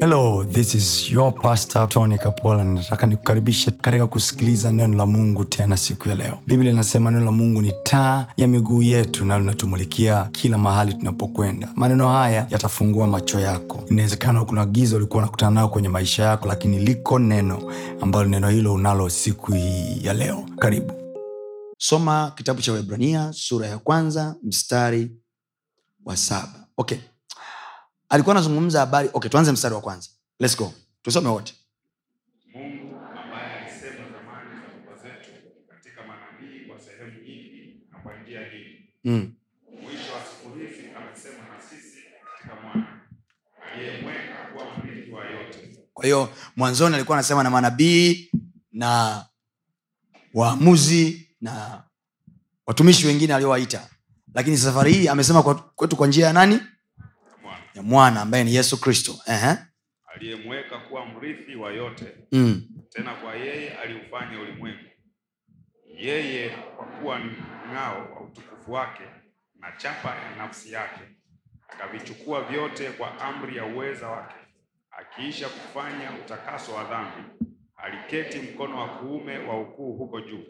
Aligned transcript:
hello 0.00 0.44
this 0.44 0.74
is 0.74 1.10
your 1.12 1.32
pastor 1.32 1.86
tony 1.88 2.18
kapola. 2.18 2.64
Nataka 2.64 3.06
nikukaribishe 3.06 3.70
katika 3.70 4.06
kusikiliza 4.06 4.72
neno 4.72 4.96
la 4.96 5.06
mungu 5.06 5.44
tena 5.44 5.76
siku 5.76 6.08
ya 6.08 6.14
leo. 6.14 6.38
Biblia 6.46 6.72
inasema 6.72 7.10
neno 7.10 7.24
la 7.24 7.32
mungu 7.32 7.62
ni 7.62 7.72
taa 7.82 8.26
ya 8.36 8.48
miguu 8.48 8.82
yetu 8.82 9.24
na 9.24 9.38
linatumulikia 9.38 10.24
kila 10.32 10.58
mahali 10.58 10.94
tunapokwenda. 10.94 11.68
Maneno 11.74 12.08
haya 12.08 12.46
yatafungua 12.50 13.06
macho 13.06 13.40
yako. 13.40 13.84
Inawezekana 13.90 14.44
kuna 14.44 14.66
giza 14.66 14.96
ulikuwa 14.96 15.22
unakutana 15.22 15.50
nayo 15.50 15.68
kwenye 15.68 15.88
maisha 15.88 16.22
yako 16.22 16.48
lakini 16.48 16.78
liko 16.78 17.18
neno 17.18 17.72
ambalo 18.00 18.24
neno 18.28 18.48
hilo 18.48 18.74
unalo 18.74 19.08
siku 19.10 19.52
hii 19.52 20.00
ya 20.02 20.14
leo. 20.14 20.44
Karibu. 20.58 20.92
Soma 21.78 22.32
kitabu 22.36 22.62
cha 22.62 22.72
Waebrania 22.72 23.32
sura 23.32 23.66
ya 23.66 23.78
kwanza 23.78 24.36
mstari 24.42 25.10
wa 26.04 26.16
saba. 26.16 26.66
Okay 26.76 26.98
alikuwa 28.10 28.34
anazungumza 28.36 28.80
habari. 28.80 29.10
Okay 29.12 29.30
tuanze 29.30 29.52
mstari 29.52 29.74
wa 29.74 29.80
kwanza. 29.80 30.08
Let's 30.40 30.56
go. 30.58 30.72
Tusome 31.02 31.28
wote. 31.28 31.54
Mungu 32.54 32.96
ambaye 33.24 33.52
alisema 33.58 34.04
zamani 34.12 34.50
za 34.54 34.90
baba 34.90 35.02
zetu 35.02 35.30
katika 35.68 36.00
manabii 36.06 36.66
kwa 36.68 36.80
sehemu 36.80 37.12
nyingi 37.26 37.80
na 37.92 37.98
kwa 37.98 38.16
njia 38.16 38.40
nyingi. 38.40 38.80
Mm. 39.04 39.32
mwisho 39.82 40.12
wa 40.12 40.20
siku 40.24 40.58
hizi 40.58 40.88
amesema 40.96 41.38
na 41.56 41.62
sisi 41.70 41.98
katika 42.36 42.60
mwana 42.62 43.00
aliyemweka 43.72 44.34
kuwa 44.52 44.64
mrithi 44.78 45.10
wa 45.12 45.24
yote. 45.24 45.76
Kwa 45.94 46.04
hiyo 46.04 46.28
mwanzoni 46.56 46.94
alikuwa 46.94 47.18
anasema 47.18 47.42
na 47.42 47.50
manabii 47.50 48.30
na 48.72 49.24
waamuzi 50.34 51.28
na 51.40 51.82
watumishi 52.66 53.06
wengine 53.06 53.34
aliowaita. 53.34 53.88
Lakini 54.34 54.58
safari 54.58 54.92
hii 54.92 55.08
amesema 55.08 55.42
kwetu 55.76 55.96
kwa 55.96 56.06
njia 56.06 56.26
ya 56.26 56.32
nani 56.32 56.60
ya 57.74 57.82
mwana 57.82 58.20
ambaye 58.20 58.44
ni 58.44 58.54
yesu 58.54 58.80
kristo. 58.80 59.14
Aliyemweka 60.14 60.78
kuwa 60.78 61.06
mrithi 61.06 61.56
wa 61.56 61.72
yote 61.72 62.06
mm. 62.32 62.62
tena 62.90 63.14
kwa 63.14 63.34
yeye 63.34 63.70
aliufanya 63.78 64.40
ulimwengu. 64.40 64.84
Yeye 65.98 66.48
kwa 66.76 66.86
kuwa 66.86 67.18
ni 67.18 67.24
mng'ao 67.24 68.08
wa 68.14 68.20
utukufu 68.20 68.72
wake 68.72 69.02
na 69.54 69.72
chapa 69.76 70.08
ya 70.08 70.36
nafsi 70.36 70.72
yake 70.72 71.00
akavichukua 71.68 72.42
vyote 72.44 72.90
kwa 72.90 73.20
amri 73.20 73.56
ya 73.56 73.64
uweza 73.64 74.08
wake 74.08 74.34
akiisha 74.90 75.48
kufanya 75.48 76.12
utakaso 76.24 76.74
wa 76.74 76.84
dhambi. 76.84 77.46
Aliketi 77.76 78.38
mkono 78.38 78.78
wa 78.78 78.88
kuume 78.88 79.38
wa 79.38 79.60
ukuu 79.60 79.96
huko 79.96 80.20
juu. 80.20 80.44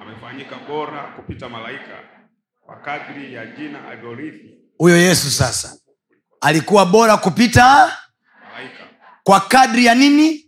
Amefanyika 0.00 0.56
bora 0.68 1.02
kupita 1.16 1.48
malaika 1.48 1.98
kwa 2.60 2.76
kadri 2.80 3.34
ya 3.34 3.46
jina 3.46 3.88
aliorithi 3.88 4.54
huyo 4.78 4.96
yesu 4.96 5.30
sasa 5.30 5.78
alikuwa 6.40 6.86
bora 6.86 7.16
kupita 7.16 7.64
malaika. 8.52 8.84
kwa 9.24 9.40
kadri 9.40 9.84
ya 9.84 9.94
nini? 9.94 10.44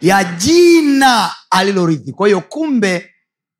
Ya 0.00 0.24
jina 0.24 1.30
alilorithi 1.50 2.12
kwa 2.12 2.26
hiyo 2.26 2.40
kumbe 2.40 3.10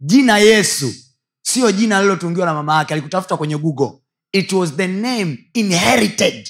jina 0.01 0.39
yesu 0.39 0.95
sio 1.43 1.73
jina 1.73 1.99
alilotungiwa 1.99 2.47
na 2.47 2.55
mama 2.55 2.77
yake 2.79 2.95
alikutafuta 2.95 3.37
kwenye 3.37 3.57
google. 3.59 3.91
It 4.33 4.53
was 4.53 4.73
the 4.77 4.87
name 4.87 5.51
inherited. 5.55 6.49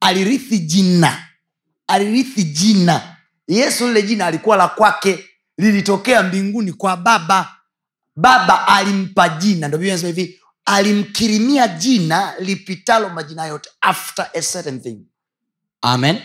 Alirithi 0.00 0.58
jina. 0.58 1.26
Alirithi 1.86 2.44
jina. 2.44 3.16
Yesu 3.48 3.86
lile 3.86 4.02
jina 4.02 4.26
alikuwa 4.26 4.56
la 4.56 4.68
kwake. 4.68 5.24
Lilitokea 5.58 6.22
mbinguni 6.22 6.72
kwa 6.72 6.96
baba. 6.96 7.52
Baba 8.16 8.68
alimpa 8.68 9.28
jina. 9.28 9.68
Ndio 9.68 9.78
Biblia 9.78 9.94
nasema 9.94 10.08
hivi 10.14 10.40
alimkirimia 10.66 11.68
jina 11.68 12.34
lipitalo 12.40 13.08
majina 13.08 13.44
yote 13.46 13.70
after 13.80 14.30
a 14.34 14.42
certain 14.42 14.80
thing. 14.80 14.98
Amen. 15.82 16.18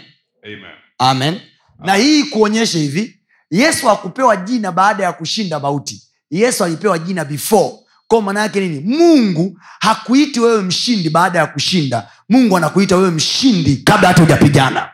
Amen. 0.45 0.75
Amen. 0.99 1.41
Na 1.79 1.95
hii 1.95 2.23
kuonyesha 2.23 2.77
hivi 2.77 3.19
yesu 3.51 3.87
hakupewa 3.87 4.35
jina 4.35 4.71
baada 4.71 5.03
ya 5.03 5.13
kushinda 5.13 5.59
mauti. 5.59 6.03
Yesu 6.29 6.63
alipewa 6.63 6.99
jina 6.99 7.25
before. 7.25 7.73
Ko 8.07 8.21
maana 8.21 8.47
nini? 8.47 8.79
Mungu 8.97 9.59
hakuiti 9.79 10.39
wewe 10.39 10.61
mshindi 10.61 11.09
baada 11.09 11.39
ya 11.39 11.45
kushinda. 11.47 12.11
Mungu 12.29 12.57
anakuita 12.57 12.97
wewe 12.97 13.11
mshindi 13.11 13.75
kabla 13.77 14.07
hata 14.07 14.21
hujapigana. 14.21 14.89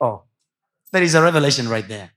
Oh. 0.00 0.22
There 0.92 1.06
is 1.06 1.14
a 1.14 1.20
revelation 1.20 1.68
right 1.68 1.88
there. 1.88 2.10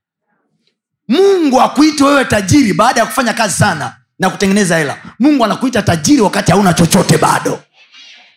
Mungu 1.08 1.62
akuiti 1.62 2.04
wewe 2.04 2.26
tajiri 2.26 2.74
baada 2.74 3.00
ya 3.00 3.06
kufanya 3.06 3.34
kazi 3.34 3.54
sana 3.58 3.96
na 4.20 4.30
kutengeneza 4.30 4.78
hela. 4.78 4.98
Mungu 5.20 5.46
anakuita 5.46 5.82
tajiri 5.82 6.22
wakati 6.22 6.52
hauna 6.52 6.74
chochote 6.74 7.18
bado. 7.18 7.60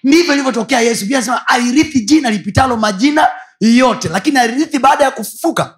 Ndivyo 0.05 0.35
ilivyotokea 0.35 0.81
yesu. 0.81 1.01
Biblia 1.01 1.23
sema 1.23 1.49
alirithi 1.49 2.01
jina 2.01 2.31
lipitalo 2.31 2.77
majina 2.77 3.29
yote. 3.61 4.09
Lakini 4.09 4.39
alirithi 4.39 4.79
baada 4.79 5.05
ya 5.05 5.11
kufufuka 5.11 5.75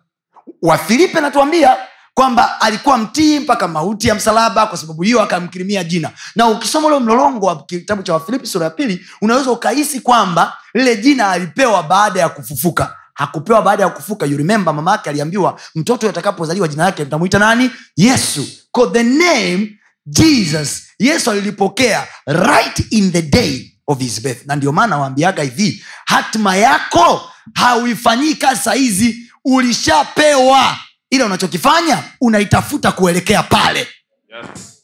wafilipi 0.63 1.19
anatuambia 1.19 1.77
kwamba 2.15 2.61
alikuwa 2.61 2.99
mtii 2.99 3.39
mpaka 3.41 3.69
mauti 3.69 4.09
ya 4.09 4.15
msalaba 4.15 4.67
kwa 4.67 4.79
sababu 4.79 5.03
hiyo 5.03 5.23
akamkirimia 5.23 5.85
jina. 5.85 6.11
Na 6.37 6.47
ukisoma 6.49 6.89
ule 6.89 6.99
mlolongo 6.99 7.47
wa 7.47 7.65
kitabu 7.65 8.03
cha 8.03 8.13
wafilipi 8.13 8.47
sura 8.47 8.65
ya 8.65 8.71
pili 8.71 9.07
unaweza 9.23 9.51
ukahisi 9.51 10.01
kwamba 10.01 10.57
lile 10.75 10.97
jina 10.97 11.31
alipewa 11.31 11.83
baada 11.83 12.21
ya 12.21 12.29
kufufuka. 12.29 12.97
Hakupewa 13.15 13.63
baada 13.63 13.83
ya 13.83 13.89
kufuka 13.89 14.27
you 14.27 14.37
remember 14.37 14.75
mama 14.75 14.91
yake 14.93 15.11
aliambiwa 15.11 15.61
mtoto 15.75 16.09
atakapozaliwa 16.09 16.69
jina 16.69 16.85
lake 16.85 17.05
mtamwita 17.05 17.39
nani? 17.39 17.71
Yesu. 17.97 18.47
The 18.93 19.03
name 19.03 19.79
jesus 20.07 20.83
yesu 20.99 21.31
alilipokea 21.31 22.07
right 22.27 22.93
in 22.93 23.13
the 23.13 23.23
day 23.23 23.71
of 23.87 23.99
his 23.99 24.23
birth. 24.23 24.47
Na 24.47 24.57
ndio 24.57 24.73
maana 24.73 24.99
waambiaga 24.99 25.43
hivi 25.43 25.85
hatima 26.05 26.57
yako 26.57 27.31
hauifanyii 27.55 28.35
kazi 28.35 28.61
sahizi 28.63 29.31
ulishapewa. 29.45 30.79
Ile 31.11 31.25
unachokifanya 31.25 32.05
unaitafuta 32.21 32.93
kuelekea 32.93 33.43
pale. 33.43 33.89
Yes 34.29 34.75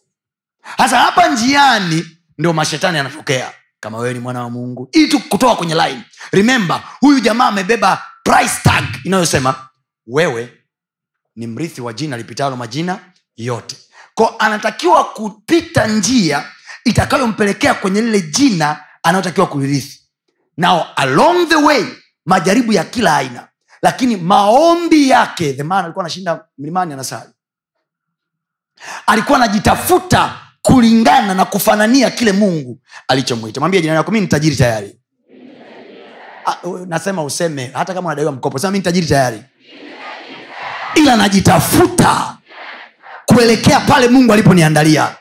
hapa 0.76 1.28
njiani 1.28 2.06
ndio 2.38 2.52
mashetani 2.52 2.96
yanatokea 2.96 3.52
kama 3.80 3.98
wewe 3.98 4.14
ni 4.14 4.20
mwana 4.20 4.42
wa 4.42 4.50
mungu 4.50 4.88
ili 4.92 5.08
tu 5.08 5.20
kutoka 5.20 5.54
kwenye 5.56 5.74
line. 5.74 6.02
Remember 6.32 6.82
huyu 7.00 7.20
jamaa 7.20 7.46
amebeba 7.46 8.02
price 8.24 8.54
tag 8.64 8.84
inayosema 9.04 9.68
wewe 10.06 10.52
ni 11.36 11.46
mrithi 11.46 11.80
wa 11.80 11.92
jina 11.92 12.16
lipitalo 12.16 12.56
majina 12.56 12.98
yote 13.36 13.76
ko 14.20 14.34
anatakiwa 14.38 15.04
kupita 15.04 15.86
njia 15.86 16.44
itakayompelekea 16.84 17.74
kwenye 17.74 18.00
lile 18.00 18.20
jina 18.20 18.80
anayotakiwa 19.02 19.46
kulirithi. 19.46 20.00
Now 20.56 20.82
along 20.96 21.48
the 21.48 21.56
way 21.56 21.84
majaribu 22.26 22.72
ya 22.72 22.84
kila 22.84 23.16
aina. 23.16 23.48
Lakini 23.82 24.16
maombi 24.16 25.08
yake 25.10 25.52
the 25.52 25.62
man 25.62 25.84
alikuwa 25.84 26.04
anashinda 26.04 26.44
mlimani 26.58 26.92
anasali 26.92 27.30
alikuwa 29.06 29.38
anajitafuta 29.38 30.34
kulingana 30.62 31.34
na 31.34 31.44
kufanania 31.44 32.10
kile 32.10 32.32
mungu 32.32 32.78
alichomwita 33.08 33.60
mwambia 33.60 33.80
jirani 33.80 33.96
yako 33.96 34.10
mi 34.12 34.20
ni 34.20 34.26
tajiri 34.26 34.56
tayari. 34.56 34.96
Ah, 36.46 36.56
nasema 36.86 37.22
useme 37.24 37.70
hata 37.74 37.94
kama 37.94 38.06
unadaiwa 38.08 38.32
mkopo 38.32 38.58
sema 38.58 38.70
mi 38.70 38.78
ni 38.78 38.84
tajiri 38.84 39.06
tayari. 39.06 39.42
Ila 40.94 41.16
najitafuta 41.16 42.36
kuelekea 43.34 43.80
pale 43.80 44.08
mungu 44.08 44.32
aliponiandalia. 44.32 45.16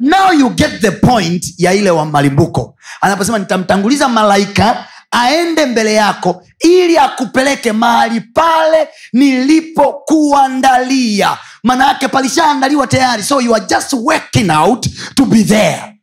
Now 0.00 0.32
you 0.32 0.50
get 0.50 0.80
the 0.80 0.90
point 0.90 1.54
ya 1.58 1.72
ile 1.72 1.90
wa 1.90 2.06
malimbuko. 2.06 2.76
Anaposema 3.00 3.38
nitamtanguliza 3.38 4.08
malaika 4.08 4.86
aende 5.10 5.66
mbele 5.66 5.94
yako 5.94 6.44
ili 6.60 6.98
akupeleke 6.98 7.72
mahali 7.72 8.20
pale 8.20 8.88
nilipokuandalia. 9.12 11.38
Maana 11.62 11.86
yake 11.88 12.08
palishaandaliwa 12.08 12.86
tayari. 12.86 13.22
So 13.22 13.40
you 13.40 13.54
are 13.54 13.64
just 13.66 13.92
working 13.92 14.50
out 14.50 14.86
to 15.14 15.24
be 15.26 15.44
there. 15.44 15.96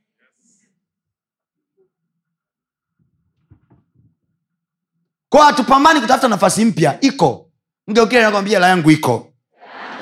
Kwa 5.29 5.45
hatupambani 5.45 6.01
kutafuta 6.01 6.27
nafasi 6.27 6.65
mpya. 6.65 6.97
Iko. 7.01 7.49
Mgeukile 7.87 8.21
nakwambia 8.21 8.59
la 8.59 8.67
yangu 8.67 8.91
iko. 8.91 9.27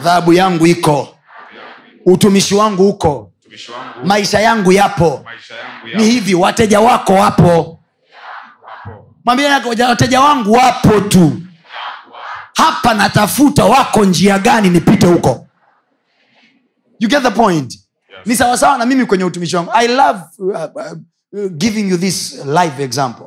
Dhahabu 0.04 0.34
yangu 0.34 0.68
iko 0.68 1.15
utumishi 2.06 2.56
wangu 2.56 2.90
uko. 2.90 3.32
Mtumishi 3.40 3.72
wangu 3.72 4.06
maisha 4.08 4.40
yangu 4.40 4.72
yapo. 4.72 5.22
Maisha 5.26 5.56
yangu 5.56 5.88
ni 5.98 6.04
hivi 6.12 6.36
wateja 6.36 6.80
wako 6.80 7.14
wapo. 7.14 7.80
Wateja 9.90 10.22
wangu 10.22 10.52
wapo 10.52 11.00
tu. 11.02 11.32
Hapa 12.56 12.94
natafuta 12.94 13.66
wako 13.66 14.06
njia 14.06 14.40
gani 14.40 14.70
nipite 14.70 15.08
huko. 15.08 15.48
You 17.00 17.10
get 17.10 17.24
the 17.24 17.32
point? 17.32 17.74
Yes. 17.74 17.82
ni 18.26 18.36
sawasawa 18.36 18.78
na 18.78 18.86
mimi 18.86 19.06
kwenye 19.06 19.24
utumishi 19.24 19.56
wangu. 19.56 19.72
I 19.74 19.88
love 19.88 20.20
uh, 20.40 20.56
uh, 20.76 21.48
giving 21.52 21.90
you 21.90 21.98
this 21.98 22.46
live 22.46 22.84
example. 22.84 23.26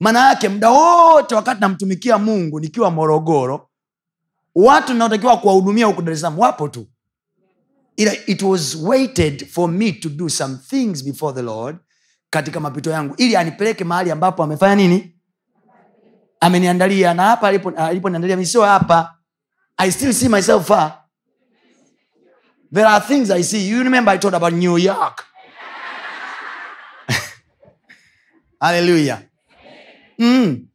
Maana 0.00 0.28
yake 0.28 0.48
muda 0.48 0.70
wote 0.70 1.34
wakati 1.34 1.60
namtumikia 1.60 2.18
mungu 2.18 2.60
nikiwa 2.60 2.90
morogoro 2.90 3.68
watu 4.54 4.94
naotakiwa 4.94 5.36
kuwahudumia 5.36 5.86
huku 5.86 6.02
dar 6.02 6.14
es 6.14 6.20
salaam 6.20 6.38
wapo 6.38 6.68
tu 6.68 6.86
ila 7.98 8.12
it 8.26 8.42
was 8.42 8.76
waited 8.76 9.46
for 9.48 9.68
me 9.68 9.92
to 9.92 10.08
do 10.08 10.28
some 10.28 10.58
things 10.70 11.02
before 11.04 11.34
the 11.34 11.42
lord 11.42 11.78
katika 12.30 12.60
mapito 12.60 12.90
yangu. 12.90 13.14
Ili 13.16 13.36
anipeleke 13.36 13.84
mahali 13.84 14.10
ambapo 14.10 14.42
amefanya 14.42 14.74
nini? 14.74 15.14
Ameniandalia. 16.40 17.14
Na 17.14 17.22
hapa 17.22 17.50
alipo- 17.52 17.76
aliponiandalia 17.76 18.36
mi 18.36 18.46
sio 18.46 18.62
hapa. 18.62 19.14
I 19.76 19.90
still 19.92 20.12
see 20.12 20.28
myself 20.28 20.66
far. 20.66 21.04
There 22.74 22.86
are 22.86 23.04
things 23.06 23.30
i 23.30 23.42
see. 23.44 23.68
You 23.68 23.82
remember 23.82 24.14
i 24.14 24.18
told 24.18 24.34
about 24.34 24.52
new 24.52 24.76
york? 24.78 25.24
Hallelujah. 28.60 29.22
Mm. 30.18 30.66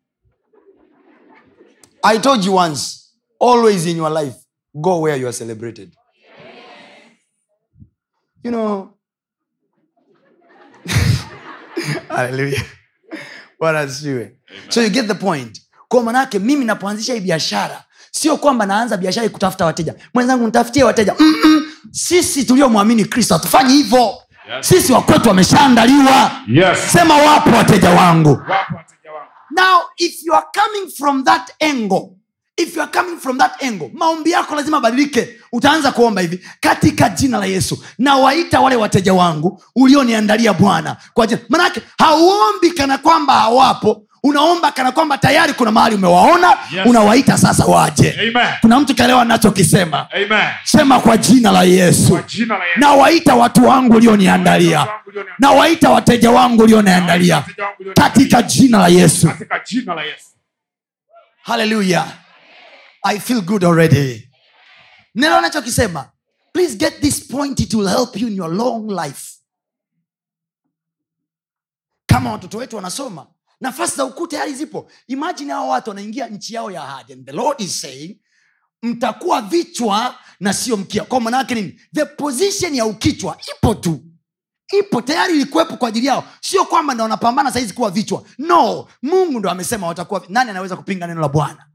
i 2.04 2.18
told 2.20 2.44
you 2.46 2.54
once 2.54 3.12
always 3.40 3.86
in 3.86 3.98
your 3.98 4.10
life 4.10 4.36
go 4.82 5.00
where 5.00 5.18
you 5.20 5.28
are 5.28 5.34
celebrated 5.34 5.94
you 8.44 8.52
know 8.52 8.90
bwana 13.60 13.88
so 14.70 14.82
you 14.82 14.90
get 14.90 15.08
the 15.08 15.16
point. 15.16 15.62
Kwa 15.88 16.04
manaake 16.04 16.40
mimi 16.40 16.66
napoanzisha 16.66 17.14
hii 17.14 17.20
biashara 17.20 17.84
sio 18.12 18.38
kwamba 18.38 18.66
naanza 18.66 18.98
biashara 18.98 19.30
kutafuta 19.30 19.66
wateja. 19.66 19.96
Mwenzangu 20.14 20.46
nitafutie 20.46 20.84
wateja. 20.84 21.16
Mm-mm. 21.20 21.72
sisi 21.92 22.44
tuliomwamini 22.46 23.06
kristo 23.06 23.34
hatufanyi 23.34 23.74
hivyo. 23.74 24.00
Yes. 24.56 24.68
sisi 24.70 24.94
wakwetu 24.94 25.28
wameshaandaliwa. 25.30 26.32
Yes. 26.48 26.80
sema 26.92 27.18
wapo 27.18 27.50
wateja 27.50 27.90
wangu. 27.90 28.30
Wapo 28.30 28.76
wateja 28.76 29.12
wangu. 29.12 29.32
now 29.52 29.82
if 29.98 30.24
you 30.26 30.34
are 30.34 30.46
coming 30.54 30.92
from 30.98 31.24
that 31.24 31.52
angle 31.64 32.10
if 32.58 32.76
you 32.76 32.82
are 32.82 32.92
coming 32.92 33.18
from 33.20 33.38
that 33.38 33.64
angle 33.64 33.92
maombi 33.94 34.32
yako 34.32 34.56
lazima 34.56 34.78
abadilike 34.78 35.40
utaanza 35.54 35.92
kuomba 35.92 36.22
hivi 36.22 36.46
katika 36.60 37.10
jina 37.10 37.38
la 37.38 37.46
yesu 37.46 37.84
nawaita 37.98 38.60
wale 38.60 38.76
wateja 38.76 39.14
wangu 39.14 39.64
ulioniandalia 39.76 40.54
bwana 40.54 40.98
kwa 41.14 41.28
jina. 41.28 41.42
Manake 41.50 41.82
hauombi 41.98 42.72
kana 42.72 42.98
kwamba 42.98 43.34
hawapo. 43.34 44.04
Unaomba 44.26 44.72
kana 44.72 44.92
kwamba 44.92 45.18
tayari 45.18 45.54
kuna 45.54 45.72
mahali 45.72 45.96
umewaona 45.96 46.48
Yes. 46.76 46.86
unawaita 46.86 47.38
sasa 47.38 47.66
waje. 47.66 48.12
Amen. 48.20 48.54
kuna 48.62 48.80
mtu 48.80 48.96
kaelewa 48.96 49.26
nachokisema 49.26 50.08
sema 50.64 51.00
kwa 51.00 51.18
jina 51.18 51.52
la 51.52 51.64
yesu. 51.64 52.20
Yesu. 52.38 52.54
nawaita 52.76 53.36
watu 53.36 53.66
wangu 53.68 53.96
ulioniandalia. 53.96 54.88
Nawaita 55.40 55.90
wateja 55.90 56.32
wangu 56.32 56.64
ulioniandalia. 56.64 57.44
Katika 57.96 58.42
jina 58.42 58.78
la 58.78 58.88
yesu. 58.88 59.30
Hallelujah. 61.44 62.08
I 63.04 63.20
feel 63.20 63.42
good 63.42 63.64
already 63.64 64.28
neno 65.16 65.42
nachokisema 65.42 66.10
please 66.54 66.76
get 66.76 67.02
this 67.02 67.28
point 67.28 67.60
it 67.60 67.74
will 67.74 67.88
help 67.88 68.16
you 68.18 68.28
in 68.28 68.36
your 68.36 68.54
long 68.54 68.90
life. 68.92 69.34
Kama 72.06 72.32
watoto 72.32 72.58
wetu 72.58 72.76
wanasoma 72.76 73.28
nafasi 73.62 73.96
za 73.98 74.06
ukuu 74.06 74.28
tayari 74.28 74.54
zipo. 74.54 74.92
Imajini 75.08 75.52
hao 75.52 75.70
watu 75.70 75.90
wanaingia 75.90 76.28
nchi 76.28 76.54
yao 76.54 76.72
ya 76.72 76.84
ahadi 76.84 77.14
and 77.14 77.26
the 77.26 77.32
lord 77.32 77.62
is 77.62 77.82
saying 77.82 78.20
mtakuwa 78.84 79.42
vichwa 79.42 80.16
na 80.40 80.54
sio 80.54 80.78
mkia. 80.78 81.04
Kwa 81.04 81.22
manaake 81.22 81.56
nini? 81.56 81.82
The 81.96 82.06
position 82.06 82.76
ya 82.76 82.86
ukichwa 82.86 83.38
ipo 83.58 83.76
tu. 83.76 84.04
Ipo 84.80 85.02
tayari 85.02 85.34
ilikuwepo 85.34 85.78
kwa 85.78 85.90
ajili 85.90 86.06
yao. 86.08 86.24
Sio 86.42 86.66
kwamba 86.66 86.94
ndo 86.94 87.04
wanapambana 87.04 87.52
sahizi 87.52 87.74
kuwa 87.74 87.92
vichwa. 87.92 88.24
No 88.38 88.88
mungu 89.02 89.40
ndo 89.40 89.50
amesema 89.50 89.88
watakuwa 89.88 90.26
nani 90.30 90.50
anaweza 90.50 90.76
kupinga 90.76 91.08
neno 91.08 91.22
la 91.22 91.28
bwana? 91.30 91.66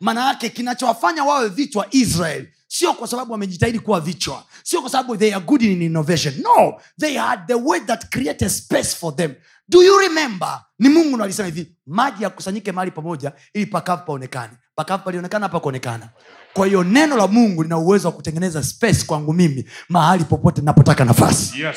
Maana 0.00 0.26
yake 0.28 0.48
kinachowafanya 0.48 1.24
wawe 1.24 1.48
vichwa 1.48 1.86
israel 1.90 2.48
sio 2.72 2.92
kwa 2.92 3.08
sababu 3.08 3.32
wamejitahidi 3.32 3.78
kuwa 3.78 4.00
vichwa. 4.00 4.44
Sio 4.62 4.80
kwa 4.80 4.90
sababu 4.90 5.16
they 5.16 5.34
are 5.34 5.44
good 5.44 5.62
in 5.62 5.82
innovation. 5.82 6.34
No 6.42 6.80
they 7.00 7.16
had 7.18 7.40
the 7.46 7.54
word 7.54 7.86
that 7.86 8.08
create 8.10 8.44
a 8.44 8.48
space 8.50 8.96
for 8.96 9.16
them. 9.16 9.34
Do 9.68 9.82
you 9.82 9.98
remember? 9.98 10.60
Ni 10.78 10.88
mungu 10.88 11.16
ndo 11.16 11.24
alisema 11.24 11.46
hivi 11.46 11.76
maji 11.86 12.22
yakusanyike 12.22 12.72
mahali 12.72 12.90
pamoja 12.90 13.32
ili 13.54 13.66
pakavu 13.66 14.02
paonekane. 14.06 14.52
Pakavu 14.74 15.04
palionekana 15.04 15.46
hapa 15.46 15.60
kuonekana. 15.60 16.08
Kwa 16.52 16.66
hiyo 16.66 16.84
neno 16.84 17.16
la 17.16 17.26
mungu 17.26 17.62
lina 17.62 17.78
uwezo 17.78 18.08
wa 18.08 18.14
kutengeneza 18.14 18.62
space 18.62 19.04
kwangu 19.06 19.32
mimi 19.32 19.64
mahali 19.88 20.24
popote 20.24 20.62
napotaka 20.62 21.04
nafasi. 21.04 21.60
Yes. 21.62 21.76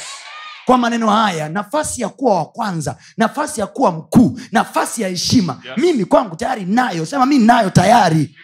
kwa 0.65 0.77
maneno 0.77 1.09
haya 1.09 1.49
nafasi 1.49 2.01
ya 2.01 2.09
kuwa 2.09 2.35
wa 2.37 2.45
kwanza 2.45 2.97
nafasi 3.17 3.59
ya 3.61 3.67
kuwa 3.67 3.91
mkuu 3.91 4.39
nafasi 4.51 5.01
ya 5.01 5.09
heshima 5.09 5.61
Yes. 5.65 5.77
mimi 5.77 6.05
kwangu 6.05 6.35
tayari 6.35 6.65
nayo 6.65 7.05
sema 7.05 7.25
mi 7.25 7.39
nayo 7.39 7.69
tayari 7.69 8.35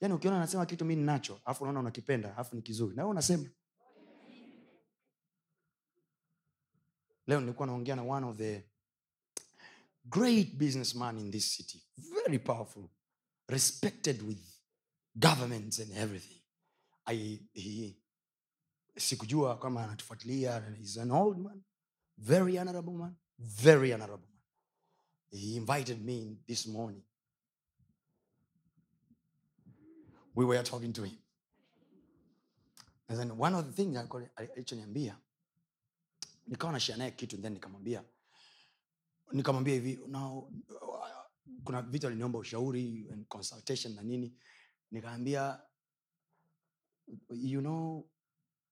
yaani 0.00 0.14
ukiona 0.14 0.36
anasema 0.36 0.66
kitu 0.66 0.84
mi 0.84 0.96
ninacho 0.96 1.40
alafu 1.44 1.62
unaona 1.64 1.80
unakipenda 1.80 2.34
alafu 2.34 2.56
ni 2.56 2.62
kizuri. 2.62 2.96
Nawe 2.96 3.10
unasema. 3.10 3.48
Leo 7.26 7.40
nilikuwa 7.40 7.66
naongea 7.66 7.96
na 7.96 8.02
one 8.02 8.26
of 8.26 8.36
the 8.36 8.64
great 10.04 10.54
businessman 10.54 11.18
in 11.18 11.30
this 11.30 11.56
city. 11.56 11.82
Very 11.96 12.38
powerful. 12.38 12.88
Respected 13.48 14.22
with 14.22 14.38
governments 15.14 15.80
and 15.80 15.92
everything. 15.96 16.42
Sikujua 18.98 19.58
kama 19.58 19.84
anatufuatilia 19.84 20.76
is 20.82 20.98
an 20.98 21.10
old 21.10 21.38
man. 21.38 21.62
Very 22.18 22.58
honorable 22.58 22.94
man. 22.94 23.14
Very 23.38 23.92
honorable 23.92 24.26
man. 24.28 24.42
He 25.30 25.56
invited 25.56 26.04
me 26.04 26.36
this 26.46 26.66
morning 26.66 27.02
we 30.36 30.44
were 30.44 30.62
talking 30.62 30.92
to 30.92 31.02
him. 31.02 31.18
And 33.08 33.18
then 33.18 33.30
one 33.38 33.54
of 33.54 33.64
the 33.66 33.72
things 33.72 33.96
alichoniambia 34.36 35.16
nikawa 36.48 36.72
nashia 36.72 36.96
naye 36.96 37.10
kitu 37.10 37.36
then 37.36 37.52
nikamwambia 37.52 38.04
nikamwambia 39.32 39.74
hivi 39.74 39.98
now 40.08 40.52
kuna 41.64 41.82
vitu 41.82 42.06
aliniomba 42.06 42.38
ushauri 42.38 43.08
and 43.12 43.26
consultation 43.26 43.94
na 43.94 44.02
nini. 44.02 44.34
Nikaambia 44.90 45.60
you 47.30 47.60
know 47.60 48.04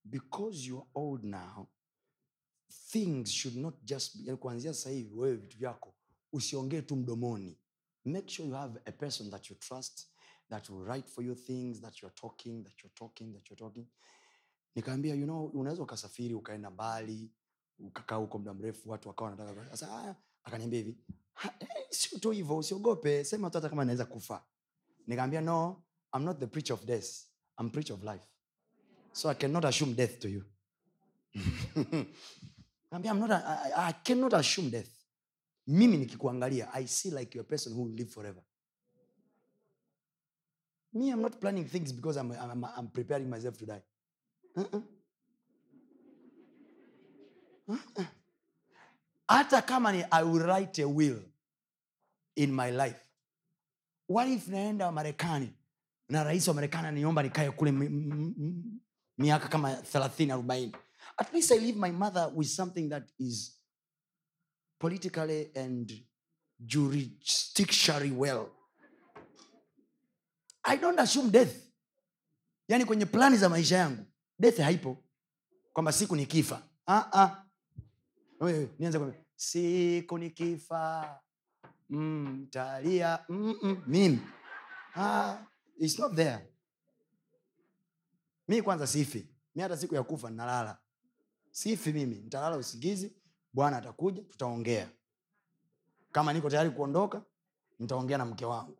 because 0.05 0.67
you're 0.69 0.87
old 0.95 1.25
now 1.25 1.67
things 2.91 3.31
should 3.31 3.57
not 3.57 3.75
just 3.85 4.31
kuanzia 4.39 4.91
hivi 4.91 5.15
wewe 5.15 5.37
vitu 5.37 5.59
vyako 5.59 5.95
usiongee 6.33 6.83
tu 6.83 6.97
mdomoni. 6.97 7.59
Make 8.05 8.29
sure 8.29 8.49
you 8.49 8.55
have 8.55 8.81
a 8.85 8.93
person 8.93 9.31
that 9.31 9.51
you 9.51 9.57
trust 9.57 10.09
that 10.51 10.71
will 10.71 10.85
write 10.85 11.09
for 11.09 11.25
you 11.25 11.35
things 11.35 11.81
that 11.81 12.03
you're 12.03 12.15
talking 12.15 12.65
that 12.65 12.83
you're 12.83 12.95
talking 12.95 13.33
that 13.35 13.51
you're 13.51 13.59
talking. 13.59 13.87
Nikaambia 14.75 15.15
you 15.15 15.25
know 15.25 15.45
unaweza 15.47 15.83
ukasafiri 15.83 16.35
ukaenda 16.35 16.71
mbali 16.71 17.31
ukakaa 17.79 18.17
huko 18.17 18.39
muda 18.39 18.55
mrefu 18.55 18.91
watu 18.91 19.09
wakawa 19.09 19.31
wanataka 19.31 19.77
sasa 19.77 20.17
akaniambia 20.45 20.79
hivi 20.79 20.97
"Ha, 21.35 21.55
eh, 21.61 21.69
sio 21.91 22.19
tu 22.19 22.31
hivyo 22.31 22.57
usiogope 22.57 23.25
sema 23.25 23.51
tu 23.51 23.57
hata 23.59 23.69
kama 23.69 23.85
naweza 23.85 24.05
kufa. 24.05 24.45
Nikaambia 25.07 25.41
no 25.41 25.83
i'm 26.17 26.23
not 26.25 26.39
the 26.39 26.47
preacher 26.47 26.75
of 26.75 26.85
death 26.85 27.09
i'm 27.61 27.71
preacher 27.71 27.95
of 27.97 28.03
life. 28.03 28.25
So 29.13 29.31
i 29.31 29.35
cannot 29.35 29.65
assume 29.65 29.95
death 29.95 30.19
to 30.19 30.29
you. 30.29 30.45
Naambia, 32.91 33.11
I'm 33.13 33.19
not 33.21 33.31
a, 33.31 33.73
I, 33.77 33.89
I 33.89 33.93
cannot 33.93 34.35
assume 34.35 34.71
death. 34.71 34.91
Mimi 35.67 35.97
nikikuangalia 35.97 36.73
i 36.75 36.87
see 36.87 37.11
like 37.11 37.39
you're 37.39 37.47
a 37.47 37.51
person 37.51 37.73
who 37.73 37.83
will 37.85 37.95
live 37.95 38.11
forever 38.11 38.43
me 40.95 41.11
i'm 41.13 41.21
not 41.23 41.41
planning 41.41 41.65
things 41.69 41.93
because 41.93 42.17
i'm, 42.21 42.31
I'm, 42.33 42.65
I'm 42.77 42.89
preparing 42.89 43.29
myself 43.31 43.59
to 43.59 43.67
die 43.67 43.83
Uh-uh. 44.57 44.81
Uh-uh. 47.69 48.05
hata 49.29 49.63
kama 49.63 49.93
ni 49.93 50.05
i 50.11 50.23
will 50.23 50.43
write 50.43 50.83
a 50.83 50.87
will 50.89 51.21
in 52.37 52.53
my 52.53 52.71
life 52.71 53.01
what 54.09 54.29
if 54.29 54.49
naenda 54.49 54.93
marekani 54.93 55.51
na 56.09 56.23
rais 56.25 56.49
wa 56.49 56.55
marekani 56.55 56.89
aniomba 56.89 57.23
nikae 57.23 57.51
kule 57.51 57.73
mi- 57.73 57.89
mi- 57.89 58.35
mi- 58.37 58.65
miaka 59.19 59.49
kama 59.49 59.75
thelathini 59.77 60.33
arobaini 60.33 60.73
at 61.17 61.33
least 61.35 61.53
i 61.53 61.59
leave 61.59 61.79
my 61.79 61.91
mother 61.93 62.31
with 62.35 62.49
something 62.49 62.89
that 62.89 63.09
is 63.19 63.61
politically 64.79 65.51
and 65.57 65.93
jurisdictionary 66.61 68.11
well 68.11 68.47
i 70.65 70.77
don't 70.79 71.01
assume 71.01 71.31
death. 71.31 71.57
Yaani 72.69 72.85
kwenye 72.85 73.07
plani 73.07 73.37
za 73.37 73.49
maisha 73.49 73.77
yangu 73.77 74.05
death 74.39 74.59
haipo. 74.59 75.05
Kwamba 75.73 75.93
siku 75.93 76.17
nikifa 76.17 76.63
ah, 76.87 77.13
ah. 77.23 77.45
Nianze 78.79 79.01
siku 79.37 80.19
nikifa 80.19 81.21
mtalia 81.89 83.19
mm, 83.29 83.55
mm, 83.63 83.83
mimi. 83.87 84.21
Ah, 84.97 85.39
it's 85.79 85.99
not 85.99 86.15
there. 86.15 86.49
Mi 88.49 88.63
kwanza 88.63 88.87
sifi. 88.87 89.29
Mi 89.55 89.63
hata 89.63 89.77
siku 89.77 89.95
ya 89.95 90.03
kufa 90.03 90.31
nalala 90.31 90.79
sifi 91.51 91.93
mimi. 91.93 92.15
Nitalala 92.17 92.57
usingizi 92.57 93.17
bwana 93.53 93.77
atakuja 93.77 94.23
tutaongea. 94.23 94.91
Kama 96.13 96.33
niko 96.33 96.51
tayari 96.51 96.71
kuondoka 96.71 97.23
nitaongea 97.79 98.19
na 98.19 98.25
mke 98.25 98.45
wangu 98.45 98.79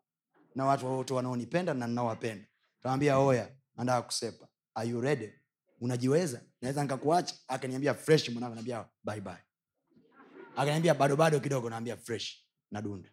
na 0.55 0.65
watu 0.65 0.87
wote 0.87 1.15
wanaonipenda 1.15 1.75
na 1.75 1.87
ninaowapenda. 1.87 2.47
Tawambia 2.83 3.19
oya 3.19 3.49
andaa 3.77 4.03
kusepa. 4.03 4.49
Are 4.75 4.89
you 4.89 5.01
ready? 5.01 5.31
Unajiweza? 5.81 6.41
Naweza 6.63 6.83
nikakuacha? 6.83 7.35
Akaniambia 7.49 7.95
fresh 7.95 8.29
mwanangu. 8.29 8.55
Naambia 8.55 8.89
bye 9.05 9.21
bye. 9.21 9.45
Akaniambia 10.57 10.95
bado 10.95 11.41
kidogo. 11.41 11.71
Naambia 11.71 11.97
fresh 11.97 12.45
nadunda 12.71 13.09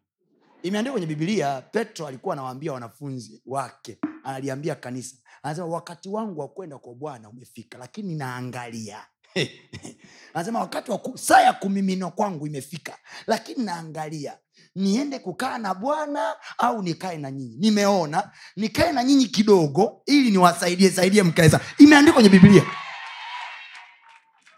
imeandikwa 0.63 0.91
kwenye 0.93 1.07
bibilia 1.07 1.61
petro 1.61 2.07
alikuwa 2.07 2.33
anawaambia 2.33 2.73
wanafunzi 2.73 3.41
wake. 3.45 3.97
Analiambia 4.23 4.75
kanisa. 4.75 5.17
Anasema 5.43 5.67
wakati 5.67 6.09
wangu 6.09 6.39
wa 6.39 6.47
kwenda 6.47 6.77
kwa 6.77 6.95
bwana 6.95 7.29
umefika 7.29 7.77
lakini 7.77 8.15
naangalia 8.15 9.05
anasema 10.33 10.59
wakati 10.59 10.91
wa 10.91 10.97
ku- 10.97 11.17
saa 11.17 11.41
ya 11.41 11.53
kumiminwa 11.53 12.11
kwangu 12.11 12.47
imefika. 12.47 12.97
Lakini 13.27 13.63
naangalia 13.65 14.37
niende 14.75 15.19
kukaa 15.19 15.57
na 15.57 15.73
bwana 15.73 16.35
au 16.57 16.81
nikae 16.83 17.17
na 17.17 17.31
nyinyi? 17.31 17.57
Nimeona 17.59 18.31
nikae 18.55 18.91
na 18.91 19.03
nyinyi 19.03 19.25
kidogo 19.25 20.01
ili 20.05 20.31
niwasaidie 20.31 20.89
saidie 20.91 21.23
mkaeza 21.23 21.59
imeandikwa 21.77 22.13
kwenye 22.21 22.29
biblia. 22.29 22.63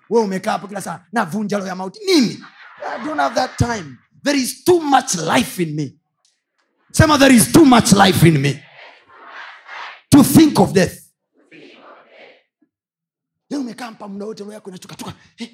We 0.10 0.20
umekaa 0.22 0.52
hapo 0.52 0.68
kila 0.68 0.82
saa 0.82 1.06
navunja 1.12 1.58
roho 1.58 1.68
ya 1.70 1.76
mauti. 1.76 2.00
Nini? 2.06 2.44
I 2.96 3.06
don't 3.06 3.20
have 3.20 3.36
that 3.36 3.58
time. 3.58 3.98
There 4.24 4.40
is 4.40 4.64
too 4.64 4.80
much 4.80 5.16
life 5.16 5.64
in 5.64 5.76
me. 5.76 5.96
Sema 6.92 7.18
there 7.18 7.36
is 7.36 7.52
too 7.52 7.66
much 7.66 7.92
life 7.92 8.28
in 8.28 8.38
me. 8.38 8.64
To 10.10 10.24
think 10.24 10.60
of 10.60 10.74
death 10.74 11.03
Leo 13.54 13.62
umekaa 13.62 13.92
muda 14.08 14.26
wote 14.26 14.40
roho 14.44 14.54
yako 14.54 14.70
inachukatuka 14.70 15.14
hey, 15.36 15.48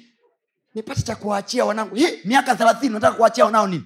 nipate 0.74 1.02
cha 1.02 1.16
kuwaachia 1.16 1.64
wanangu. 1.64 1.94
Hey, 1.94 2.18
miaka 2.24 2.56
thelathini 2.56 2.94
nataka 2.94 3.16
kuachia 3.16 3.44
wanao 3.44 3.66
nini? 3.66 3.84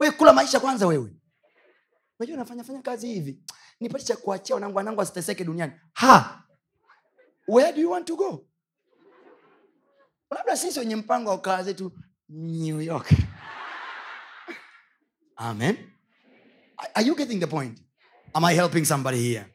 We 0.00 0.10
kula 0.10 0.32
maisha 0.32 0.60
kwanza 0.60 0.86
wewe. 0.86 1.12
Unajua 2.18 2.36
nafanyafanya 2.36 2.82
kazi 2.82 3.08
hivi. 3.08 3.38
Nipate 3.80 4.04
cha 4.04 4.16
kuachia 4.16 4.54
wanangu 4.54 4.76
wanangu 4.76 5.00
asiteseke 5.00 5.44
duniani. 5.44 5.72
Ha! 5.92 6.42
Where 7.48 7.72
do 7.72 7.80
you 7.80 7.90
want 7.90 8.06
to 8.06 8.16
go? 8.16 8.46
Labda 10.30 10.56
sisi 10.56 10.78
wenye 10.78 10.96
mpango 10.96 11.30
wa 11.30 11.40
kaa 11.40 11.62
zetu 11.62 11.92
new 12.28 12.80
york. 12.80 13.10
Amen. 15.36 15.76
Are 16.94 17.06
you 17.06 17.14
getting 17.16 17.40
the 17.40 17.46
point? 17.46 17.78
Am 18.34 18.44
i 18.44 18.54
helping 18.54 18.84
somebody 18.84 19.18
here? 19.32 19.46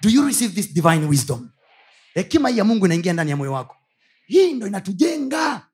Do 0.00 0.08
you 0.10 0.26
receive 0.26 0.54
this 0.54 0.74
divine 0.74 1.06
wisdom 1.08 1.52
hekima 2.14 2.48
hii 2.48 2.58
ya 2.58 2.64
mungu 2.64 2.86
inaingia 2.86 3.12
ndani 3.12 3.30
ya 3.30 3.36
moyo 3.36 3.52
wako. 3.52 3.76
Hii 4.26 4.52
ndo 4.52 4.66
inatujenga. 4.66 5.66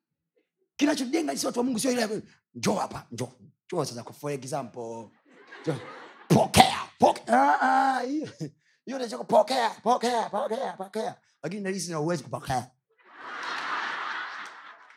Kinachojenga 0.77 1.37
si 1.37 1.47
watu 1.47 1.59
wa 1.59 1.65
mungu 1.65 1.79
sio 1.79 1.91
ile 1.93 2.23
njo 2.55 2.75
hapa 2.75 3.07
njo 3.11 3.33
njo 3.73 3.85
sasa 3.85 4.05
for 4.05 4.33
example. 4.33 5.09
Njo. 5.63 5.77
pokea 6.29 6.79
pokea 6.99 7.61
Ah, 7.61 7.61
ah, 7.61 8.01
hiyo. 8.01 8.29
Ndio 8.87 9.25
pokea 9.25 9.71
pokea 9.71 10.31
pokea 10.31 10.73
pokea. 10.73 11.17
Lakini 11.43 11.63
nalisi 11.63 11.91
na 11.91 12.01
uwezi 12.01 12.23
kupokea. 12.23 12.71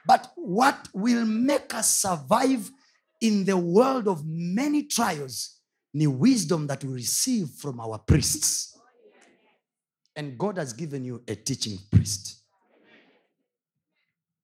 But 0.05 0.21
what 0.37 0.89
will 0.93 1.25
make 1.25 1.75
us 1.79 2.01
survive 2.01 2.71
in 3.19 3.45
the 3.45 3.53
world 3.53 4.07
of 4.07 4.21
many 4.25 4.83
trials 4.83 5.61
ni 5.93 6.07
wisdom 6.07 6.67
that 6.67 6.83
we 6.83 6.93
receive 6.95 7.47
from 7.57 7.79
our 7.79 8.05
priests 8.05 8.77
and 10.15 10.37
god 10.37 10.57
has 10.57 10.75
given 10.75 11.05
you 11.05 11.23
a 11.27 11.35
teaching 11.35 11.79
priest. 11.89 12.37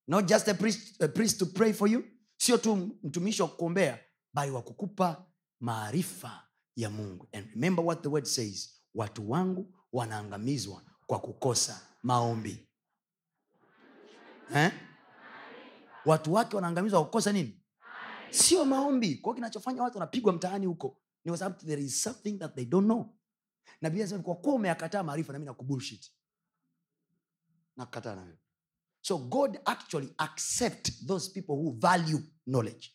Not 0.08 0.26
just 0.28 0.48
a 0.48 0.54
priest, 0.54 1.02
a 1.02 1.08
priest 1.08 1.40
to 1.40 1.46
pray 1.46 1.74
for 1.74 1.88
you 1.90 2.04
sio 2.38 2.58
tu 2.58 2.76
mtumishi 3.04 3.42
wa 3.42 3.48
kukombea 3.48 4.00
bali 4.34 4.52
wa 4.52 4.62
kukupa 4.62 5.26
maarifa 5.60 6.48
ya 6.76 6.90
mungu. 6.90 7.28
And 7.34 7.48
remember 7.54 7.86
what 7.86 8.02
the 8.02 8.10
word 8.10 8.26
says 8.26 8.70
watu 8.96 9.32
wangu 9.32 9.74
wanaangamizwa 9.94 10.82
kwa 11.08 11.20
kukosa 11.20 11.82
maombi. 12.04 12.68
Eh? 14.56 14.72
watu 16.06 16.34
wake 16.34 16.56
wanaangamizwa 16.56 17.00
kwa 17.00 17.06
kukosa 17.06 17.32
nini? 17.32 17.64
Sio 18.30 18.66
maombi. 18.66 19.16
Kwao 19.16 19.36
kinachofanya 19.36 19.84
watu 19.84 19.98
wanapigwa 19.98 20.34
mtaani 20.34 20.66
huko 20.66 20.98
ni 21.26 21.32
kwa 21.32 21.38
sababu 21.38 21.66
there 21.66 21.82
is 21.84 22.04
something 22.04 22.38
that 22.38 22.56
they 22.56 22.66
don't 22.66 22.86
know 22.86 23.17
na 23.82 23.90
biblia 23.90 24.06
inasema 24.06 24.24
kwa 24.24 24.36
kuwa 24.36 25.04
maarifa 25.04 25.34
nami 25.34 25.46
nakubullshit. 25.46 26.12
Na 27.78 27.88
so 29.02 29.18
god 29.18 29.60
actually 29.66 30.14
accept 30.18 31.06
those 31.08 31.32
people 31.32 31.54
who 31.56 31.72
value 31.80 32.20
knowledge. 32.46 32.92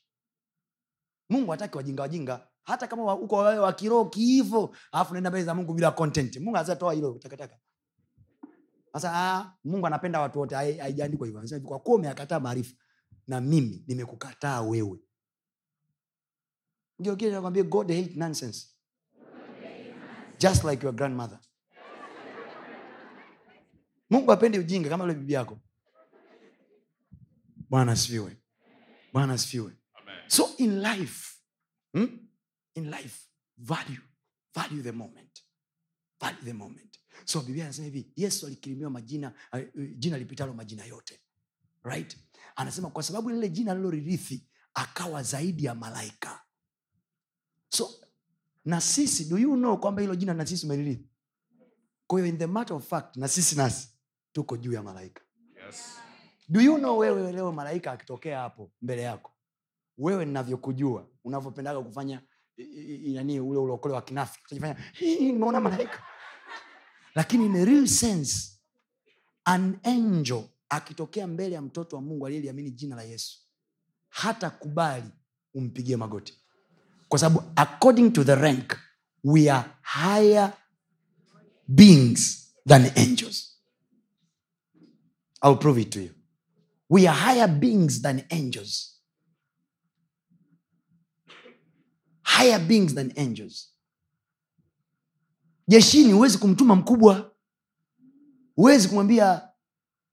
Mungu 1.29 1.51
hataki 1.51 1.77
wajinga 1.77 2.03
wajinga. 2.03 2.49
Hata 2.63 2.87
kama 2.87 3.15
uko 3.15 3.37
wawe 3.37 3.59
wa 3.59 3.73
kiroho 3.73 4.75
alafu 4.93 5.13
naenda 5.15 5.31
mbele 5.31 5.45
za 5.45 5.55
mungu 5.55 5.75
bila 5.75 5.91
content. 5.91 6.37
Mungu 6.37 6.57
azatoa 6.57 6.93
hilo 6.95 7.19
takataka 7.19 7.59
sasa 8.93 9.11
ah, 9.15 9.57
mungu 9.65 9.87
anapenda 9.87 10.21
watu 10.21 10.39
wote. 10.39 10.55
Haijaandikwa 10.55 11.27
hivyo. 11.27 11.61
Kwa 11.61 11.79
kuwa 11.79 11.97
umeyakataa 11.97 12.41
maarifa 12.41 12.75
na 13.27 13.41
mimi 13.41 13.85
nimekukataa 13.87 14.61
wewe. 14.63 14.99
Ndio 16.99 17.17
kile 17.17 17.31
nakwambia 17.31 17.63
god 17.63 17.89
hate 17.93 18.15
nonsense 18.17 18.69
just 20.43 20.65
like 20.65 20.83
your 20.83 20.93
grandmother. 20.95 21.39
Mungu 24.11 24.33
apende 24.33 24.59
ujinga 24.59 24.89
kama 24.89 25.05
ule 25.05 25.15
bibi 25.15 25.33
yako. 25.33 25.59
Bwana 27.71 27.93
asifiwe. 27.93 28.37
Bwana 29.13 29.33
asifiwe. 29.33 29.73
So 30.27 30.49
in 30.59 30.81
life 30.83 31.37
hmm? 31.93 32.19
in 32.75 32.91
life 32.91 33.29
value 33.59 34.01
value 34.55 34.83
the 34.83 34.93
moment. 34.93 35.43
Value 36.21 36.45
the 36.45 36.53
moment. 36.53 36.99
So 37.25 37.41
biblia 37.41 37.65
anasema 37.65 37.85
hivi 37.85 38.13
yesu 38.17 38.47
alikirimiwa 38.47 38.91
majina 38.91 39.35
uh, 39.53 39.61
jina 39.97 40.19
lipitalo 40.19 40.53
majina 40.55 40.85
yote. 40.85 41.21
Right? 41.85 42.17
Anasema 42.57 42.91
kwa 42.91 43.03
sababu 43.03 43.31
lile 43.31 43.49
jina 43.49 43.75
liloririthi 43.75 44.47
akawa 44.75 45.23
zaidi 45.23 45.65
ya 45.65 45.75
malaika. 45.75 46.43
So 47.69 48.02
na 48.65 48.81
sisi 48.81 49.25
do 49.25 49.39
you 49.39 49.55
know 49.57 49.77
kwamba 49.81 50.01
hilo 50.03 50.15
jina 50.17 50.35
na 50.35 50.47
sisi 50.47 50.67
umelirithi 50.67 51.09
kwahiyo 52.07 52.29
in 52.33 52.39
the 52.39 52.47
matter 52.47 52.77
of 52.77 52.89
fact 52.89 53.17
na 53.17 53.29
sisi 53.29 53.57
nasi 53.57 53.89
tuko 54.33 54.57
juu 54.57 54.73
ya 54.73 54.83
malaika. 54.83 55.23
Yes. 55.67 55.99
do 56.49 56.61
you 56.61 56.77
know 56.79 56.99
wewe 56.99 57.33
leo 57.33 57.53
malaika 57.53 57.93
akitokea 57.93 58.39
hapo 58.41 58.73
mbele 58.83 59.03
yako 59.03 59.33
wewe 59.99 60.25
navyokujua 60.25 61.09
unavyopendaga 61.25 61.81
kufanya 61.81 62.23
nani 63.15 63.41
ule 63.41 63.59
ulokole 63.59 63.95
wa 63.95 64.03
kinafiki 64.03 64.45
utajifanya 64.47 64.77
"Hii, 64.93 65.33
nimeona 65.33 65.61
malaika. 65.61 66.03
Lakini 67.15 67.47
in 67.47 67.57
a 67.57 67.65
real 67.65 67.87
sense 67.87 68.59
an 69.45 69.79
angel 69.83 70.45
akitokea 70.69 71.27
mbele 71.27 71.55
ya 71.55 71.63
mtoto 71.63 71.97
wa 71.97 72.03
mungu 72.03 72.27
aliyeliamini 72.27 72.71
jina 72.71 72.97
la 72.97 73.03
yesu 73.03 73.39
hata 74.09 74.51
kubali 74.51 75.11
umpigie 75.55 75.97
magoti 75.97 76.42
kwa 77.13 77.19
sababu 77.19 77.53
according 77.57 78.11
to 78.11 78.25
the 78.25 78.35
rank 78.35 78.77
we 79.25 79.51
are 79.51 79.71
higher 79.83 80.53
beings 81.69 82.53
than 82.69 82.91
angels 82.97 83.59
I'll 85.45 85.57
prove 85.59 85.81
it 85.81 85.91
to 85.91 86.01
you. 86.01 86.11
We 86.89 87.09
are 87.09 87.19
higher 87.19 87.49
beings 87.49 88.01
than 88.03 88.25
angels. 88.31 89.01
Higher 92.23 92.59
beings 92.61 92.95
than 92.95 93.13
angels. 93.17 93.69
Jeshini 95.69 96.13
huwezi 96.13 96.39
kumtuma 96.39 96.77
mkubwa, 96.77 97.33
huwezi 98.57 98.89
kumwambia 98.89 99.49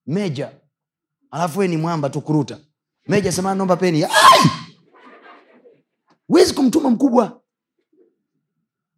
meja, 0.08 0.52
alafu 1.32 1.60
we 1.60 1.68
ni 1.68 1.78
mwamba 1.78 2.10
tu 2.10 2.22
kuruta. 2.22 2.60
Meja 3.08 3.32
sema 3.32 3.56
naomba 3.56 3.78
peni. 3.78 4.04
Ai! 4.04 4.69
Huwezi 6.30 6.54
kumtuma 6.54 6.90
mkubwa. 6.90 7.42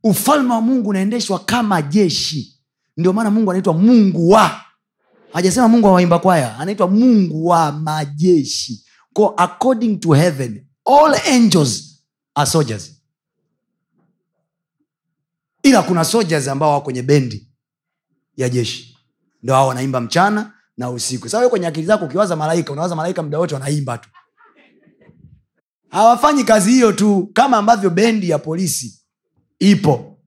Ufalme 0.03 0.53
wa 0.53 0.61
Mungu 0.61 0.89
unaendeshwa 0.89 1.39
kama 1.39 1.81
jeshi. 1.81 2.61
Ndio 2.97 3.13
maana 3.13 3.31
Mungu 3.31 3.51
anaitwa 3.51 3.73
Mungu 3.73 4.29
wa. 4.29 4.61
Hajasema 5.33 5.67
mungu 5.67 5.87
wa 5.87 5.93
waimba 5.93 6.19
kwaya 6.19 6.57
anaitwa 6.57 6.87
mungu 6.87 7.45
wa 7.45 7.71
majeshi. 7.71 8.85
Ko 9.13 9.33
according 9.37 9.97
to 9.99 10.11
heaven 10.13 10.65
all 10.85 11.15
angels 11.33 12.03
are 12.35 12.49
soldiers. 12.49 12.91
Ila 15.63 15.81
kuna 15.83 16.05
soldiers 16.05 16.47
ambao 16.47 16.71
wako 16.71 16.83
kwenye 16.83 17.01
bendi 17.03 17.47
ya 18.37 18.49
jeshi. 18.49 18.97
Ndo 19.43 19.53
hao 19.53 19.67
wanaimba 19.67 20.01
mchana 20.01 20.53
na 20.77 20.89
usiku. 20.89 21.29
Sasa 21.29 21.49
kwenye 21.49 21.67
akili 21.67 21.85
zako 21.87 22.05
ukiwaza 22.05 22.35
malaika 22.35 22.71
unawaza 22.73 22.95
malaika 22.95 23.23
muda 23.23 23.39
wote 23.39 23.53
wanaimba 23.53 23.97
tu 23.97 24.09
hawafanyi 25.91 26.43
kazi 26.43 26.71
hiyo 26.71 26.91
tu 26.91 27.29
kama 27.33 27.57
ambavyo 27.57 27.89
bendi 27.89 28.29
ya 28.29 28.39
polisi 28.39 29.01
ipo. 29.59 30.17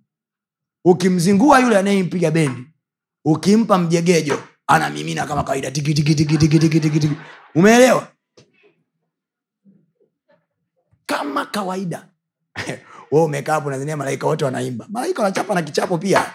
Ukimzingua 0.84 1.60
yule 1.60 1.78
anayempiga 1.78 2.30
bendi 2.30 2.62
ukimpa 3.24 3.78
mjegejo 3.78 4.42
anamimina 4.66 5.26
kama 5.26 5.44
kawaida 5.44 5.70
tiki, 5.70 5.94
tiki, 5.94 6.14
tiki, 6.14 6.38
tiki, 6.38 6.58
tiki, 6.58 6.80
tiki, 6.80 7.00
tiki. 7.00 7.14
umeelewa? 7.54 8.08
Kama 11.06 11.46
kawaida. 11.46 12.08
We 13.12 13.20
umekaa 13.22 13.52
hapo 13.52 13.70
nazania 13.70 13.96
malaika 13.96 14.26
wote 14.26 14.44
wanaimba. 14.44 14.86
Malaika 14.88 15.22
wanachapa 15.22 15.54
na 15.54 15.62
kichapo 15.62 15.98
pia. 15.98 16.34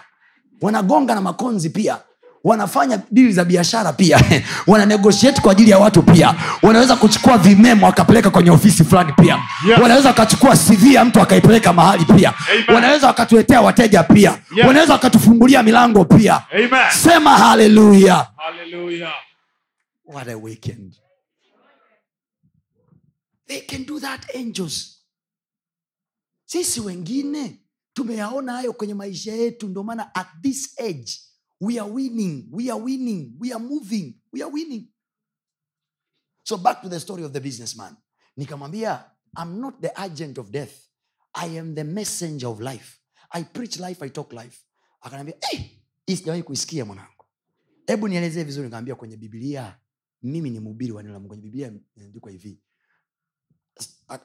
Wanagonga 0.60 1.14
na 1.14 1.20
makonzi 1.20 1.70
pia 1.70 1.98
wanafanya 2.44 3.02
dili 3.10 3.32
za 3.32 3.44
biashara 3.44 3.92
pia. 3.92 4.20
Wananegotiate 4.66 5.40
kwa 5.40 5.52
ajili 5.52 5.70
ya 5.70 5.78
watu 5.78 6.02
pia. 6.02 6.34
Wanaweza 6.62 6.96
kuchukua 6.96 7.38
vimemo 7.38 7.86
wakapeleka 7.86 8.30
kwenye 8.30 8.50
ofisi 8.50 8.84
fulani 8.84 9.12
pia. 9.12 9.38
Yeah. 9.66 9.82
wanaweza 9.82 10.08
wakachukua 10.08 10.56
cv 10.56 10.92
ya 10.92 11.04
mtu 11.04 11.20
akaipeleka 11.20 11.72
mahali 11.72 12.04
pia. 12.04 12.34
Amen. 12.50 12.74
wanaweza 12.74 13.06
wakatuletea 13.06 13.60
wateja 13.60 14.02
pia. 14.02 14.38
Yeah. 14.56 14.68
wanaweza 14.68 14.92
wakatufungulia 14.92 15.62
milango 15.62 16.04
pia. 16.04 16.42
Amen. 16.52 16.90
sema 17.02 17.30
haleluya. 17.38 18.26
What 20.04 20.28
a 20.28 20.36
weekend. 20.36 20.94
They 23.46 23.60
can 23.60 23.84
do 23.86 24.00
that 24.00 24.34
angels. 24.36 24.96
Sisi 26.44 26.80
wengine 26.80 27.60
tumeyaona 27.92 28.52
hayo 28.52 28.72
kwenye 28.72 28.94
maisha 28.94 29.32
yetu 29.32 29.68
ndio 29.68 29.82
maana 29.82 30.14
at 30.14 30.26
this 30.42 30.80
age 30.80 31.12
we 31.60 31.78
are 31.78 31.88
winning. 31.88 32.48
We 32.50 32.70
are 32.70 32.78
winning. 32.80 33.34
We 33.38 33.52
are 33.52 33.60
moving. 33.60 34.14
We 34.32 34.42
are 34.42 34.48
winning. 34.50 34.88
So 36.44 36.56
back 36.56 36.80
to 36.82 36.88
the 36.88 36.98
story 36.98 37.22
of 37.22 37.32
the 37.32 37.40
businessman. 37.40 37.96
Nikamwambia 38.38 39.04
i'm 39.36 39.60
not 39.60 39.80
the 39.80 39.92
agent 40.02 40.38
of 40.38 40.50
death. 40.50 40.88
I 41.34 41.46
am 41.58 41.74
the 41.74 41.84
messenger 41.84 42.48
of 42.48 42.60
life. 42.60 42.98
I 43.32 43.44
preach 43.44 43.78
life 43.78 44.02
i 44.02 44.08
talk 44.08 44.32
life. 44.32 44.64
Akaniambia 45.02 45.34
hii 46.06 46.16
sijawahi 46.16 46.42
kuisikia 46.42 46.84
mwanangu. 46.84 47.24
Hebu 47.86 48.08
nielezee 48.08 48.44
vizuri. 48.44 48.64
Nikamwambia 48.64 48.94
kwenye 48.94 49.16
Biblia, 49.16 49.78
mimi 50.22 50.50
ni 50.50 50.60
mhubiri 50.60 50.92
wa 50.92 51.02
neno 51.02 51.20
kwenye 51.20 51.42
Biblia 51.42 51.72
imeandikwa 51.96 52.30
hivi. 52.30 52.60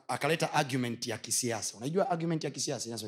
Akaleta 0.08 0.54
argument 0.54 1.08
ya 1.08 1.18
kisiasa. 1.18 1.78
Unajua 1.78 2.10
argument 2.10 2.44
ya 2.44 2.52
kisiasa 2.52 3.00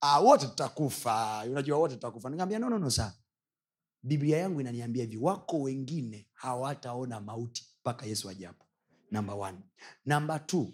ah, 0.00 0.20
wote 0.20 0.46
tutakufa. 0.46 1.44
Unajua 1.50 1.78
wote 1.78 1.94
tutakufa. 1.94 2.30
Nikamwambia 2.30 2.58
no, 2.58 2.70
no, 2.70 2.78
no, 2.78 2.90
saa 2.90 3.12
biblia 4.06 4.38
yangu 4.38 4.60
inaniambia 4.60 5.04
hivi 5.04 5.16
wako 5.16 5.60
wengine 5.60 6.26
hawataona 6.32 7.20
mauti 7.20 7.66
mpaka 7.80 8.06
yesu 8.06 8.28
ajapo. 8.28 8.64
Namba 9.10 9.34
one. 9.34 9.58
Namba 10.04 10.38
t 10.38 10.66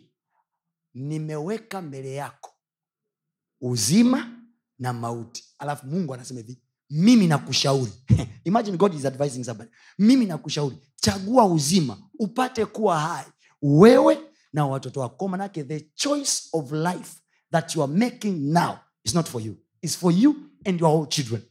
nimeweka 0.95 1.83
mbele 1.83 2.15
yako 2.15 2.51
uzima 3.61 4.39
na 4.79 4.93
mauti. 4.93 5.45
Alafu 5.59 5.87
mungu 5.87 6.15
anasema 6.15 6.41
hivi 6.41 6.59
mimi 6.91 7.27
nakushauri. 7.27 7.93
Imagine 8.45 8.77
god 8.77 8.95
is 8.95 9.05
advising 9.05 9.45
somebody. 9.45 9.71
Mimi 9.99 10.27
nakushauri 10.27 10.77
chagua 10.97 11.47
uzima 11.47 11.99
upate 12.19 12.67
kuwa 12.67 13.01
hai 13.01 13.27
wewe 13.63 14.19
na 14.53 14.67
watoto 14.67 15.01
wako. 15.01 15.29
Manake 15.29 15.65
the 15.65 15.81
choice 15.81 16.49
of 16.53 16.73
life 16.73 17.17
that 17.51 17.77
you 17.77 17.83
are 17.83 17.93
making 17.93 18.53
now 18.53 18.75
is 19.05 19.15
not 19.15 19.29
for 19.29 19.43
you. 19.43 19.57
Is 19.83 19.97
for 19.99 20.13
you 20.13 20.37
and 20.65 20.81
your 20.81 20.91
whole 20.91 21.07
children 21.07 21.43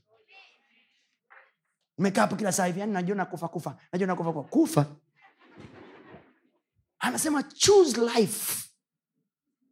umekaa 2.01 2.21
hapo 2.21 2.35
kila 2.35 2.51
saa 2.51 2.65
hivi 2.65 2.79
yani 2.79 2.93
najiona 2.93 3.25
kufa 3.25 3.47
kufa. 3.47 3.77
Najiona 3.91 4.15
kufa 4.15 4.33
kufa 4.33 4.49
kufa. 4.49 4.95
Anasema 6.99 7.43
choose 7.43 8.01
life 8.01 8.69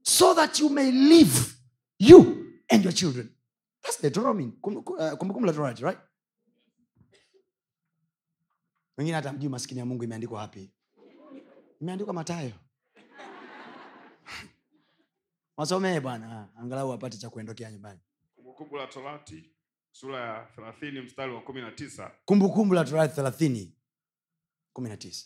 so 0.02 0.34
that 0.36 0.60
you 0.60 0.70
may 0.70 0.92
live 0.92 1.54
you 2.00 2.46
and 2.70 2.84
your 2.84 2.94
children. 2.94 3.30
That's 3.82 4.02
Deuteronomy. 4.02 4.54
Uh, 4.64 5.12
kumbukumbu 5.18 5.46
la 5.48 5.54
torati 5.54 5.84
right? 5.84 6.00
Wengine 8.98 9.16
hata 9.16 9.34
mjui 9.34 9.50
maskini 9.50 9.80
ya 9.80 9.86
mungu 9.86 10.04
imeandikwa 10.04 10.40
wapi. 10.40 10.72
Imeandikwa 11.82 12.14
matayo 12.14 12.52
wasomee 15.58 16.00
bwana 16.00 16.48
angalau 16.56 16.90
wapate 16.90 17.18
cha 17.18 17.30
kuendokea 17.30 17.72
nyumbani. 17.72 18.00
Kumbukumbu 18.36 18.76
la 18.78 18.88
torati 18.88 19.52
sura 19.92 20.20
ya 20.20 20.46
thelathini 20.56 21.02
mstari 21.02 21.34
wa 21.34 21.42
kumi 21.42 21.62
na 21.62 21.72
tisa. 21.72 22.12
Kumbukumbu 22.26 22.74
la 22.74 22.86
torati 22.86 23.16
thelathini 23.16 23.76
kumi 24.74 24.90
na 24.90 24.98
tisa. 24.98 25.26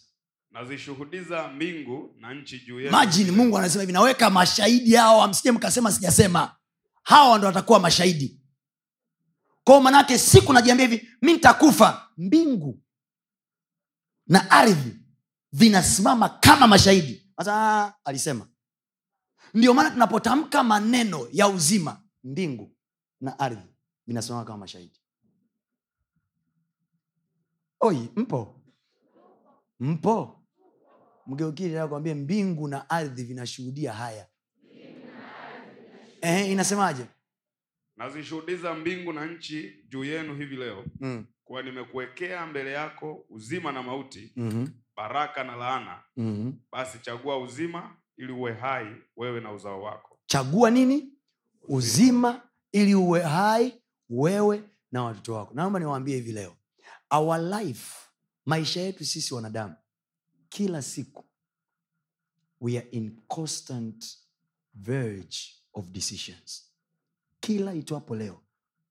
Nazishuhudiza 0.52 1.48
mbingu 1.48 2.16
na 2.20 2.34
nchi 2.34 2.60
juu 2.60 2.80
yetu 2.80 2.92
majini 2.92 3.32
mungu 3.32 3.58
anasema 3.58 3.82
hivi 3.82 3.94
naweka 3.94 4.30
mashahidi 4.30 4.96
hao 4.96 5.24
amsije 5.24 5.52
mkasema 5.52 5.92
sijasema. 5.92 6.56
Hawa 7.04 7.38
ndo 7.38 7.48
watakuwa 7.48 7.80
mashahidi. 7.80 8.42
Kwao 9.64 9.82
manaake 9.82 10.18
siku 10.18 10.54
najiambia 10.54 10.88
hivi 10.88 11.10
mi 11.22 11.34
nitakufa. 11.34 12.10
Mbingu 12.18 12.82
na 14.28 14.52
ardhi 14.52 15.00
vinasimama 15.52 16.30
kama 16.30 16.68
mashahidi. 16.68 17.34
Sasa 17.38 17.54
ah, 17.56 17.94
alisema. 18.06 18.48
Ndio 19.54 19.74
maana 19.74 19.92
tunapotamka 19.92 20.64
maneno 20.64 21.28
ya 21.32 21.48
uzima 21.48 22.02
mbingu 22.24 22.76
na 23.22 23.40
ardhi 23.40 23.73
vinasimama 24.08 24.46
kama 24.46 24.58
mashahidi. 24.58 25.00
Oi 27.80 28.10
mpo? 28.16 28.60
Mpo? 29.80 30.40
Mgeukili 31.28 31.74
nakwambia 31.74 32.16
mbingu 32.16 32.68
na 32.68 32.90
ardhi 32.90 33.24
vinashuhudia 33.24 33.94
haya. 33.94 34.28
Eh, 36.22 36.50
inasemaje? 36.52 37.06
Nazishuhudiza 37.98 38.74
mbingu 38.74 39.14
na 39.14 39.26
nchi 39.26 39.86
juu 39.90 40.04
yenu 40.04 40.36
hivi 40.36 40.56
leo. 40.56 40.86
Mm. 41.00 41.26
kuwa 41.44 41.62
nimekuwekea 41.64 42.46
mbele 42.46 42.72
yako 42.72 43.26
uzima 43.30 43.72
na 43.72 43.84
mauti 43.84 44.34
mm-hmm. 44.36 44.70
baraka 44.96 45.44
na 45.44 45.56
laana. 45.56 46.04
Mm-hmm. 46.18 46.54
basi 46.72 47.00
chagua 47.00 47.38
uzima 47.40 47.96
ili 48.18 48.32
uwe 48.34 48.54
hai 48.54 48.88
wewe 49.18 49.42
na 49.42 49.52
uzao 49.54 49.82
wako. 49.82 50.20
Chagua 50.26 50.72
nini? 50.72 51.14
Uzima 51.68 52.42
ili 52.72 52.96
uwe 52.96 53.22
hai 53.22 53.83
wewe 54.10 54.64
na 54.92 55.04
watoto 55.04 55.34
wako. 55.34 55.54
Naomba 55.54 55.80
niwaambie 55.80 56.16
hivi 56.16 56.32
leo. 56.32 56.56
Our 57.10 57.40
life 57.40 57.96
maisha 58.46 58.82
yetu 58.82 59.06
sisi 59.06 59.34
wanadamu 59.34 59.76
kila 60.50 60.82
siku 60.82 61.26
we 62.62 62.78
are 62.78 62.88
in 62.92 63.22
constant 63.28 64.18
verge 64.74 65.38
of 65.74 65.86
decisions. 65.92 66.64
Kila 67.40 67.74
itwapo 67.74 68.16
leo 68.16 68.42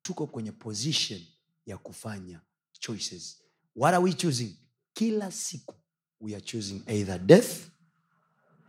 tuko 0.02 0.26
kwenye 0.26 0.52
position 0.52 1.20
ya 1.66 1.78
kufanya 1.78 2.40
choices. 2.72 3.38
What 3.76 3.94
are 3.94 4.02
we 4.04 4.12
choosing? 4.12 4.56
Kila 4.94 5.32
siku 5.32 5.74
we 6.20 6.32
are 6.34 6.40
choosing 6.44 6.82
either 6.86 7.18
death 7.18 7.68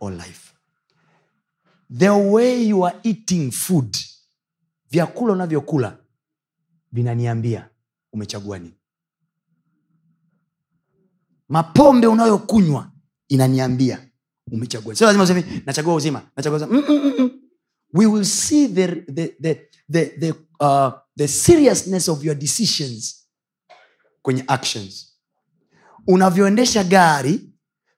or 0.00 0.12
life. 0.12 0.54
The 1.98 2.08
way 2.10 2.68
you 2.68 2.86
are 2.86 3.00
eating 3.02 3.50
food 3.52 3.96
vyakula 4.90 5.32
unavyokula 5.32 6.03
vinaniambia 6.94 7.68
umechagua 8.12 8.58
nini 8.58 8.74
mapombe 11.48 12.06
unayokunywa 12.06 12.92
inaniambia 13.28 14.10
umechagua 14.52 14.94
sio 14.94 15.12
lazima 15.12 15.42
nachagua 15.66 15.94
uzima 15.94 16.30
nachagua 16.36 16.56
uzima. 16.58 16.72
Mm, 16.80 16.84
mm, 16.88 17.12
mm. 17.18 17.30
we 17.94 18.06
will 18.06 18.24
see 18.24 18.68
the, 18.68 18.86
the, 18.88 19.28
the, 19.40 19.68
the, 19.92 20.06
the, 20.06 20.30
uh, 20.60 20.92
the 21.16 21.28
seriousness 21.28 22.08
of 22.08 22.24
your 22.24 22.36
decisions 22.36 23.28
kwenye 24.22 24.44
actions 24.46 25.18
unavyoendesha 26.06 26.84
gari 26.84 27.40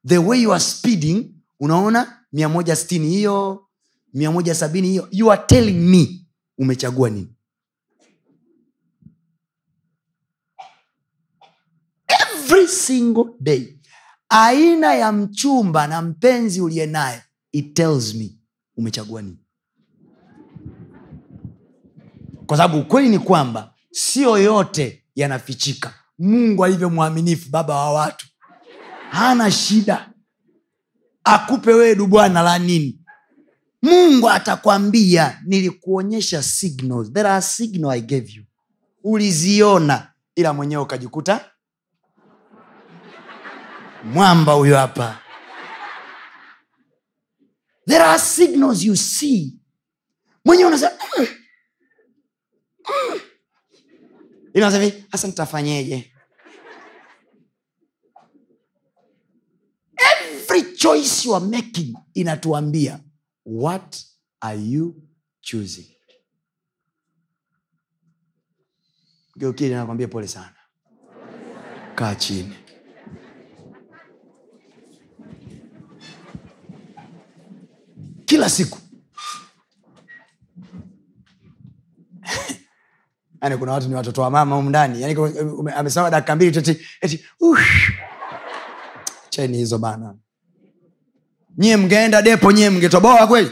the 0.07 0.19
way 0.19 0.43
you 0.43 0.53
are 0.53 0.65
speeding 0.65 1.35
unaona 1.61 2.25
mia 2.33 2.49
moja 2.49 2.77
stini 2.77 3.09
hiyo 3.09 3.67
mia 4.15 4.31
moja 4.31 4.55
sabini 4.55 4.89
hiyo 4.89 5.09
you 5.11 5.33
are 5.33 5.43
telling 5.47 5.73
me 5.91 6.27
umechagua 6.59 7.11
nini 7.11 7.33
every 12.09 12.56
single 12.69 13.25
day 13.41 13.79
aina 14.29 14.95
ya 14.95 15.13
mchumba 15.13 15.87
na 15.87 16.03
mpenzi 16.03 16.61
uliye 16.61 16.87
naye 16.87 17.23
it 17.53 17.75
tells 17.75 18.15
me 18.15 18.39
umechagua 18.77 19.23
nini. 19.23 19.39
Kwa 22.47 22.57
sababu 22.57 22.79
ukweli 22.81 23.09
ni 23.09 23.19
kwamba 23.19 23.75
sio 23.91 24.39
yote 24.39 25.05
yanafichika. 25.15 25.95
Mungu 26.19 26.65
alivyo 26.65 26.91
mwaminifu 26.91 27.51
baba 27.51 27.75
wa 27.75 27.93
watu 27.93 28.27
hana 29.11 29.51
shida. 29.51 30.11
Akupe 31.25 31.73
wedu 31.73 32.07
bwana 32.07 32.43
la 32.43 32.59
nini. 32.59 33.01
Mungu 33.83 34.31
atakwambia 34.31 35.41
nilikuonyesha 35.45 36.43
signals. 36.43 37.13
There 37.13 37.29
are 37.29 37.43
signal 37.43 37.91
i 37.91 38.01
gave 38.01 38.33
you. 38.33 38.45
Uliziona 39.05 40.13
ila 40.35 40.53
mwenyewe 40.53 40.83
ukajikuta 40.83 41.51
mwamba 44.13 44.53
huyo 44.53 44.77
hapa. 44.77 45.19
There 47.87 48.05
are 48.05 48.19
signals 48.19 48.83
you 48.85 48.97
see. 48.97 49.61
Mwenyewe 50.45 50.69
unasema 50.69 50.93
mm, 51.19 51.27
mm. 52.89 53.21
inasema 54.55 54.93
hasa 55.11 55.27
nitafanyeje? 55.29 56.13
Every 59.97 60.77
choice 60.77 61.29
you 61.29 61.37
are 61.37 61.45
making 61.47 61.97
inatuambia 62.15 63.01
what 63.47 63.97
are 64.41 64.61
you 64.61 65.03
choosing? 65.41 65.97
Geukili 69.37 69.75
nakwambia 69.75 70.09
pole 70.09 70.29
sana. 70.29 70.55
Kaa 71.95 72.15
chini 72.15 72.57
kila 78.27 78.51
siku. 78.51 78.79
Yani 83.43 83.57
kuna 83.57 83.73
watu 83.73 83.89
ni 83.89 83.95
watoto 83.95 84.23
wa 84.23 84.31
mama 84.31 84.57
humu 84.57 84.69
ndani. 84.69 85.03
Yani 85.03 85.17
amesema 85.77 86.11
dakika 86.11 86.37
mbili 86.37 86.53
tu 86.63 86.71
eti- 87.03 87.25
cheni 89.31 89.57
hizo 89.59 89.79
bana. 89.79 90.15
Nyie 91.59 91.77
mngeenda 91.77 92.23
depo 92.23 92.53
nyie 92.53 92.71
mngetoboa 92.71 93.27
kweli? 93.27 93.51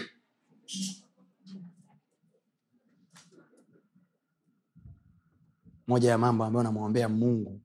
Moja 5.86 6.10
ya 6.10 6.18
mambo 6.18 6.44
ambayo 6.44 6.62
namwombea 6.62 7.08
mungu 7.08 7.60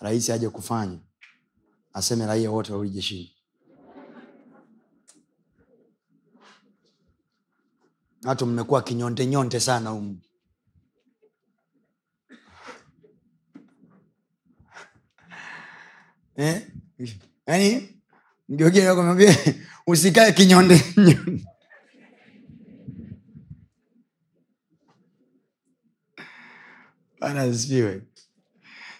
rahisi 0.00 0.32
aje 0.32 0.48
kufanya 0.48 0.98
aseme 1.92 2.26
raia 2.26 2.50
wote 2.50 2.72
warudi 2.72 2.90
jeshini 2.90 3.35
watu 8.24 8.46
mmekuwa 8.46 8.82
kinyonte 8.82 9.26
nyonte 9.26 9.60
sana 9.60 9.90
humu. 9.90 10.20
Eh? 16.36 16.62
yani 17.46 17.88
mgeukia 18.48 18.94
usikae 19.86 20.32
kinyonde 20.32 20.82
nyonde 20.96 21.46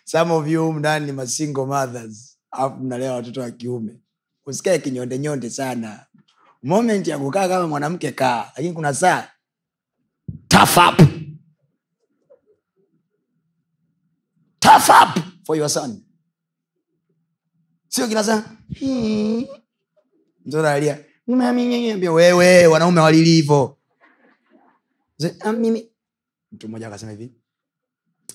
some 0.05 0.33
of 0.33 0.48
you 0.48 0.62
humu 0.64 0.81
ni 0.98 1.12
masingle 1.12 1.66
mothers 1.66 2.38
alafu 2.50 2.76
mnalea 2.76 3.12
watoto 3.12 3.40
wa 3.40 3.50
kiume. 3.50 4.00
Usikae 4.46 4.79
kinyonde 4.79 5.18
nyonde 5.18 5.50
sana 5.50 6.07
moment 6.66 7.07
ya 7.07 7.18
kukaa 7.18 7.48
kama 7.48 7.66
mwanamke 7.66 8.12
kaa 8.12 8.52
lakini 8.57 8.72
kuna 8.74 8.94
saa 8.94 9.29
tafap 10.48 11.00
tafap 14.59 15.18
for 15.44 15.57
your 15.57 15.68
son. 15.70 16.02
Sio 17.88 18.09
kila 18.09 18.24
saa 18.24 18.42
mtoto 20.46 20.68
alia 20.68 20.98
"Mami, 21.26 21.66
nye, 21.66 21.81
nye." 21.83 21.92
Ambia, 21.92 22.12
wewe 22.12 22.66
wanaume 22.66 23.00
walili 23.00 23.48
"Ah, 25.40 25.52
mimi. 25.52 25.88
Mtu 26.52 26.68
mmoja 26.68 26.87
akasema 26.87 27.12
hivi 27.12 27.33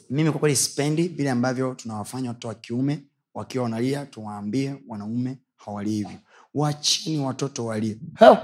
mimi 0.10 0.32
kwa 0.32 0.40
kweli 0.40 0.56
sipendi 0.56 1.08
vile 1.08 1.30
ambavyo 1.32 1.74
tunawafanya 1.76 2.30
watoto 2.30 2.48
wa 2.48 2.56
kiume 2.56 3.04
wakiwa 3.34 3.64
wanalia 3.64 4.06
tuwaambie 4.06 4.76
wanaume 4.88 5.38
hawali 5.58 6.08
wachini 6.54 7.20
watoto 7.20 7.66
walie. 7.66 7.98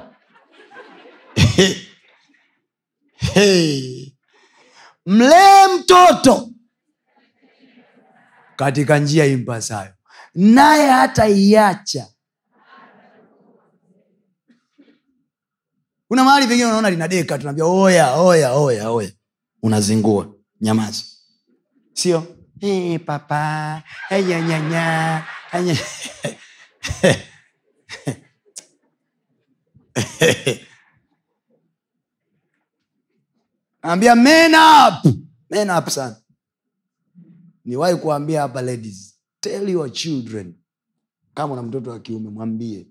Hey. 3.34 4.12
mlee 5.06 5.68
mtoto. 5.80 6.50
Katika 8.56 9.00
njia 9.00 9.26
impasayo 9.26 9.94
naye 10.36 10.90
hata 10.90 11.28
iacha. 11.28 12.08
Kuna 16.08 16.24
mahali 16.24 16.48
pengine 16.48 16.68
unaona 16.68 16.90
linadeka 16.90 17.38
tunaambia 17.38 17.66
oya 17.66 18.14
oya 18.16 18.54
oya 18.54 18.90
oya. 18.90 19.12
Unazingua. 19.64 20.34
Nyamazi 20.62 21.06
sio? 21.94 22.24
Hey, 22.60 22.98
papa. 22.98 23.84
Hey, 24.10 24.24
nyanya 24.24 25.24
hey, 25.52 25.76
ambia 33.82 34.16
men 34.16 34.54
up. 34.56 35.06
Men 35.50 35.70
up 35.70 35.90
sana. 35.90 36.22
Niwahi 37.66 37.96
kuambia 37.96 38.42
hapa 38.42 38.62
ladies 38.62 39.20
tell 39.40 39.70
your 39.70 39.92
children. 39.92 40.56
Kama 41.34 41.54
una 41.54 41.64
mtoto 41.64 41.92
wa 41.92 42.00
kiume 42.00 42.30
mwambie 42.30 42.88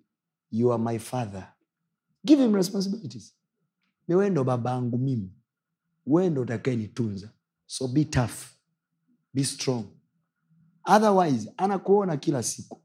you 0.50 0.72
are 0.72 0.82
my 0.82 0.98
father. 0.98 1.52
Give 2.24 2.42
him 2.42 2.54
responsibilities. 2.54 3.35
Ni 4.09 4.30
ndo 4.30 4.44
baba 4.44 4.70
yangu 4.70 4.98
mimi. 4.98 5.32
Wendo 6.06 6.30
ndo 6.30 6.42
utakae 6.54 6.90
so 7.66 7.88
be 7.88 8.04
tough. 8.04 8.50
Be 9.35 9.44
strong. 9.44 9.85
Otherwise 10.85 11.52
anakuona 11.56 12.16
kila 12.16 12.42
siku. 12.42 12.82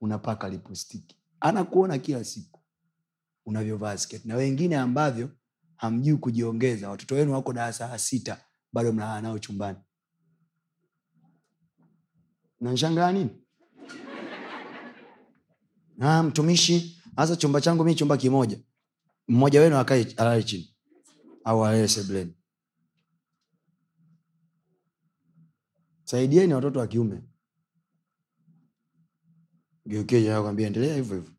Unapaka 0.00 0.48
lipostiki 0.48 1.16
anakuona 1.44 1.98
kila 1.98 2.24
siku 2.24 2.60
unavyovaa 3.46 3.96
sketi. 3.96 4.28
Na 4.28 4.36
wengine 4.36 4.76
ambavyo 4.76 5.30
hamjui 5.76 6.16
kujiongeza 6.16 6.90
watoto 6.90 7.14
wenu 7.14 7.32
wako 7.32 7.52
darasa 7.52 7.88
la 7.88 7.98
sita 7.98 8.44
bado 8.72 8.92
mnalala 8.92 9.20
nao 9.22 9.38
chumbani. 9.38 9.78
Nanshangaa 12.60 13.12
nini? 13.12 13.30
Ah, 16.00 16.22
mtumishi 16.22 17.02
hasa 17.16 17.36
chumba 17.36 17.60
changu 17.60 17.84
mi 17.84 17.94
chumba 17.94 18.16
kimoja. 18.16 18.58
Mmoja 19.28 19.60
wenu 19.60 19.76
akae 19.76 20.14
alale 20.16 20.42
chini. 20.42 20.74
Au 21.44 21.64
alale 21.64 21.88
sebleni. 21.88 22.34
Saidieni 26.04 26.54
watoto 26.54 26.78
wa 26.80 26.86
kiume. 26.86 27.22
Geukie 29.86 30.40
kwambia 30.40 30.66
endelea 30.66 30.94
hivyo 30.96 31.16
hivyo 31.16 31.33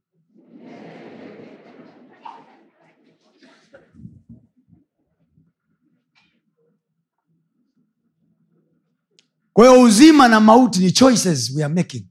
kwa 9.55 9.79
uzima 9.79 10.27
na 10.27 10.39
mauti 10.39 10.79
ni 10.79 10.91
choices 10.91 11.51
we 11.55 11.63
are 11.63 11.73
making. 11.73 12.07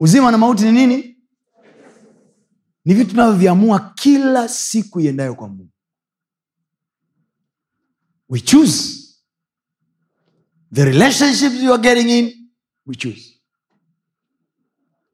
Uzima 0.00 0.30
na 0.30 0.38
mauti 0.38 0.64
ni 0.64 0.72
nini? 0.72 1.16
Ni 2.84 2.94
vitu 2.94 3.10
tunavyoviamua 3.10 3.92
kila 3.94 4.48
siku 4.48 5.00
iendayo 5.00 5.34
kwa 5.34 5.48
mungu. 5.48 5.68
We 8.28 8.40
choose 8.40 8.98
the 10.74 10.84
relationships 10.84 11.54
you 11.62 11.72
are 11.74 11.82
getting 11.82 12.08
in 12.18 12.48
we 12.86 12.94
choose. 12.94 13.40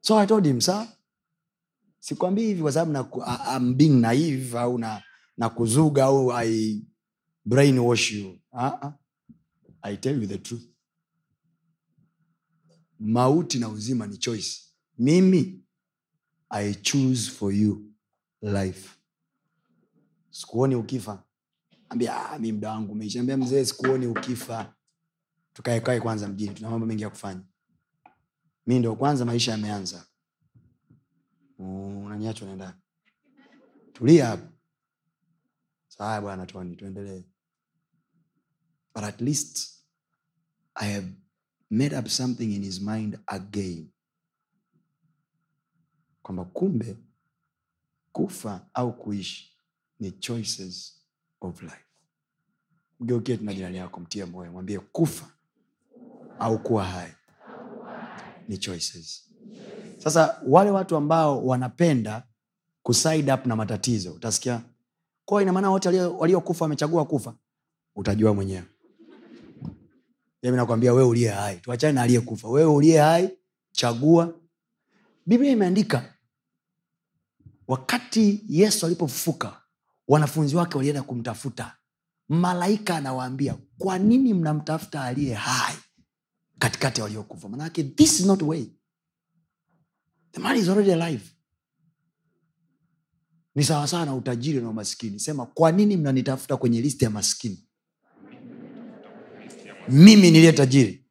So 0.01 0.17
i 0.17 0.27
told 0.27 0.45
him 0.45 0.61
sir 0.61 0.87
sikwambii 1.99 2.45
hivi 2.45 2.61
kwa 2.61 2.71
sababu 2.71 3.23
I- 3.25 3.55
I'm 3.57 3.73
being 3.75 3.99
naive 4.01 4.59
au 4.59 4.77
na, 4.77 5.03
na 5.37 5.49
kuzuga 5.49 6.03
au 6.03 6.31
i 6.33 6.81
brainwash 7.45 8.11
you 8.11 8.38
uh-uh. 8.51 8.91
i 9.81 9.95
tell 9.97 10.21
you 10.21 10.27
the 10.27 10.37
truth. 10.37 10.63
Mauti 12.99 13.59
na 13.59 13.69
uzima 13.69 14.07
ni 14.07 14.17
choice. 14.17 14.61
Mimi 14.97 15.63
i 16.49 16.73
choose 16.75 17.31
for 17.31 17.53
you 17.53 17.93
life. 18.41 18.97
Sikuoni 20.29 20.75
ukifa. 20.75 21.23
Ambia 21.89 22.29
"Ah, 22.31 22.39
mi 22.39 22.51
mda 22.51 22.69
wangu 22.71 22.91
umeisha. 22.91 23.23
Mzee 23.23 23.65
sikuoni 23.65 24.07
ukifa. 24.07 24.75
Tukaekae 25.53 25.99
kwanza 25.99 26.27
mjini 26.27 26.55
tuna 26.55 26.69
mambo 26.69 26.85
mengi 26.85 27.03
ya 27.03 27.09
kufanya. 27.09 27.41
Mi 28.67 28.79
ndo 28.79 28.95
kwanza 28.95 29.25
maisha 29.25 29.51
yameanza. 29.51 30.05
Unaniacha 31.57 32.45
unaenda 32.45 32.77
tulia 33.93 34.27
hapo. 34.27 34.53
Saaya 35.87 36.21
bwana 36.21 36.45
toni 36.45 36.75
tuendelee 36.75 37.23
but 38.95 39.03
at 39.03 39.21
least 39.21 39.79
i 40.75 40.93
have 40.93 41.07
made 41.69 41.93
up 41.99 42.07
something 42.07 42.55
in 42.55 42.63
his 42.63 42.81
mind 42.81 43.19
again. 43.27 43.89
Kwamba 46.21 46.45
kumbe 46.45 46.97
kufa 48.11 48.61
au 48.73 48.93
kuishi 48.97 49.51
ni 49.99 50.11
choices 50.11 51.01
of 51.41 51.61
life. 51.61 51.85
Mgeukie 52.99 53.37
tuna 53.37 53.53
jirani 53.53 53.77
yako 53.77 53.99
mtie 53.99 54.25
moyo 54.25 54.51
mwambie 54.51 54.79
kufa 54.79 55.29
au 56.39 56.63
kuwa 56.63 56.85
hai 56.85 57.13
ni 58.47 58.57
choices. 58.57 59.29
Sasa 59.97 60.41
wale 60.47 60.69
watu 60.71 60.95
ambao 60.95 61.45
wanapenda 61.45 62.23
kuside 62.83 63.33
up 63.33 63.45
na 63.45 63.55
matatizo 63.55 64.13
utasikia 64.13 64.61
kwao, 65.25 65.41
ina 65.41 65.53
maana 65.53 65.69
wote 65.69 65.89
waliokufa 66.01 66.65
wamechagua 66.65 67.05
kufa. 67.05 67.35
Utajua 67.95 68.33
mwenyewe 68.33 68.63
mi 70.43 70.51
nakwambia 70.51 70.93
wewe 70.93 71.07
uliye 71.07 71.29
hai. 71.29 71.57
Tuachane 71.57 71.93
na 71.93 72.01
aliyekufa. 72.01 72.47
Wewe 72.47 72.71
uliye 72.75 72.99
hai 72.99 73.29
chagua. 73.71 74.39
Biblia 75.25 75.51
imeandika 75.51 76.13
wakati 77.67 78.43
yesu 78.49 78.85
alipofufuka 78.85 79.61
wanafunzi 80.07 80.55
wake 80.55 80.77
walienda 80.77 81.03
kumtafuta. 81.03 81.75
Malaika 82.29 82.97
anawaambia 82.97 83.57
kwa 83.77 83.99
nini 83.99 84.33
mnamtafuta 84.33 85.03
aliye 85.03 85.33
hai 85.33 85.75
katikati 86.59 86.99
ya 87.01 87.03
waliokufa? 87.05 87.49
Manake 87.49 87.83
this 87.83 88.19
is 88.19 88.25
not 88.25 88.41
way. 88.41 88.65
The 90.31 90.39
man 90.41 90.57
is 90.57 90.69
already 90.69 90.91
alive. 90.93 91.23
Ni 93.55 93.63
sawasawa 93.63 94.05
na 94.05 94.15
utajiri 94.15 94.61
na 94.61 94.69
umaskini 94.69 95.19
sema 95.19 95.45
kwa 95.45 95.71
nini 95.71 95.97
mnanitafuta 95.97 96.57
kwenye 96.57 96.81
listi 96.81 97.03
ya 97.03 97.09
maskini 97.09 97.68
mimi 99.89 100.31
niliye 100.31 100.51
tajiri. 100.53 101.05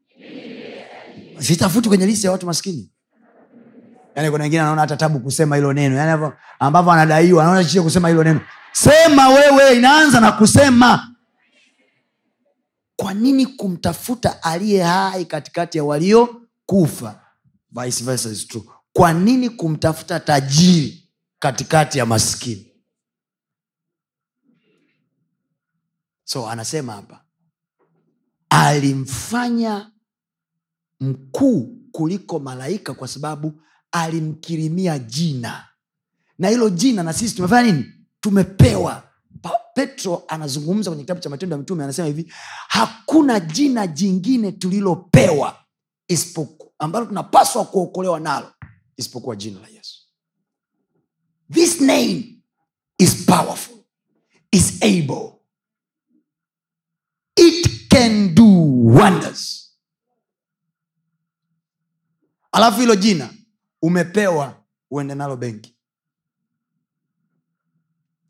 Sitafuti 1.38 1.88
kwenye 1.88 2.06
listi 2.06 2.26
ya 2.26 2.32
watu 2.32 2.46
maskini. 2.46 2.90
Yani 4.16 4.30
kuna 4.30 4.44
wengine 4.44 4.62
anaona 4.62 4.80
hata 4.80 4.96
tabu 4.96 5.20
kusema 5.20 5.56
hilo 5.56 5.72
neno. 5.72 5.96
Yani 5.96 6.32
ambavyo 6.58 6.92
anadaiwa 6.92 7.42
anaona 7.42 7.64
chiche 7.64 7.80
kusema 7.82 8.08
hilo 8.08 8.24
neno. 8.24 8.40
Sema 8.72 9.28
wewe 9.28 9.76
inaanza 9.76 10.20
na 10.20 10.32
kusema. 10.32 11.14
Kwa 12.96 13.14
nini 13.14 13.46
kumtafuta 13.46 14.42
aliye 14.42 14.82
hai 14.82 15.24
katikati 15.24 15.78
ya 15.78 15.84
waliokufa? 15.84 17.20
Vice 17.70 18.04
versa 18.04 18.28
is 18.30 18.46
true. 18.48 18.64
Kwa 18.92 19.12
nini 19.12 19.50
kumtafuta 19.50 20.20
tajiri 20.20 21.08
katikati 21.38 21.98
ya 21.98 22.06
maskini? 22.06 22.72
So 26.24 26.48
anasema 26.48 26.92
hapa 26.92 27.24
alimfanya 28.50 29.90
mkuu 31.00 31.78
kuliko 31.92 32.38
malaika 32.38 32.94
kwa 32.94 33.08
sababu 33.08 33.62
alimkirimia 33.92 34.98
jina. 34.98 35.68
Na 36.38 36.48
hilo 36.48 36.70
jina 36.70 37.02
na 37.02 37.12
sisi 37.12 37.36
tumefanya 37.36 37.72
nini? 37.72 37.84
Tumepewa. 38.20 39.02
Petro 39.74 40.22
anazungumza 40.28 40.90
kwenye 40.90 41.02
kitabu 41.02 41.20
cha 41.20 41.30
matendo 41.30 41.54
ya 41.54 41.58
mitume 41.58 41.84
anasema 41.84 42.08
hivi 42.08 42.32
hakuna 42.68 43.40
jina 43.40 43.86
jingine 43.86 44.52
tulilopewa 44.52 45.64
ambalo 46.78 47.06
tunapaswa 47.06 47.64
kuokolewa 47.64 48.20
nalo 48.20 48.52
isipokuwa 48.96 49.36
jina 49.36 49.60
la 49.60 49.68
yesu. 49.68 49.98
This 51.52 51.80
name 51.80 52.42
is 52.98 53.24
powerful 53.26 53.76
is 54.52 54.82
able. 54.82 55.32
It 57.36 57.77
can 57.88 58.34
do 58.34 58.44
wonders. 58.84 59.72
Alafu 62.52 62.80
hilo 62.80 62.94
jina 62.96 63.30
umepewa 63.82 64.54
uende 64.90 65.14
nalo 65.14 65.36
benki. 65.36 65.74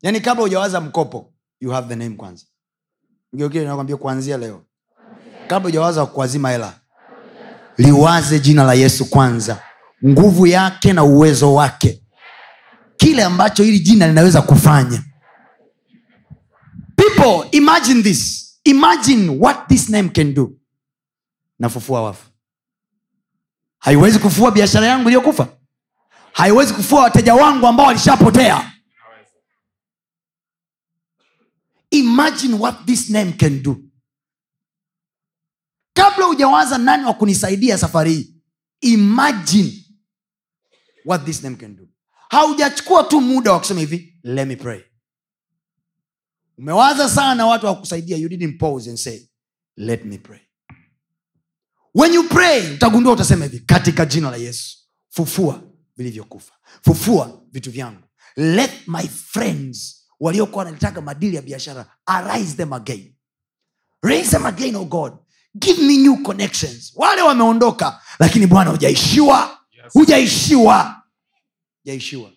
Yaani 0.01 0.21
kabla 0.21 0.43
hujawaza 0.43 0.81
mkopo 0.81 1.33
you 1.59 1.71
have 1.71 1.87
the 1.87 1.95
name 1.95 2.15
kwanza. 2.15 2.45
Nakwambia 3.33 3.97
kuanzia 3.97 4.37
leo. 4.37 4.65
Kabla 5.47 5.67
hujawaza 5.69 6.05
kuwazima 6.05 6.49
hela 6.49 6.79
liwaze 7.77 8.39
jina 8.39 8.63
la 8.63 8.73
yesu 8.73 9.09
kwanza. 9.09 9.61
Nguvu 10.05 10.47
yake 10.47 10.93
na 10.93 11.03
uwezo 11.03 11.53
wake. 11.53 12.03
Kile 12.97 13.23
ambacho 13.23 13.63
hili 13.63 13.79
jina 13.79 14.07
linaweza 14.07 14.41
kufanya. 14.41 15.03
People 16.95 17.57
imagine 17.57 18.03
this 18.03 18.38
imagine 18.69 19.29
what 19.39 19.67
this 19.67 19.89
name 19.89 20.09
can 20.09 20.33
do. 20.33 20.55
Nafufua 21.59 22.01
wafu. 22.01 22.29
Haiwezi 23.79 24.19
kufua 24.19 24.51
biashara 24.51 24.87
yangu 24.87 25.09
iliyokufa. 25.09 25.47
Haiwezi 26.33 26.73
kufua 26.73 27.01
wateja 27.03 27.35
wangu 27.35 27.67
ambao 27.67 27.85
walishapotea. 27.85 28.71
Imagine 31.91 32.53
what 32.55 32.85
this 32.85 33.09
name 33.09 33.31
can 33.33 33.63
do. 33.63 33.77
Kabla 35.93 36.25
hujawaza 36.25 36.77
nani 36.77 37.05
wa 37.05 37.13
kunisaidia 37.13 37.77
safari 37.77 38.13
hii 38.13 38.35
imagine 38.81 39.85
what 41.05 41.25
this 41.25 41.43
name 41.43 41.55
can 41.55 41.75
do. 41.75 41.87
Haujachukua 42.29 43.03
tu 43.03 43.21
muda 43.21 43.51
wa 43.51 43.59
kusema 43.59 43.79
hivi 43.79 44.19
let 44.23 44.47
me 44.47 44.55
pray 44.55 44.81
umewaza 46.59 47.09
sana 47.09 47.45
watu 47.45 47.65
wakusaidia 47.65 48.17
you 48.17 48.29
didn't 48.29 48.59
pause 48.59 48.89
and 48.89 48.99
say 48.99 49.19
let 49.77 50.05
me 50.05 50.17
pray. 50.17 50.39
When 51.95 52.13
you 52.13 52.23
pray 52.29 52.73
utagundua 52.73 53.13
utasema 53.13 53.45
hivi 53.45 53.59
katika 53.59 54.05
jina 54.05 54.31
la 54.31 54.37
yesu 54.37 54.77
fufua 55.09 55.61
vilivyokufa. 55.97 56.53
Fufua 56.85 57.41
vitu 57.51 57.71
vyangu. 57.71 58.01
Let 58.35 58.71
my 58.87 59.07
friends 59.07 60.05
waliokuwa 60.19 60.57
wanalitaka 60.63 61.01
madili 61.01 61.35
ya 61.35 61.41
biashara 61.41 61.95
arise 62.05 62.53
them 62.53 62.73
again. 62.73 63.15
Raise 64.01 64.29
them 64.29 64.45
again 64.45 64.75
oh 64.75 64.85
god. 64.85 65.13
Give 65.59 65.81
me 65.81 65.97
new 65.97 66.17
connections. 66.23 66.91
Wale 66.95 67.21
wameondoka 67.21 68.01
lakini 68.19 68.47
bwana 68.47 68.71
hujaishiwa. 68.71 69.59
Hujaishiwa. 69.93 71.03
Hujaishiwa 71.83 72.31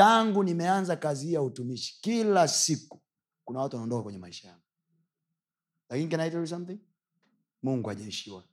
tangu 0.00 0.44
nimeanza 0.44 0.96
kazi 0.96 1.26
hii 1.26 1.32
ya 1.32 1.42
utumishi 1.42 2.00
kila 2.00 2.48
siku 2.48 3.02
kuna 3.44 3.60
watu 3.60 3.76
wanaondoka 3.76 4.02
kwenye 4.02 4.18
maisha 4.18 4.48
yangu. 4.48 4.62
Lakini 5.88 6.10
can 6.10 6.20
I 6.20 6.30
tell 6.30 6.40
you 6.40 6.46
something? 6.46 6.78
Mungu 7.62 7.88
hajaishiwa. 7.88 8.44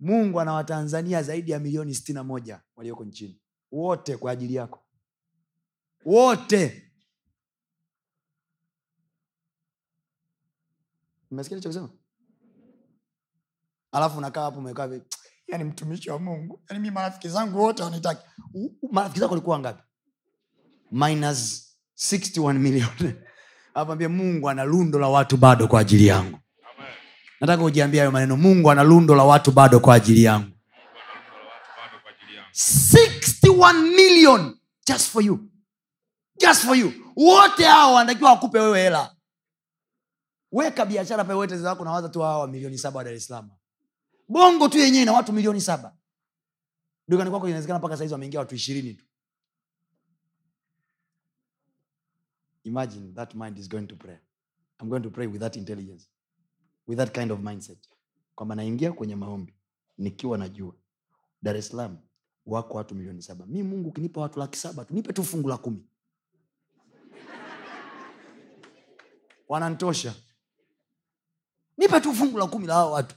Mungu 0.00 0.40
ana 0.40 0.52
watanzania 0.52 1.22
zaidi 1.22 1.50
ya 1.50 1.58
milioni 1.58 1.94
sitini 1.94 2.14
na 2.14 2.24
moja 2.24 2.62
walioko 2.76 3.04
nchini. 3.04 3.40
Wote 3.72 4.16
kwa 4.16 4.32
ajili 4.32 4.54
yako. 4.54 4.84
Wote. 6.04 6.92
Umesikia 11.30 11.56
lichokisema 11.56 11.90
alafu 13.92 14.18
unakaa 14.18 14.42
hapo 14.42 14.58
umekaa 14.58 15.00
yani 15.48 15.64
mtumishi 15.64 16.10
wa 16.10 16.18
mungu 16.18 16.62
yani 16.70 16.82
mi 16.82 16.90
marafiki 16.90 17.28
zangu 17.28 17.58
wote 17.62 17.82
wanitaki. 17.82 18.26
Marafiki 18.92 19.20
zako 19.20 19.32
walikuwa 19.32 19.58
ngapi 19.58 19.82
minus 20.90 21.70
61 21.96 22.58
million. 22.58 22.88
Apambia 23.74 24.08
mungu 24.08 24.50
ana 24.50 24.64
lundo 24.64 24.98
la 24.98 25.08
watu 25.08 25.36
bado 25.36 25.68
kwa 25.68 25.80
ajili 25.80 26.06
yangu. 26.06 26.38
Nataka 27.40 27.62
ujiambia 27.64 28.00
hayo 28.00 28.10
maneno. 28.10 28.36
Mungu 28.36 28.70
ana 28.70 28.82
lundo 28.82 29.14
la 29.14 29.24
watu 29.24 29.50
bado 29.50 29.80
kwa 29.80 29.94
ajili 29.94 30.24
yangu. 30.24 30.50
Bado 31.76 31.98
kwa 32.02 32.10
ajili 32.12 32.36
yangu. 32.36 32.50
61 32.52 33.96
million 33.96 34.56
just 34.86 35.10
for 35.10 35.22
you. 35.24 35.38
Just 36.40 36.64
for 36.66 36.76
you. 36.76 36.92
Wote 37.16 37.64
hao 37.64 37.94
wanatakiwa 37.94 38.30
wakupe 38.30 38.58
wewe 38.60 38.82
hela. 38.82 39.16
Weka 40.52 40.86
biashara 40.86 41.24
pale 41.24 41.56
zako 41.56 41.84
nawaza 41.84 42.08
tu 42.08 42.20
hawa 42.20 42.46
milioni 42.48 42.78
saba 42.78 42.98
wa 42.98 43.04
dar 43.04 43.44
bongo 44.28 44.68
tu 44.68 44.78
yenyewe 44.78 45.04
na 45.04 45.12
watu 45.12 45.32
milioni 45.32 45.60
saba. 45.60 45.96
Dukani 47.08 47.30
kwako 47.30 47.46
inawezekana 47.48 47.78
mpaka 47.78 47.96
saizi 47.96 48.12
wameingia 48.14 48.40
watu 48.40 48.54
ishirini 48.54 48.94
tu 48.94 49.04
imagine 52.64 53.12
that 53.14 53.34
mind 53.34 53.58
is 53.58 53.68
going 53.68 53.86
to 53.86 53.96
pray. 53.96 54.18
I'm 54.80 54.88
going 54.88 55.02
to 55.02 55.10
pray 55.10 55.26
with 55.26 55.40
that 55.40 55.56
intelligence 55.56 56.08
with 56.86 56.98
that 56.98 57.12
kind 57.14 57.30
of 57.30 57.38
mindset. 57.40 57.78
Kwamba 58.34 58.54
naingia 58.54 58.92
kwenye 58.92 59.16
maombi 59.16 59.54
nikiwa 59.98 60.38
najua 60.38 60.74
dar 61.42 61.56
es 61.56 61.68
salaam 61.68 61.98
wako 62.46 62.76
watu 62.76 62.94
milioni 62.94 63.22
saba. 63.22 63.46
Mi 63.46 63.62
mungu 63.62 63.88
ukinipa 63.88 64.20
watu 64.20 64.38
laki 64.38 64.58
saba 64.58 64.84
tu 64.84 64.94
nipe 64.94 65.12
tu 65.12 65.24
fungu 65.24 65.48
la 65.48 65.56
kumi. 65.58 65.86
Wanantosha. 69.48 70.14
Nipe 71.78 72.00
tu 72.00 72.12
fungu 72.14 72.38
la 72.38 72.46
kumi 72.46 72.66
la 72.66 72.74
hao 72.74 72.92
watu. 72.92 73.16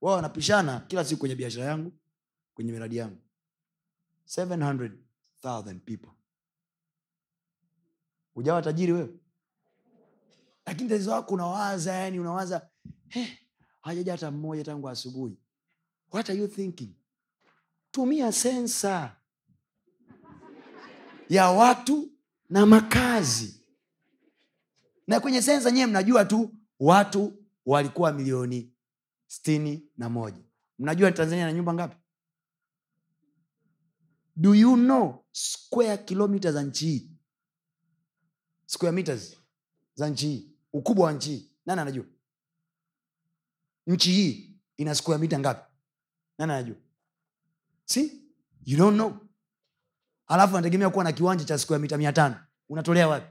Wao 0.00 0.14
wanapishana 0.16 0.80
kila 0.80 1.04
siku 1.04 1.20
kwenye 1.20 1.34
biashara 1.34 1.64
yangu 1.66 1.92
kwenye 2.54 2.72
miradi 2.72 2.96
yangu. 2.96 3.18
700000 4.26 5.78
people 5.80 6.10
ujawa 8.36 8.62
tajiri 8.62 8.92
wewe. 8.92 9.14
Lakini 10.66 10.88
tatizo 10.90 11.10
wako 11.10 11.34
unawaza 11.34 11.92
yani 11.92 12.20
unawaza 12.20 12.68
"Eh, 13.10 13.38
hajaja 13.80 14.12
hata 14.12 14.30
mmoja 14.30 14.64
tangu 14.64 14.88
asubuhi. 14.88 15.38
What 16.12 16.30
are 16.30 16.38
you 16.38 16.48
thinking? 16.48 16.94
Tumia 17.90 18.32
sensa 18.32 19.16
ya 21.28 21.50
watu 21.50 22.10
na 22.50 22.66
makazi. 22.66 23.62
Na 25.06 25.20
kwenye 25.20 25.42
sensa 25.42 25.70
nyewe 25.70 25.86
mnajua 25.86 26.24
tu 26.24 26.54
watu 26.80 27.44
walikuwa 27.66 28.12
milioni 28.12 28.72
stini 29.26 29.88
na 29.96 30.08
moja. 30.08 30.42
Mnajua 30.78 31.12
tanzania 31.12 31.44
na 31.46 31.52
nyumba 31.52 31.74
ngapi? 31.74 31.96
Do 34.36 34.54
you 34.54 34.74
know 34.76 35.24
square 35.32 35.98
kilomita 35.98 36.52
za 36.52 36.62
nchi 36.62 36.86
hii 36.86 37.10
square 38.66 38.92
meters 38.92 39.36
za 39.94 40.08
nchi 40.08 40.26
hii 40.28 40.50
ukubwa 40.72 41.06
wa 41.06 41.12
nchi 41.12 41.30
hii 41.30 41.50
nani 41.66 41.80
anajua? 41.80 42.04
Nchi 43.86 44.12
hii 44.12 44.58
ina 44.76 44.94
square 44.94 45.18
mita 45.20 45.38
ngapi? 45.38 45.72
Nani 46.38 46.52
anajua? 46.52 46.76
Si? 47.84 48.22
You 48.64 48.78
don't 48.78 48.94
know. 48.94 49.16
Alafu 50.26 50.56
anategemea 50.56 50.90
kuwa 50.90 51.04
na 51.04 51.12
kiwanja 51.12 51.44
cha 51.44 51.58
square 51.58 51.82
mita 51.82 51.96
mia 51.96 52.12
tano. 52.12 52.36
Unatolea 52.68 53.08
wapi? 53.08 53.26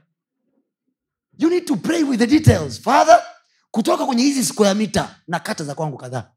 You 1.38 1.50
need 1.50 1.64
to 1.66 1.76
pray 1.76 2.02
with 2.02 2.18
the 2.18 2.26
details 2.26 2.80
father. 2.80 3.22
Kutoka 3.70 4.06
kwenye 4.06 4.22
hizi 4.22 4.44
square 4.44 4.74
mita 4.74 5.20
na 5.26 5.40
kata 5.40 5.64
za 5.64 5.74
kwangu 5.74 5.96
kadhaa. 5.96 6.32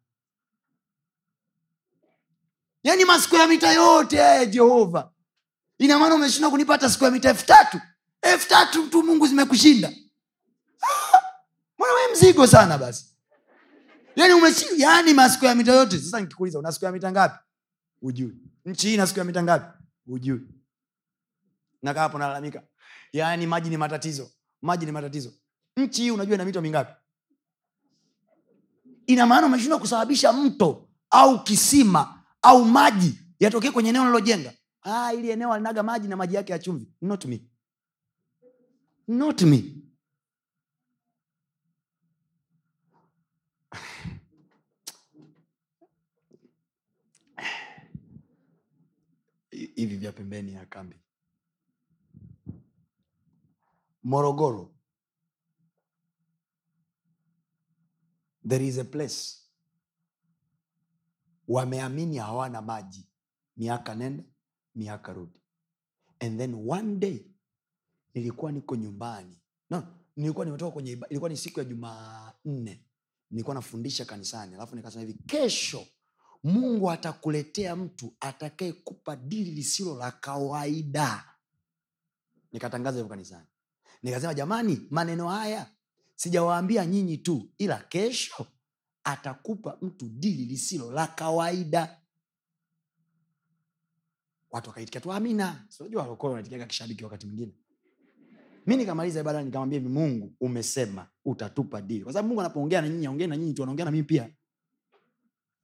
Yaani 2.84 3.06
masquare 3.06 3.48
mita 3.48 3.72
yote 3.74 4.18
haya 4.18 4.46
jehova. 4.46 5.12
Ina 5.78 6.00
maana 6.00 6.16
umeshindwa 6.16 6.52
kunipata 6.52 6.90
square 6.90 7.12
mita 7.14 7.30
elfu 7.30 7.46
tatu 7.46 7.82
elfu 8.32 8.50
tatu 8.50 8.88
tu 8.90 9.04
mungu 9.04 9.28
zimekushinda. 9.28 9.88
Ah, 10.82 11.20
mbona 11.78 12.12
mzigo 12.12 12.48
sana 12.48 12.78
basi? 12.78 13.06
Yani 14.16 14.34
umeshi 14.34 14.66
yani 14.78 15.14
masquare 15.14 15.56
mita 15.56 15.72
yote 15.74 15.98
sasa 16.00 16.20
nikikuuliza 16.20 16.60
una 16.60 16.72
square 16.72 16.94
mita 16.94 17.12
ngapi? 17.12 17.40
Ujui 18.02 18.36
nchi 18.66 18.88
hii 18.90 18.98
na 18.98 19.08
siku 19.08 19.20
ya 19.20 19.26
mita 19.26 19.44
ngapi? 19.44 19.84
Ujui 20.08 20.42
nakaa 21.84 22.02
hapo 22.02 22.18
nalalamika. 22.18 22.64
Yaani 23.14 23.48
maji 23.48 23.70
ni 23.70 23.78
matatizo. 23.78 24.30
Maji 24.62 24.86
ni 24.86 24.92
matatizo. 24.92 25.34
Nchi 25.78 26.02
hii 26.02 26.12
unajua 26.12 26.36
ina 26.36 26.46
mito 26.46 26.62
mingapi? 26.62 26.94
Ina 29.08 29.26
maana 29.26 29.48
umeshindwa 29.48 29.80
kusababisha 29.80 30.34
mto 30.34 30.88
au 31.10 31.44
kisima 31.44 32.24
au 32.42 32.66
maji 32.66 33.20
yatokee 33.40 33.72
kwenye 33.72 33.90
eneo 33.90 34.04
nalojenga 34.04 34.54
ah, 34.84 35.14
ili 35.14 35.30
eneo 35.30 35.54
alinaga 35.54 35.84
maji 35.84 36.08
na 36.08 36.16
maji 36.16 36.36
yake 36.36 36.52
ya 36.52 36.60
chumvi. 36.60 36.88
Not 37.02 37.26
me 37.26 37.42
not 39.10 39.42
me. 39.42 39.64
Hivi 49.52 49.96
vya 49.98 50.12
pembeni 50.12 50.54
ya 50.54 50.66
kambi. 50.66 50.96
Morogoro. 54.04 54.72
There 58.48 58.66
is 58.68 58.78
a 58.78 58.84
place. 58.84 59.36
Wameamini 61.48 62.18
hawana 62.18 62.62
maji. 62.62 63.08
Miaka 63.58 63.96
nenda 63.96 64.24
miaka 64.76 65.14
rudi. 65.14 65.40
And 66.22 66.40
then 66.40 66.54
one 66.54 67.00
day 67.00 67.26
nilikuwa 68.20 68.52
niko 68.52 68.76
nyumbani. 68.76 69.38
No, 69.70 69.88
nilikuwa 70.16 70.46
nimetoka 70.46 70.72
kwenye 70.72 70.92
ilikuwa 71.10 71.30
ni 71.30 71.38
siku 71.38 71.60
ya 71.60 71.66
jumanne. 71.66 72.86
Nilikuwa 73.32 73.54
nafundisha 73.56 74.06
kanisani. 74.06 74.56
Alafu 74.56 74.76
nikasema 74.76 75.02
hivi 75.06 75.14
kesho 75.26 75.88
mungu 76.44 76.92
atakuletea 76.92 77.76
mtu 77.76 78.14
atakayekupa 78.20 79.16
dili 79.16 79.52
lisilo 79.52 79.96
la 79.98 80.12
kawaida. 80.12 81.26
Nikatangaza 82.52 82.98
hivyo 82.98 83.10
kanisani. 83.10 83.48
Nikasema 84.04 84.34
jamani 84.34 84.88
maneno 84.90 85.30
haya 85.30 85.72
sijawaambia 86.16 86.86
nyinyi 86.86 87.18
tu 87.18 87.50
ila 87.58 87.78
kesho 87.78 88.48
atakupa 89.04 89.78
mtu 89.82 90.06
dili 90.10 90.46
lisilo 90.46 90.92
la 90.92 91.08
kawaida. 91.08 91.98
Watu 94.52 94.70
wakaitikia 94.70 95.02
tu 95.02 95.14
amina. 95.14 95.66
Sinajua 95.70 96.02
walokole 96.02 96.30
wanaitikiaga 96.34 96.66
kishabiki 96.66 97.04
wakati 97.04 97.26
mwingine 97.26 97.54
mi 98.70 98.78
nikamaliza 98.78 99.20
ibada 99.20 99.44
nikamwambia 99.44 99.80
hivi 99.80 99.92
mungu 99.94 100.36
umesema 100.40 101.08
utatupa 101.26 101.82
dili 101.82 102.04
kwa 102.04 102.14
sababu 102.14 102.28
mungu 102.28 102.42
anapoongea 102.42 102.82
na 102.82 102.90
nyinyi 102.90 103.06
aongee 103.06 103.28
na 103.28 103.38
nyinyi 103.38 103.54
tu 103.54 103.64
anaongea 103.64 103.86
na 103.86 103.92
mimi 103.92 104.04
pia. 104.04 104.36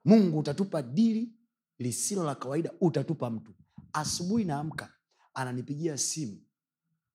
Mungu 0.05 0.39
utatupa 0.39 0.81
dili 0.81 1.33
lisilo 1.79 2.23
la 2.23 2.35
kawaida 2.35 2.71
utatupa 2.81 3.29
mtu. 3.29 3.53
Asubuhi 3.93 4.43
naamka 4.45 4.93
ananipigia 5.33 5.97
simu 5.97 6.41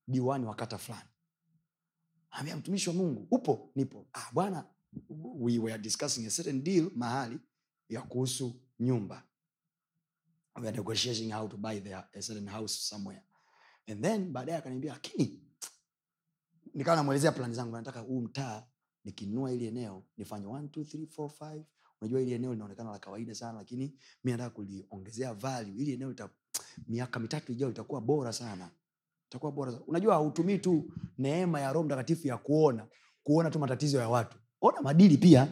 diwani 0.08 0.46
wa 0.46 0.54
kata 0.54 0.78
fulani. 0.78 1.08
Ambia 2.30 2.56
mtumishi 2.56 2.88
wa 2.88 2.94
mungu 2.94 3.26
upo? 3.30 3.72
Nipo. 3.74 4.06
Ah, 4.12 4.30
bwana 4.32 4.64
we 5.40 5.58
were 5.58 5.78
discussing 5.78 6.26
a 6.26 6.30
certain 6.30 6.62
deal 6.62 6.90
mahali 6.94 7.38
ya 7.88 8.02
kuhusu 8.02 8.60
nyumba. 8.80 9.22
We 10.60 10.68
are 10.68 10.76
negotiating 10.76 11.32
how 11.32 11.48
to 11.48 11.56
buy 11.56 11.80
the, 11.80 11.94
a 11.94 12.22
certain 12.22 12.48
house 12.48 12.74
somewhere. 12.88 13.22
And 13.88 14.04
then 14.04 14.32
baadaye 14.32 14.58
akaniambia 14.58 14.92
lakini 14.92 15.49
nikawa 16.74 16.96
namwelezea 16.96 17.32
plani 17.32 17.54
zangu 17.54 17.76
nataka 17.76 18.00
huu 18.00 18.20
mtaa 18.20 18.62
nikinunua 19.04 19.52
ili 19.52 19.66
eneo 19.66 20.02
nifanye 20.16 20.46
1 20.46 20.60
2 20.62 20.82
3 20.82 21.06
4 21.06 21.26
5 21.28 21.62
unajua 22.00 22.20
ili 22.20 22.32
eneo 22.32 22.52
linaonekana 22.52 22.90
la 22.90 22.98
kawaida 22.98 23.34
sana 23.34 23.52
lakini 23.58 23.94
mi 24.24 24.30
nataka 24.32 24.50
kuliongezea 24.50 25.34
value. 25.34 25.74
Ili 25.76 25.92
eneo 25.92 26.08
lita, 26.08 26.28
miaka 26.88 27.20
mitatu 27.20 27.52
ijao 27.52 27.70
itakuwa 27.70 28.00
bora 28.00 28.32
sana. 28.32 28.70
Itakuwa 29.28 29.52
bora 29.52 29.72
sana. 29.72 29.84
unajua 29.86 30.14
hautumii 30.14 30.58
tu 30.58 30.92
neema 31.18 31.60
ya 31.60 31.72
roho 31.72 31.86
mtakatifu 31.86 32.28
ya 32.28 32.36
kuona 32.36 32.86
kuona 33.22 33.50
tu 33.50 33.58
matatizo 33.58 33.98
ya 33.98 34.08
watu. 34.08 34.38
Ona 34.60 34.80
madili 34.82 35.18
pia. 35.18 35.48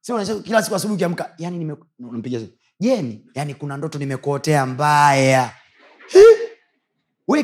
Sio 0.00 0.40
kila 0.42 0.62
siku 0.62 0.74
asubuhi 0.76 0.94
ukiamka 0.94 1.34
yani 1.38 1.78
nimempiga 1.98 2.40
jeni 2.80 3.26
yani 3.34 3.54
kuna 3.54 3.76
ndoto 3.76 3.98
nimekuotea 3.98 4.66
mbaya 4.66 5.52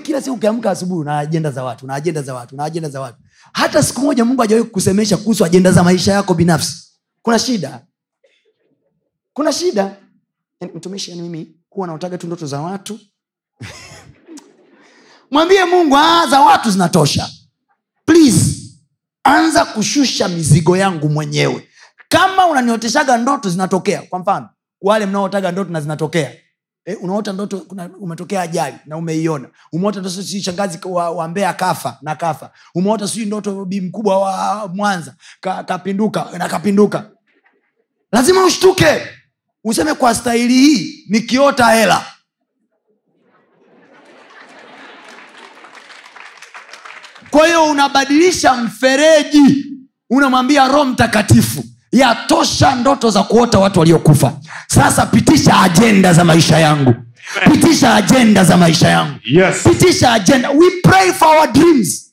kila 0.02 0.22
siku 0.22 0.36
ukiamka 0.36 0.70
asubuhi 0.70 1.00
una 1.00 1.18
ajenda 1.18 1.50
za 1.50 1.64
watu 1.64 1.86
na 1.86 1.94
ajenda 1.94 2.22
za 2.22 2.34
watu 2.34 2.56
na 2.56 2.64
ajenda 2.64 2.88
za 2.88 3.00
watu. 3.00 3.18
Hata 3.52 3.82
siku 3.82 4.00
moja 4.00 4.24
mungu 4.24 4.40
hajawahi 4.42 4.68
kusemesha 4.68 5.16
kuhusu 5.16 5.44
ajenda 5.44 5.72
za 5.72 5.82
maisha 5.84 6.12
yako 6.12 6.34
binafsi. 6.34 6.88
Kuna 7.22 7.38
shida? 7.38 7.80
Kuna 9.32 9.52
shida? 9.52 9.96
Yaani, 10.60 10.72
mtumishi 10.74 11.10
yani 11.10 11.22
mimi 11.22 11.56
huwa 11.70 11.86
naotaga 11.86 12.18
tu 12.18 12.26
ndoto 12.26 12.46
za 12.46 12.60
watu. 12.60 12.98
Mwambie 15.30 15.64
mungu 15.64 15.96
aa, 15.98 16.26
za 16.26 16.40
watu 16.40 16.70
zinatosha. 16.70 17.28
Please 18.04 18.56
anza 19.24 19.64
kushusha 19.64 20.28
mizigo 20.28 20.76
yangu 20.76 21.08
mwenyewe. 21.08 21.68
Kama 22.08 22.46
unanioteshaga 22.46 23.16
ndoto 23.16 23.50
zinatokea 23.50 24.02
kwa 24.02 24.18
mfano 24.18 24.48
wale 24.80 25.06
mnaotaga 25.06 25.52
ndoto 25.52 25.70
na 25.70 25.80
zinatokea 25.80 26.32
Eh, 26.84 26.96
unaota 27.02 27.32
ndoto 27.32 27.58
kuna, 27.60 27.90
umetokea 28.00 28.42
ajali 28.42 28.76
na 28.86 28.96
umeiona. 28.96 29.48
Umeota 29.72 30.00
ndoto 30.00 30.14
sijui 30.22 30.42
shangazi 30.42 30.78
wa, 30.84 31.10
wa 31.10 31.28
mbea 31.28 31.52
kafa 31.54 31.98
na 32.02 32.14
kafa. 32.16 32.50
Umeota 32.74 33.08
sijui 33.08 33.26
ndoto 33.26 33.64
bi 33.64 33.80
mkubwa 33.80 34.18
wa 34.18 34.68
mwanza 34.68 35.14
ka- 35.40 35.64
kapinduka 35.64 36.26
na 36.38 36.48
kapinduka. 36.48 37.10
Lazima 38.12 38.44
ushtuke. 38.44 39.02
Useme 39.64 39.94
kwa 39.94 40.14
staili 40.14 40.54
hii 40.54 41.04
nikiota 41.08 41.66
hela. 41.66 42.06
Kwa 47.30 47.46
hiyo 47.46 47.64
unabadilisha 47.64 48.54
mfereji. 48.54 49.66
Unamwambia 50.10 50.68
roho 50.68 50.84
mtakatifu 50.84 51.64
yatosha 51.92 52.74
ndoto 52.74 53.10
za 53.10 53.22
kuota 53.22 53.58
watu 53.58 53.80
waliokufa. 53.80 54.40
Sasa 54.66 55.06
pitisha 55.06 55.60
ajenda 55.60 56.12
za 56.12 56.24
maisha 56.24 56.58
yangu. 56.58 56.94
Pitisha 57.52 57.94
ajenda 57.94 58.44
za 58.44 58.56
maisha 58.56 58.88
yangu. 58.88 59.18
Yes. 59.24 59.62
pitisha 59.62 60.12
ajenda. 60.12 60.50
We 60.50 60.70
pray 60.82 61.12
for 61.12 61.28
our 61.36 61.52
dreams. 61.52 62.12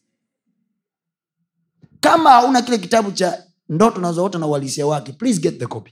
Kama 1.99 2.29
hauna 2.29 2.61
kile 2.61 2.77
kitabu 2.77 3.11
cha 3.11 3.43
ndoto 3.69 4.01
nazoota 4.01 4.37
na 4.39 4.45
uhalisia 4.47 4.85
wake 4.87 5.11
please 5.11 5.39
get 5.41 5.59
the 5.59 5.65
copy. 5.67 5.91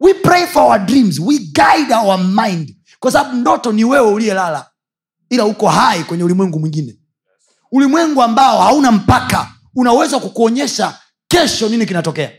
We 0.00 0.14
pray 0.14 0.46
for 0.46 0.62
our 0.62 0.78
dreams. 0.78 1.18
We 1.18 1.38
guide 1.38 1.94
our 1.94 2.18
mind. 2.18 2.76
Kwa 3.00 3.12
sababu 3.12 3.36
ndoto 3.36 3.72
ni 3.72 3.84
wewe 3.84 4.10
uliyelala 4.12 4.66
ila 5.30 5.44
uko 5.44 5.68
hai 5.68 6.04
kwenye 6.04 6.24
ulimwengu 6.24 6.60
mwingine. 6.60 6.96
Ulimwengu 7.72 8.22
ambao 8.22 8.60
hauna 8.60 8.92
mpaka. 8.92 9.48
Unaweza 9.74 10.18
kukuonyesha 10.18 10.98
kesho 11.28 11.68
nini 11.68 11.86
kinatokea 11.86 12.32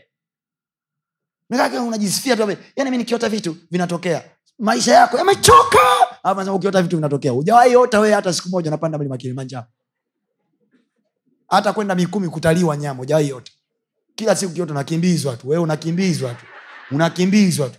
Nikaka 1.52 1.82
unajisifia 1.82 2.36
tu 2.36 2.56
yani 2.76 2.90
mi 2.90 2.98
nikiota 2.98 3.28
vitu 3.28 3.56
vinatokea. 3.70 4.24
Maisha 4.58 4.94
yako 4.94 5.18
yamechoka. 5.18 5.78
Ukiota 6.54 6.82
vitu 6.82 6.96
vinatokea. 6.96 7.32
Ujawahi 7.34 7.76
ota 7.76 8.00
wee 8.00 8.12
hata 8.12 8.32
siku 8.32 8.48
moja 8.48 8.70
unapanda 8.70 8.98
mlima 8.98 9.16
kilimanjaro. 9.16 9.66
Hata 11.48 11.72
kwenda 11.72 11.94
mikumi 11.94 12.28
kutalii 12.28 12.64
wanyama 12.64 13.02
ujawahi 13.02 13.28
yote 13.28 13.52
kila 14.14 14.36
siku 14.36 14.52
kiota 14.52 14.72
unakimbizwa 14.72 15.36
tu. 15.36 15.48
Wee 15.48 15.56
unakimbizwa 15.58 16.34
tu. 16.34 16.46
Unakimbizwa 16.90 17.68
tu. 17.68 17.78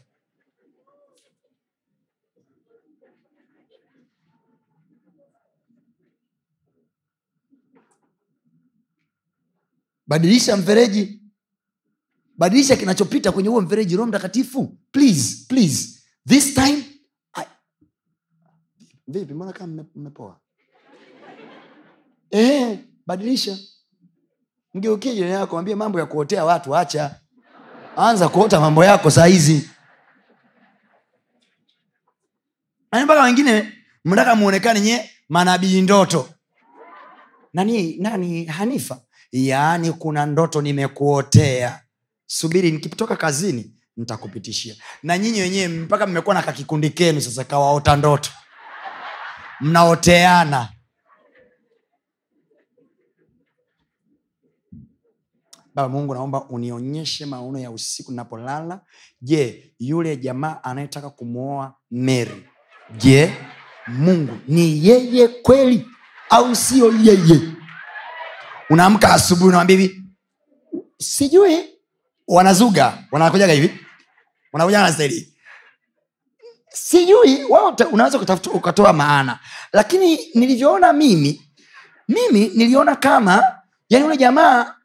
Badilisha 10.07 10.57
mfereji 10.57 11.22
badilisha 12.43 12.75
kinachopita 12.75 13.31
kwenye 13.31 13.49
huo 13.49 13.61
mfereji 13.61 13.95
roho 13.95 14.07
mtakatifu. 14.07 14.77
Please 14.91 15.45
please. 15.47 15.99
This 16.27 16.53
time 16.53 16.83
vipi 19.07 19.33
mbona 19.33 19.53
kama 19.53 19.85
mmepoa? 19.95 20.39
Eh, 22.31 22.79
badilisha. 23.05 23.57
Mgeukie 24.73 25.15
jirani 25.15 25.33
yako 25.33 25.57
ambie 25.59 25.75
mambo 25.75 25.99
ya 25.99 26.05
kuotea 26.05 26.45
watu 26.45 26.75
acha. 26.75 27.15
Anza 27.97 28.29
kuota 28.29 28.59
mambo 28.59 28.85
yako 28.85 29.11
saa 29.11 29.25
hizi. 29.25 29.69
Yaani 32.93 33.05
mpaka 33.05 33.23
wengine 33.23 33.73
mnataka 34.05 34.35
muonekane 34.35 34.81
nye 34.81 35.09
manabii 35.29 35.81
ndoto. 35.81 36.29
Nani 37.53 37.97
nani 37.97 38.45
hanifa? 38.45 39.01
Yaani 39.31 39.91
kuna 39.91 40.25
ndoto 40.25 40.61
nimekuotea 40.61 41.83
subiri 42.25 42.71
nikitoka 42.71 43.15
kazini 43.15 43.75
nitakupitishia. 43.97 44.75
Na 45.03 45.17
nyinyi 45.17 45.41
wenyewe 45.41 45.67
mpaka 45.67 46.07
mmekuwa 46.07 46.35
na 46.35 46.41
kakikundi 46.41 46.89
kenu 46.89 47.21
sasa 47.21 47.43
kawaota 47.43 47.95
ndoto. 47.95 48.29
Mnaoteana. 49.61 50.69
Baba 55.75 55.89
mungu 55.89 56.13
naomba 56.13 56.43
unionyeshe 56.49 57.25
maono 57.25 57.59
ya 57.59 57.71
usiku 57.71 58.11
napolala 58.11 58.81
je 59.21 59.73
yule 59.79 60.17
jamaa 60.17 60.63
anayetaka 60.63 61.09
kumwoa 61.09 61.75
meri 61.91 62.49
je 62.97 63.33
mungu 63.87 64.37
ni 64.47 64.87
yeye 64.87 65.27
kweli 65.27 65.87
au 66.29 66.55
sio 66.55 66.91
yeye? 67.03 67.41
Unaamka 68.69 69.13
asubuhi 69.13 69.47
unawambia 69.49 69.77
hivi 69.77 70.03
sijui 70.99 71.72
wanazuga 72.27 72.97
wanakujaga 73.11 73.53
hivi 73.53 73.79
staili 74.93 75.33
sijui 76.69 77.43
wote 77.43 77.83
unaweza 77.83 78.19
ukatoa 78.53 78.93
maana. 78.93 79.39
Lakini 79.73 80.19
nilivyoona 80.35 80.93
mimi 80.93 81.41
mimi 82.07 82.51
niliona 82.55 82.95
kama 82.95 83.43
yani 83.89 84.05
ule 84.05 84.17
jamaa 84.17 84.75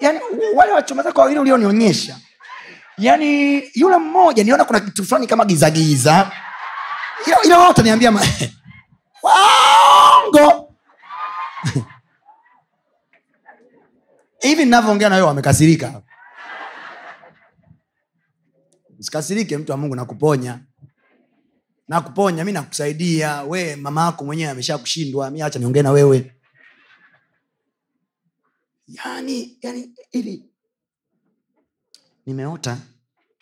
yani 0.00 0.20
wale 0.54 0.72
wachuma 0.72 1.02
zako 1.02 1.20
wawili 1.20 1.40
ulionionyesha 1.40 2.16
yani 2.98 3.62
yule 3.74 3.96
mmoja 3.96 4.44
niona 4.44 4.64
kuna 4.64 4.80
kitu 4.80 5.04
fulani 5.04 5.26
kama 5.26 5.44
gizagiza 5.44 6.30
ila, 7.44 7.58
wao 7.58 7.70
utaniambia 7.70 8.12
waongo. 9.22 10.74
Hivi 14.40 14.64
ninavyoongea 14.64 15.08
na 15.08 15.26
wamekasirika 15.26 16.02
sikasirike 19.02 19.58
mtu 19.58 19.72
wa 19.72 19.78
mungu 19.78 19.94
nakuponya. 19.96 20.60
Nakuponya 21.88 22.44
mi 22.44 22.52
nakusaidia. 22.52 23.42
We 23.42 23.76
mama 23.76 24.04
yako 24.04 24.24
mwenyewe 24.24 24.50
amesha 24.50 24.78
kushindwa. 24.78 25.30
Mi 25.30 25.42
acha 25.42 25.58
niongee 25.58 25.82
na 25.82 25.90
wewe. 25.90 26.32
Yani 28.86 29.58
yani 29.62 29.94
ili 30.12 30.44
nimeota 32.26 32.78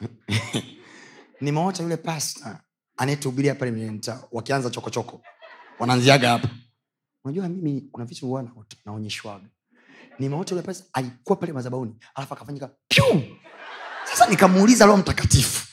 nimeota 1.40 1.82
yule 1.82 1.96
pasta 1.96 2.62
anayetuhubiria 2.96 3.54
pale 3.54 3.90
mta 3.90 4.22
wakianza 4.32 4.70
chokochoko. 4.70 5.22
Wanaanziaga 5.78 6.28
hapa. 6.28 6.48
Unajua 7.24 7.48
mimi 7.48 7.80
kuna 7.80 8.04
vitu 8.04 8.48
naonyeshwaga. 8.84 9.46
Nimeota 10.18 10.54
yule 10.54 10.66
pasta 10.66 10.84
alikuwa 10.92 11.36
pale 11.36 11.52
mazabauni 11.52 11.94
alafu 12.14 12.34
akafanyika 12.34 12.70
pyu 12.88 13.22
sasa 14.11 14.26
nikamuuliza 14.26 14.86
roho 14.86 14.96
mtakatifu 14.98 15.66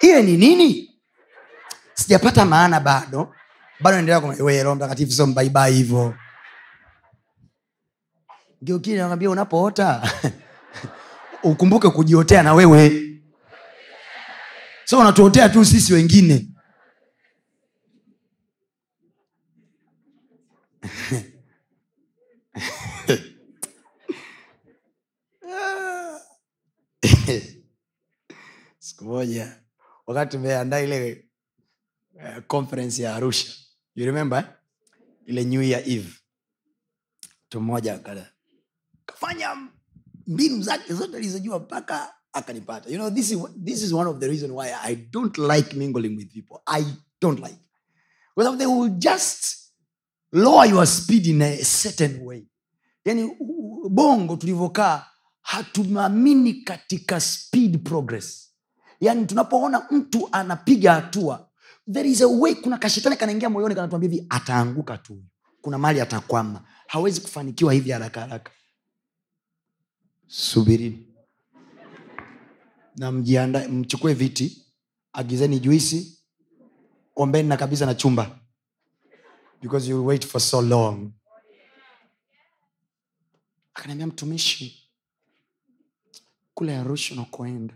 ile 0.00 0.22
ni 0.22 0.36
nini? 0.36 0.90
Sijapata 1.94 2.44
maana 2.44 2.80
bado. 2.80 3.34
Bado 3.80 3.96
naendelea 3.96 4.62
roho 4.62 4.74
mtakatifu 4.76 5.12
sio 5.12 5.26
mbaibai 5.26 5.72
hivo 5.74 6.14
nakwambia 8.86 9.30
unapoota 9.30 10.12
ukumbuke 11.42 11.90
kujiotea 11.90 12.42
na 12.42 12.54
wewe. 12.54 13.08
So 14.84 14.98
unatuotea 14.98 15.48
tu 15.48 15.64
sisi 15.64 15.92
wengine 15.92 16.46
siku 29.02 29.14
moja 29.14 29.58
wakati 30.06 30.36
tumeandaa 30.36 30.80
ile 30.80 31.28
uh, 32.14 32.44
conference 32.46 33.02
ya 33.02 33.14
arusha. 33.16 33.52
You 33.94 34.06
remember 34.06 34.38
eh? 34.38 34.44
ile 35.26 35.44
new 35.44 35.62
year 35.62 35.82
eve. 35.90 36.14
Mtu 37.46 37.60
mmoja 37.60 38.00
kafanya 39.06 39.68
mbinu 40.26 40.62
zake 40.62 40.94
zote 40.94 41.16
alizojua 41.16 41.58
mpaka 41.58 42.14
akanipata. 42.32 42.90
You 42.90 42.96
know 42.96 43.10
this 43.10 43.30
is, 43.30 43.38
this 43.64 43.82
is 43.82 43.92
one 43.92 44.10
of 44.10 44.18
the 44.18 44.28
reason 44.28 44.50
why 44.50 44.68
i 44.84 44.96
don't 44.96 45.38
like 45.38 45.76
mingling 45.76 46.16
with 46.16 46.32
people. 46.32 46.56
I 46.66 46.84
don't 47.20 47.40
like. 47.40 47.58
Because 48.36 48.58
they 48.58 48.66
will 48.66 48.90
just 48.98 49.44
lower 50.32 50.66
your 50.70 50.86
speed 50.86 51.26
in 51.26 51.42
a 51.42 51.64
certain 51.64 52.20
way. 52.26 52.46
Yani 53.04 53.36
bongo 53.90 54.36
tulivyokaa 54.36 55.06
hatuamini 55.40 56.54
katika 56.54 57.20
speed 57.20 57.82
progress 57.84 58.51
yani 59.02 59.26
tunapoona 59.26 59.86
mtu 59.90 60.28
anapiga 60.32 60.94
hatua 60.94 61.48
there 61.92 62.08
is 62.10 62.22
a 62.22 62.26
way 62.26 62.54
kuna 62.54 62.78
kashetani 62.78 63.16
kanaingia 63.16 63.50
moyoni 63.50 63.74
kanatuambia 63.74 64.10
hivi 64.10 64.26
ataanguka 64.30 64.98
tu 64.98 65.22
kuna 65.62 65.78
mali 65.78 66.00
atakwama. 66.00 66.64
Hawezi 66.86 67.20
kufanikiwa 67.20 67.72
hivi 67.72 67.90
haraka 67.90 68.20
haraka. 68.20 68.52
Subirini 70.26 71.06
na 72.96 73.12
mjianda 73.12 73.68
mchukue 73.68 74.14
viti 74.14 74.66
agizeni 75.12 75.58
juisi 75.60 76.18
ombeni 77.16 77.48
na 77.48 77.56
kabisa 77.56 77.86
na 77.86 77.94
chumba. 77.94 78.38
Because 79.62 79.90
you 79.90 80.06
wait 80.06 80.26
for 80.26 80.40
so 80.40 80.62
long. 80.62 81.12
Akaniambia 83.74 84.06
mtumishi 84.06 84.90
kule 86.54 86.76
arusha 86.76 87.14
unakoenda 87.14 87.74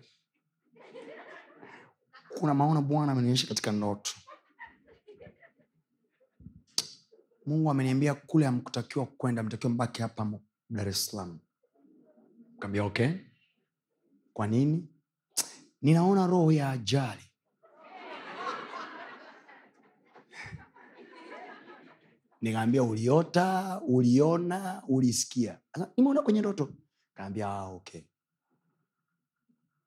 kuna 2.39 2.55
maono 2.55 2.82
bwana 2.82 3.12
amenionyesha 3.12 3.47
katika 3.47 3.72
ndoto. 3.72 4.11
Mungu 7.47 7.70
ameniambia 7.70 8.14
kule 8.14 8.47
amkutakiwa 8.47 9.07
kwenda 9.07 9.43
mtakiwa 9.43 9.72
mbaki 9.72 10.03
hapa 10.03 10.30
dar 10.70 10.89
es 10.89 11.07
salaam. 11.07 11.39
Kaambia 12.59 12.84
okay. 12.84 13.11
Kwa 14.32 14.47
nini? 14.47 14.89
Ninaona 15.82 16.26
roho 16.26 16.53
ya 16.53 16.70
ajali. 16.70 17.22
Nikaambia 22.41 22.82
uliota 22.82 23.80
uliona 23.87 24.82
ulisikia. 24.89 25.61
Nimeona 25.97 26.22
kwenye 26.22 26.41
ndoto. 26.41 26.72
Kaambia 27.14 27.49
ah, 27.49 27.64
okay. 27.64 28.03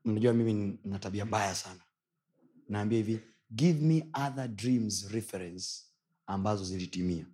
Mnajua 0.06 0.34
mimi 0.34 0.80
na 0.84 1.00
tabia 1.00 1.26
mbaya 1.26 1.56
sana 1.56 1.80
naambia 2.70 2.98
hivi 2.98 3.20
give 3.52 3.86
me 3.86 4.10
other 4.28 4.48
dreams 4.48 5.12
reference 5.12 5.84
ambazo 6.26 6.64
zilitimia. 6.64 7.26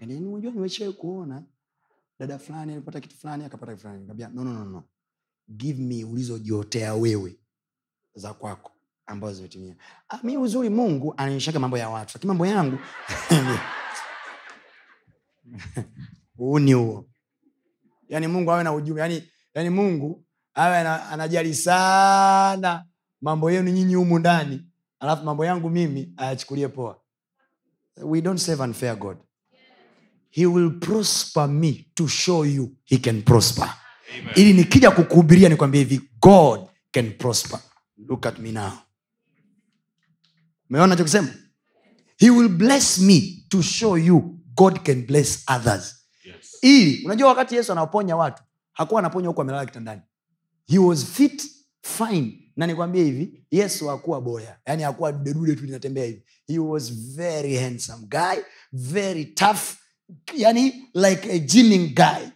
Yaani, 0.00 0.14
unajua 0.16 0.52
nimeshawai 0.52 0.92
kuona 0.94 1.42
dada 2.18 2.38
fulani 2.38 2.72
alipata 2.72 3.00
kitu 3.00 3.16
fulani 3.16 3.44
akapata 3.44 3.76
fulani. 3.76 4.06
No, 4.06 4.14
no, 4.44 4.52
no, 4.54 4.64
no. 4.64 4.84
give 5.48 5.82
me 5.82 6.04
ulizojiotea 6.04 6.94
wewe 6.94 7.36
za 8.14 8.34
kwako 8.34 8.72
ambazo 9.06 9.34
zimetimia. 9.34 9.76
Ah, 10.08 10.18
mi 10.22 10.36
uzuri 10.36 10.68
mungu 10.68 11.14
anaonyeshaga 11.16 11.58
mambo 11.58 11.78
ya 11.78 11.88
watu 11.88 12.10
lakini 12.14 12.28
mambo 12.28 12.46
yangu 12.46 12.78
huu 16.36 16.58
ni 16.58 16.72
huo. 16.72 17.06
Yaani 18.08 18.26
mungu 18.26 18.52
awe 18.52 18.64
na 18.64 18.72
ujumbe 18.72 19.00
yaani, 19.00 19.28
yaani 19.54 19.70
mungu 19.70 20.24
awe 20.54 20.78
ana, 20.78 21.08
anajali 21.08 21.54
sana 21.54 22.86
mambo 23.20 23.50
yenu 23.50 23.70
nyinyi 23.70 23.94
humu 23.94 24.18
ndani 24.18 24.62
alafu 25.00 25.24
mambo 25.24 25.44
yangu 25.44 25.70
mimi 25.70 26.12
ayachukulie 26.16 26.68
poa. 26.68 27.00
We 28.02 28.20
don't 28.20 28.40
save 28.40 28.62
unfair 28.62 28.96
god. 28.96 29.16
He 30.30 30.46
will 30.46 30.78
prosper 30.80 31.48
me 31.48 31.90
to 31.94 32.08
show 32.08 32.44
you 32.46 32.76
he 32.84 32.98
can 32.98 33.22
prosper. 33.22 33.74
Amen. 34.18 34.32
ili 34.36 34.52
nikija 34.52 34.90
kukuhubiria 34.90 35.48
nikwambia 35.48 35.78
hivi 35.80 36.10
god 36.20 36.60
can 36.90 37.12
prosper. 37.12 37.60
Look 38.08 38.26
at 38.26 38.38
me 38.38 38.52
now. 38.52 38.70
Umeona 40.70 40.96
chokisema 40.96 41.28
he 42.16 42.30
will 42.30 42.48
bless 42.48 42.98
me 42.98 43.44
to 43.48 43.62
show 43.62 43.96
you 43.98 44.38
god 44.54 44.82
can 44.82 45.06
bless 45.06 45.44
others. 45.56 45.96
Yes. 46.24 46.58
ili 46.62 47.04
unajua 47.04 47.28
wakati 47.28 47.54
yesu 47.54 47.72
anaponya 47.72 48.16
watu 48.16 48.42
hakuwa 48.72 48.98
anaponya 49.00 49.28
huku 49.28 49.40
amelala 49.40 49.66
kitandani. 49.66 50.02
He 50.66 50.78
was 50.78 51.04
fit 51.06 51.42
fine 51.82 52.39
na 52.60 52.66
nikwambie 52.66 53.04
hivi 53.04 53.44
yesu 53.50 53.88
hakuwa 53.88 54.20
boya. 54.20 54.56
Yani 54.66 54.82
hakuwa 54.82 55.12
dudedude 55.12 55.54
tu 55.56 55.64
linatembea 55.64 56.04
hivi. 56.04 56.22
He 56.46 56.58
was 56.58 56.92
very 56.92 57.56
handsome 57.56 58.06
guy 58.06 58.42
very 58.72 59.24
tough 59.24 59.60
yani 60.36 60.88
like 60.94 61.32
a 61.32 61.38
gymming 61.38 61.94
guy. 61.94 62.28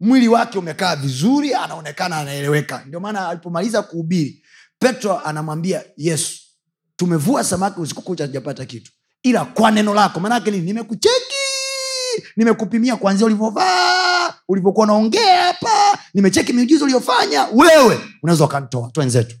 Mwili 0.00 0.28
wake 0.28 0.58
umekaa 0.58 0.96
vizuri 0.96 1.54
anaonekana 1.54 2.16
anaeleweka. 2.16 2.84
Ndio 2.86 3.00
maana 3.00 3.28
alipomaliza 3.28 3.82
kuhubiri 3.82 4.44
petro 4.78 5.18
anamwambia 5.18 5.84
yesu 5.96 6.40
tumevua 6.96 7.44
samaki 7.44 7.80
usiku 7.80 8.02
kucha 8.02 8.28
kitu. 8.66 8.92
Ila 9.22 9.44
kwa 9.44 9.70
neno 9.70 9.94
lako 9.94 10.20
maanake 10.20 10.50
nini? 10.50 10.62
Nimekucheki 10.66 11.34
nimekupimia 12.36 12.96
kwanzia 12.96 13.26
ulivyovaa 13.26 14.13
ulivyokuwa 14.48 14.84
unaongea 14.84 15.42
hapa 15.42 15.98
nimecheki 16.14 16.52
miujizo 16.52 16.84
uliyofanya 16.84 17.44
wewe 17.52 18.00
unaweza 18.22 18.44
ukantoa 18.44 18.90
twenzetu 18.90 19.36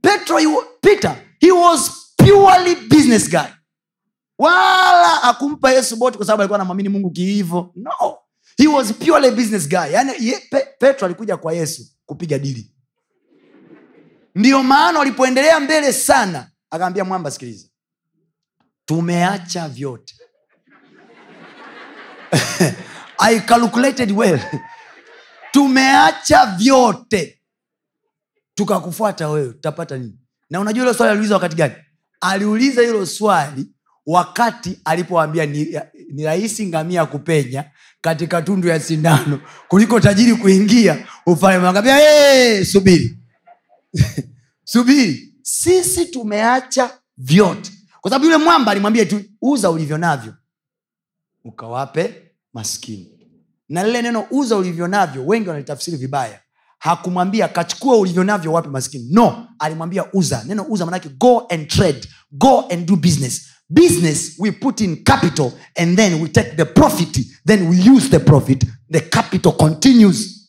petro 0.00 0.36
peter 0.80 1.16
he 1.40 1.52
was 1.52 2.02
purely 2.16 2.74
business 2.88 3.28
guy. 3.30 3.50
Wala 4.38 5.22
akumpa 5.22 5.70
yesu 5.72 5.96
boti 5.96 6.16
kwa 6.16 6.26
sababu 6.26 6.42
alikuwa 6.42 6.56
anamwamini 6.58 6.88
mungu 6.88 7.10
kihivo 7.10 7.72
no. 7.76 8.18
He 8.56 8.68
was 8.68 8.92
purely 8.92 9.30
business 9.30 9.68
guy. 9.68 9.92
Yani 9.92 10.12
ye, 10.20 10.38
pe, 10.50 10.66
petro 10.78 11.06
alikuja 11.06 11.36
kwa 11.36 11.52
yesu 11.52 11.82
kupiga 12.06 12.38
dili. 12.38 12.72
Ndiyo 14.34 14.62
maana 14.62 14.98
walipoendelea 14.98 15.60
mbele 15.60 15.92
sana 15.92 16.50
akaambia 16.70 17.04
mwamba 17.04 17.30
sikiliza. 17.30 17.66
Tumeacha 18.84 19.68
vyote 19.68 20.14
i 23.22 23.40
calculated 23.40 24.10
well. 24.10 24.40
Tumeacha 25.52 26.46
vyote. 26.58 27.38
Tukakufuata 28.54 29.28
wewe 29.28 29.52
tutapata 29.52 29.98
nini? 29.98 30.18
Na 30.50 30.60
unajua 30.60 30.82
hilo 30.84 30.94
swali 30.94 31.10
aliuliza 31.10 31.34
wakati 31.34 31.56
gani? 31.56 31.74
Aliuliza 32.20 32.82
hilo 32.82 33.06
swali 33.06 33.66
wakati 34.06 34.80
alipoambia 34.84 35.46
ni, 35.46 35.80
ni 36.12 36.24
rahisi 36.24 36.66
ngamia 36.66 37.06
kupenya 37.06 37.64
katika 38.00 38.42
tundu 38.42 38.68
ya 38.68 38.80
sindano 38.80 39.40
kuliko 39.68 40.00
tajiri 40.00 40.34
kuingia 40.34 41.06
ufalme. 41.26 41.68
Akaambia 41.68 41.96
hey, 41.96 42.64
subiri. 42.64 43.18
Subiri. 44.64 45.34
Sisi 45.42 46.04
tumeacha 46.06 46.90
vyote. 47.16 47.72
Kwa 48.00 48.10
sababu 48.10 48.24
yule 48.24 48.36
mwamba 48.36 48.70
alimwambia 48.72 49.06
tu 49.06 49.22
uza 49.42 49.70
ulivyo 49.70 49.98
navyo 49.98 50.34
ukawape 51.44 52.32
maskini 52.52 53.11
na 53.72 53.82
lile 53.84 54.02
neno 54.02 54.26
uza 54.30 54.56
ulivyo 54.56 54.88
navyo 54.88 55.26
wengi 55.26 55.48
wanalitafsiri 55.48 55.96
vibaya. 55.96 56.40
Hakumwambia 56.78 57.48
kachukua 57.48 57.96
ulivyo 57.96 58.24
navyo 58.24 58.52
wape 58.52 58.68
maskini 58.68 59.08
no 59.10 59.48
alimwambia 59.58 60.12
uza. 60.12 60.44
Neno 60.46 60.66
uza 60.68 60.84
manake 60.84 61.08
go 61.08 61.46
and 61.50 61.68
trade. 61.68 62.08
Go 62.32 62.60
and 62.70 62.86
do 62.86 62.96
business. 62.96 63.48
Business 63.68 64.34
we 64.38 64.50
put 64.52 64.80
in 64.80 65.04
capital 65.04 65.52
and 65.76 65.96
then 65.96 66.22
we 66.22 66.28
take 66.28 66.50
the 66.56 66.64
profit 66.64 67.18
then 67.46 67.68
we 67.68 67.76
use 67.96 68.08
the 68.10 68.18
profit. 68.20 68.64
The 68.90 69.00
capital 69.00 69.52
continues. 69.52 70.48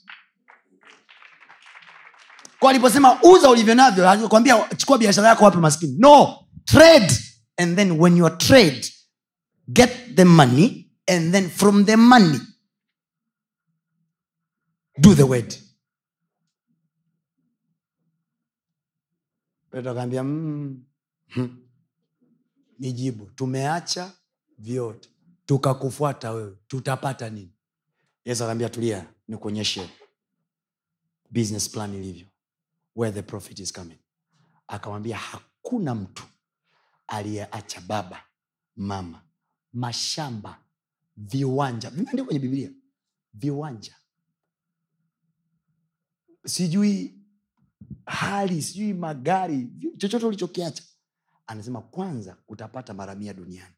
Kwa 2.60 2.70
aliposema 2.70 3.22
uza 3.24 3.50
ulivyo 3.50 3.76
navyo 3.76 4.30
kwambia 4.30 4.66
chukua 4.78 4.98
biashara 4.98 5.28
yako 5.30 5.46
wape 5.46 5.58
maskini 5.58 5.96
no 6.00 6.36
trade 6.66 7.14
and 7.58 7.76
then 7.76 7.92
when 7.92 8.18
you 8.18 8.26
are 8.26 8.36
trade 8.36 8.88
get 9.68 9.90
the 10.16 10.24
money 10.26 10.92
and 11.08 11.32
then 11.32 11.50
from 11.50 11.86
the 11.86 11.96
money 11.96 12.40
do 14.98 15.16
the 15.16 15.24
word. 15.24 15.56
Petro 19.72 19.94
mm, 20.24 20.84
hmm. 21.30 21.58
nijibu 22.80 23.26
tumeacha 23.26 24.12
vyote 24.58 25.10
tukakufuata 25.46 26.32
wewe 26.32 26.58
tutapata 26.68 27.30
nini? 27.30 27.54
Yesu 28.26 28.44
akaambia 28.44 28.70
tulia 28.70 29.06
nikuonyeshe 29.28 29.90
business 31.30 31.70
plan 31.70 31.94
ilivyo 31.94 32.28
where 32.96 33.12
the 33.16 33.22
profit 33.22 33.60
is 33.60 33.74
coming. 33.74 33.98
Akamwambia 34.68 35.18
hakuna 35.18 35.96
mtu 35.96 36.24
aliyeacha 37.08 37.82
baba 37.82 38.24
mama 38.76 39.22
mashamba 39.74 40.60
viwanja. 41.18 41.90
Vimeandikwa 41.90 42.26
kwenye 42.26 42.40
biblia 42.40 42.72
viwanja 43.34 43.96
sijui 46.46 47.20
hali 48.06 48.62
sijui 48.62 48.94
magari 48.94 49.68
chochote 49.98 50.26
ulichokiacha. 50.26 50.84
Anasema 51.48 51.82
kwanza 51.82 52.38
utapata 52.48 52.94
maramia 52.94 53.34
duniani. 53.34 53.74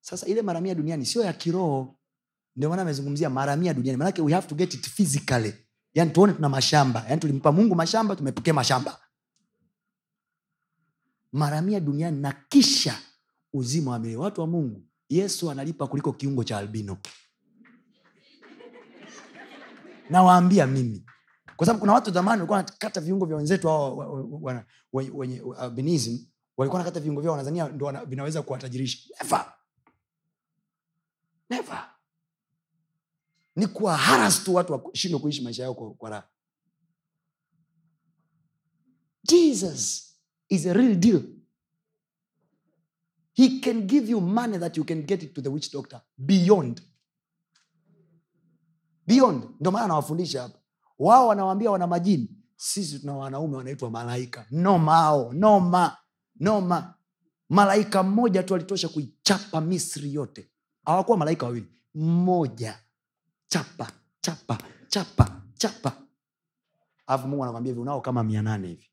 Sasa 0.00 0.26
ile 0.26 0.42
maramia 0.42 0.74
duniani 0.74 1.06
sio 1.06 1.22
ya 1.24 1.32
kiroho. 1.32 1.98
Ndio 2.56 2.68
maana 2.68 2.82
amezungumzia 2.82 3.30
maramia 3.30 3.74
duniani. 3.74 3.98
Manake 3.98 4.22
we 4.22 4.32
have 4.32 4.46
to 4.48 4.54
get 4.54 4.74
it 4.74 4.88
physically. 4.88 5.54
Yani 5.94 6.10
tuone 6.10 6.32
tuna 6.32 6.48
mashamba. 6.48 7.04
Yani 7.08 7.20
tulimpa 7.20 7.52
mungu 7.52 7.74
mashamba 7.74 8.16
tumepokea 8.16 8.54
mashamba. 8.54 9.00
Maramia 11.32 11.80
duniani 11.80 12.20
na 12.20 12.32
kisha 12.48 12.98
uzima 13.52 13.90
wa 13.90 13.98
milele. 13.98 14.16
Watu 14.16 14.40
wa 14.40 14.46
mungu 14.46 14.82
yesu 15.08 15.50
analipa 15.50 15.86
kuliko 15.86 16.12
kiungo 16.12 16.44
cha 16.44 16.58
albino. 16.58 16.98
Nawaambia 20.10 20.66
mimi 20.66 21.04
kwa 21.56 21.66
sababu 21.66 21.80
kuna 21.80 21.92
watu 21.92 22.10
zamani 22.10 22.40
walikuwa 22.40 22.56
wanakata 22.56 23.00
viungo 23.00 23.26
vya 23.26 23.36
wenzetu 23.36 23.68
hao 23.68 23.96
wenye 24.92 25.42
albinism 25.58 26.18
walikuwa 26.56 26.78
wanakata 26.80 27.00
viungo 27.00 27.20
vyao 27.20 27.32
wanazania 27.32 27.68
ndo 27.68 28.04
vinaweza 28.06 28.42
kuwatajirisha. 28.42 29.14
Never. 29.22 29.52
Never. 31.50 31.90
ni 33.56 33.66
kuwa 33.66 33.96
haras 33.96 34.44
tu 34.44 34.54
watu 34.54 34.72
washindwe 34.72 35.20
kuishi 35.20 35.42
maisha 35.42 35.62
yao 35.62 35.74
kwa, 35.74 35.94
kwa 35.94 36.10
raha. 36.10 36.28
Jesus 39.22 40.14
is 40.48 40.66
a 40.66 40.72
real 40.72 40.94
deal. 40.96 41.22
He 43.32 43.60
can 43.60 43.80
give 43.86 44.10
you 44.10 44.20
money 44.20 44.58
that 44.58 44.76
you 44.76 44.84
can 44.84 45.02
get 45.02 45.22
it 45.22 45.34
to 45.34 45.42
the 45.42 45.48
witch 45.48 45.72
doctor. 45.72 46.00
Beyond. 46.18 46.82
Beyond. 49.06 49.44
Ndio 49.60 49.72
maana 49.72 49.84
anawafundisha 49.84 50.42
hapa 50.42 50.58
wao 50.98 51.26
wanawambia 51.28 51.70
wana 51.70 51.86
majini 51.86 52.28
sisi 52.56 52.98
tuna 52.98 53.14
wanaume 53.16 53.56
wanaitwa 53.56 53.90
malaika. 53.90 54.46
Nomao 54.50 55.32
noma 55.32 55.96
noma 56.40 56.94
malaika 57.48 58.02
mmoja 58.02 58.42
tu 58.42 58.54
alitosha 58.54 58.88
kuichapa 58.88 59.60
misri 59.60 60.14
yote. 60.14 60.50
Hawakuwa 60.84 61.18
malaika 61.18 61.46
wawili. 61.46 61.68
Mmoja. 61.94 62.78
Chapa 63.46 63.90
chapa 64.20 64.58
chapa 64.88 65.42
chapa. 65.58 65.92
Alafu 67.06 67.28
mungu 67.28 67.42
anakwambia 67.42 67.70
hivi 67.70 67.80
unao 67.80 68.00
kama 68.00 68.24
mia 68.24 68.42
nane 68.42 68.68
hivi. 68.68 68.90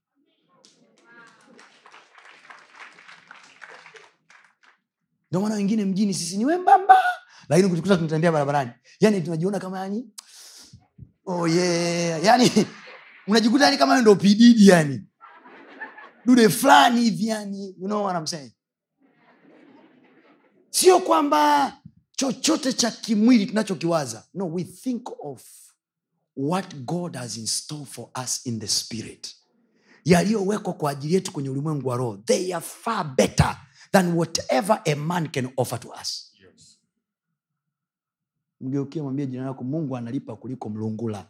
Ndio 5.32 5.44
wengine 5.44 5.86
mjini 5.86 6.14
sisi 6.14 6.38
ni 6.38 6.46
wembamba. 6.46 6.96
Lakini 7.50 7.70
kujikuta 7.70 7.96
tunatembea 7.98 8.32
barabarani. 8.32 8.72
Yani 9.00 9.22
tunajiona 9.22 9.60
kama 9.60 9.80
yani 9.80 10.10
oh 11.26 11.48
yeah. 11.48 12.24
yani 12.24 12.52
unajikuta 13.28 13.66
yani 13.66 13.78
kama 13.78 14.02
ndo 14.02 14.16
pididi 14.16 14.68
yani. 14.68 15.02
Dude 16.26 16.50
fulani 16.50 17.02
hivi 17.02 17.28
yani 17.28 17.76
you 17.80 17.88
know 17.88 18.26
sio 20.70 21.00
kwamba 21.00 21.74
chochote 22.16 22.74
cha 22.74 22.92
kimwili 22.92 23.46
tunachokiwaza. 23.46 24.24
No 24.34 24.48
we 24.54 24.64
think 24.64 25.10
of 25.26 25.44
what 26.36 26.76
god 26.76 27.16
has 27.16 27.38
in 27.38 27.46
store 27.48 27.86
for 27.86 28.10
us 28.24 28.46
in 28.46 28.60
the 28.60 28.68
spirit. 28.68 29.36
Yaliyowekwa 30.06 30.74
kwa 30.74 30.92
ajili 30.92 31.14
yetu 31.14 31.32
kwenye 31.32 31.50
ulimwengu 31.50 31.90
wa 31.90 31.98
roho. 31.98 32.18
They 32.18 32.56
are 32.56 32.66
far 32.66 33.16
better 33.16 33.58
than 33.92 34.14
whatever 34.18 34.82
a 34.86 34.96
man 34.96 35.28
can 35.30 35.50
offer 35.58 35.80
to 35.80 35.90
us. 36.02 36.31
Mgeukie 38.62 39.02
mwambie 39.02 39.28
jina 39.28 39.44
yako 39.46 39.64
mungu 39.64 39.98
analipa 39.98 40.36
kuliko 40.36 40.70
mlungula. 40.70 41.26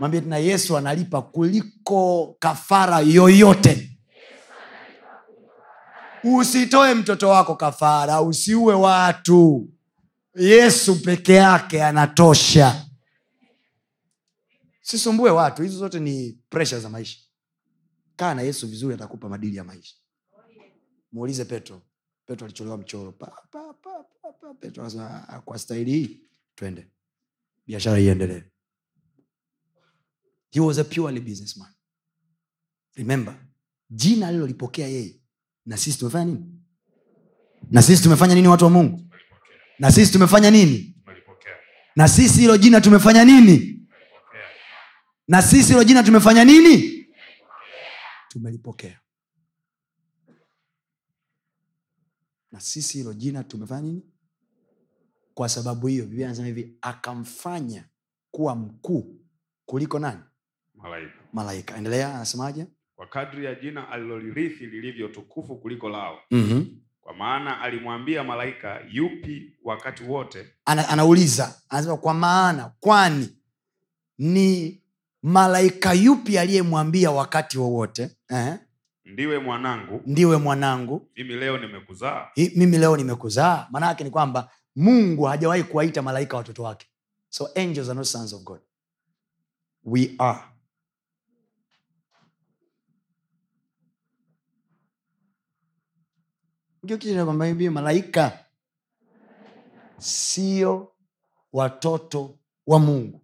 Mwambie 0.00 0.20
tena 0.20 0.36
yesu 0.38 0.76
analipa 0.76 1.22
kuliko 1.22 2.36
kafara 2.38 3.00
yoyote. 3.00 3.90
Usitoe 6.24 6.94
mtoto 6.94 7.28
wako 7.28 7.54
kafara 7.56 8.22
usiue 8.22 8.74
watu. 8.74 9.68
Yesu 10.36 11.02
peke 11.02 11.32
yake 11.34 11.84
anatosha. 11.84 12.86
Sisumbue 14.80 15.30
watu 15.30 15.62
hizo 15.62 15.78
zote 15.78 16.00
ni 16.00 16.38
presha 16.48 16.80
za 16.80 16.88
maisha. 16.90 17.18
Kaa 18.16 18.34
na 18.34 18.42
yesu 18.42 18.68
vizuri 18.68 18.94
atakupa 18.94 19.28
madili 19.28 19.56
ya 19.56 19.64
maisha. 19.64 19.94
Muulize 21.12 21.44
petro. 21.44 21.82
Petro 22.26 22.44
alicholewa 22.44 22.78
mchoro. 22.78 23.12
Pa, 23.12 23.32
pa, 23.50 23.72
pa. 23.82 24.04
Akasema 24.28 25.28
"Ah, 25.28 25.40
kwa 25.40 25.58
staili 25.58 25.90
hii 25.90 26.20
twende. 26.54 26.90
Biashara 27.66 27.98
iendelee. 28.00 28.42
He 30.50 30.60
was 30.60 30.78
a 30.78 30.84
purely 30.84 31.20
businessman. 31.20 31.72
Remember 32.94 33.46
jina 33.90 34.28
alilolipokea 34.28 34.88
yeye 34.88 35.20
na 35.66 35.76
sisi 35.76 35.98
tumefanya 35.98 36.24
nini? 36.24 36.60
Na 37.70 37.82
sisi 37.82 38.02
tumefanya 38.02 38.34
nini 38.34 38.48
watu 38.48 38.64
wa 38.64 38.70
mungu? 38.70 39.10
Na 39.78 39.92
sisi 39.92 40.12
tumefanya 40.12 40.50
nini? 40.50 40.96
Na 41.96 42.08
sisi 42.08 42.40
hilo 42.40 42.56
jina 42.56 42.80
tumefanya 42.80 43.24
nini? 43.24 43.86
Na 45.28 45.42
sisi 45.42 45.68
hilo 45.68 45.84
jina 45.84 46.02
tumefanya 46.02 46.44
nini? 46.44 47.06
Tumelipokea. 48.28 49.00
Na 52.52 52.60
sisi 52.60 52.98
hilo 52.98 53.12
jina 53.14 53.44
tumefanya 53.44 53.80
nini 53.82 54.02
kwa 55.34 55.48
sababu 55.48 55.86
hiyo 55.86 56.04
biblia 56.04 56.26
anasema 56.26 56.46
hivi 56.46 56.78
akamfanya 56.80 57.84
kuwa 58.30 58.54
mkuu 58.56 59.16
kuliko 59.66 59.98
nani? 59.98 60.20
Malaika. 60.74 61.14
Malaika. 61.32 61.76
Endelea 61.76 62.14
anasemaje? 62.14 62.66
Kwa 62.96 63.06
kadri 63.06 63.44
ya 63.44 63.54
jina 63.54 63.88
alilolirithi 63.88 64.66
lilivyo 64.66 65.08
tukufu 65.08 65.56
kuliko 65.56 65.88
lao. 65.88 66.18
Mm-hmm. 66.30 66.66
kwa 67.00 67.14
maana 67.14 67.60
alimwambia 67.60 68.24
malaika 68.24 68.80
yupi 68.90 69.56
wakati 69.64 70.04
wote? 70.04 70.46
Ana, 70.64 70.88
anauliza. 70.88 71.54
Anasema 71.68 71.96
kwa 71.96 72.14
maana 72.14 72.72
kwani 72.80 73.28
ni 74.18 74.80
malaika 75.22 75.92
yupi 75.92 76.38
aliyemwambia 76.38 77.10
wakati 77.10 77.58
wowote? 77.58 78.10
Eh? 78.30 78.54
ndiwe 79.04 79.38
mwanangu. 79.38 80.02
Ndiwe 80.06 80.36
mwanangu. 80.36 81.08
Mimi 81.16 81.34
leo 81.34 81.58
nimekuzaa. 81.58 82.26
Mimi 82.56 82.78
leo 82.78 82.96
nimekuzaa. 82.96 83.66
Maana 83.70 83.86
yake 83.86 84.04
ni 84.04 84.10
kwamba 84.10 84.50
mungu 84.76 85.22
hajawahi 85.22 85.62
kuwaita 85.62 86.02
malaika 86.02 86.36
watoto 86.36 86.62
wake. 86.62 86.86
So 87.28 87.48
angels 87.54 87.88
are 87.88 87.94
not 87.96 88.06
sons 88.06 88.32
of 88.32 88.42
god. 88.42 88.60
We 89.84 90.14
are. 90.18 90.44
Ndio 96.82 96.98
kitu 96.98 97.70
malaika 97.70 98.44
sio 99.98 100.92
watoto 101.52 102.38
wa 102.66 102.78
mungu. 102.78 103.20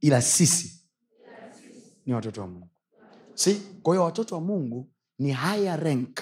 Ila 0.00 0.22
sisi 0.22 0.80
ni 2.06 2.14
watoto 2.14 2.40
wa 2.40 2.46
mungu. 2.46 2.68
Si 3.34 3.54
kwa 3.54 3.94
hiyo 3.94 4.04
watoto 4.04 4.34
wa 4.34 4.40
mungu 4.40 4.92
ni 5.18 5.34
higher 5.34 5.80
rank 5.80 6.20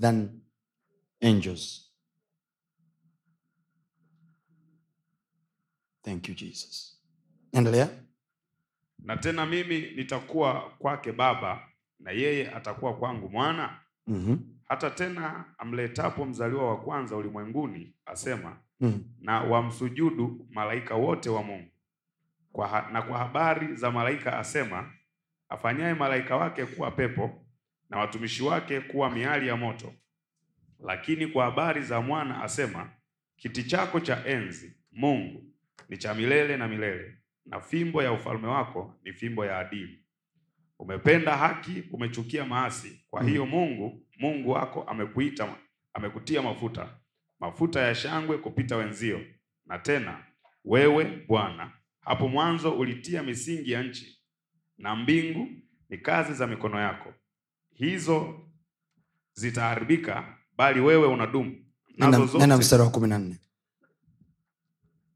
than 0.00 0.40
angels 1.20 1.89
thank 6.10 6.28
you 6.28 6.34
jesus. 6.34 6.96
Endelea. 7.52 7.88
Na 8.98 9.16
tena 9.16 9.46
mimi 9.46 9.80
nitakuwa 9.80 10.70
kwake 10.78 11.12
baba 11.12 11.68
na 11.98 12.10
yeye 12.10 12.50
atakuwa 12.50 12.96
kwangu 12.96 13.28
mwana. 13.28 13.80
Mm-hmm. 14.06 14.38
hata 14.64 14.90
tena 14.90 15.44
amletapo 15.58 16.24
mzaliwa 16.26 16.68
wa 16.70 16.80
kwanza 16.80 17.16
ulimwenguni 17.16 17.94
asema 18.06 18.56
mm. 18.80 19.04
na 19.20 19.40
wamsujudu 19.42 20.46
malaika 20.50 20.94
wote 20.94 21.30
wa 21.30 21.42
mungu. 21.42 21.70
Kwa 22.52 22.68
ha, 22.68 22.88
na 22.92 23.02
kwa 23.02 23.18
habari 23.18 23.74
za 23.76 23.90
malaika 23.90 24.38
asema 24.38 24.92
afanyaye 25.48 25.94
malaika 25.94 26.36
wake 26.36 26.66
kuwa 26.66 26.90
pepo 26.90 27.44
na 27.90 27.98
watumishi 27.98 28.42
wake 28.42 28.80
kuwa 28.80 29.10
miali 29.10 29.48
ya 29.48 29.56
moto. 29.56 29.92
Lakini 30.84 31.26
kwa 31.26 31.44
habari 31.44 31.82
za 31.82 32.00
mwana 32.00 32.42
asema 32.42 32.90
kiti 33.36 33.64
chako 33.64 34.00
cha 34.00 34.26
enzi 34.26 34.76
mungu 34.92 35.50
ni 35.88 35.96
cha 35.98 36.14
milele 36.14 36.56
na 36.56 36.68
milele. 36.68 37.16
Na 37.46 37.60
fimbo 37.60 38.02
ya 38.02 38.12
ufalme 38.12 38.46
wako 38.48 38.94
ni 39.04 39.12
fimbo 39.12 39.44
ya 39.46 39.58
adili. 39.58 40.04
Umependa 40.78 41.36
haki 41.36 41.82
umechukia 41.92 42.44
maasi. 42.46 43.04
Kwa 43.10 43.22
hiyo 43.24 43.46
mungu 43.46 44.06
mungu 44.18 44.50
wako 44.50 44.82
amekuita 44.82 45.56
amekutia 45.94 46.42
mafuta. 46.42 46.88
Mafuta 47.40 47.80
ya 47.80 47.94
shangwe 47.94 48.38
kupita 48.38 48.76
wenzio. 48.76 49.20
Na 49.66 49.78
tena 49.78 50.24
wewe 50.64 51.24
bwana 51.28 51.72
hapo 52.00 52.28
mwanzo 52.28 52.72
ulitia 52.72 53.22
misingi 53.22 53.72
ya 53.72 53.82
nchi 53.82 54.20
na 54.78 54.96
mbingu 54.96 55.48
ni 55.88 55.98
kazi 55.98 56.34
za 56.34 56.46
mikono 56.46 56.80
yako. 56.80 57.14
Hizo 57.74 58.40
zitaharibika 59.34 60.36
bali 60.56 60.80
wewe 60.80 61.06
unadumu. 61.06 61.56
Nazo 61.96 62.26
zote, 62.26 62.38
nena 62.38 62.56
mstari 62.56 62.82
wa 62.82 62.90
kumi 62.90 63.08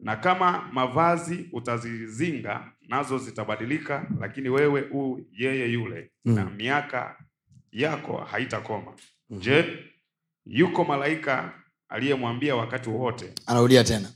na 0.05 0.17
kama 0.17 0.69
mavazi 0.73 1.49
utazizinga 1.53 2.73
nazo 2.89 3.19
zitabadilika 3.19 4.07
lakini 4.21 4.49
wewe 4.49 4.83
u 4.93 5.21
yeye 5.33 5.69
yule 5.73 6.11
Mm. 6.25 6.35
na 6.35 6.45
miaka 6.45 7.25
yako 7.73 8.17
haitakoma. 8.17 8.93
Je 9.31 9.79
yuko 10.47 10.85
malaika 10.85 11.53
aliyemwambia 11.89 12.57
wakati 12.57 12.91
wowote? 12.91 13.33
Anarudia 13.47 13.85
tena. 13.85 14.13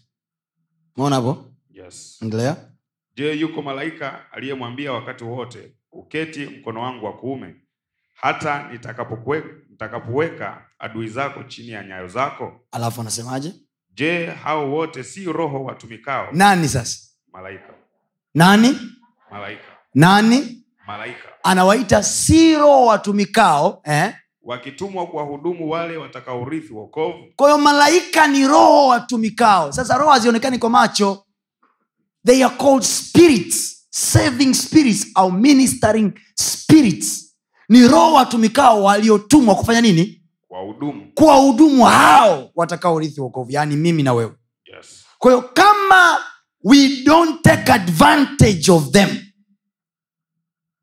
Maona 0.96 1.16
hapo? 1.16 1.44
Yes. 1.70 2.18
endelea. 2.22 2.56
Je 3.16 3.32
yuko 3.32 3.62
malaika 3.62 4.32
aliyemwambia 4.32 4.92
wakati 4.92 5.24
wowote 5.24 5.72
uketi 5.92 6.46
mkono 6.46 6.80
wangu 6.82 7.06
wa 7.06 7.16
kuume 7.16 7.54
hata 8.14 8.72
nitakapoweka 8.72 10.64
adui 10.78 11.08
zako 11.08 11.42
chini 11.42 11.68
ya 11.68 11.84
nyayo 11.84 12.08
zako? 12.08 12.60
Alafu 12.72 13.00
anasemaje 13.00 13.54
je 13.98 14.26
hao 14.44 14.70
wote 14.70 15.04
si 15.04 15.24
roho 15.24 15.64
watumikao? 15.64 16.28
Nani 16.32 16.68
sasa? 16.68 16.98
Malaika. 17.32 17.74
Nani? 18.34 18.78
Malaika. 19.30 19.62
Nani? 19.94 20.64
Malaika. 20.86 21.28
Anawaita 21.42 22.02
si 22.02 22.54
roho 22.56 22.86
watumikao 22.86 23.80
eh? 23.84 24.14
wakitumwa 24.42 25.06
kuwahudumu 25.06 25.70
wale 25.70 25.96
watakaorithi 25.96 26.72
wokovu. 26.72 27.18
Kwa 27.36 27.48
hiyo 27.48 27.58
malaika 27.58 28.26
ni 28.26 28.46
roho 28.46 28.86
watumikao. 28.86 29.72
Sasa 29.72 29.98
roho 29.98 30.10
hazionekani 30.10 30.58
kwa 30.58 30.70
macho. 30.70 31.24
They 32.26 32.44
are 32.44 32.54
called 32.56 32.82
spirits 32.82 33.86
saving 33.90 34.54
spirits 34.54 35.06
au 35.14 35.32
ministering 35.32 36.12
spirits. 36.34 37.34
Ni 37.68 37.88
roho 37.88 38.12
watumikao 38.12 38.82
waliotumwa 38.84 39.54
kufanya 39.54 39.80
nini 39.80 40.22
wahudumu 40.50 41.12
kuwahudumu 41.14 41.84
hao 41.84 42.50
watakaorithi 42.54 43.20
wokovu 43.20 43.50
yaani 43.52 43.76
mimi 43.76 44.02
na 44.02 44.12
wewe. 44.14 44.34
Yes. 44.64 45.04
kwa 45.18 45.32
hiyo 45.32 45.42
kama 45.48 46.18
we 46.64 47.02
don't 47.04 47.42
take 47.42 47.72
advantage 47.72 48.70
of 48.72 48.90
them 48.90 49.08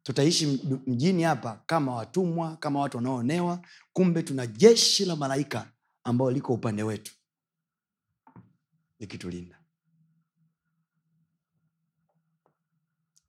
tutaishi 0.04 0.46
mjini 0.88 1.24
hapa 1.24 1.64
kama 1.66 1.96
watumwa 1.96 2.58
kama 2.58 2.80
watu 2.80 2.98
wanaoonewa 2.98 3.60
kumbe 3.94 4.24
tuna 4.24 4.48
jeshi 4.48 5.06
la 5.06 5.16
malaika 5.16 5.72
ambao 6.04 6.32
liko 6.32 6.54
upande 6.54 6.84
wetu 6.84 7.14
likitulinda 9.00 9.60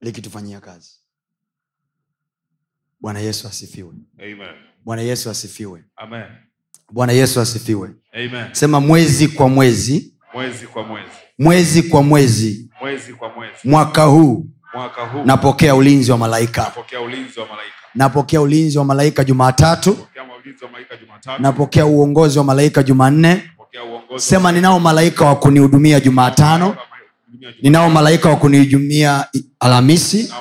likitufanyia 0.00 0.60
kazi 0.60 1.00
bwana 3.00 3.20
yesu 3.20 3.48
asifiwe. 3.48 3.92
Bwana 4.84 5.02
yesu 5.02 5.30
asifiwe. 5.30 5.84
Bwana 6.92 7.12
yesu 7.12 7.40
asifiwe. 7.40 7.90
Amen. 8.12 8.44
sema 8.52 8.80
mwezi 8.80 9.28
kwa 9.28 9.48
mwezi. 9.48 10.12
Mwezi 10.34 10.66
kwa 10.66 10.82
mwezi. 10.82 11.08
Mwezi 11.38 11.82
kwa 11.82 12.02
mwezi. 12.02 12.70
Mwezi 12.80 13.12
kwa 13.12 13.28
mwezi. 13.32 13.52
Mwaka 13.64 14.02
huu. 14.04 14.46
Mwaka 14.74 15.02
huu. 15.06 15.24
Napokea 15.24 15.74
ulinzi 15.74 16.10
wa 16.12 16.18
malaika. 16.18 16.62
Napokea 16.62 17.00
ulinzi 17.00 17.38
wa 17.40 17.46
malaika. 17.46 17.74
Napokea 17.94 18.40
ulinzi 18.40 18.78
wa 18.78 18.84
malaika 18.84 19.24
jumatatu. 19.24 20.06
Napokea 21.38 21.86
uongozi 21.86 22.38
wa 22.38 22.44
malaika 22.44 22.82
jumanne. 22.82 23.50
Sema 24.16 24.52
ninao 24.52 24.80
malaika 24.80 25.24
wa 25.24 25.36
kunihudumia 25.36 26.00
jumatano. 26.00 26.76
Ninao 27.62 27.90
malaika 27.90 28.28
wa 28.28 28.36
kunihudumia 28.36 29.26
alhamisi 29.60 30.32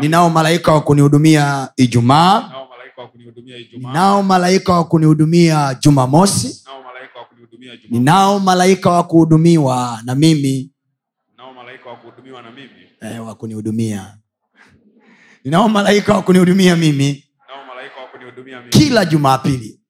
ninao 0.00 0.30
malaika 0.30 0.72
wa 0.72 0.80
kunihudumia 0.80 1.68
ijumaa. 1.76 2.50
Ninao 3.78 4.22
malaika 4.22 4.72
wa 4.72 4.84
kunihudumia 4.84 5.74
jumamosi. 5.80 6.64
Ninao 7.90 8.40
malaika 8.40 8.90
wa 8.90 9.02
kuhudumiwa 9.04 10.00
na 10.04 10.14
mimi. 10.14 10.70
Ninao 11.32 11.52
malaika 11.54 11.90
wa 11.90 11.96
kuhudumiwa 11.96 12.42
na 12.42 12.50
mimi. 12.50 12.70
Eh, 13.00 13.26
wa 13.26 13.34
kunihudumia. 13.34 14.16
Ninao 15.44 15.68
malaika 15.68 16.14
wa 16.14 16.22
kunihudumia 16.22 16.76
mimi. 16.76 17.24
Kila 18.70 19.04
Jumapili. 19.04 19.80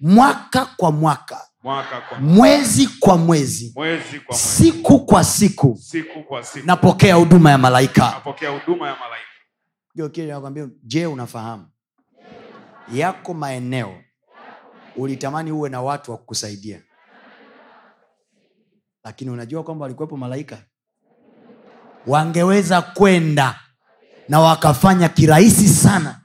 Mwaka 0.00 0.66
kwa 0.76 0.92
mwaka 0.92 1.40
mwaka 1.64 2.00
kwa 2.00 2.18
mwezi 2.20 2.86
kwa 3.00 3.16
mwezi. 3.16 3.72
Mwezi 3.76 4.20
kwa 4.20 4.36
mwezi. 4.36 4.48
Siku 4.48 5.06
kwa 5.06 5.24
siku. 5.24 5.78
Siku 5.82 6.22
kwa 6.22 6.44
siku. 6.44 6.66
Napokea 6.66 7.14
huduma 7.14 7.50
ya 7.50 7.58
malaika. 7.58 8.22
Nakwambia 10.26 10.68
je 10.82 11.06
unafahamu? 11.06 11.66
Yako 12.92 13.34
maeneo 13.34 13.94
ulitamani 14.96 15.52
uwe 15.52 15.68
na 15.68 15.82
watu 15.82 16.10
wa 16.10 16.16
kukusaidia. 16.18 16.80
Lakini 19.04 19.30
unajua 19.30 19.62
kwamba 19.62 19.82
walikuwepo 19.82 20.16
malaika? 20.16 20.58
Wangeweza 22.06 22.82
kwenda 22.82 23.60
na 24.28 24.40
wakafanya 24.40 25.08
kirahisi 25.08 25.68
sana 25.68 26.20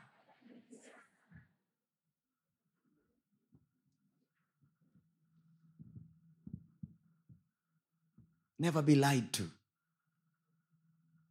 never 8.60 8.82
be 8.82 8.95
lied 8.95 9.32
to. 9.34 9.43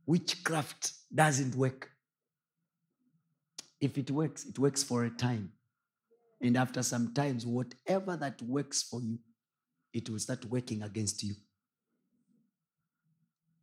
Witchcraft 0.06 0.92
doesn't 1.14 1.54
work. 1.54 1.90
If 3.80 3.98
it 3.98 4.10
works 4.10 4.44
it 4.46 4.58
works 4.58 4.82
for 4.82 5.04
a 5.04 5.10
time. 5.10 5.52
And 6.40 6.56
after 6.56 6.82
some 6.82 7.12
times 7.14 7.44
whatever 7.46 8.16
that 8.16 8.40
works 8.42 8.82
for 8.82 9.00
you 9.02 9.18
it 9.92 10.08
will 10.08 10.18
start 10.18 10.44
working 10.46 10.82
against 10.82 11.22
you. 11.22 11.34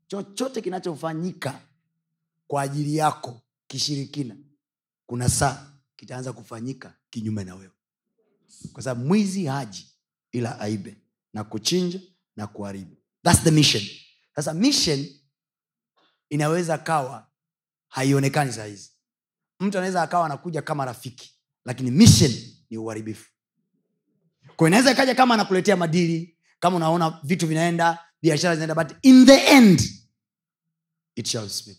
Chochote 0.08 0.62
kinachofanyika 0.62 1.62
kwa 2.48 2.62
ajili 2.62 2.96
yako 2.96 3.42
kishirikina 3.68 4.38
kuna 5.06 5.30
saa 5.30 5.72
kitaanza 5.96 6.34
kufanyika 6.34 6.98
kinyume 7.10 7.44
na 7.44 7.56
wewe. 7.56 7.72
Kwa 8.74 8.84
sababu 8.84 9.08
mwizi 9.08 9.46
haji 9.46 9.92
ila 10.32 10.60
aibe 10.60 10.98
na 11.34 11.44
kuchinja 11.44 12.02
na 12.36 12.48
kuharibu 12.48 12.96
thats 13.26 13.44
the 13.44 13.52
mission. 13.52 13.84
Sasa 14.36 14.54
mission 14.54 15.06
inaweza 16.30 16.78
kawa 16.78 17.28
haionekani 17.88 18.54
sahizi 18.54 18.92
mtu 19.60 19.78
anaweza 19.78 20.02
akawa 20.02 20.26
anakuja 20.26 20.62
kama 20.62 20.86
rafiki 20.86 21.40
lakini 21.66 21.92
mission 21.92 22.32
ni 22.70 22.78
uharibifu. 22.78 23.32
Kwa 24.56 24.68
inaweza 24.68 24.92
ikaja 24.92 25.16
kama 25.16 25.34
anakuletea 25.34 25.76
madili 25.76 26.38
kama 26.60 26.76
unaona 26.78 27.20
vitu 27.24 27.48
vinaenda 27.48 28.00
biashara 28.22 28.56
zinaenda 28.56 28.76
but 28.84 28.98
in 29.02 29.26
the 29.26 29.38
end 29.38 29.82
it 31.16 31.28
shall 31.28 31.50
speak. 31.50 31.78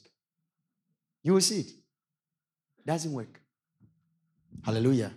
You 1.25 1.35
will 1.35 1.43
see 1.43 1.61
it. 1.61 1.77
Doesn't 2.87 3.15
work. 3.15 3.41
Hallelujah. 4.63 5.11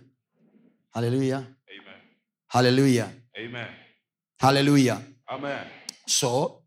Hallelujah. 0.90 1.38
Amen. 1.38 2.00
hallelujah. 2.46 3.10
Amen. 3.38 3.68
hallelujah. 4.38 5.02
Amen. 5.26 5.79
So 6.10 6.62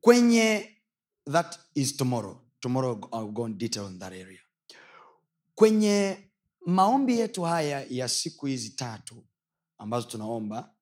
kwenye 0.00 0.76
that 1.32 1.58
is 1.74 1.96
tomorrow 1.96 2.44
tomorrow 2.64 2.98
I'll 3.12 3.32
go 3.32 3.44
in 3.46 3.58
detail 3.58 3.84
on 3.84 3.98
that 3.98 4.12
area. 4.12 4.38
Kwenye 5.54 6.18
maombi 6.66 7.18
yetu 7.18 7.42
haya 7.42 7.86
ya 7.90 8.08
siku 8.08 8.46
hizi 8.46 8.70
tatu 8.70 9.24
ambazo 9.78 10.06
tunaomba 10.08 10.74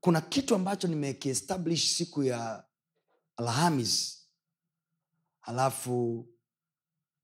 kuna 0.00 0.20
kitu 0.20 0.54
ambacho 0.54 0.88
nimekiestablish 0.88 1.96
siku 1.96 2.22
ya 2.24 2.64
alhamis. 3.36 4.22
Halafu 5.40 6.26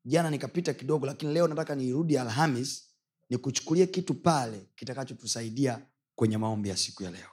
jana 0.04 0.30
nikapita 0.30 0.74
kidogo 0.74 1.06
lakini 1.06 1.32
leo 1.34 1.48
nataka 1.48 1.74
nirudi 1.74 2.18
alhamis 2.18 2.88
nikuchukulie 3.30 3.86
kitu 3.86 4.14
pale 4.14 4.66
kitakachotusaidia 4.76 5.86
kwenye 6.14 6.38
maombi 6.38 6.68
ya 6.68 6.76
siku 6.76 7.02
ya 7.02 7.10
leo. 7.10 7.28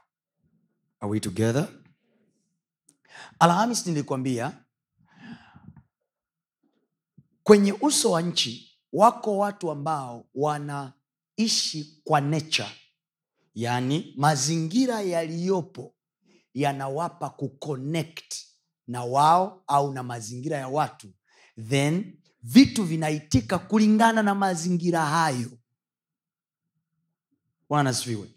Are 1.00 1.12
we 1.12 1.20
together 1.20 1.68
alhamis 3.40 3.88
nilikwambia 3.88 4.54
kwenye 7.44 7.74
uso 7.74 8.12
wa 8.12 8.22
nchi 8.22 8.80
wako 8.94 9.38
watu 9.38 9.72
ambao 9.72 10.26
wanaishi 10.36 12.02
kwa 12.04 12.22
nature. 12.22 12.70
Yaani 13.56 14.14
mazingira 14.18 15.02
yaliyopo 15.02 15.94
yanawapa 16.54 17.30
kuconnect 17.30 18.36
na 18.88 19.04
wao 19.04 19.64
au 19.68 19.94
na 19.94 20.04
mazingira 20.04 20.58
ya 20.58 20.68
watu. 20.68 21.08
Then 21.70 22.18
vitu 22.44 22.84
vinaitika 22.84 23.60
kulingana 23.60 24.24
na 24.24 24.36
mazingira 24.36 25.06
hayo. 25.06 25.50
Bwana 27.70 27.84
nasifiwe 27.90 28.28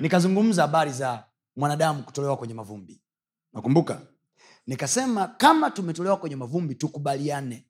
nikazungumza 0.00 0.62
habari 0.62 0.92
za 0.92 1.24
mwanadamu 1.56 2.02
kutolewa 2.02 2.36
kwenye 2.36 2.54
mavumbi. 2.54 3.00
Nakumbuka 3.52 4.02
nikasema 4.66 5.28
kama 5.28 5.70
tumetolewa 5.70 6.16
kwenye 6.16 6.36
mavumbi 6.36 6.74
tukubaliane. 6.74 7.66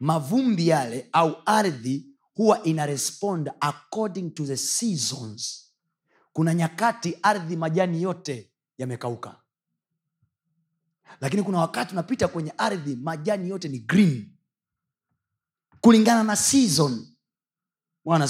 Mavumbi 0.00 0.68
yale 0.68 1.08
au 1.12 1.36
ardhi 1.46 2.06
huwa 2.34 2.62
ina 2.62 2.86
respond 2.86 3.50
according 3.60 4.30
to 4.30 4.46
the 4.46 4.56
seasons. 4.56 5.72
Kuna 6.32 6.54
nyakati 6.54 7.18
ardhi 7.22 7.56
majani 7.56 8.02
yote 8.02 8.50
yamekauka. 8.78 9.40
Lakini 11.20 11.42
kuna 11.42 11.58
wakati 11.58 11.92
unapita 11.92 12.28
kwenye 12.28 12.52
ardhi 12.58 12.96
majani 12.96 13.48
yote 13.48 13.68
ni 13.68 13.78
green. 13.78 14.32
Kulingana 15.80 16.22
na 16.24 16.36
season. 16.36 17.06
Bwana 18.04 18.28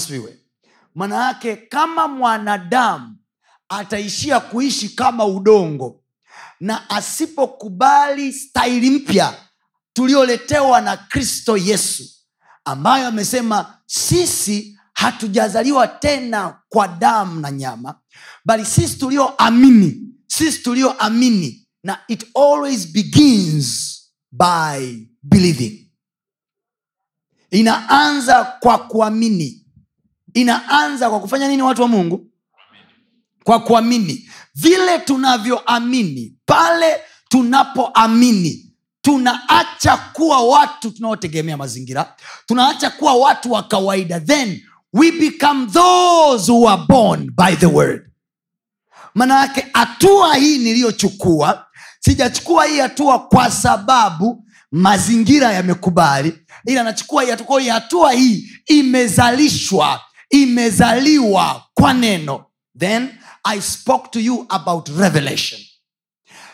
maana 0.95 1.15
yake 1.27 1.55
kama 1.55 2.07
mwanadamu 2.07 3.17
ataishia 3.69 4.39
kuishi 4.39 4.89
kama 4.89 5.25
udongo 5.25 6.03
na 6.59 6.89
asipokubali 6.89 8.33
staili 8.33 8.89
mpya 8.89 9.33
tulioletewa 9.93 10.81
na 10.81 10.97
kristo 10.97 11.57
yesu 11.57 12.03
ambayo 12.65 13.07
amesema 13.07 13.77
sisi 13.85 14.79
hatujazaliwa 14.93 15.87
tena 15.87 16.59
kwa 16.69 16.87
damu 16.87 17.39
na 17.39 17.51
nyama 17.51 17.99
bali 18.45 18.65
sisi 18.65 18.97
tulioamini 18.97 20.07
sisi 20.27 20.59
tulioamini 20.63 21.67
na 21.83 21.99
it 22.07 22.25
always 22.35 22.87
begins 22.91 23.97
by 24.31 25.07
believing. 25.23 25.91
Inaanza 27.51 28.43
kwa 28.59 28.77
kuamini. 28.77 29.65
Inaanza 30.33 31.09
kwa 31.09 31.19
kufanya 31.19 31.47
nini 31.47 31.61
watu 31.61 31.81
wa 31.81 31.87
mungu 31.87 32.26
kwa 33.47 33.59
kuamini. 33.59 34.29
Vile 34.55 34.99
tunavyoamini 34.99 36.33
pale 36.45 36.95
tunapoamini 37.29 38.73
tunaacha 39.01 39.97
kuwa 40.13 40.41
watu 40.47 40.91
tunaotegemea 40.91 41.57
mazingira 41.57 42.15
tunaacha 42.45 42.89
kuwa 42.89 43.13
watu 43.13 43.51
wa 43.51 43.63
kawaida. 43.63 44.19
Then 44.19 44.61
we 44.93 45.11
become 45.11 45.67
those 45.67 46.51
who 46.51 46.69
are 46.69 46.81
born 46.87 47.31
by 47.37 47.55
the 47.55 47.65
word. 47.65 48.09
Maana 49.15 49.39
yake 49.39 49.67
hatua 49.73 50.35
hii 50.35 50.57
niliyochukua 50.57 51.65
sijachukua 51.99 52.65
hii 52.65 52.79
hatua 52.79 53.19
kwa 53.19 53.51
sababu 53.51 54.45
mazingira 54.71 55.51
yamekubali 55.53 56.33
ila 56.65 56.83
nachukua 56.83 57.23
hii 57.23 57.29
hatua 57.29 57.61
hii 57.61 57.69
hatua 57.69 58.11
hii 58.11 58.49
imezalishwa 58.65 60.01
imezaliwa 60.29 61.63
kwa 61.73 61.93
neno. 61.93 62.43
Then 62.79 63.09
i 63.55 63.61
spoke 63.61 64.09
to 64.11 64.19
you 64.19 64.45
about 64.49 64.89
revelation. 64.89 65.61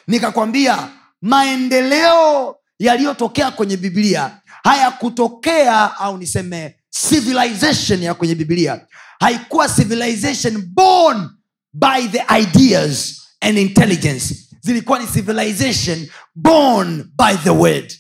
Nikakwambia 0.08 0.89
maendeleo 1.22 2.56
yaliyotokea 2.80 3.52
kwenye 3.52 3.78
biblia 3.78 4.41
hayakutokea 4.64 5.98
au 5.98 6.18
niseme 6.18 6.76
civilization 7.10 8.04
ya 8.04 8.14
kwenye 8.14 8.36
biblia. 8.36 8.88
Haikuwa 9.20 9.70
civilization 9.70 10.62
born 10.62 11.30
by 11.74 12.08
the 12.12 12.24
ideas 12.41 13.22
and 13.41 13.58
intelligence. 13.58 14.36
Zilikuwa 14.62 15.00
ni 15.00 15.08
civilization 15.08 16.08
born 16.36 17.04
by 17.18 17.34
the 17.44 17.50
word 17.50 17.94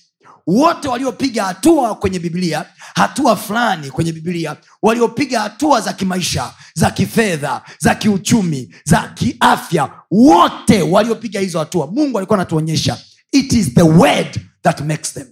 wote 0.47 0.87
waliopiga 0.87 1.43
hatua 1.43 1.95
kwenye 1.95 2.19
biblia 2.19 2.65
hatua 2.95 3.35
fulani 3.35 3.91
kwenye 3.91 4.11
biblia 4.11 4.57
waliopiga 4.81 5.39
hatua 5.41 5.81
za 5.81 5.93
kimaisha 5.93 6.53
za 6.73 6.91
kifedha 6.91 7.61
za 7.79 7.95
kiuchumi 7.95 8.75
za 8.85 9.07
kiafya 9.07 9.89
wote 10.11 10.81
waliopiga 10.81 11.39
hizo 11.39 11.59
hatua. 11.59 11.87
Mungu 11.87 12.17
alikuwa 12.17 12.39
anatuonyesha. 12.39 12.97
It 13.31 13.53
is 13.53 13.73
the 13.73 13.81
word 13.81 14.39
that 14.61 14.81
makes 14.81 15.13
them. 15.13 15.27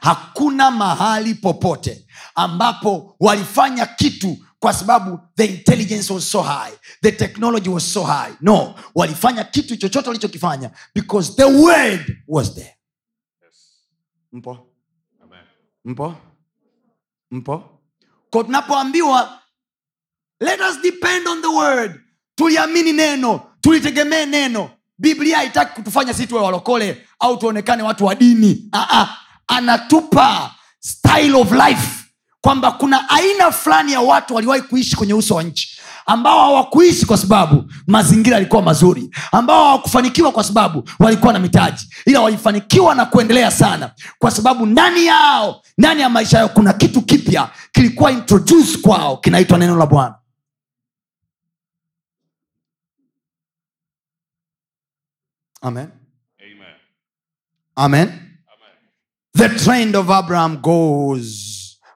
Hakuna 0.00 0.70
mahali 0.70 1.34
popote 1.34 2.06
ambapo 2.34 3.16
walifanya 3.20 3.86
kitu 3.86 4.38
kwa 4.62 4.72
sababu 4.72 5.20
the 5.36 5.44
intelligence 5.44 6.12
was 6.12 6.30
so 6.30 6.42
high 6.42 6.72
the 7.02 7.12
technology 7.12 7.68
was 7.68 7.92
so 7.92 8.02
high. 8.04 8.32
No 8.40 8.74
walifanya 8.94 9.44
kitu 9.44 9.76
chochote 9.76 10.08
walichokifanya 10.08 10.70
because 10.94 11.32
the 11.36 11.44
word 11.44 12.16
was 12.28 12.54
there. 12.54 12.76
Yes. 13.44 13.54
mpo? 14.32 14.58
Amen. 15.24 15.40
mpo? 15.84 16.14
Mpo? 17.30 17.64
Ko 18.30 18.42
tunapoambiwa 18.42 19.38
let 20.40 20.60
us 20.60 20.80
depend 20.82 21.26
on 21.28 21.42
the 21.42 21.48
word. 21.50 22.00
Tuliamini 22.34 22.92
neno 22.92 23.40
tulitegemee 23.60 24.26
neno. 24.26 24.70
Biblia 24.98 25.36
haitaki 25.36 25.74
kutufanya 25.74 26.14
sisi 26.14 26.26
tuwe 26.28 26.40
walokole 26.40 27.06
au 27.18 27.36
tuonekane 27.36 27.82
watu 27.82 28.04
wa 28.04 28.14
dini. 28.14 28.68
Aa, 28.72 29.16
anatupa 29.46 30.54
style 30.80 31.34
of 31.34 31.52
life 31.52 32.01
kwamba 32.42 32.72
kuna 32.72 33.08
aina 33.10 33.50
fulani 33.52 33.92
ya 33.92 34.00
watu 34.00 34.34
waliwahi 34.34 34.62
kuishi 34.62 34.96
kwenye 34.96 35.14
uso 35.14 35.34
wa 35.34 35.42
nchi 35.42 35.80
ambao 36.06 36.40
hawakuishi 36.40 37.06
kwa 37.06 37.16
sababu 37.18 37.72
mazingira 37.86 38.36
yalikuwa 38.36 38.62
mazuri 38.62 39.10
ambao 39.32 39.64
hawakufanikiwa 39.64 40.32
kwa 40.32 40.44
sababu 40.44 40.88
walikuwa 40.98 41.32
na 41.32 41.38
mitaji 41.38 41.88
ila 42.06 42.20
walifanikiwa 42.20 42.94
na 42.94 43.06
kuendelea 43.06 43.50
sana 43.50 43.90
kwa 44.18 44.30
sababu 44.30 44.66
ndani 44.66 45.06
yao 45.06 45.62
ndani 45.78 46.00
ya 46.00 46.08
maisha 46.08 46.38
yao 46.38 46.48
kuna 46.48 46.72
kitu 46.72 47.02
kipya 47.02 47.50
kilikuwa 47.72 48.10
introduce 48.12 48.78
kwao 48.78 49.16
kinaitwa 49.16 49.58
neno 49.58 49.76
la 49.76 49.86
bwana 49.86 50.14
amen 55.62 55.90
Amen. 56.40 56.74
amen 57.76 58.08
Amen. 58.08 58.74
the 59.34 59.48
trend 59.64 59.94
of 59.96 60.10
abraham 60.10 60.56
goes 60.60 61.51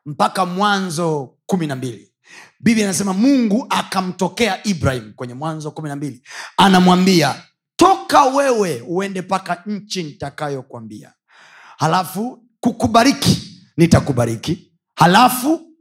mpaka 0.07 0.47
mwanzo 0.47 1.37
kumi 1.47 1.67
na 1.67 1.77
mbili. 1.77 2.13
Biblia 2.61 2.85
inasema 2.85 3.13
mungu 3.13 3.67
akamtokea 3.71 4.67
ibrahim 4.67 5.13
kwenye 5.13 5.35
mwanzo 5.35 5.71
kumi 5.71 5.89
na 5.89 5.97
mbili. 5.97 6.23
Anamwambia 6.57 7.43
toka 7.77 8.25
wewe 8.25 8.81
uende 8.81 9.23
mpaka 9.23 9.63
nchi 9.67 10.03
nitakayokwambia 10.03 11.13
halafu 11.79 12.45
kukubariki 12.61 13.63
nitakubariki. 13.77 14.73
Halafu 14.95 15.73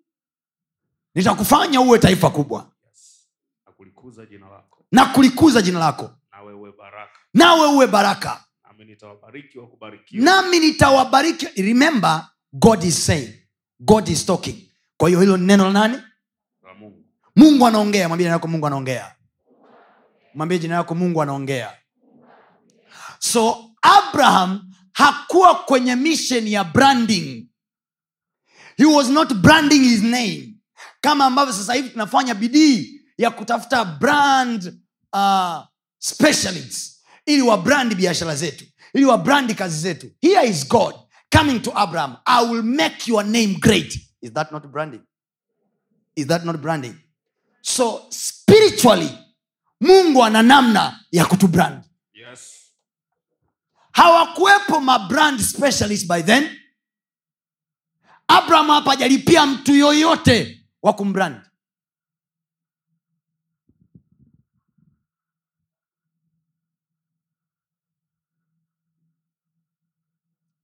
nitakufanya 1.16 1.82
uwe 1.82 2.00
taifa 2.00 2.30
kubwa. 2.30 2.72
Yes. 2.90 3.28
na 3.66 3.72
kulikuza 3.74 4.26
jina 4.26 4.50
lako. 4.50 4.86
Na 4.92 5.06
kulikuza 5.06 5.62
jina 5.62 5.80
lako. 5.80 6.10
Nawe 6.32 6.54
uwe 6.54 6.72
baraka. 6.72 7.20
Nawe 7.34 7.68
uwe 7.68 7.88
nami 10.12 10.60
nitawabariki. 10.60 11.48
Remember 11.62 12.30
god 12.54 12.84
is 12.84 13.06
saying 13.06 13.45
god 13.80 14.08
is 14.10 14.26
talking. 14.26 14.72
Kwa 14.98 15.10
hiyo 15.10 15.22
hilo 15.22 15.38
neno 15.38 15.64
la 15.66 15.72
nani? 15.72 15.98
La 16.64 16.74
mungu. 16.74 17.06
Mungu 17.36 17.68
anaongea. 17.68 18.08
Mwambie 18.08 18.26
jina 18.26 18.34
lako 18.36 18.48
mungu 18.48 18.68
anaongea. 18.68 19.16
Mwambie 20.34 20.60
jina 20.60 20.76
lako 20.76 20.96
mungu 20.96 21.22
anaongea. 21.22 21.74
So 23.20 23.72
abraham 23.82 24.72
hakuwa 24.94 25.56
kwenye 25.56 25.96
mission 25.96 26.48
ya 26.48 26.64
branding. 26.64 27.48
He 28.78 28.86
was 28.86 29.10
not 29.10 29.34
branding 29.34 29.80
his 29.84 30.02
name. 30.04 30.56
Kama 31.02 31.26
ambavyo 31.26 31.54
sasa 31.54 31.74
hivi 31.74 31.90
tunafanya 31.90 32.36
bidii 32.36 33.02
ya 33.18 33.32
kutafuta 33.32 33.86
brand 33.86 34.80
uh, 35.14 35.58
specialists. 36.00 37.02
Ili 37.26 37.42
wabrandi 37.42 37.96
biashara 37.96 38.36
zetu. 38.36 38.66
Ili 38.94 39.06
wabrandi 39.06 39.54
kazi 39.56 39.78
zetu. 39.80 40.12
Here 40.22 40.50
is 40.50 40.68
god 40.68 40.96
coming 41.38 41.62
to 41.62 41.72
abraham 41.84 42.18
i 42.26 42.42
will 42.44 42.64
make 42.64 43.08
your 43.08 43.24
name 43.24 43.56
great. 43.60 43.94
Is 44.22 44.32
that 44.32 44.52
not 44.52 44.72
branding? 44.72 45.02
Is 46.16 46.26
that 46.28 46.46
not 46.46 46.62
branding? 46.62 46.96
So 47.62 48.08
spiritually 48.10 49.10
mungu 49.82 50.24
ana 50.24 50.42
namna 50.42 51.00
ya 51.12 51.26
kutubrand. 51.26 51.84
Yes. 52.14 52.72
Hawakuwepo 53.92 54.80
mabrand 54.82 55.40
specialist 55.40 56.08
by 56.08 56.22
then. 56.22 56.50
Abraham 58.28 58.68
hapa 58.68 58.92
ajalipia 58.92 59.46
mtu 59.46 59.76
yoyote 59.76 60.66
wa 60.82 60.94
kumbrand 60.94 61.42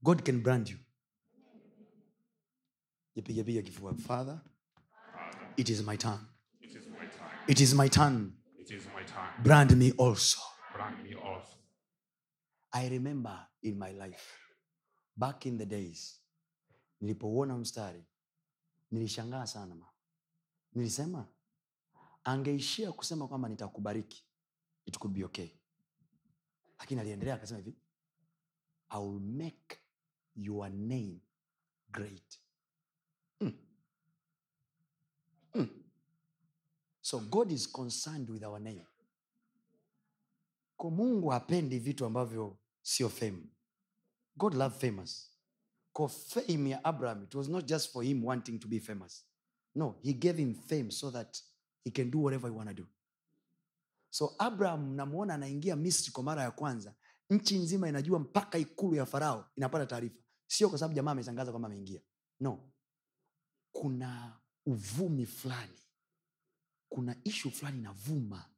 god 0.04 0.24
can 0.24 0.42
brand 0.42 0.70
you. 0.70 0.78
Jipigapiga 3.16 3.62
kifua 3.62 3.94
father 3.98 4.42
it 5.58 5.70
is 5.70 5.84
my 5.84 5.98
turn. 5.98 6.20
It 6.62 6.76
is 6.76 6.88
my 6.88 7.08
time. 7.08 7.48
It 7.48 7.60
is 7.62 7.74
my 7.74 7.90
turn. 7.90 8.34
It 8.60 8.72
is 8.72 8.86
my 8.96 9.04
time. 9.04 9.44
Brand 9.44 9.78
me 9.78 9.92
also. 9.98 10.40
Brand 10.74 11.04
me 11.04 11.16
off 11.16 11.58
i 12.74 12.88
remember 12.90 13.48
in 13.62 13.78
my 13.78 13.92
life 13.92 14.40
back 15.18 15.46
in 15.46 15.58
the 15.58 15.66
days 15.66 16.22
nilipouona 17.02 17.58
mstari 17.58 18.06
nilishangaa 18.92 19.48
sana 19.48 19.76
ma 19.76 19.90
nilisema 20.74 21.28
angeishia 22.24 22.92
kusema 22.92 23.28
kwamba 23.28 23.50
nitakubariki 23.50 24.26
it 24.86 24.98
could 24.98 25.16
be 25.16 25.24
okay. 25.26 25.50
Lakini 26.80 27.02
aliendelea 27.02 27.36
akasema 27.36 27.58
hivi 27.60 27.78
i 28.90 29.00
will 29.04 29.20
make 29.22 29.78
your 30.36 30.70
name 30.70 31.20
great. 31.92 32.38
Mm. 33.42 33.54
Mm. 35.56 35.70
so 37.02 37.20
god 37.20 37.52
is 37.52 37.68
concerned 37.68 38.30
with 38.30 38.44
our 38.44 38.60
name. 38.60 38.86
Ko 40.78 40.90
mungu 40.90 41.30
hapendi 41.30 41.80
vitu 41.80 42.06
ambavyo 42.06 42.58
sio 42.82 43.10
fame. 43.10 43.44
God 44.38 44.54
love 44.54 44.76
famous. 44.80 45.28
Kwa 45.94 46.10
fame 46.10 46.70
ya 46.70 46.84
abraham 46.84 47.24
it 47.24 47.36
was 47.36 47.50
not 47.50 47.66
just 47.66 47.92
for 47.92 48.04
him 48.04 48.24
wanting 48.26 48.60
to 48.60 48.68
be 48.68 48.80
famous. 48.80 49.26
No 49.76 49.96
he 50.04 50.14
gave 50.14 50.38
him 50.42 50.54
fame 50.56 50.92
so 50.92 51.12
that 51.12 51.42
he 51.84 51.92
can 51.92 52.10
do 52.10 52.20
whatever 52.20 52.48
he 52.52 52.56
wanna 52.58 52.74
do. 52.74 52.88
So 54.10 54.36
abraham 54.40 54.96
namwona 54.96 55.34
anaingia 55.34 55.76
misri 55.76 56.12
kwa 56.12 56.24
mara 56.24 56.42
ya 56.44 56.52
kwanza 56.52 56.94
nchi 57.30 57.58
nzima 57.58 57.90
inajua 57.90 58.20
mpaka 58.20 58.58
ikulu 58.58 58.96
ya 58.96 59.06
farao 59.06 59.50
inapata 59.56 59.86
taarifa 59.86 60.21
sio 60.52 60.70
kwa 60.70 60.78
sababu 60.80 60.94
jamaa 60.96 61.12
ametangaza 61.12 61.52
kwamba 61.52 61.66
ameingia. 61.68 62.02
No. 62.40 62.72
Kuna 63.72 64.40
uvumi 64.66 65.26
fulani. 65.26 65.80
Kuna 66.90 67.16
ishu 67.24 67.52
fulani 67.52 67.78
inavuma 67.80 68.50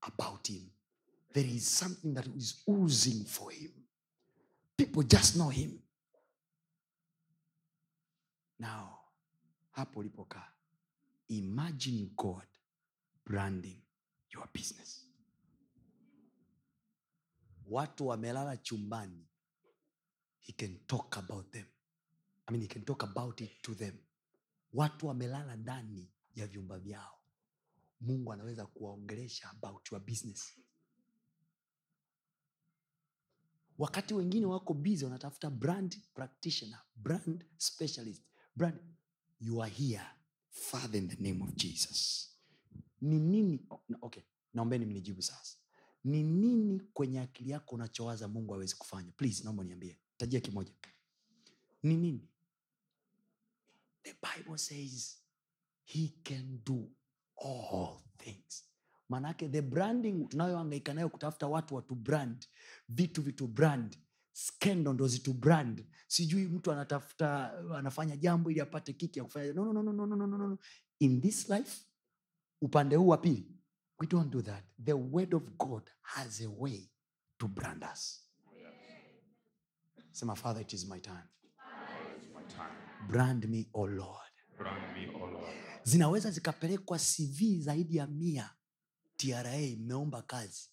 about 0.00 0.48
him. 0.48 0.70
There 1.32 1.50
is 1.50 1.78
something 1.78 2.14
that 2.14 2.26
is 2.36 2.62
oozing 2.68 3.24
for 3.24 3.52
him. 3.52 3.72
People 4.76 5.02
just 5.02 5.34
know 5.34 5.50
him. 5.50 5.80
Now 8.58 8.98
hapo 9.70 10.00
ulipokaa 10.00 10.52
imagine 11.28 12.06
god 12.16 12.46
branding 13.26 13.82
your 14.34 14.48
business. 14.54 15.06
Watu 17.66 18.06
wamelala 18.06 18.56
chumbani 18.56 19.29
he 20.50 20.56
can 20.66 20.80
talk 20.88 21.16
about 21.16 21.52
them. 21.52 21.66
I 22.48 22.52
mean, 22.52 22.62
he 22.62 22.66
can 22.66 22.82
talk 22.84 23.04
about 23.04 23.40
it 23.40 23.62
to 23.62 23.74
them. 23.74 23.94
Watu 24.72 25.06
wamelala 25.06 25.56
ndani 25.56 26.10
ya 26.34 26.46
vyumba 26.46 26.78
vyao. 26.78 27.18
Mungu 28.00 28.32
anaweza 28.32 28.66
kuwaongelesha 28.66 29.50
about 29.50 29.92
your 29.92 30.00
business. 30.04 30.52
Wakati 33.78 34.14
wengine 34.14 34.46
wako 34.46 34.74
busy 34.74 35.04
wanatafuta 35.04 35.50
brand 35.50 35.98
practitioner 36.14 36.80
brand 36.96 37.44
specialist 37.56 38.22
brand 38.56 38.80
you 39.40 39.62
are 39.62 39.72
here 39.72 40.06
father 40.50 40.96
in 41.00 41.08
the 41.08 41.22
name 41.22 41.44
of 41.44 41.54
jesus. 41.54 42.28
Ni 43.00 43.18
nini 43.18 43.66
okay 44.00 44.22
naombeni 44.54 44.86
mnijibu 44.86 45.22
sasa. 45.22 45.56
Ni 46.04 46.22
nini 46.22 46.80
kwenye 46.80 47.20
akili 47.20 47.50
yako 47.50 47.74
unachowaza 47.74 48.28
mungu 48.28 48.54
awezi 48.54 48.76
kufanya? 48.76 49.12
Please 49.12 49.44
naomba 49.44 49.64
niambie 49.64 49.98
tajia 50.20 50.40
kimoja. 50.40 50.72
Ni 51.82 51.96
nini? 51.96 52.28
The 54.02 54.14
bible 54.22 54.58
says 54.58 55.16
he 55.84 56.08
can 56.24 56.60
do 56.64 56.88
all 57.36 58.02
things. 58.18 58.64
Maanaake 59.08 59.48
the 59.52 59.62
branding 59.62 60.28
tunayoangaika 60.28 60.94
nayo 60.94 61.08
kutafuta 61.08 61.46
watu 61.46 61.74
watu 61.74 61.94
brand 61.94 62.46
vitu 62.88 63.22
vitu 63.22 63.46
brand 63.46 63.98
skendo 64.32 64.92
ndo 64.92 65.08
zitu 65.08 65.32
brand. 65.32 65.84
Sijui 66.06 66.46
mtu 66.46 66.72
anatafuta 66.72 67.52
anafanya 67.76 68.16
jambo 68.16 68.50
ili 68.50 68.60
apate 68.60 68.92
kiki 68.92 69.18
ya 69.18 69.24
kufanya. 69.24 69.52
No, 69.52 69.72
no, 69.72 69.82
no, 69.82 69.92
no, 69.92 70.06
no, 70.06 70.26
no, 70.26 70.38
no. 70.38 70.58
in 70.98 71.20
this 71.20 71.48
life 71.48 71.84
upande 72.60 72.96
huu 72.96 73.08
wa 73.08 73.18
pili 73.18 73.56
we 73.98 74.06
don't 74.06 74.32
do 74.32 74.42
that. 74.42 74.64
The 74.84 74.92
word 74.92 75.34
of 75.34 75.42
god 75.58 75.90
has 76.02 76.40
a 76.40 76.48
way 76.58 76.90
to 77.38 77.48
brand 77.48 77.84
us 77.92 78.29
sema 80.12 80.36
father 80.36 80.62
it 80.62 80.72
is 80.72 80.86
my 80.88 81.00
time. 81.00 81.28
My 82.34 82.42
time. 82.42 83.08
brand 83.08 83.48
me 83.48 83.66
oh 83.74 83.86
lord. 83.86 84.30
Brand 84.58 84.82
Lord. 85.32 85.54
zinaweza 85.82 86.30
zikapelekwa 86.30 86.98
cv 86.98 87.60
zaidi 87.60 87.96
ya 87.96 88.06
mia. 88.06 88.50
Tra 89.16 89.56
imeomba 89.56 90.22
kazi. 90.22 90.68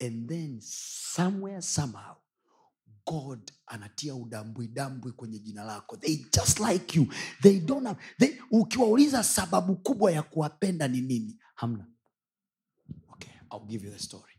And 0.00 0.28
then 0.28 0.60
somewhere 0.60 1.62
somehow 1.62 2.16
god 3.06 3.52
anatia 3.66 4.14
udambwidambwi 4.14 5.12
kwenye 5.12 5.38
jina 5.38 5.64
lako. 5.64 5.96
They 5.96 6.16
just 6.16 6.60
like 6.60 6.98
you. 6.98 7.06
They 7.42 7.60
don't 7.60 7.86
have, 7.86 8.00
they, 8.18 8.38
ukiwauliza 8.50 9.24
sababu 9.24 9.76
kubwa 9.76 10.12
ya 10.12 10.22
kuwapenda 10.22 10.88
ni 10.88 11.00
nini? 11.00 11.38
Hamna. 11.54 11.86
Okay, 13.12 13.32
I'll 13.52 13.66
give 13.66 13.86
you 13.86 13.92
the 13.92 13.98
story. 13.98 14.32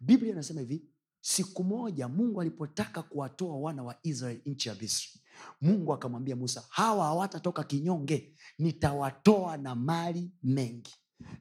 Biblia 0.00 0.32
inasema 0.32 0.60
hivi 0.60 0.84
siku 1.20 1.64
moja 1.64 2.08
mungu 2.08 2.40
alipotaka 2.40 3.02
kuwatoa 3.02 3.56
wana 3.56 3.82
wa 3.82 3.98
israel 4.02 4.40
nchi 4.46 4.68
ya 4.68 4.74
misri 4.74 5.20
mungu 5.60 5.92
akamwambia 5.92 6.36
musa 6.36 6.64
hawa 6.68 7.04
hawatatoka 7.04 7.64
kinyonge 7.64 8.34
nitawatoa 8.58 9.56
na 9.56 9.74
mali 9.74 10.30
mengi. 10.42 10.94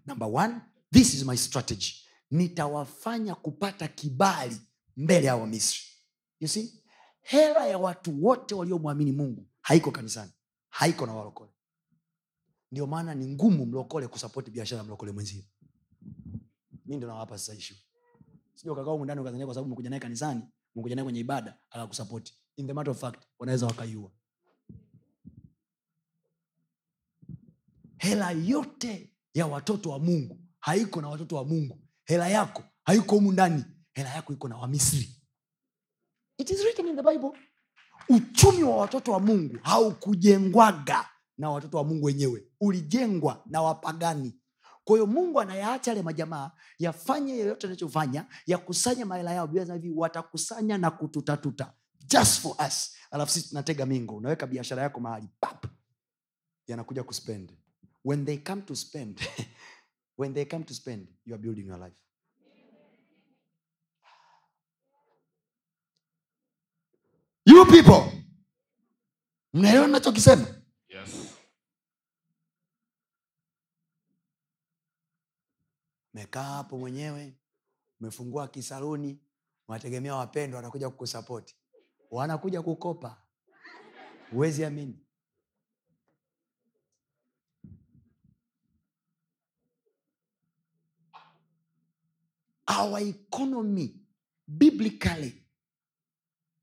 Number 0.06 0.28
one 0.34 0.56
this 0.92 1.14
is 1.14 1.26
my 1.26 1.38
strategy. 1.38 1.94
Nitawafanya 2.32 3.36
kupata 3.36 3.88
kibali 3.88 4.62
mbele 4.98 5.28
ya 5.28 5.36
wamisri. 5.36 5.82
You 6.40 6.48
see 6.48 6.84
hela 7.22 7.68
ya 7.68 7.78
watu 7.78 8.26
wote 8.26 8.56
waliomwamini 8.56 9.12
mungu 9.12 9.48
haiko 9.62 9.92
kanisani 9.92 10.32
haiko 10.70 11.06
na 11.06 11.14
walokole. 11.14 11.52
Ndio 12.72 12.88
maana 12.88 13.16
ni 13.16 13.28
ngumu 13.28 13.66
mlokole 13.66 14.08
kusapoti 14.08 14.52
biashara 14.52 14.78
ya 14.78 14.84
mlokole 14.84 15.12
mwenzie 15.12 15.46
mi 16.86 16.98
ndo 16.98 17.08
nawapa 17.08 17.38
sasa 17.38 17.54
ishu 17.56 17.76
sio 18.60 18.76
kwa 18.76 18.84
sababu 19.53 19.70
mekuja 19.70 19.89
naye 19.89 19.99
kanisani 19.99 20.41
mekuja 20.76 20.95
naye 20.95 21.03
kwenye 21.03 21.20
ibada 21.20 21.57
akakusapoti 21.70 22.34
in 22.57 22.68
the 22.68 22.74
matter 22.74 22.91
of 22.91 22.99
fact 22.99 23.24
wanaweza 23.39 23.66
wakaiua. 23.68 24.12
Hela 27.97 28.32
yote 28.32 29.14
ya 29.34 29.47
watoto 29.47 29.89
wa 29.89 29.99
mungu 29.99 30.39
haiko 30.60 31.01
na 31.01 31.10
watoto 31.10 31.36
wa 31.36 31.45
mungu. 31.45 31.80
Hela 32.05 32.28
yako 32.28 32.64
haiko 32.84 33.16
humu 33.16 33.32
ndani. 33.32 33.64
Hela 33.93 34.10
yako 34.10 34.34
iko 34.34 34.47
na 34.47 34.57
wamisri. 34.57 35.10
It 36.38 36.49
is 36.49 36.64
written 36.64 36.88
in 36.88 36.95
the 36.95 37.03
bible. 37.03 37.32
Uchumi 38.10 38.64
wa 38.64 38.78
watoto 38.78 39.12
wa 39.12 39.20
mungu 39.20 39.57
haukujengwaga 39.64 41.10
na 41.38 41.49
watoto 41.51 41.78
wa 41.78 41.84
mungu 41.84 42.05
wenyewe. 42.05 42.43
Ulijengwa 42.62 43.43
na 43.45 43.62
wapagani 43.62 44.39
kwa 44.90 44.98
hiyo 44.98 45.08
mungu 45.08 45.42
anayaacha 45.42 45.92
yale 45.92 46.02
majamaa 46.02 46.52
yafanye 46.80 47.38
yoyote 47.38 47.68
anachofanya 47.68 48.26
yakusanye 48.46 49.06
mahela 49.06 49.32
yao 49.34 49.48
hivi 49.48 49.92
watakusanya 49.96 50.78
na 50.78 50.92
kututatuta. 50.92 51.74
Just 52.08 52.42
for 52.42 52.56
us. 52.68 52.96
Alafu 53.12 53.32
sisi 53.32 53.50
tunatega 53.50 53.86
mingo 53.86 54.16
unaweka 54.16 54.48
biashara 54.48 54.84
yako 54.84 55.00
mahali 55.00 55.28
pap 55.40 55.66
yanakuja 56.68 57.04
kuspend. 57.04 57.52
When 58.06 58.26
they 58.26 58.38
come 58.38 58.62
to 58.62 58.76
spend 58.76 59.22
when 60.18 60.34
they 60.34 60.46
come 60.46 60.64
to 60.64 60.74
spend 60.74 61.08
you 61.26 61.36
are 61.36 61.44
building 61.44 61.68
your 61.68 61.80
life. 61.80 62.02
You 67.46 67.66
people 67.66 68.12
mnaelewa 69.54 69.88
nachokisema 69.88 70.48
Yes. 70.90 71.39
Mekaa 76.20 76.44
hapo 76.44 76.78
mwenyewe 76.78 77.34
umefungua 78.00 78.48
kisaluni 78.48 79.20
unategemea 79.68 80.16
wapendwa 80.16 80.58
watakuja 80.58 80.90
kukusapoti 80.90 81.56
wanakuja 82.12 82.62
kukopa. 82.62 83.22
Huwezi 84.32 84.66
amini. 84.66 85.00
Our 92.80 93.00
economy 93.02 93.96
biblically 94.48 95.44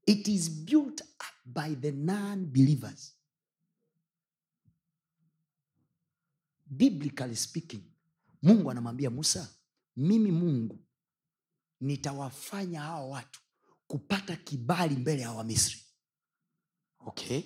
it 0.06 0.28
is 0.28 0.50
built 0.50 1.00
up 1.00 1.22
by 1.44 1.74
the 1.74 1.92
non-believers. 1.92 3.16
Biblically 6.66 7.36
speaking 7.36 7.95
mungu 8.46 8.70
anamwambia 8.70 9.10
musa 9.10 9.48
mimi 9.96 10.30
mungu 10.32 10.84
nitawafanya 11.80 12.80
hawa 12.80 13.06
watu 13.06 13.40
kupata 13.86 14.36
kibali 14.36 14.96
mbele 14.96 15.22
ya 15.22 15.32
wamisri 15.32 15.80
okay 16.98 17.42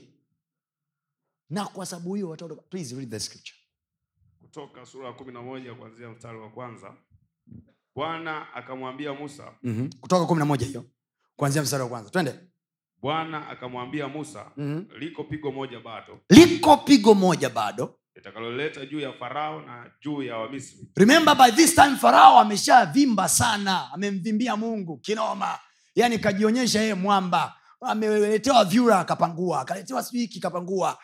na 1.50 1.66
kwa 1.66 1.86
sababu 1.86 2.14
hiyo 2.14 2.28
watoto 2.28 2.56
please 2.56 2.94
read 2.96 3.10
the 3.10 3.20
scripture 3.20 3.56
Kutoka 4.40 4.86
sura 4.86 5.06
ya 5.06 5.12
kumi 5.12 5.32
na 5.32 5.42
moja 5.42 5.74
kuanzia 5.74 6.10
mstari 6.10 6.38
wa 6.38 6.50
kwanza. 6.50 6.96
Bwana 7.94 8.54
akamwambia 8.54 9.14
Musa, 9.14 9.54
mm-hmm. 9.62 9.90
kutoka 10.00 10.26
kumi 10.26 10.38
na 10.38 10.44
moja 10.44 10.66
hiyo 10.66 10.84
kuanzia 11.36 11.62
mstari 11.62 11.82
wa 11.82 11.88
kwanza 11.88 12.10
twende 12.10 12.34
Bwana 13.02 13.48
akamwambia 13.48 14.08
Musa, 14.08 14.52
mm-hmm. 14.56 14.98
liko 14.98 15.24
pigo 15.24 15.52
moja 15.52 15.80
bado 15.80 16.20
liko 16.30 16.76
pigo 16.76 17.14
moja 17.14 17.50
bado 17.50 17.99
litakaloleta 18.24 18.86
juu 18.86 19.00
ya 19.00 19.12
Farao 19.12 19.60
na 19.62 19.90
juu 20.04 20.22
ya 20.22 20.36
Wamisri, 20.36 20.88
remember 20.96 21.34
by 21.36 21.50
this 21.50 21.74
time 21.74 21.96
farao 21.96 22.38
ameshavimba 22.40 23.28
sana 23.28 23.92
amemvimbia 23.92 24.56
mungu 24.56 24.96
kinoma. 24.98 25.58
Yani 25.94 26.18
kajionyesha 26.18 26.80
yeye 26.80 26.94
mwamba. 26.94 27.56
Ameletewa 27.80 28.64
vyura 28.64 28.98
akapangua 29.00 29.60
akaletewa 29.60 30.02
sijui 30.02 30.20
hiki 30.20 30.40
kapangua. 30.40 30.98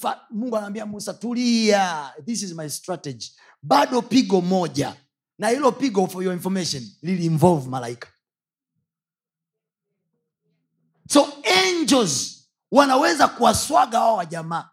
Fa- 0.00 0.20
mungu 0.30 0.56
anaambia 0.56 0.86
musa 0.86 1.14
tulia 1.14 2.12
this 2.26 2.42
is 2.42 2.54
my 2.54 2.68
strategy. 2.68 3.30
Bado 3.62 4.02
pigo 4.02 4.40
moja. 4.40 4.96
Na 5.38 5.48
hilo 5.48 5.72
pigo 5.72 6.06
for 6.06 6.22
your 6.24 6.32
information 6.34 6.82
lili 7.02 7.26
involve 7.26 7.68
malaika. 7.68 8.08
So 11.08 11.26
angels 11.68 12.36
wanaweza 12.70 13.28
kuwaswaga 13.28 14.00
wao 14.00 14.16
wajamaa 14.16 14.69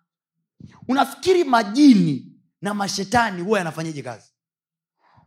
unafikiri 0.88 1.44
majini 1.44 2.34
na 2.62 2.74
mashetani 2.74 3.42
huwa 3.42 3.58
yanafanyaje 3.60 4.02
kazi? 4.02 4.32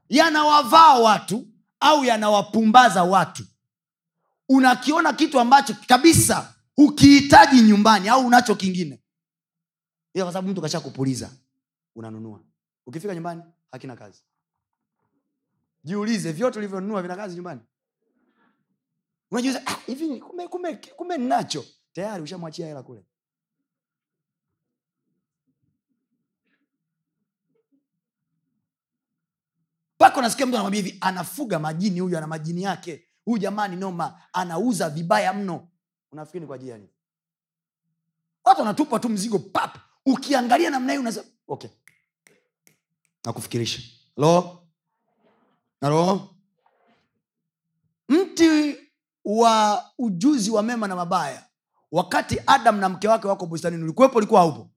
Yanawavaa 0.08 0.94
watu 0.98 1.46
au 1.80 2.04
yanawapumbaza 2.04 3.04
watu? 3.04 3.44
Unakiona 4.48 5.12
kitu 5.12 5.40
ambacho 5.40 5.76
kabisa 5.88 6.54
ukihitaji 6.76 7.62
nyumbani 7.62 8.08
au 8.08 8.26
unacho 8.26 8.54
kingine. 8.54 9.02
Ila 10.14 10.24
kwa 10.24 10.32
sababu 10.32 10.48
mtu 10.48 10.60
kasha 10.62 10.80
kupuliza 10.80 11.30
unanunua. 11.94 12.40
Ukifika 12.86 13.14
nyumbani 13.14 13.42
hakina 13.72 13.96
kazi. 13.96 14.22
Jiulize 15.84 16.32
vyote 16.32 16.58
ulivyonunua 16.58 17.02
vina 17.02 17.16
kazi 17.16 17.34
nyumbani? 17.34 17.60
Unajiuliza 19.30 19.66
"Ah, 19.66 19.76
hivi 19.86 20.20
kumbe, 20.20 20.48
kumbe, 20.96 21.18
ninacho. 21.18 21.64
Tayari 21.92 22.22
ushamwachia 22.22 22.66
hela 22.66 22.82
kule 22.82 23.04
mpaka 30.00 30.18
unasikia 30.18 30.46
mtu 30.46 30.54
anamwambia 30.56 30.82
hivi 30.82 30.98
anafuga 31.00 31.58
majini 31.58 32.00
huyu 32.00 32.18
ana 32.18 32.26
majini 32.26 32.62
yake. 32.62 33.04
Huyu 33.24 33.38
jamani 33.38 33.76
noma 33.76 34.22
anauza 34.32 34.90
vibaya 34.90 35.32
mno. 35.32 35.68
Unafikiri 36.12 36.46
kwa 36.46 36.56
ajili 36.56 36.70
ya 36.70 36.78
watu 38.44 38.60
wanatupa 38.60 38.98
tu 38.98 39.08
mzigo 39.08 39.38
pap. 39.38 39.76
Ukiangalia 40.06 40.70
namna 40.70 40.92
hii 40.92 40.98
unasema 40.98 41.26
okay. 41.48 41.70
Nakufikirisha. 43.24 43.82
Lo 44.16 44.62
halo 45.80 46.28
mti 48.08 48.76
wa 49.24 49.84
ujuzi 49.98 50.50
wa 50.50 50.62
mema 50.62 50.88
na 50.88 50.96
mabaya 50.96 51.46
wakati 51.92 52.40
adam 52.46 52.78
na 52.80 52.88
mke 52.88 53.08
wake 53.08 53.26
wako 53.28 53.46
bustanini 53.46 53.82
ulikuwepo 53.84 54.18
ulikuwa 54.18 54.40
haupo. 54.40 54.70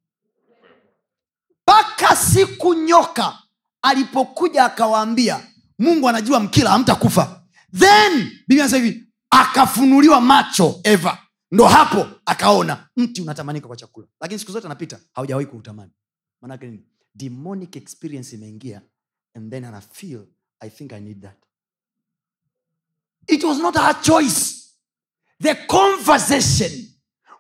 Mpaka 1.61 2.15
siku 2.15 2.73
nyoka 2.73 3.42
alipokuja 3.83 4.65
akawaambia 4.65 5.39
mungu 5.79 6.09
anajua 6.09 6.39
mkila 6.39 6.69
hamtakufa. 6.69 7.43
Then 7.79 8.31
biblia 8.47 8.67
hivi 8.67 9.07
akafunuliwa 9.29 10.21
macho 10.21 10.79
eva. 10.83 11.17
Ndo 11.51 11.65
hapo 11.65 12.07
akaona 12.25 12.87
mti 12.97 13.21
unatamanika 13.21 13.67
kwa 13.67 13.75
chakula. 13.77 14.07
Lakini 14.21 14.39
siku 14.39 14.51
zote 14.51 14.67
anapita 14.67 14.99
haujawahi 15.13 15.47
kuutamani. 15.47 15.91
Manake 16.41 16.65
nini? 16.65 16.83
Demonic 17.15 17.75
experience 17.75 18.35
imeingia 18.35 18.81
and 19.35 19.51
then 19.51 19.63
ana 19.65 19.81
feel 19.81 20.25
i 20.59 20.69
think 20.69 20.93
i 20.93 20.99
need 21.01 21.21
that. 21.21 21.37
It 23.27 23.43
was 23.43 23.57
not 23.57 23.75
her 23.75 24.01
choice. 24.01 24.63
The 25.41 25.55
conversation. 25.55 26.71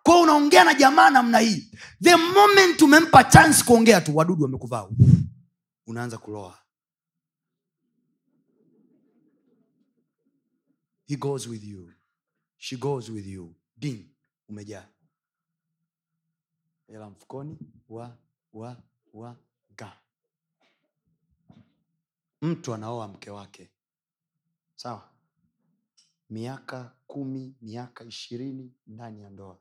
Kwao 0.03 0.21
unaongea 0.21 0.63
na 0.63 0.73
jamaa 0.73 1.09
namna 1.09 1.39
hii. 1.39 1.71
The 2.03 2.15
moment 2.15 2.81
umempa 2.81 3.23
chance 3.23 3.63
kuongea 3.63 4.01
tu 4.01 4.17
wadudu 4.17 4.43
wamekuvaa 4.43 4.87
unaanza 5.87 6.17
kuloa. 6.17 6.59
He 11.05 11.15
goes 11.17 11.47
with 11.47 11.63
you. 11.63 11.91
She 12.57 12.77
goes 12.77 13.09
with 13.09 13.27
you. 13.27 13.55
Din 13.77 14.15
umejaa. 14.49 14.87
Hela 16.87 17.09
mfukoni 17.09 17.57
wa 17.89 18.17
wa 18.53 18.83
wa 19.13 19.37
ga. 19.75 19.97
Mtu 22.41 22.73
anaoa 22.73 23.07
mke 23.07 23.29
wake. 23.31 23.71
Sawa. 24.75 25.09
Miaka 26.29 26.95
kumi 27.07 27.55
miaka 27.61 28.03
ishirini 28.03 28.73
ndani 28.87 29.21
ya 29.21 29.29
ndoa. 29.29 29.59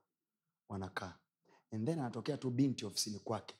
Wanakaa. 0.68 1.18
And 1.72 1.86
then 1.86 1.98
anatokea 1.98 2.36
tu 2.36 2.50
binti 2.50 2.84
ofisini 2.86 3.18
kwake 3.18 3.54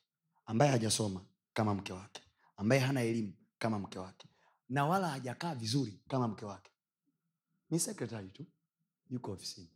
ambaye 0.46 0.70
hajasoma 0.70 1.24
kama 1.52 1.74
mke 1.74 1.92
wake 1.92 2.22
ambaye 2.62 2.80
hana 2.80 3.00
elimu 3.02 3.32
kama 3.58 3.78
mke 3.78 3.98
wake 3.98 4.28
na 4.68 4.86
wala 4.86 5.08
hajakaa 5.08 5.54
vizuri 5.54 6.00
kama 6.08 6.28
mke 6.28 6.44
wake. 6.44 6.70
Ni 7.70 7.78
sekretari 7.80 8.28
tu 8.28 8.46
yuko 9.10 9.32
ofisini. 9.32 9.70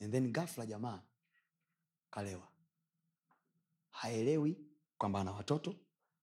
And 0.00 0.12
then 0.12 0.32
gafla 0.32 0.66
jamaa 0.66 1.02
kalewa. 2.10 2.48
Haelewi 3.90 4.56
kwamba 4.98 5.20
ana 5.20 5.32
watoto 5.32 5.74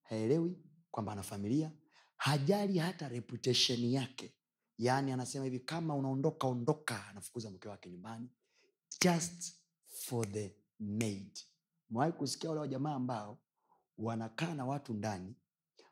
haelewi 0.02 0.58
kwamba 0.90 1.12
ana 1.12 1.22
familia 1.22 1.72
hajali 2.16 2.78
hata 2.78 3.08
reputation 3.08 3.84
yake. 3.84 4.34
Yaani 4.78 5.12
anasema 5.12 5.44
hivi 5.44 5.60
kama 5.60 5.94
unaondoka 5.96 6.46
ondoka 6.46 7.06
anafukuza 7.06 7.50
mke 7.50 7.68
wake 7.68 7.90
nyumbani 7.90 8.28
just 9.00 9.54
for 9.84 10.32
the 10.32 10.56
maid. 10.80 11.38
Mwahi 11.90 12.12
kusikia 12.12 12.50
wale 12.50 12.60
wajamaa 12.60 12.94
ambao 12.94 13.38
wanakaa 13.98 14.54
na 14.54 14.64
watu 14.64 14.94
ndani 14.94 15.34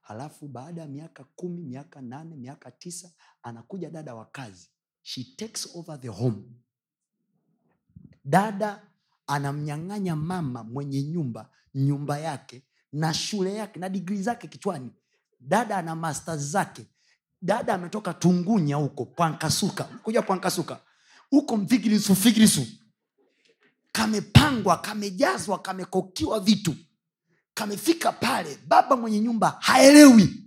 halafu 0.03 0.48
baada 0.48 0.80
ya 0.80 0.88
miaka 0.88 1.24
kumi 1.24 1.62
miaka 1.62 2.00
nane 2.00 2.36
miaka 2.36 2.70
tisa 2.70 3.12
anakuja 3.42 3.90
dada 3.90 4.14
wa 4.14 4.24
kazi. 4.26 4.68
She 5.03 5.24
takes 5.36 5.68
over 5.76 6.00
the 6.00 6.09
home. 6.09 6.42
Dada 8.24 8.82
anamnyang'anya 9.26 10.16
mama 10.16 10.64
mwenye 10.64 11.03
nyumba 11.03 11.50
nyumba 11.74 12.18
yake 12.18 12.62
na 12.92 13.14
shule 13.14 13.55
yake 13.55 13.80
na 13.80 13.88
digrii 13.88 14.22
zake 14.22 14.48
kichwani. 14.48 14.90
Dada 15.40 15.76
ana 15.76 15.94
masters 15.96 16.40
zake. 16.42 16.86
Dada 17.42 17.74
ametoka 17.74 18.14
tungunya 18.14 18.76
huko 18.76 19.05
pwankasuka 19.05 19.84
kuja 19.84 20.22
pwankasuka 20.22 20.80
huko 21.30 21.57
mfigirisu 21.57 22.14
figirisu 22.14 22.66
kamepangwa 23.92 24.76
kamejazwa 24.80 25.59
kamekokiwa 25.59 26.40
vitu 26.40 26.74
kamefika 27.55 28.12
pale 28.12 28.59
baba 28.66 28.96
mwenye 28.96 29.20
nyumba 29.20 29.57
haelewi. 29.61 30.38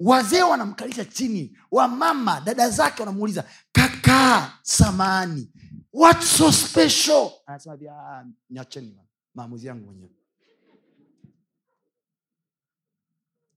Wazee 0.00 0.42
wanamkalisha 0.42 1.04
chini 1.04 1.58
wamama 1.70 2.40
dada 2.40 2.70
zake 2.70 3.02
wanamuuliza 3.02 3.44
kaka 3.72 4.52
samani 4.62 5.52
what 5.92 6.22
so 6.22 6.52
special? 6.52 7.30
Anasema 7.46 7.76
vya 7.76 7.92
"Ah, 7.94 8.24
niacheni 8.50 8.98
maamuzi 9.34 9.66
yangu 9.66 9.84
mwenyewe. 9.86 10.10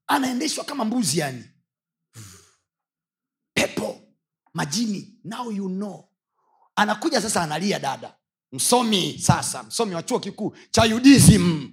Anaendeshwa 0.07 0.63
kama 0.65 0.85
mbuzi 0.85 1.19
yani. 1.19 1.43
Pepo 3.53 4.01
majini 4.53 5.19
now 5.23 5.51
you 5.51 5.69
know. 5.69 6.09
Anakuja 6.75 7.21
sasa 7.21 7.41
analia 7.43 7.79
dada. 7.79 8.15
Msomi 8.51 9.19
sasa 9.19 9.63
msomi 9.63 9.95
wa 9.95 10.03
chuo 10.03 10.19
kikuu 10.19 10.55
cha 10.71 10.81
udism 10.95 11.71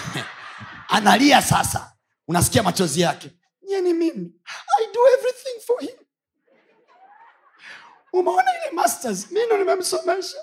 analia 0.88 1.42
sasa. 1.42 1.92
Unasikia 2.28 2.62
machozi 2.62 3.00
yake. 3.00 3.30
Nyeni 3.68 3.94
mimi. 3.94 4.32
I 4.80 4.86
do 4.94 5.00
everything 5.18 5.60
for 5.66 5.80
him. 5.80 5.98
Umeona 8.12 8.50
ile 8.50 8.74
masters? 8.74 9.30
Mi 9.30 9.40
nimemsomesha. 9.46 10.38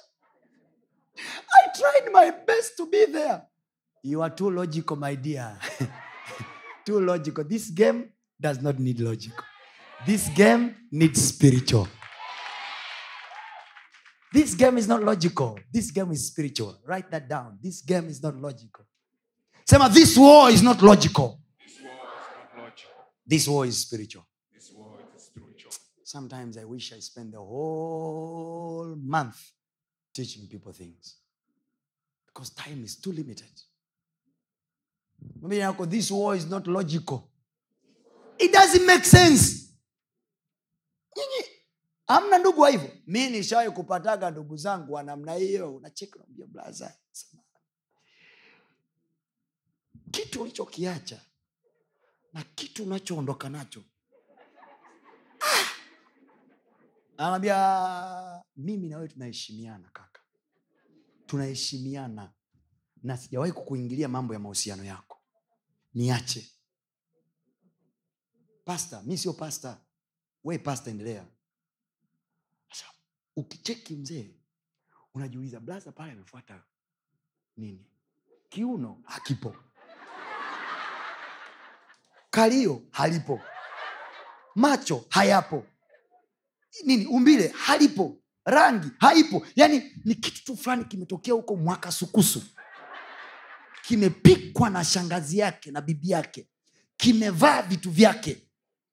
I 1.17 1.77
tried 1.77 2.13
my 2.13 2.31
best 2.45 2.77
to 2.77 2.85
be 2.85 3.05
there. 3.05 3.41
You 4.03 4.23
are 4.23 4.35
too 4.35 4.49
logical 4.49 4.97
my 4.97 5.15
dear. 5.15 5.57
Too 6.85 6.99
logical. 7.01 7.43
This 7.43 7.69
game 7.69 8.09
does 8.39 8.61
not 8.61 8.79
need 8.79 8.99
logical 8.99 9.43
this 10.05 10.29
game 10.29 10.75
needs 10.91 11.21
spiritual. 11.21 11.87
This 14.31 14.53
game 14.53 14.77
is 14.77 14.87
not 14.87 15.03
logical. 15.03 15.59
This 15.71 15.91
game 15.91 16.11
is 16.11 16.27
spiritual. 16.27 16.79
Write 16.85 17.09
that 17.11 17.27
down. 17.27 17.57
This 17.61 17.81
game 17.81 18.07
is 18.07 18.21
not 18.21 18.35
logical 18.35 18.85
sema 19.69 19.89
this 19.89 20.17
war 20.17 20.49
is 20.51 20.63
not 20.63 20.81
logical. 20.81 21.37
This 23.27 23.47
war 23.47 23.67
is 23.67 23.77
spiritual. 23.77 24.25
This 24.51 24.71
war 24.73 24.97
is 25.15 25.23
spiritual. 25.25 25.73
sometimes 26.03 26.57
i 26.57 26.63
wish 26.65 26.91
i 26.93 26.99
spend 27.01 27.31
the 27.33 27.37
whole 27.37 28.95
month 28.95 29.37
teaching 30.13 30.47
people 30.47 30.73
things. 30.73 31.17
Because 32.25 32.49
time 32.55 32.83
is 32.83 32.95
too 33.01 33.11
limited. 33.11 33.51
Mwambie 35.41 35.57
yako 35.59 35.85
this 35.89 36.11
war 36.11 36.35
is 36.35 36.47
not 36.49 36.67
logical. 36.67 37.29
It 38.39 38.51
doesn't 38.53 38.85
make 38.85 39.05
sense. 39.05 39.69
Nyinyi 41.17 41.45
amna 42.07 42.37
ndugu 42.37 42.61
wa 42.61 42.69
hivyo. 42.69 42.89
Mi 43.07 43.29
nishawai 43.29 43.71
kupataga 43.71 44.31
ndugu 44.31 44.57
zangu 44.57 44.93
wa 44.93 45.03
namna 45.03 45.33
hiyo. 45.33 45.75
Unacheka 45.75 46.19
nambia 46.19 46.47
blaza 46.47 46.97
samahani." 47.11 47.38
Kitu 50.11 50.41
ulichokiacha 50.41 51.21
na 52.33 52.43
kitu 52.43 52.83
unachoondoka 52.83 53.49
nacho. 53.49 53.83
Anaambia 57.17 58.43
mimi 58.55 58.89
na 58.89 58.97
wewe 58.97 59.07
tunaheshimiana 59.09 59.89
kaka. 59.89 60.21
Tunaheshimiana 61.25 62.33
na 63.03 63.17
sijawahi 63.17 63.51
kukuingilia 63.51 64.07
mambo 64.07 64.33
ya 64.33 64.39
mahusiano 64.39 64.83
yako. 64.83 65.21
Niache. 65.93 66.51
Pasta 68.65 69.01
mi 69.03 69.17
sio 69.17 69.33
pasta 69.33 69.81
we 70.43 70.57
pasta 70.57 70.91
endelea. 70.91 71.27
Sasa 72.69 72.85
ukicheki 73.35 73.95
mzee 73.95 74.35
unajiuliza 75.13 75.59
blaza 75.59 75.91
pale 75.91 76.11
amefuata 76.11 76.63
nini? 77.57 77.85
Kiuno 78.49 79.01
hakipo 79.05 79.55
kalio 82.29 82.81
halipo. 82.91 83.41
Macho 84.55 85.05
hayapo. 85.09 85.65
Nini? 86.85 87.05
Umbile 87.05 87.47
halipo. 87.47 88.17
Rangi 88.45 88.87
haipo. 88.99 89.47
Yani 89.55 89.95
ni 90.05 90.15
kitu 90.15 90.43
tu 90.45 90.57
fulani 90.57 90.85
kimetokea 90.85 91.33
huko 91.33 91.55
mwaka 91.55 91.91
sukusu. 91.91 92.41
Kimepikwa 93.81 94.69
na 94.69 94.83
shangazi 94.83 95.37
yake 95.37 95.71
na 95.71 95.81
bibi 95.81 96.09
yake. 96.09 96.49
Kimevaa 96.97 97.61
vitu 97.61 97.91
vyake. 97.91 98.47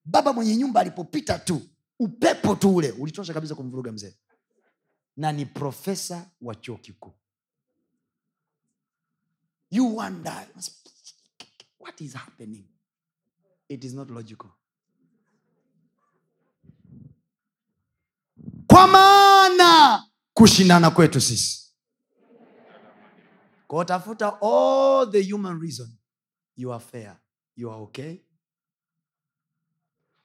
Baba 0.04 0.32
mwenye 0.32 0.56
nyumba 0.56 0.80
alipopita 0.80 1.38
tu 1.38 1.62
upepo 1.98 2.54
tu 2.54 2.74
ule 2.76 2.90
ulitosha 2.92 3.34
kabisa 3.34 3.54
kumvuruga 3.54 3.92
mzee. 3.92 4.14
Na 5.16 5.32
ni 5.32 5.46
profesa 5.46 6.30
wa 6.40 6.54
chuo 6.54 6.76
kikuu. 6.76 7.14
You 9.70 9.96
wonder 9.96 10.48
what 11.80 12.00
is 12.00 12.14
happening 12.14 12.64
it 13.68 13.84
is 13.84 13.94
not 13.94 14.10
logical. 14.10 14.50
Kwa 18.66 18.86
maana 18.86 20.04
kushindana 20.34 20.90
kwetu 20.90 21.20
sisi. 21.20 21.74
Kwa 23.66 23.84
tafuta 23.84 24.40
all 24.42 25.10
the 25.10 25.32
human 25.32 25.60
reason 25.60 25.88
you 26.56 26.72
are 26.72 26.84
fair 26.84 27.16
you 27.56 27.70
are 27.72 27.80
okay. 27.82 28.16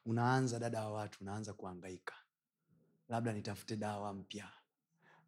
Unaanza 0.06 0.60
dada 0.60 0.82
wa 0.86 0.92
watu 0.92 1.18
unaanza 1.22 1.54
kuangaika 1.54 2.14
labda 3.10 3.34
nitafute 3.34 3.76
dawa 3.78 4.14
mpya. 4.14 4.50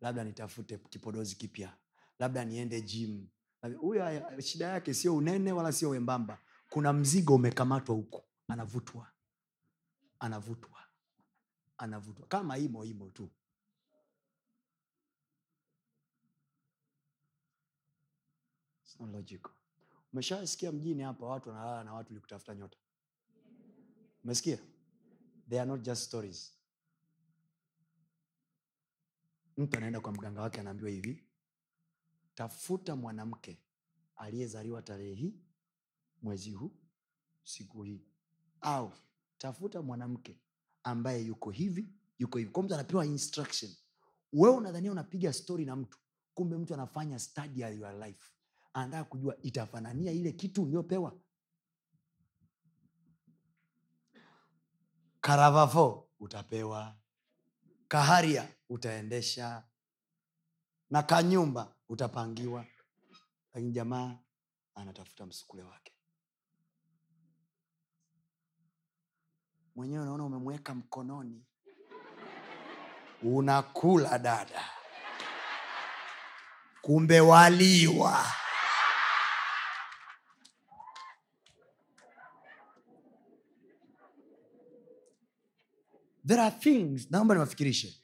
Labda 0.01 0.23
nitafute 0.23 0.77
kipodozi 0.77 1.35
kipya. 1.35 1.73
Labda 2.19 2.45
niende 2.45 2.81
gym. 2.81 3.27
Huyo 3.79 4.23
shida 4.41 4.65
yake 4.67 4.93
sio 4.93 5.15
unene 5.15 5.51
wala 5.51 5.71
sio 5.71 5.89
wembamba 5.89 6.39
kuna 6.73 6.93
mzigo 6.93 7.35
umekamatwa 7.35 7.95
huku. 7.95 8.23
Anavutwa. 8.47 9.07
Anavutwa. 10.19 10.79
Anavutwa. 11.77 12.27
Kama 12.27 12.57
imo 12.57 12.85
imo 12.85 13.09
tu. 13.09 13.29
Umeshasikia 20.13 20.71
mjini 20.71 21.03
hapa 21.03 21.25
watu 21.25 21.49
wanalala 21.49 21.83
na 21.83 21.93
watu 21.93 22.13
likutafuta 22.13 22.55
nyota? 22.55 22.77
Umesikia? 24.23 24.57
They 25.49 25.59
are 25.61 25.67
not 25.69 25.81
just 25.81 26.01
stories. 26.03 26.53
Mtu 29.57 29.77
anaenda 29.77 29.99
kwa 29.99 30.11
mganga 30.11 30.41
wake 30.41 30.59
anaambiwa 30.59 30.89
hivi 30.89 31.23
tafuta 32.35 32.95
mwanamke 32.95 33.57
aliyezaliwa 34.15 34.81
tarehe 34.81 35.13
hii 35.13 35.42
mwezi 36.23 36.51
huu 36.51 36.71
siku 37.43 37.83
hii. 37.83 38.01
Au 38.61 38.91
tafuta 39.37 39.81
mwanamke 39.81 40.39
ambaye 40.83 41.21
yuko 41.25 41.51
hivi 41.51 41.89
yuko 42.19 42.37
hivi. 42.37 42.51
Kwa 42.51 42.63
mtu 42.63 42.73
anapewa 42.73 43.05
instruction. 43.05 43.71
Wewe 44.33 44.55
unadhania 44.55 44.91
unapiga 44.91 45.33
story 45.33 45.65
na 45.65 45.75
mtu 45.75 45.99
kumbe 46.33 46.57
mtu 46.57 46.73
anafanya 46.73 47.19
study 47.19 47.61
ya 47.61 47.69
your 47.69 48.05
life. 48.07 48.31
Anataka 48.73 49.03
kujua 49.03 49.41
itafanania 49.41 50.11
ile 50.11 50.31
kitu 50.31 50.63
uliopewa 50.63 51.19
karavafo 55.21 56.09
utapewa. 56.19 56.95
Kaharia 57.87 58.55
utaendesha. 58.69 59.63
Na 60.89 61.03
kanyumba 61.03 61.75
utapangiwa. 61.89 62.65
Lakini 63.53 63.71
jamaa 63.71 64.19
anatafuta 64.75 65.25
msukule 65.25 65.63
wake 65.63 65.92
mwenyewe 69.75 70.03
unaona 70.03 70.25
umemweka 70.25 70.75
mkononi. 70.75 71.45
Unakula 73.23 74.19
dada. 74.19 74.61
Kumbe 76.81 77.19
waliwa. 77.21 78.25
There 86.27 86.41
are 86.41 86.51
things 86.59 87.11
naomba 87.11 87.33
niwafikirishe. 87.35 87.99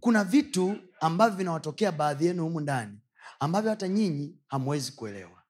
Kuna 0.00 0.24
vitu 0.24 0.76
ambavyo 1.00 1.36
vinawatokea 1.36 1.92
baadhi 1.92 2.26
yenu 2.26 2.42
humu 2.44 2.60
ndani 2.60 2.98
ambavyo 3.40 3.70
hata 3.70 3.88
nyinyi 3.88 4.38
hamwezi 4.48 4.92
kuelewa. 4.92 5.42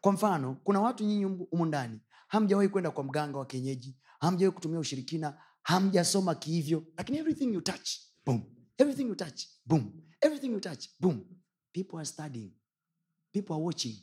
Kwa 0.00 0.12
mfano 0.12 0.56
kuna 0.64 0.80
watu 0.80 1.04
nyinyi 1.04 1.24
humu 1.24 1.66
ndani 1.66 2.00
hamjawahi 2.28 2.68
kwenda 2.68 2.90
kwa 2.90 3.04
mganga 3.04 3.38
wa 3.38 3.46
kienyeji 3.46 3.96
hamjawahi 4.20 4.54
kutumia 4.54 4.78
ushirikina 4.80 5.42
hamjasoma 5.62 6.34
kihivyo 6.34 6.86
lakini 6.96 7.18
everything 7.18 7.44
you 7.54 7.60
touch 7.60 7.90
boom. 8.26 8.42
Everything 8.78 9.02
you 9.02 9.14
touch 9.14 9.46
boom. 9.66 10.02
Everything 10.20 10.46
you 10.52 10.60
touch 10.60 10.88
boom. 11.00 11.24
People 11.72 11.96
are 11.96 12.04
studying. 12.06 12.52
People 13.32 13.52
are 13.54 13.62
watching. 13.62 13.96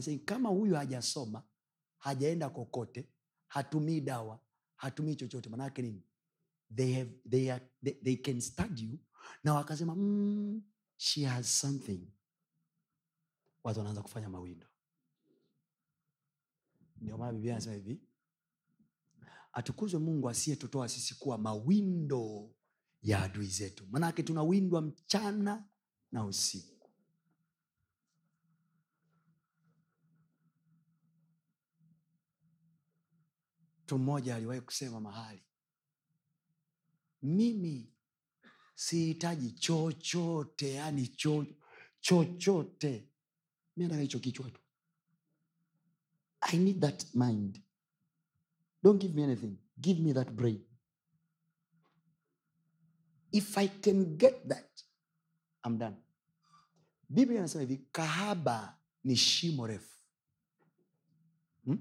Saying, 0.00 0.18
kama 0.18 0.48
huyu 0.48 0.74
hajasoma 0.74 1.42
hajaenda 1.98 2.50
kokote 2.50 3.08
hatumii 3.46 4.00
dawa 4.00 4.40
hatumii 4.76 5.14
chochote 5.14 5.48
manake 5.48 5.82
nini? 5.82 6.02
They, 6.74 6.94
have, 6.94 7.10
they, 7.30 7.52
are, 7.52 7.64
they, 7.84 7.92
they 7.94 8.16
can 8.16 8.40
study 8.40 8.82
you. 8.84 8.98
Na 9.44 9.54
wakasema 9.54 9.94
mm, 9.94 10.62
she 10.96 11.24
has 11.24 11.60
something. 11.60 12.00
Watu 13.64 13.78
wanaanza 13.78 14.02
kufanya 14.02 14.28
mawindo. 14.28 14.66
Ndio 17.00 17.18
maana 17.18 17.32
biblia 17.32 17.52
anasema 17.52 17.74
hivi 17.74 18.00
atukuzwe 19.58 20.00
mungu 20.00 20.28
asiyetutoa 20.28 20.88
sisi 20.88 21.14
kuwa 21.14 21.38
mawindo 21.38 22.54
ya 23.02 23.22
adui 23.22 23.46
zetu. 23.46 23.86
Manake 23.90 24.22
tunawindwa 24.22 24.80
mchana 24.82 25.68
na 26.12 26.24
usiku. 26.24 26.90
Mtu 33.84 33.98
mmoja 33.98 34.36
aliwahi 34.36 34.60
kusema 34.60 35.00
mahali 35.00 35.42
mimi 37.22 37.92
sihitaji 38.74 39.50
chochote 39.52 40.72
yani 40.72 41.06
cho, 41.08 41.46
chochote. 42.00 43.08
Mi 43.76 43.84
nataka 43.84 44.02
hicho 44.02 44.18
kichwa 44.18 44.50
tu. 44.50 44.60
I 46.40 46.56
need 46.58 46.80
that 46.80 47.14
mind 47.14 47.62
don't 48.82 49.00
give 49.00 49.14
me 49.14 49.22
anything. 49.22 49.56
Give 49.80 50.00
me 50.00 50.12
that 50.14 50.30
brain. 50.30 50.64
If 53.32 53.58
i 53.58 53.68
can 53.68 54.16
get 54.16 54.48
that 54.48 54.70
I'm 55.66 55.78
done. 55.78 55.96
Biblia 57.08 57.38
anasema 57.40 57.60
hivi 57.62 57.76
kahaba 57.92 58.78
ni 59.04 59.16
shimo 59.16 59.66
refu. 59.66 59.94
Hmm? 61.64 61.78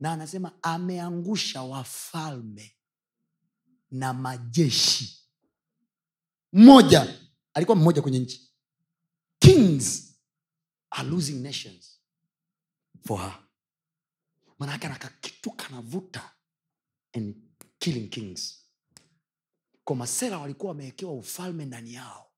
na 0.00 0.12
anasema 0.12 0.52
ameangusha 0.62 1.62
wafalme 1.62 2.76
na 3.90 4.12
majeshi. 4.12 5.28
Mmoja 6.52 7.18
alikuwa 7.54 7.76
mmoja 7.76 8.02
kwenye 8.02 8.18
nchi. 8.18 8.52
Kings 9.38 10.14
are 10.90 11.08
losing 11.08 11.40
nations 11.42 12.00
for 13.06 13.20
her 13.20 13.38
manake 14.62 14.86
anaka 14.86 15.08
kitu 15.20 15.50
kanavuta 15.50 16.32
and 17.14 17.34
killing 17.78 18.08
kings. 18.08 18.58
Kwa 19.84 19.96
masera 19.96 20.38
walikuwa 20.38 20.68
wamewekewa 20.72 21.12
ufalme 21.12 21.64
ndani 21.64 21.94
yao. 21.94 22.32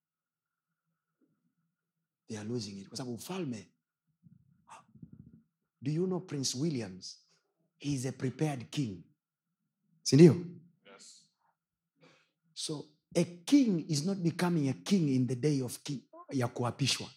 They 2.29 2.39
are 2.39 2.49
losing 2.49 2.81
it. 2.81 2.89
Kwa 2.89 2.97
sababu 2.97 3.15
ufalme 3.15 3.69
do 5.83 5.91
you 5.93 6.07
know 6.07 6.21
prince 6.21 6.59
williams? 6.59 7.19
He 7.79 7.93
is 7.93 8.07
a 8.07 8.13
prepared 8.13 8.71
king. 8.71 9.03
Sindio 10.03 10.35
Yes. 10.93 11.27
so 12.55 12.89
a 13.15 13.25
king 13.25 13.85
is 13.91 14.05
not 14.05 14.19
becoming 14.19 14.69
a 14.69 14.73
king 14.73 15.09
in 15.09 15.27
the 15.27 15.37
day 15.37 15.61
of 15.63 15.79
king, 15.83 16.01
ya 16.33 16.49
kuapishwa. 16.49 17.11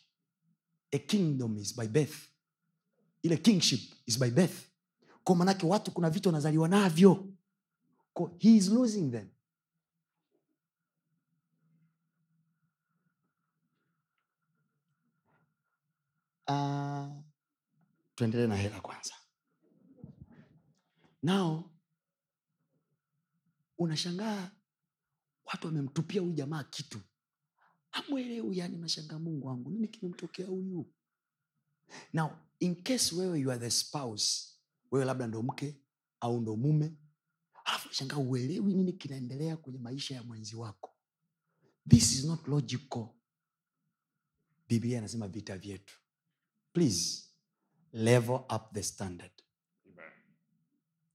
A 0.92 0.98
kingdom 1.00 1.58
is 1.58 1.76
by 1.76 1.88
birth. 1.88 2.30
Ile 3.24 3.38
kingship 3.38 3.80
is 4.06 4.20
by 4.20 4.30
birth 4.30 4.68
kwa 5.28 5.36
manake 5.36 5.66
watu 5.66 5.92
kuna 5.92 6.10
vitu 6.10 6.30
wanazaliwa 6.30 6.68
navyo. 6.68 7.28
Kwa 8.14 8.32
he 8.40 8.56
is 8.56 8.70
losing 8.70 9.12
them. 9.12 9.30
Uh, 16.48 17.24
tuendelee 18.16 18.48
na 18.48 18.56
hela 18.56 18.82
kwanza. 18.82 19.14
Nao 21.24 21.72
unashangaa 23.78 24.52
watu 25.46 25.68
wamemtupia 25.68 26.22
huyu 26.22 26.34
jamaa 26.34 26.64
kitu. 26.64 27.02
Hamwelewi 27.90 28.58
yani 28.58 28.78
nashangaa 28.78 29.20
mungu 29.20 29.48
wangu 29.48 29.70
nini 29.72 29.88
kimemtokea 29.88 30.48
huyu? 30.48 30.94
Now 32.14 32.30
in 32.60 32.84
case 32.84 33.16
wewe 33.16 33.40
you 33.40 33.52
are 33.52 33.60
the 33.60 33.72
spouse 33.72 34.57
wewe 34.92 35.06
labda 35.06 35.28
ndo 35.28 35.44
mke 35.44 35.82
au 36.20 36.42
ndo 36.42 36.56
mume 36.56 36.94
alafu 37.68 37.88
nashangaa 37.88 38.18
uelewi 38.18 38.74
nini 38.74 38.94
kinaendelea 38.94 39.58
kwenye 39.58 39.80
maisha 39.80 40.16
ya 40.16 40.24
mwenzi 40.24 40.56
wako. 40.56 40.94
This 41.90 42.12
is 42.12 42.26
not 42.26 42.48
logical. 42.48 43.08
Biblia 44.68 44.98
inasema 44.98 45.28
vita 45.28 45.58
vyetu. 45.58 46.00
Please 46.74 47.24
level 47.94 48.36
up 48.36 48.74
the 48.74 48.84
standard. 48.84 49.32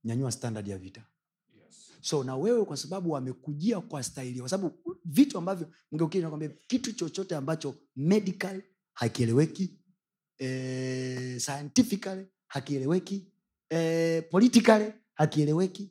Nyanyua 0.05 0.32
standard 0.32 0.69
ya 0.69 0.78
vita. 0.78 1.07
Yes. 1.55 1.93
so 2.01 2.24
na 2.24 2.36
wewe 2.36 2.65
kwa 2.65 2.77
sababu 2.77 3.11
wamekujia 3.11 3.81
kwa 3.81 4.03
staili 4.03 4.40
kwa 4.40 4.49
sababu 4.49 4.99
vitu 5.05 5.39
ambavyo 5.39 5.73
mgeukia 5.93 6.49
kitu 6.66 6.93
chochote 6.93 7.36
ambacho 7.36 7.74
medical 7.97 8.62
hakieleweki 8.93 9.81
eh, 10.39 11.40
scientifically 11.40 12.27
hakieleweki 12.47 13.32
eh, 13.73 14.23
politically 14.31 14.93
hakieleweki. 15.15 15.90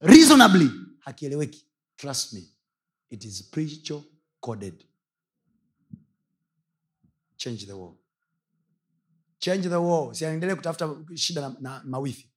Reasonably 0.00 0.70
hakieleweki. 0.98 1.66
Trust 1.96 2.32
me 2.32 2.42
it 3.10 3.24
is 3.24 3.38
spiritual 3.38 4.02
coded. 4.40 4.84
Change 7.36 7.66
the 7.66 7.72
world. 7.72 7.96
Change 9.38 9.68
the 9.68 9.76
world. 9.76 10.14
Siendelee 10.14 10.54
kutafuta 10.54 10.96
shida 11.14 11.40
na, 11.40 11.56
na 11.60 11.82
mawifi. 11.84 12.30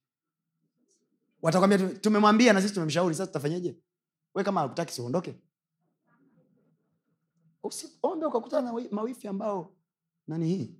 Watakwambia 1.42 1.78
tumemwambia 1.78 2.52
na 2.52 2.62
sisi 2.62 2.74
tumemshauri 2.74 3.14
sasa 3.14 3.26
tutafanyeje? 3.26 3.76
We 4.34 4.44
kama 4.44 4.60
akutaki 4.62 4.92
siuondoke 4.92 5.34
usiombe 7.62 8.26
ukakutana 8.26 8.72
na 8.72 8.88
mawifi 8.90 9.28
ambao 9.28 9.76
nani 10.26 10.48
hii? 10.48 10.74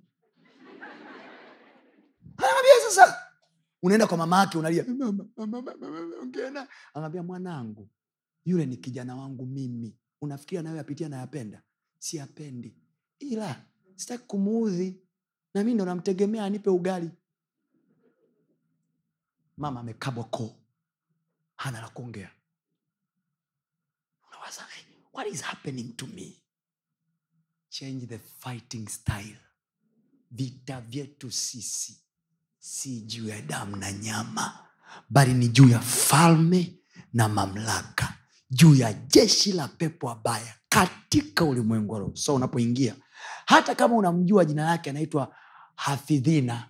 Sasa 2.89 3.24
unaenda 3.85 4.07
kwa 4.07 4.17
mama 4.17 4.39
yake 4.39 4.57
unalia 4.57 4.83
"Mama, 4.83 5.25
mama, 5.37 5.61
mama, 5.61 5.89
mama, 5.89 6.15
ongea 6.21 6.51
naye." 6.51 6.67
anaambia 6.93 7.23
mwanangu 7.23 7.89
yule 8.45 8.65
ni 8.65 8.77
kijana 8.77 9.15
wangu 9.15 9.45
mimi. 9.45 9.97
Unafikiria 10.21 10.61
nayo 10.61 10.75
yapitia 10.77 11.09
nayapenda 11.09 11.63
siyapendi. 11.99 12.75
Ila 13.19 13.65
sitaki 13.95 14.23
kumuudhi. 14.27 15.01
Na 15.53 15.63
mi 15.63 15.73
ndo 15.73 15.85
namtegemea 15.85 16.45
anipe 16.45 16.69
ugali. 16.69 17.11
Mama 19.57 19.79
amekabwa 19.79 20.23
koo. 20.23 20.55
Hana 21.55 21.81
la 21.81 21.89
kuongea. 21.89 22.31
Unawaza 24.27 24.67
what 25.13 25.27
is 25.33 25.41
happening 25.41 25.95
to 25.95 26.07
me? 26.07 26.43
Change 27.69 28.05
the 28.07 28.19
fighting 28.19 28.89
style. 28.89 29.37
Vita 30.31 30.81
vyetu 30.81 31.31
sisi 31.31 32.04
si 32.67 33.01
juu 33.01 33.27
ya 33.27 33.41
damu 33.41 33.75
na 33.75 33.91
nyama 33.91 34.53
bali 35.09 35.33
ni 35.33 35.47
juu 35.47 35.69
ya 35.69 35.79
falme 35.79 36.73
na 37.13 37.29
mamlaka 37.29 38.13
juu 38.49 38.75
ya 38.75 38.93
jeshi 38.93 39.51
la 39.51 39.67
pepo 39.67 40.09
abaya 40.09 40.53
katika 40.69 41.45
ulimwengu 41.45 41.93
wa 41.93 41.99
roho. 41.99 42.15
So 42.15 42.35
unapoingia 42.35 42.95
hata 43.45 43.75
kama 43.75 43.95
unamjua 43.95 44.45
jina 44.45 44.65
lake 44.65 44.89
anaitwa 44.89 45.35
hafidhina 45.75 46.67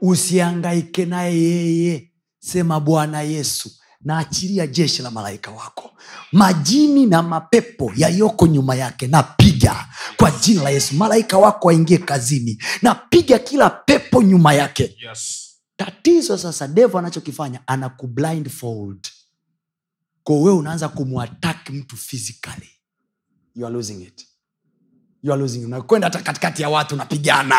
usiangaike 0.00 1.04
naye 1.06 1.42
yeye. 1.42 2.12
Sema 2.38 2.80
bwana 2.80 3.22
yesu 3.22 3.70
naachilia 4.06 4.66
jeshi 4.66 5.02
la 5.02 5.10
malaika 5.10 5.50
wako. 5.50 5.90
Majini 6.32 7.06
na 7.06 7.22
mapepo 7.22 7.92
yaliyoko 7.96 8.46
nyuma 8.46 8.74
yake 8.74 9.06
napiga 9.06 9.88
kwa 10.16 10.30
jina 10.30 10.62
la 10.62 10.70
yesu. 10.70 10.94
Malaika 10.94 11.38
wako 11.38 11.68
waingie 11.68 11.98
kazini 11.98 12.62
napiga 12.82 13.38
kila 13.38 13.70
pepo 13.70 14.22
nyuma 14.22 14.52
yake. 14.54 14.96
Yes. 15.08 15.42
tatizo 15.76 16.38
sasa 16.38 16.68
devo 16.68 16.98
anachokifanya 16.98 17.60
ana 17.66 17.88
kublindfold 17.88 19.08
ko 20.24 20.40
wewe 20.42 20.56
unaanza 20.56 20.88
kumwataki 20.88 21.72
mtu 21.72 21.96
physically. 21.96 22.70
You 23.54 23.66
are 23.66 23.74
losing 23.74 24.02
it. 24.02 24.26
You 25.22 25.32
are 25.32 25.42
losing 25.42 25.58
it. 25.60 25.66
unakwenda 25.66 26.06
hata 26.06 26.18
katikati 26.22 26.62
ya 26.62 26.68
watu 26.68 26.94
unapigana. 26.94 27.56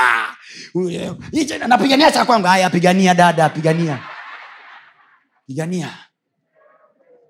Napigania 1.68 2.12
cha 2.12 2.26
kwangu. 2.26 2.48
Haya 2.48 2.70
pigania 2.70 3.14
dada 3.14 3.50
pigania. 3.50 4.00
Pigania 5.48 6.07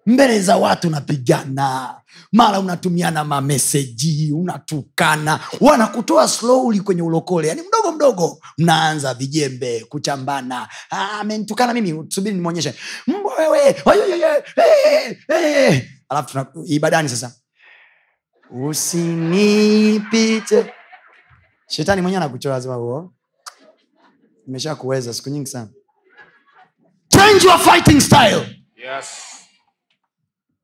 mbele 0.08 0.42
za 0.42 0.58
watu 0.58 0.88
unapigana. 0.88 2.02
Mara 2.32 2.60
unatumiana 2.60 3.24
mameseji 3.24 4.32
unatukana. 4.32 5.40
Wanakutoa 5.62 6.28
slowly 6.28 6.80
kwenye 6.80 7.02
ulokole. 7.02 7.48
Yani 7.48 7.62
mdogo 7.62 7.92
mdogo 7.92 8.42
mnaanza 8.58 9.14
vijembe 9.14 9.86
kuchambana. 9.90 10.70
"Ah, 10.90 11.12
amenitukana 11.20 11.74
mimi. 11.74 12.06
Subiri 12.12 12.36
nimwonyeshe. 12.36 12.74
Mbwa 13.08 13.36
wewe 13.36 13.76
Oyoyoyo, 13.86 14.44
eh." 15.28 15.90
alafu 16.10 16.48
ibadani 16.66 17.10
sasa. 17.10 17.36
Usinipite 18.66 20.74
shetani 21.68 22.02
mwenyewe 22.02 22.24
anakuchora 22.24 22.62
sema 22.62 22.76
huo 22.76 23.14
imesha 24.48 24.76
kuweza 24.76 25.14
siku 25.14 25.30
nyingi 25.30 25.50
sana. 25.50 25.70
Change 27.08 27.46
your 27.46 27.60
fighting 27.60 28.02
style. 28.02 28.64
Yes. 28.76 29.06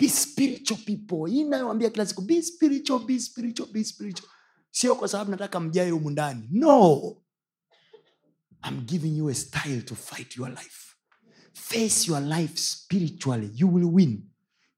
Be 0.03 0.09
spiritual 0.09 0.77
people. 0.85 1.31
Hii 1.31 1.41
inayoambia 1.41 1.89
kila 1.89 2.05
siku 2.05 2.21
be 2.21 2.41
spiritual 2.41 2.99
be 2.99 3.19
spiritual 3.19 3.69
be 3.71 3.83
spiritual. 3.83 4.29
Sio 4.71 4.95
kwa 4.95 5.07
sababu 5.07 5.31
nataka 5.31 5.59
mjae 5.59 5.89
humu 5.89 6.09
ndani. 6.09 6.47
No. 6.51 7.01
I'm 8.67 8.81
giving 8.85 9.17
you 9.17 9.29
a 9.29 9.33
style 9.33 9.81
to 9.81 9.95
fight 9.95 10.37
your 10.37 10.49
life. 10.49 10.95
Face 11.53 12.11
your 12.11 12.21
life 12.21 12.57
spiritually. 12.57 13.51
You 13.55 13.73
will 13.73 13.89
win. 13.93 14.23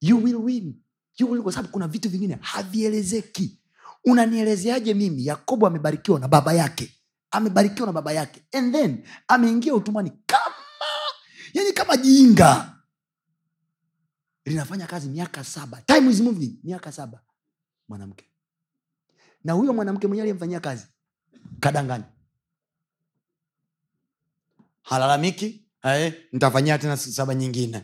You 0.01 0.23
will 0.23 0.35
win. 0.43 0.75
You 1.17 1.31
will, 1.31 1.41
kwa 1.43 1.51
sababu 1.51 1.71
kuna 1.71 1.87
vitu 1.87 2.09
vingine 2.09 2.37
havielezeki. 2.41 3.59
Unanielezeaje 4.05 4.93
mimi? 4.93 5.25
Yakobo 5.25 5.67
amebarikiwa 5.67 6.19
na 6.19 6.27
baba 6.27 6.53
yake. 6.53 6.91
Amebarikiwa 7.31 7.85
na 7.85 7.93
baba 7.93 8.13
yake. 8.13 8.41
And 8.53 8.73
then 8.73 9.03
ameingia 9.27 9.75
utumwani 9.75 10.11
kama 10.25 10.55
yani 11.53 11.71
kama 11.73 11.97
jinga 11.97 12.74
linafanya 14.45 14.87
kazi 14.87 15.09
miaka 15.09 15.43
saba. 15.43 15.81
Time 15.81 16.09
is 16.11 16.21
moving. 16.21 16.59
Miaka 16.63 16.91
saba. 16.91 17.21
Mwanamke. 17.87 18.25
Na 19.43 19.53
huyo 19.53 19.73
mwanamke 19.73 20.07
mwenyewe 20.07 20.23
aliyemfanyia 20.23 20.59
kazi 20.59 20.85
kadanganya. 21.59 22.05
Halalamiki 24.81 25.65
eh, 25.83 26.13
nitafanyia 26.31 26.77
tena 26.77 26.97
saba 26.97 27.35
nyingine. 27.35 27.81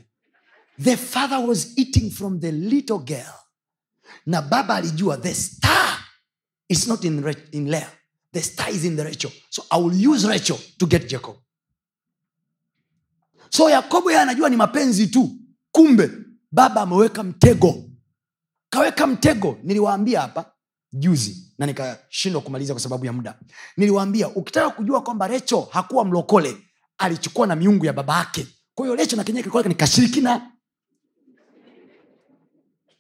The 0.84 0.98
father 0.98 1.38
was 1.40 1.78
eating 1.78 2.12
from 2.12 2.40
the 2.40 2.52
little 2.52 2.98
girl. 3.00 3.34
Na 4.26 4.42
baba 4.42 4.76
alijua 4.76 5.18
the 5.18 5.34
star 5.34 5.98
is 6.70 6.88
not 6.88 7.04
in, 7.04 7.36
in 7.52 7.70
Leah. 7.72 7.92
the 8.34 8.42
star 8.42 8.70
is 8.70 8.86
in 8.86 8.96
the 8.96 9.04
rachel. 9.04 9.32
So 9.50 9.64
i 9.72 9.78
will 9.78 9.94
use 9.94 10.26
rachel 10.28 10.58
to 10.80 10.86
get 10.88 11.08
jacob. 11.10 11.36
So 13.50 13.70
yakobo 13.70 14.12
yeye 14.12 14.22
anajua 14.22 14.50
ni 14.50 14.56
mapenzi 14.56 15.08
tu. 15.08 15.38
Kumbe 15.72 16.10
baba 16.52 16.82
ameweka 16.82 17.24
mtego. 17.24 17.84
Kaweka 18.70 19.08
mtego 19.08 19.58
niliwaambia 19.64 20.22
hapa 20.22 20.52
juzi 20.94 21.54
na 21.58 21.66
nikashindwa 21.66 22.42
kumaliza 22.42 22.74
kwa 22.74 22.82
sababu 22.82 23.06
ya 23.06 23.14
muda. 23.14 23.40
Niliwaambia 23.78 24.30
ukitaka 24.30 24.70
kujua 24.70 25.02
kwamba 25.02 25.28
recho 25.28 25.62
hakuwa 25.62 26.06
mlokole 26.06 26.58
alichukua 26.98 27.48
na 27.48 27.56
miungu 27.56 27.86
ya 27.86 27.94
baba 27.94 28.18
yake. 28.18 28.48
Kwa 28.76 28.96
recho 28.96 29.16
na 29.16 29.24
kenyewe 29.24 29.44
kilikuwa 29.44 29.64
nikashirikina. 29.64 30.52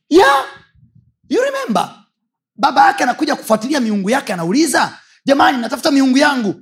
Yeah. 0.10 0.46
you 1.30 1.42
remember? 1.42 2.06
Baba 2.56 2.88
yake 2.88 3.04
anakuja 3.04 3.36
kufuatilia 3.36 3.80
miungu 3.80 4.10
yake 4.10 4.34
anauliza 4.34 5.00
jamani 5.26 5.58
natafuta 5.58 5.92
miungu 5.92 6.18
yangu? 6.18 6.62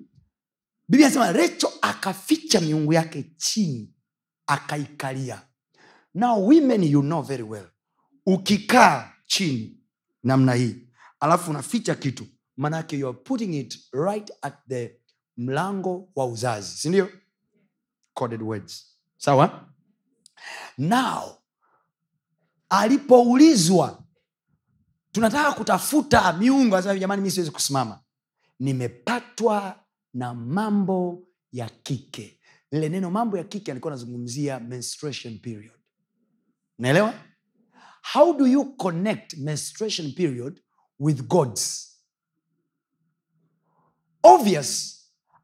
Biblia 0.90 1.08
anasema 1.08 1.32
recho 1.32 1.72
akaficha 1.82 2.62
miungu 2.62 2.94
yake 2.94 3.26
chini 3.38 3.94
akaikalia 4.48 5.42
now 6.14 6.48
women 6.48 6.84
you 6.84 7.02
know 7.02 7.22
very 7.22 7.44
well. 7.44 7.68
Ukikaa 8.26 9.12
chini 9.26 9.78
namna 10.24 10.54
hii 10.54 10.88
alafu 11.20 11.52
unaficha 11.52 11.96
kitu 11.96 12.28
manake 12.58 12.98
you 13.00 13.08
are 13.10 13.18
putting 13.18 13.54
it 13.60 13.80
right 13.92 14.32
at 14.42 14.54
the 14.70 15.00
mlango 15.38 16.10
wa 16.16 16.26
uzazi 16.26 16.78
sindio 16.78 17.10
coded 18.14 18.42
words. 18.42 18.86
Sawa? 19.18 19.70
Now 20.78 21.38
alipoulizwa 22.70 24.04
tunataka 25.12 25.52
kutafuta 25.54 26.26
anasema 26.26 27.00
jamani 27.00 27.22
mi 27.22 27.32
siwezi 27.32 27.52
kusimama. 27.52 28.00
Nimepatwa 28.60 29.80
na 30.14 30.34
mambo 30.34 31.24
ya 31.52 31.70
kike. 31.70 32.40
Lile 32.72 32.90
neno 32.90 33.12
mambo 33.12 33.38
ya 33.38 33.44
kike 33.44 33.72
alikuwa 33.72 33.94
anazungumzia 33.94 34.60
menstruation 34.60 35.40
period 35.40 35.79
naelewa? 36.80 37.14
How 38.14 38.34
do 38.38 38.48
you 38.48 38.76
connect 38.78 39.38
menstruation 39.38 40.12
period 40.14 40.62
with 41.00 41.28
gods? 41.28 41.86
Obvious. 44.24 44.96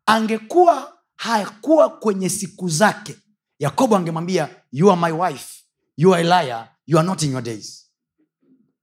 Angekuwa 0.05 0.99
hakuwa 1.15 1.89
kwenye 1.99 2.29
siku 2.29 2.69
zake. 2.69 3.15
Yakobo 3.59 3.95
angemwambia 3.97 4.63
you 4.71 4.91
are 4.91 5.01
my 5.01 5.11
wife. 5.11 5.63
You 5.97 6.13
are 6.13 6.51
a 6.51 6.69
you 6.85 6.97
are 6.99 7.07
not 7.07 7.23
in 7.23 7.31
your 7.31 7.43
days. 7.43 7.91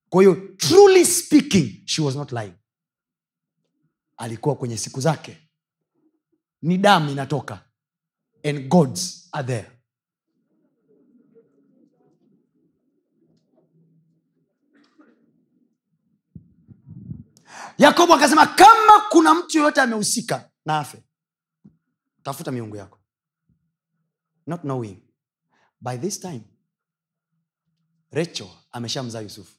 Kwa 0.08 0.22
hiyo 0.22 0.34
truly 0.56 1.04
speaking 1.06 1.82
she 1.86 2.02
was 2.02 2.16
not 2.16 2.32
lying. 2.32 2.54
Alikuwa 4.16 4.54
kwenye 4.56 4.76
siku 4.76 5.00
zake. 5.00 5.38
Ni 6.62 6.78
damu 6.78 7.10
inatoka. 7.10 7.64
And 8.44 8.68
gods 8.68 9.28
are 9.32 9.46
there 9.46 9.81
yakobo 17.82 18.14
akasema 18.14 18.46
kama 18.46 19.00
kuna 19.10 19.34
mtu 19.34 19.58
yoyote 19.58 19.80
amehusika 19.80 20.50
na 20.64 20.78
afe 20.78 21.02
tafuta 22.22 22.50
miungu 22.52 22.76
yako. 22.76 22.98
Not 24.46 24.60
knowing. 24.60 25.02
By 25.80 25.96
this 25.98 26.20
time 26.20 26.42
rachel 28.10 28.48
ameshamzaa 28.70 29.20
yusufu. 29.20 29.58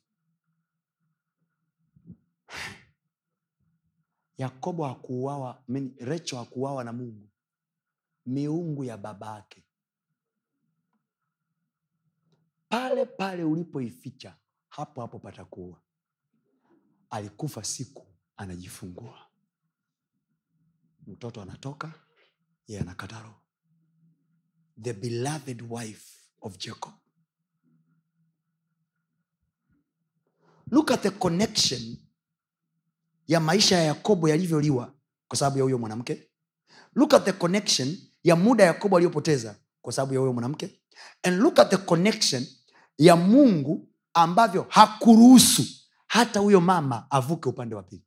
Yakobo 4.37 4.85
hakuuawa 4.85 5.63
rachel 5.99 6.39
hakuuawa 6.39 6.83
na 6.83 6.93
mungu. 6.93 7.29
Miungu 8.25 8.83
ya 8.83 8.97
baba 8.97 9.35
yake. 9.35 9.65
Pale 12.69 13.05
pale 13.05 13.43
ulipoificha 13.43 14.37
hapo 14.69 15.01
hapo 15.01 15.19
patakuwa 15.19 15.81
alikufa 17.09 17.63
siku 17.63 18.12
anajifungua. 18.37 19.19
Mtoto 21.07 21.41
anatoka 21.41 21.93
ye 22.67 22.79
anakata 22.79 23.19
roho. 23.21 23.35
The 24.81 24.93
beloved 24.93 25.61
wife 25.69 26.17
of 26.41 26.57
jacob. 26.57 26.93
Look 30.71 30.91
at 30.91 31.01
the 31.01 31.09
connection 31.11 31.97
ya 33.27 33.39
maisha 33.39 33.75
ya 33.77 33.83
yakobo 33.83 34.29
yalivyoliwa 34.29 34.93
kwa 35.27 35.37
sababu 35.37 35.57
ya 35.57 35.63
huyo 35.63 35.77
mwanamke. 35.77 36.29
Look 36.95 37.13
at 37.13 37.25
the 37.25 37.31
connection 37.33 37.97
ya 38.23 38.35
muda 38.35 38.63
yakobo 38.63 38.95
aliyopoteza 38.97 39.55
kwa 39.81 39.93
sababu 39.93 40.13
ya 40.13 40.19
huyo 40.19 40.33
mwanamke. 40.33 40.81
And 41.23 41.39
look 41.41 41.59
at 41.59 41.69
the 41.69 41.77
connection 41.77 42.47
ya 42.97 43.15
mungu 43.15 43.89
ambavyo 44.13 44.65
hakuruhusu 44.69 45.63
hata 46.07 46.39
huyo 46.39 46.61
mama 46.61 47.11
avuke 47.11 47.49
upande 47.49 47.75
wa 47.75 47.83
pili 47.83 48.03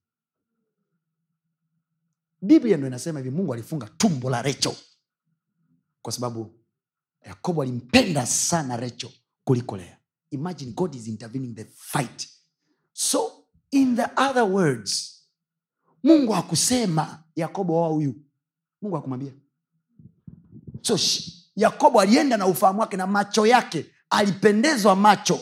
biblia 2.43 2.77
ndo 2.77 2.87
inasema 2.87 3.19
hivi 3.19 3.31
mungu 3.31 3.55
alifunga 3.55 3.87
tumbo 3.97 4.31
la 4.31 4.43
recho 4.43 4.77
kwa 6.03 6.13
sababu 6.13 6.61
yakobo 7.27 7.63
alimpenda 7.63 8.27
sana 8.27 8.77
recho 8.77 9.13
kuliko 9.45 9.77
lea. 9.77 9.99
Imagine 10.31 10.73
god 10.73 10.95
is 10.95 11.07
intervening 11.09 11.55
the 11.55 11.65
fight. 11.65 12.29
So 12.93 13.33
in 13.71 13.97
the 13.97 14.07
other 14.17 14.43
words 14.43 15.23
mungu 16.03 16.33
hakusema 16.33 17.25
yakobo 17.37 17.83
wa 17.83 17.89
huyu. 17.89 18.15
Mungu 18.83 18.97
hakumwambia. 18.97 19.33
So 20.83 20.99
yakobo 21.57 22.01
alienda 22.01 22.37
na 22.37 22.47
ufahamu 22.47 22.81
wake 22.81 22.97
na 22.97 23.07
macho 23.07 23.47
yake 23.47 23.87
alipendezwa 24.11 24.97
macho. 24.97 25.41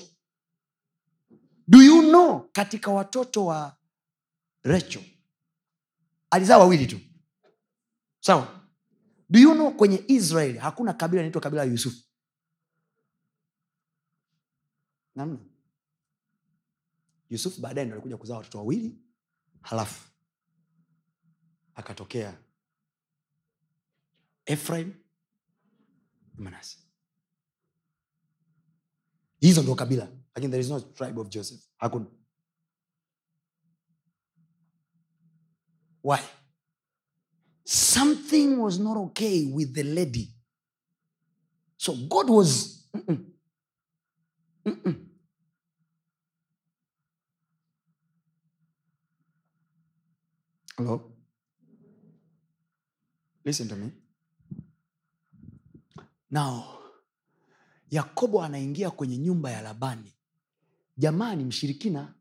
Do 1.69 1.83
you 1.83 2.03
know 2.03 2.49
katika 2.53 2.91
watoto 2.91 3.47
wa 3.47 3.77
recho 4.63 5.01
alizaa 6.35 6.59
wawili 6.59 6.87
tu. 6.87 7.01
Sawa. 8.21 8.61
Do 9.31 9.39
you 9.41 9.55
know 9.55 9.71
kwenye 9.77 10.05
israeli 10.09 10.59
hakuna 10.59 10.93
kabila 10.93 11.23
inaitwa 11.23 11.41
kabila 11.43 11.65
ya 11.65 11.71
yusufu? 11.71 12.03
Namna 15.15 15.39
yusufu 17.31 17.61
baadaye 17.61 17.87
ndo 17.87 17.95
alikuja 17.95 18.17
kuzaa 18.17 18.37
watoto 18.37 18.59
wawili 18.59 18.99
halafu 19.61 20.11
akatokea 21.75 22.39
efraim 24.47 24.93
manase. 26.35 26.79
Hizo 29.41 29.63
ndo 29.63 29.75
kabila 29.75 30.09
lakini 30.35 30.51
there 30.51 30.61
is 30.63 30.69
no 30.71 30.81
tribe 30.81 31.21
of 31.21 31.29
joseph. 31.29 31.61
Hakuna 31.77 32.07
why 36.05 36.21
something 37.65 38.59
was 38.59 38.79
not 38.79 38.97
okay 38.97 39.47
with 39.53 39.73
the 39.75 39.83
lady 39.83 40.35
so 41.77 41.95
god 42.09 42.31
was 42.31 42.81
Mm-mm. 42.95 43.25
Mm-mm. 44.67 44.95
Hello? 50.77 51.11
listen 53.45 53.69
to 53.69 53.77
me 53.77 53.91
now 56.31 56.65
yakobo 57.91 58.43
anaingia 58.43 58.91
kwenye 58.91 59.19
nyumba 59.19 59.51
ya 59.51 59.63
labani 59.63 60.13
jamaa 60.97 61.35
ni 61.35 61.45
mshirikina 61.45 62.15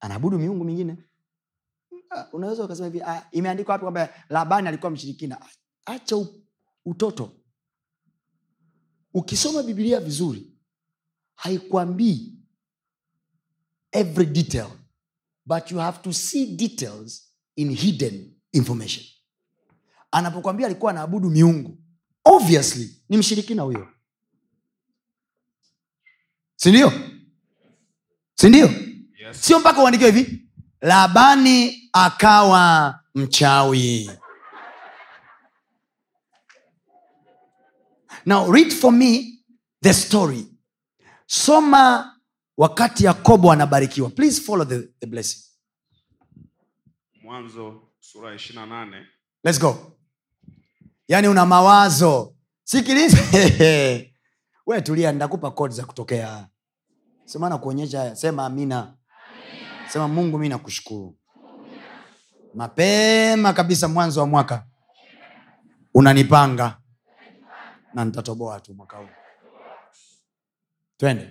anaabudu 0.00 0.38
miungu 0.38 0.64
mingine 0.64 0.96
unaweza 2.32 2.64
ukasema 2.64 2.86
hivi 2.86 3.02
ah, 3.02 3.28
imeandikwa 3.32 3.72
wapi 3.72 3.82
kwamba 3.82 4.14
labani 4.28 4.68
alikuwa 4.68 4.90
mshirikina? 4.90 5.46
Acha 5.86 6.26
utoto. 6.84 7.32
Ukisoma 9.14 9.62
bibilia 9.62 10.00
vizuri 10.00 10.52
haikwambii 11.34 12.34
every 13.92 14.26
detail 14.26 14.68
but 15.46 15.70
you 15.70 15.78
have 15.78 15.98
to 16.02 16.12
see 16.12 16.46
details 16.46 17.32
in 17.56 17.74
hidden 17.74 18.34
information. 18.52 19.04
Anapokwambia 20.10 20.66
alikuwa 20.66 20.90
anaabudu 20.90 21.30
miungu 21.30 21.78
obviously 22.24 23.02
ni 23.08 23.16
mshirikina 23.16 23.62
huyo. 23.62 23.88
Sindio 26.56 26.92
sindio 28.34 28.70
Yes. 29.18 29.40
sio 29.40 29.58
mpaka 29.60 29.82
uandikiwe 29.82 30.10
hivi 30.10 30.48
labani 30.80 31.77
akawa 31.92 33.00
mchawi. 33.14 34.10
Now 38.26 38.46
read 38.50 38.72
for 38.72 38.92
me 38.92 39.40
the 39.82 39.94
story. 39.94 40.46
Soma 41.26 42.14
wakati 42.56 43.04
yakobo 43.04 43.52
anabarikiwa. 43.52 44.10
Please 44.10 44.40
follow 44.40 44.64
the, 44.66 44.88
the 45.00 45.06
blessing. 45.06 45.44
Mwanzo 47.22 47.82
sura 48.00 48.36
nane. 48.66 49.06
Let's 49.44 49.58
go. 49.60 49.98
Yaani 51.08 51.28
una 51.28 51.46
mawazo. 51.46 52.34
Sikiliza. 52.64 53.18
We 54.66 54.80
tulia 54.82 55.12
ndakupa 55.12 55.50
kodi 55.50 55.74
za 55.74 55.84
kutokea. 55.86 56.48
Semana 57.24 57.58
kuonyesha 57.58 58.16
sema 58.16 58.46
amina. 58.46 58.94
Sema 59.88 60.08
mungu 60.08 60.38
mi 60.38 60.48
nakushukuru 60.48 61.16
mapema 62.54 63.52
kabisa 63.52 63.88
mwanzo 63.88 64.20
wa 64.20 64.26
mwaka. 64.26 64.66
Unanipanga. 65.94 66.78
Na 67.94 68.04
nitatoboa 68.04 68.60
tu 68.60 68.74
mwaka 68.74 68.96
huu. 68.96 69.08
Twende. 70.96 71.30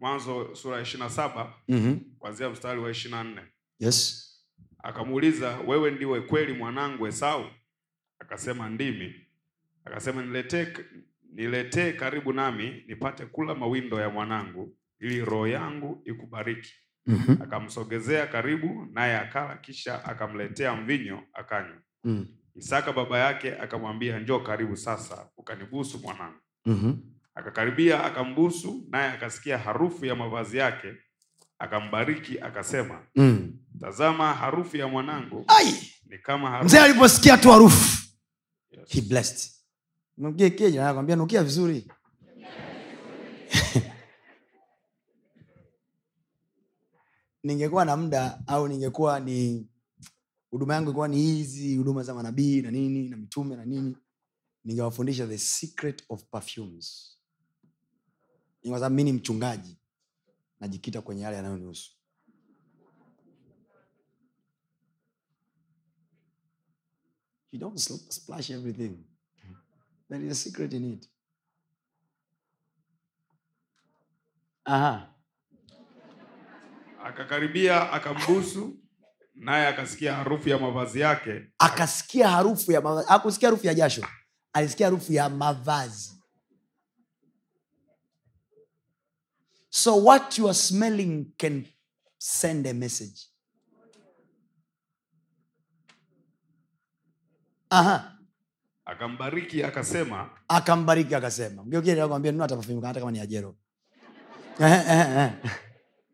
Mwanzo 0.00 0.54
sura 0.54 0.76
ya 0.76 0.82
ishirina 0.82 1.04
na 1.04 1.10
saba 1.10 1.54
mm-hmm. 1.68 2.00
kwanzia 2.18 2.50
mstari 2.50 2.80
wa 2.80 2.90
ishirina 2.90 3.24
na 3.24 3.30
nne. 3.30 3.42
Yes. 3.78 4.18
Akamuuliza 4.82 5.58
wewe 5.66 5.90
ndiwe 5.90 6.20
kweli 6.20 6.52
mwanangu 6.52 7.06
esau? 7.06 7.44
Akasema 8.18 8.68
ndimi. 8.68 9.14
Akasema 9.84 10.22
niletee 10.22 10.66
niletee 11.32 11.92
karibu 11.92 12.32
nami 12.32 12.84
nipate 12.88 13.26
kula 13.26 13.54
mawindo 13.54 14.00
ya 14.00 14.10
mwanangu 14.10 14.76
ili 15.00 15.24
roho 15.24 15.46
yangu 15.48 16.02
ikubariki 16.04 16.74
mm-hmm. 17.06 17.42
akamsogezea 17.42 18.26
karibu 18.26 18.86
naye 18.92 19.16
akala 19.18 19.56
kisha 19.56 20.04
akamletea 20.04 20.74
mvinyo 20.76 21.22
akanywa 21.32 21.78
mm. 22.04 22.26
isaka 22.54 22.92
baba 22.92 23.18
yake 23.18 23.56
akamwambia 23.56 24.18
njoo 24.20 24.38
karibu 24.40 24.76
sasa 24.76 25.28
ukanibusu 25.36 25.98
mwanangu 25.98 26.38
mm-hmm. 26.66 27.02
akakaribia 27.34 28.04
akambusu 28.04 28.86
naye 28.90 29.10
akasikia 29.10 29.58
harufu 29.58 30.06
ya 30.06 30.14
mavazi 30.14 30.56
yake 30.58 30.92
akambariki 31.58 32.40
akasema 32.40 33.06
mm. 33.16 33.52
tazama 33.80 34.34
harufu 34.34 34.76
ya 34.76 34.88
mwanangu 34.88 35.44
ai 35.48 35.74
ni 36.06 36.18
kama 36.18 36.50
harufu 36.50 36.64
mzee 36.66 36.78
aliposikia 36.80 37.36
tu 37.38 37.50
harufu 37.50 38.02
Yes. 38.72 38.88
he 38.88 39.00
blessed 39.00 39.52
nukia 41.16 41.42
vizuri 41.42 41.92
ningekuwa 47.42 47.84
na 47.84 47.96
muda 47.96 48.42
au 48.46 48.68
ningekuwa 48.68 49.20
ni 49.20 49.66
huduma 50.50 50.74
yangu 50.74 50.90
ikuwa 50.90 51.08
ni 51.08 51.16
hizi 51.16 51.76
huduma 51.76 52.02
za 52.02 52.14
manabii 52.14 52.62
na 52.62 52.70
nini 52.70 53.08
na 53.08 53.16
mitume 53.16 53.56
na 53.56 53.64
nini 53.64 53.96
ningewafundisha 54.64 55.26
the 55.26 55.38
secret 55.38 56.04
of 56.08 56.24
perfumes. 56.24 57.18
Sababu 58.64 58.94
mi 58.94 59.04
ni 59.04 59.12
mchungaji 59.12 59.76
najikita 60.60 61.02
kwenye 61.02 61.22
yale 61.22 61.36
yanayonihusu. 61.36 61.90
You 67.52 67.58
don't 67.60 67.78
splash 67.78 68.50
everything. 68.50 69.04
There 70.08 70.26
is 70.26 70.32
a 70.32 70.34
secret 70.34 70.72
in 70.72 70.92
it. 70.92 71.08
Aha 74.64 75.11
akakaribia 77.04 77.92
akambusu 77.92 78.78
naye 79.34 79.66
akasikia 79.66 80.14
harufu 80.14 80.48
ya 80.48 80.58
mavazi 80.58 81.00
yake. 81.00 81.52
Akasikia 81.58 82.28
harufu 82.28 82.72
ya 82.72 82.80
mavazi. 82.80 83.06
Akusikia 83.10 83.48
harufu 83.48 83.66
ya 83.66 83.74
jasho. 83.74 84.06
Alisikia 84.52 84.86
harufu 84.86 85.12
ya 85.12 85.28
mavazi. 85.28 86.12
So 89.70 89.96
what 90.04 90.38
you 90.38 90.44
are 90.48 90.54
smelling 90.54 91.32
can 91.38 91.64
send 92.18 92.66
a 92.66 92.74
message. 92.74 93.20
Aha. 97.70 98.18
Akambariki 98.84 99.64
akasema 99.64 100.30
akambariki 100.48 101.14
akasema. 101.14 101.64
Mgeukiakwambia 101.64 102.32
nunua 102.32 102.44
hata 102.44 102.56
perfume 102.56 102.86
hata 102.86 103.00
kama 103.00 103.12
ni 103.12 103.20
ajero. 103.20 103.56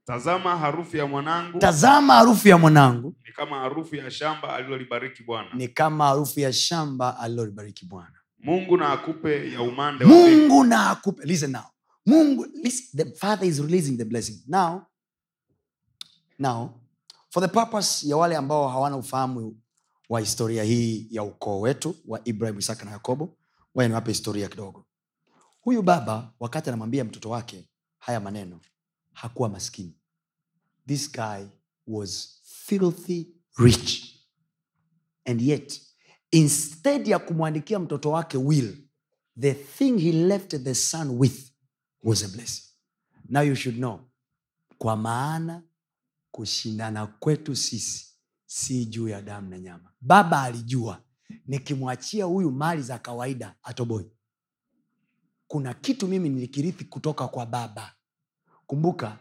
tazama 0.08 0.56
harufu 0.58 0.96
ya 0.96 1.06
mwanangu. 1.06 1.58
Tazama 1.58 2.14
harufu 2.14 2.48
ya 2.48 2.58
mwanangu. 2.58 3.14
Ni 3.26 3.32
kama 3.32 3.58
harufu 3.58 3.96
ya 3.96 4.10
shamba 4.10 4.54
alilolibariki 4.56 5.22
bwana. 5.22 5.48
Ni 5.54 5.68
kama 5.68 6.06
harufu 6.06 6.40
ya 6.40 6.52
shamba 6.52 7.18
alilolibariki 7.18 7.84
bwana. 7.86 8.12
Mungu 8.38 8.76
na 8.76 8.92
akupe 8.92 9.52
ya 9.52 9.62
umande 9.62 10.04
wa 10.04 10.10
mungu 10.10 10.64
na 10.64 10.90
akupe. 10.90 11.24
Listen 11.26 11.50
now. 11.50 11.62
Mungu 12.06 12.46
listen, 12.62 13.04
the 13.04 13.16
father 13.16 13.48
is 13.48 13.58
releasing 13.60 13.96
the 13.96 14.04
blessing. 14.04 14.42
Now 14.46 14.86
now 16.38 16.70
for 17.30 17.42
the 17.42 17.48
purpose 17.48 18.08
ya 18.08 18.16
wale 18.16 18.36
ambao 18.36 18.68
hawana 18.68 18.96
ufahamu 18.96 19.56
wa 20.08 20.20
historia 20.20 20.62
hii 20.64 21.06
ya 21.10 21.22
ukoo 21.22 21.60
wetu 21.60 21.94
wa 22.06 22.20
ibrahim 22.24 22.58
isaka 22.58 22.84
na 22.84 22.90
yakobo 22.90 23.36
waya 23.74 23.88
niwape 23.88 24.10
historia 24.10 24.48
kidogo. 24.48 24.84
Huyu 25.60 25.82
baba 25.82 26.30
wakati 26.40 26.70
anamwambia 26.70 27.04
mtoto 27.04 27.30
wake 27.30 27.68
haya 27.98 28.20
maneno 28.20 28.60
hakuwa 29.12 29.48
maskini 29.48 29.97
this 30.88 31.12
guy 31.12 31.44
was 31.86 32.40
filthy 32.66 33.26
rich. 33.58 34.14
And 35.24 35.40
yet 35.40 35.80
instead 36.32 37.08
ya 37.08 37.18
kumwandikia 37.18 37.78
mtoto 37.78 38.10
wake 38.10 38.38
will 38.38 38.76
the 39.40 39.54
thing 39.54 39.98
he 39.98 40.12
left 40.12 40.56
the 40.64 40.74
son 40.74 41.10
with 41.18 41.50
was 42.02 42.22
a 42.24 42.28
blessing. 42.28 42.64
Now 43.28 43.42
you 43.42 43.54
should 43.54 43.76
know 43.78 44.00
kwa 44.78 44.96
maana 44.96 45.62
kushindana 46.30 47.06
kwetu 47.06 47.56
sisi 47.56 48.06
si 48.46 48.86
juu 48.86 49.08
ya 49.08 49.22
damu 49.22 49.48
na 49.50 49.58
nyama. 49.58 49.92
Baba 50.00 50.42
alijua 50.42 51.02
nikimwachia 51.46 52.24
huyu 52.24 52.50
mali 52.50 52.82
za 52.82 52.98
kawaida 52.98 53.54
atoboi. 53.62 54.10
Kuna 55.46 55.74
kitu 55.74 56.06
mimi 56.08 56.28
nilikirithi 56.28 56.84
kutoka 56.84 57.28
kwa 57.28 57.46
baba. 57.46 57.94
Kumbuka 58.66 59.18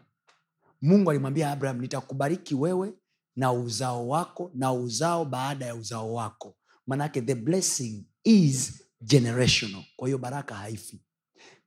mungu 0.82 1.10
alimwambia 1.12 1.52
abraham 1.52 1.82
nitakubariki 1.82 2.56
wewe 2.56 2.94
na 3.36 3.52
uzao 3.54 4.08
wako 4.08 4.52
na 4.54 4.74
uzao 4.74 5.26
baada 5.26 5.66
ya 5.66 5.76
uzao 5.76 6.14
wako. 6.14 6.58
Manake 6.88 7.22
the 7.22 7.36
blessing 7.36 8.06
is 8.24 8.84
generational. 9.02 9.84
Kwa 9.96 10.08
hiyo 10.08 10.18
baraka 10.18 10.56
haifi. 10.56 11.02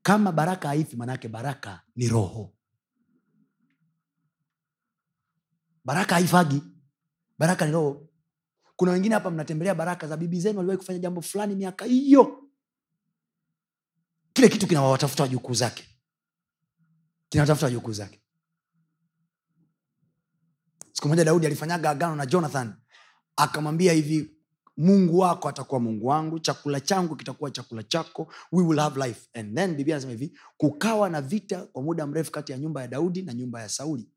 Kama 0.02 0.32
baraka 0.32 0.68
haifi 0.68 0.96
manake 0.96 1.28
baraka 1.28 1.82
ni 1.96 2.08
roho. 2.08 2.54
Baraka 5.84 6.14
haifagi. 6.14 6.62
Baraka 7.38 7.66
ni 7.66 7.72
roho. 7.72 8.08
Kuna 8.76 8.92
wengine 8.92 9.14
hapa 9.14 9.30
mnatembelea 9.30 9.74
baraka 9.74 10.06
za 10.08 10.16
bibi 10.16 10.40
zenu 10.40 10.58
waliwahi 10.58 10.78
kufanya 10.78 10.98
jambo 10.98 11.22
fulani 11.22 11.54
miaka 11.54 11.84
hiyo. 11.84 12.50
Kile 14.32 14.48
kitu 14.48 14.66
kinawatafuta 14.66 15.22
wajukuu 15.22 15.54
zake. 15.54 15.84
Kinawatafuta 17.28 17.66
wajukuu 17.66 17.92
zake 17.92 18.20
siku 21.00 21.08
moja 21.08 21.24
daudi 21.24 21.46
alifanyaga 21.46 21.90
agano 21.90 22.16
na 22.16 22.26
jonathan. 22.26 22.74
Akamwambia 23.36 23.92
hivi 23.92 24.30
mungu 24.76 25.18
wako 25.18 25.48
atakuwa 25.48 25.80
mungu 25.80 26.06
wangu 26.06 26.38
chakula 26.38 26.80
changu 26.80 27.16
kitakuwa 27.16 27.50
chakula 27.50 27.82
chako 27.82 28.32
we 28.52 28.64
will 28.64 28.78
have 28.78 29.06
life. 29.08 29.20
And 29.34 29.56
then 29.56 29.74
biblia 29.76 29.96
anasema 29.96 30.12
hivi 30.12 30.38
kukawa 30.56 31.10
na 31.10 31.20
vita 31.20 31.62
kwa 31.62 31.82
muda 31.82 32.06
mrefu 32.06 32.32
kati 32.32 32.52
ya 32.52 32.58
nyumba 32.58 32.80
ya 32.82 32.88
daudi 32.88 33.22
na 33.22 33.34
nyumba 33.34 33.60
ya 33.60 33.68
sauli. 33.68 34.08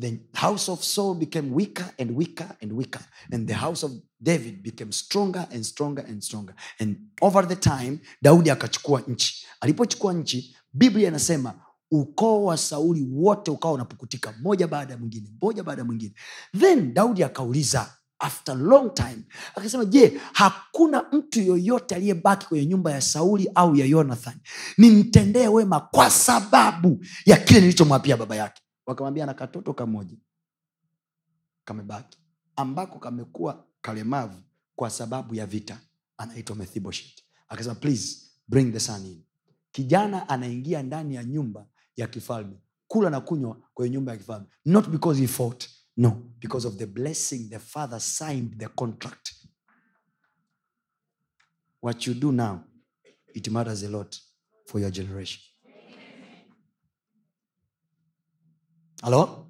The 0.00 0.20
house 0.34 0.70
of 0.72 0.82
saul 0.82 1.14
became 1.14 1.50
weaker 1.54 1.90
and 1.98 2.10
weaker 2.18 2.56
and 2.62 2.72
weaker 2.72 3.02
and 3.32 3.48
the 3.48 3.54
house 3.54 3.86
of 3.86 3.92
david 4.20 4.62
became 4.62 4.92
stronger 4.92 5.46
and 5.52 5.64
stronger 5.64 6.04
and 6.08 6.22
stronger. 6.22 6.54
And 6.80 6.96
over 7.20 7.48
the 7.48 7.56
time 7.56 7.98
daudi 8.22 8.50
akachukua 8.50 9.00
nchi. 9.08 9.46
Alipochukua 9.60 10.12
nchi 10.12 10.56
biblia 10.72 11.08
inasema 11.08 11.54
ukoo 11.90 12.44
wa 12.44 12.56
sauli 12.56 13.08
wote 13.12 13.50
ukawa 13.50 13.74
unapukutika 13.74 14.34
moja 14.42 14.68
baada 14.68 14.92
ya 14.92 14.98
mwingine 14.98 15.30
moja 15.42 15.62
baada 15.62 15.80
ya 15.82 15.86
mwingine. 15.86 16.14
Then 16.58 16.94
daudi 16.94 17.24
akauliza 17.24 17.94
after 18.18 18.56
long 18.56 18.94
time 18.94 19.18
akasema 19.54 19.84
je 19.84 20.20
hakuna 20.32 21.04
mtu 21.12 21.40
yoyote 21.40 21.94
aliyebaki 21.94 22.46
kwenye 22.46 22.66
nyumba 22.66 22.90
ya 22.92 23.00
sauli 23.00 23.50
au 23.54 23.76
ya 23.76 23.86
yonathan 23.86 24.34
nimtendee 24.78 25.48
wema 25.48 25.80
kwa 25.80 26.10
sababu 26.10 27.04
ya 27.26 27.36
kile 27.36 27.60
nilichomwapia 27.60 28.16
baba 28.16 28.36
yake. 28.36 28.62
Wakamwambia 28.86 29.26
na 29.26 29.34
katoto 29.34 29.72
kamoja 29.74 30.16
kamebaki 31.64 32.18
ambako 32.56 32.98
kamekuwa 32.98 33.64
kalemavu 33.80 34.42
kwa 34.76 34.90
sababu 34.90 35.34
ya 35.34 35.46
vita. 35.46 35.78
Anaitwa 36.18 36.56
methiboshet. 36.56 37.22
Akasema 37.48 37.74
please 37.74 38.16
bring 38.48 38.72
the 38.72 38.80
son 38.80 39.06
in. 39.06 39.22
Kijana 39.72 40.28
anaingia 40.28 40.82
ndani 40.82 41.14
ya 41.14 41.24
nyumba 41.24 41.66
ya 41.98 42.06
kifalme. 42.06 42.56
Kula 42.88 43.10
na 43.10 43.20
kunywa 43.20 43.56
kwenye 43.74 43.94
nyumba 43.94 44.12
ya 44.12 44.18
kifalme. 44.18 44.46
Not 44.64 44.88
because 44.88 45.20
he 45.20 45.26
fought. 45.26 45.68
No. 45.96 46.10
Because 46.40 46.66
of 46.68 46.76
the 46.76 46.86
blessing 46.86 47.48
the 47.50 47.58
father 47.58 48.00
signed 48.00 48.58
the 48.58 48.68
contract. 48.68 49.34
What 51.80 52.06
you 52.06 52.14
do 52.14 52.32
now 52.32 52.64
it 53.34 53.50
matters 53.50 53.82
a 53.82 53.88
lot 53.88 54.16
for 54.66 54.80
your 54.80 54.90
generation. 54.90 55.40
Halo 59.02 59.44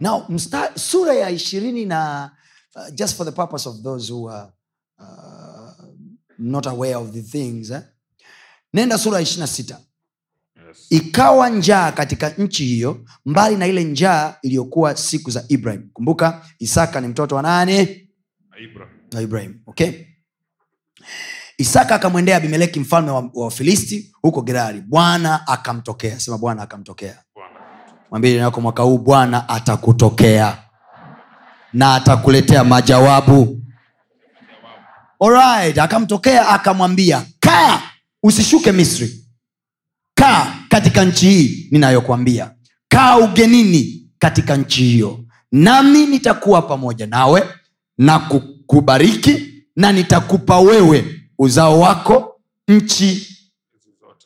now 0.00 0.26
msta, 0.28 0.78
sura 0.78 1.14
ya 1.14 1.30
ishirini 1.30 1.86
na 1.86 2.30
uh, 2.74 2.90
just 2.94 3.16
for 3.16 3.24
the 3.24 3.32
purpose 3.32 3.66
of 3.68 3.82
those 3.82 4.08
who 4.12 4.28
are 4.28 4.52
uh, 4.98 5.72
not 6.38 6.66
aware 6.66 6.96
of 6.96 7.12
the 7.12 7.22
things 7.22 7.70
eh? 7.70 7.82
nenda 8.72 8.98
sura 8.98 9.16
ya 9.16 9.22
ishiri 9.22 9.40
na 9.40 9.46
sita. 9.46 9.80
Ikawa 10.90 11.48
njaa 11.50 11.92
katika 11.92 12.28
nchi 12.28 12.64
hiyo 12.64 13.04
mbali 13.26 13.56
na 13.56 13.66
ile 13.66 13.84
njaa 13.84 14.34
iliyokuwa 14.42 14.96
siku 14.96 15.30
za 15.30 15.44
ibrahim. 15.48 15.90
Kumbuka 15.92 16.42
isaka 16.58 17.00
ni 17.00 17.08
mtoto 17.08 17.36
wa 17.36 17.42
nane 17.42 18.08
na 19.12 19.20
ibrahim 19.20 19.60
okay? 19.66 19.92
Isaka 21.58 21.94
akamwendea 21.94 22.36
abimeleki 22.36 22.80
mfalme 22.80 23.10
wa 23.10 23.20
wa 23.34 23.44
wafilisti 23.44 24.12
huko 24.22 24.42
gerari. 24.42 24.80
Bwana 24.80 25.46
akamtokea. 25.46 26.20
Sema 26.20 26.38
bwana 26.38 26.62
akamtokea. 26.62 27.18
Mwambili 28.10 28.38
nako 28.38 28.60
mwaka 28.60 28.82
huu? 28.82 28.98
Bwana 28.98 29.48
atakutokea 29.48 30.58
na 31.72 31.94
atakuletea 31.94 32.64
majawabu. 32.64 33.62
Alright, 35.20 35.78
akamtokea 35.78 36.48
akamwambia 36.48 37.26
kaa 37.40 37.82
usishuke 38.22 38.72
misri. 38.72 39.24
Kaa 40.14 40.55
katika 40.68 41.04
nchi 41.04 41.30
hii 41.30 41.68
ninayokwambia 41.70 42.50
kaa 42.88 43.16
ugenini 43.18 44.02
katika 44.18 44.56
nchi 44.56 44.82
hiyo. 44.84 45.20
Nami 45.52 46.06
nitakuwa 46.06 46.62
pamoja 46.62 47.06
nawe 47.06 47.42
na 47.98 48.18
kukubariki 48.18 49.42
na 49.76 49.92
nitakupa 49.92 50.60
wewe 50.60 51.20
uzao 51.38 51.80
wako 51.80 52.40
nchi 52.68 53.36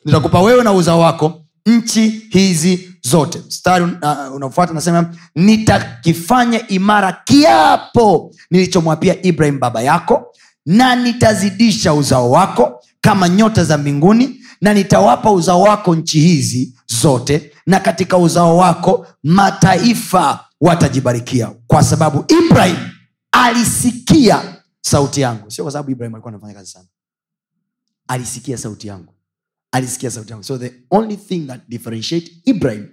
nitakupa 0.05 0.41
wewe 0.41 0.63
na 0.63 0.73
uzao 0.73 0.99
wako 0.99 1.41
nchi 1.65 2.09
hizi 2.29 2.89
zote. 3.01 3.39
Mstari 3.47 3.83
uh, 3.85 4.35
unaofuata 4.35 4.73
nasema 4.73 5.13
nitakifanya 5.35 6.67
imara 6.67 7.21
kiapo 7.25 8.31
nilichomwapia 8.51 9.21
ibrahim 9.25 9.59
baba 9.59 9.81
yako 9.81 10.35
na 10.65 10.95
nitazidisha 10.95 11.93
uzao 11.93 12.31
wako 12.31 12.83
kama 13.01 13.29
nyota 13.29 13.63
za 13.63 13.77
mbinguni 13.77 14.40
na 14.61 14.73
nitawapa 14.73 15.31
uzao 15.31 15.61
wako 15.61 15.95
nchi 15.95 16.19
hizi 16.19 16.75
zote 17.01 17.51
na 17.65 17.79
katika 17.79 18.17
uzao 18.17 18.57
wako 18.57 19.07
mataifa 19.23 20.45
watajibarikia 20.61 21.51
kwa 21.67 21.83
sababu 21.83 22.25
ibrahim 22.45 22.77
alisikia 23.31 24.55
sauti 24.81 25.21
yangu. 25.21 25.51
Sio 25.51 25.63
kwa 25.63 25.71
sababu 25.71 25.91
ibrahim 25.91 26.15
alikuwa 26.15 26.33
anafanya 26.33 26.53
kazi 26.53 26.71
sana. 26.71 26.85
Alisikia 28.07 28.57
sauti 28.57 28.87
yangu. 28.87 29.13
Alisikia 29.71 30.11
sauti 30.11 30.31
yangu. 30.31 30.43
So 30.43 30.57
the 30.57 30.73
only 30.91 31.17
thing 31.17 31.39
that 31.47 31.61
differentiate 31.67 32.31
ibrahim 32.45 32.87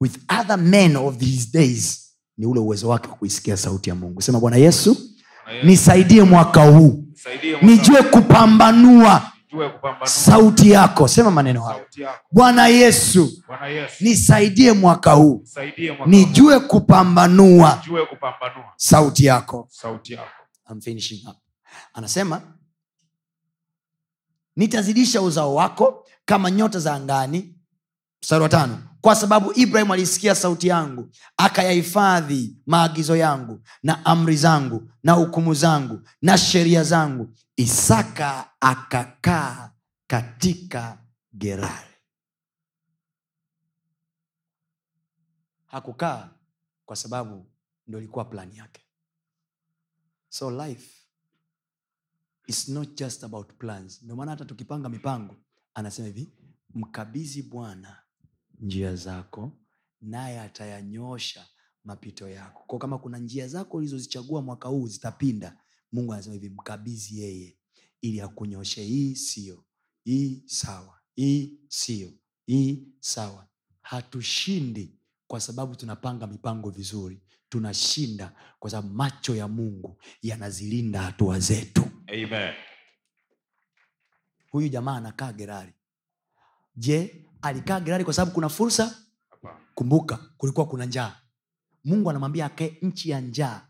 with 0.00 0.18
other 0.40 0.58
men 0.58 0.96
of 0.96 1.16
these 1.18 1.48
days 1.52 2.00
ni 2.38 2.46
ule 2.46 2.60
uwezo 2.60 2.88
wake 2.88 3.08
wa 3.08 3.14
kuisikia 3.14 3.56
sauti 3.56 3.90
ya 3.90 3.94
mungu. 3.96 4.22
Sema 4.22 4.40
bwana 4.40 4.56
yesu 4.56 4.96
nisaidie 5.64 6.22
mwaka 6.22 6.64
huu. 6.70 7.04
Nijue 7.62 8.02
kupambanua 8.02 9.32
sauti 10.04 10.70
yako 10.70 11.08
sema 11.08 11.30
maneno 11.30 11.62
hayo. 11.62 11.86
Bwana 12.32 12.66
yesu 12.66 13.30
Yesu, 13.68 14.04
nisaidie 14.04 14.72
mwaka 14.72 15.12
huu. 15.12 15.44
Mwaka 15.88 16.06
nijue 16.06 16.60
kupambanua. 16.60 17.76
Nijue 17.76 18.06
kupambanua. 18.06 18.72
Sauti 18.76 19.24
yako. 19.24 19.66
Sauti 19.70 20.12
yako. 20.12 20.28
I'm 20.70 20.80
finishing 20.80 21.26
up. 21.28 21.36
anasema 21.94 22.42
nitazidisha 24.56 25.22
uzao 25.22 25.54
wako 25.54 26.06
kama 26.24 26.50
nyota 26.50 26.78
za 26.78 26.94
angani 26.94 27.53
mstari 28.24 28.48
tano. 28.48 28.82
Kwa 29.00 29.14
sababu 29.16 29.52
ibrahim 29.54 29.90
alisikia 29.90 30.34
sauti 30.34 30.68
yangu 30.68 31.08
akayahifadhi 31.36 32.56
maagizo 32.66 33.16
yangu 33.16 33.60
na 33.82 34.04
amri 34.06 34.36
zangu 34.36 34.90
na 35.02 35.12
hukumu 35.12 35.54
zangu 35.54 36.00
na 36.22 36.38
sheria 36.38 36.84
zangu 36.84 37.28
isaka 37.56 38.50
akakaa 38.60 39.70
katika 40.06 40.98
gerari. 41.34 41.94
Hakukaa 45.66 46.28
kwa 46.86 46.96
sababu 46.96 47.46
ndo 47.86 47.98
ilikuwa 47.98 48.24
plani 48.24 48.56
yake. 48.56 48.82
So 50.28 50.50
life 50.66 50.90
is 52.46 52.68
not 52.68 52.98
just 52.98 53.24
about 53.24 53.52
plans. 53.58 54.02
Ndio 54.02 54.16
maana 54.16 54.30
hata 54.30 54.44
tukipanga 54.44 54.88
mipango 54.88 55.36
anasema 55.74 56.06
hivi 56.08 56.32
mkabizi 56.74 57.42
bwana 57.42 58.03
njia 58.60 58.96
zako 58.96 59.52
naye 60.00 60.40
atayanyosha 60.40 61.46
mapito 61.84 62.28
yako. 62.28 62.64
Kwa 62.66 62.78
kama 62.78 62.98
kuna 62.98 63.18
njia 63.18 63.48
zako 63.48 63.76
ulizozichagua 63.76 64.42
mwaka 64.42 64.68
huu 64.68 64.86
zitapinda 64.88 65.56
mungu 65.92 66.12
anasema 66.12 66.34
hivi 66.34 66.48
mkabizi 66.48 67.20
yeye 67.20 67.56
ili 68.00 68.20
akunyoshe 68.20 68.82
hii 68.84 69.14
sio 69.16 69.64
hii 70.04 70.42
sawa. 70.46 71.00
Hii 71.14 71.58
sio 71.68 72.12
hii 72.46 72.88
sawa. 73.00 73.46
Hatushindi 73.82 74.98
kwa 75.26 75.40
sababu 75.40 75.74
tunapanga 75.76 76.26
mipango 76.26 76.70
vizuri. 76.70 77.20
Tunashinda 77.48 78.32
kwa 78.58 78.70
sababu 78.70 78.94
macho 78.94 79.36
ya 79.36 79.48
mungu 79.48 80.02
yanazilinda 80.22 81.02
hatua 81.02 81.38
zetu. 81.40 81.84
Amen. 82.06 82.54
huyu 84.50 84.68
jamaa 84.68 84.96
anakaa 84.96 85.32
gerari. 85.32 85.72
Je 86.76 87.23
alikaa 87.44 87.80
gerari 87.80 88.04
kwa 88.04 88.14
sababu 88.14 88.32
kuna 88.34 88.48
fursa. 88.48 88.96
Kumbuka 89.74 90.18
kulikuwa 90.36 90.66
kuna 90.66 90.84
njaa. 90.86 91.16
Mungu 91.84 92.10
anamwambia 92.10 92.46
akae 92.46 92.78
nchi 92.82 93.10
ya 93.10 93.20
njaa. 93.20 93.66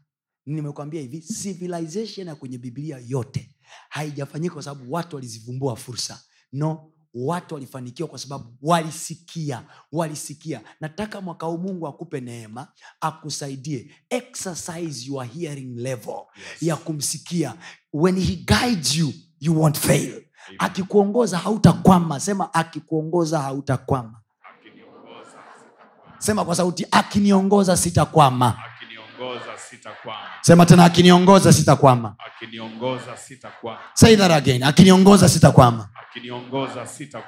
Nimekwambia 0.46 1.00
hivi 1.00 1.20
civilization 1.20 2.26
ya 2.26 2.34
kwenye 2.34 2.58
biblia 2.58 3.00
yote 3.06 3.56
haijafanyika 3.88 4.54
kwa 4.54 4.62
sababu 4.62 4.92
watu 4.92 5.16
walizivumbua 5.16 5.76
fursa. 5.76 6.22
No 6.52 6.90
watu 7.14 7.54
walifanikiwa 7.54 8.08
kwa 8.08 8.18
sababu 8.18 8.56
walisikia 8.62 9.64
walisikia. 9.92 10.60
Nataka 10.80 11.20
mwaka 11.20 11.46
huu 11.46 11.58
mungu 11.58 11.86
akupe 11.88 12.20
neema 12.20 12.68
akusaidie. 13.00 13.90
Exercise 14.10 15.06
your 15.10 15.24
hearing 15.26 15.76
level 15.78 16.14
Yes. 16.36 16.62
ya 16.62 16.76
kumsikia. 16.76 17.54
When 17.92 18.20
he 18.20 18.36
guides 18.36 18.96
you 18.96 19.12
you 19.40 19.60
won't 19.60 19.78
fail. 19.78 20.23
Akikuongoza 20.58 21.38
hautakwama. 21.38 22.20
Sema 22.20 22.54
akikuongoza 22.54 23.38
hautakwama. 23.42 24.20
Sema 26.18 26.44
kwa 26.44 26.54
sauti 26.54 26.86
akiniongoza 26.90 27.76
sitakwama. 27.76 28.58
Akiniongoza 28.64 29.58
sema 30.40 30.66
tena 30.66 30.84
akiniongoza 30.84 31.52
sitakwama. 31.52 32.16
Sita 33.16 33.48
say 33.94 34.16
that 34.16 34.30
again 34.30 34.62
akiniongoza 34.62 35.28
sitakwama. 35.28 35.88
Sita. 36.86 37.22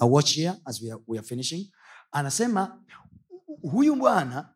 Now 0.00 0.12
watch 0.12 0.34
here 0.34 0.54
as 0.66 0.82
we 0.82 0.90
are, 0.90 1.00
we 1.06 1.18
are 1.18 1.26
finishing. 1.26 1.70
Anasema 2.12 2.78
huyu 3.62 3.96
bwana 3.96 4.48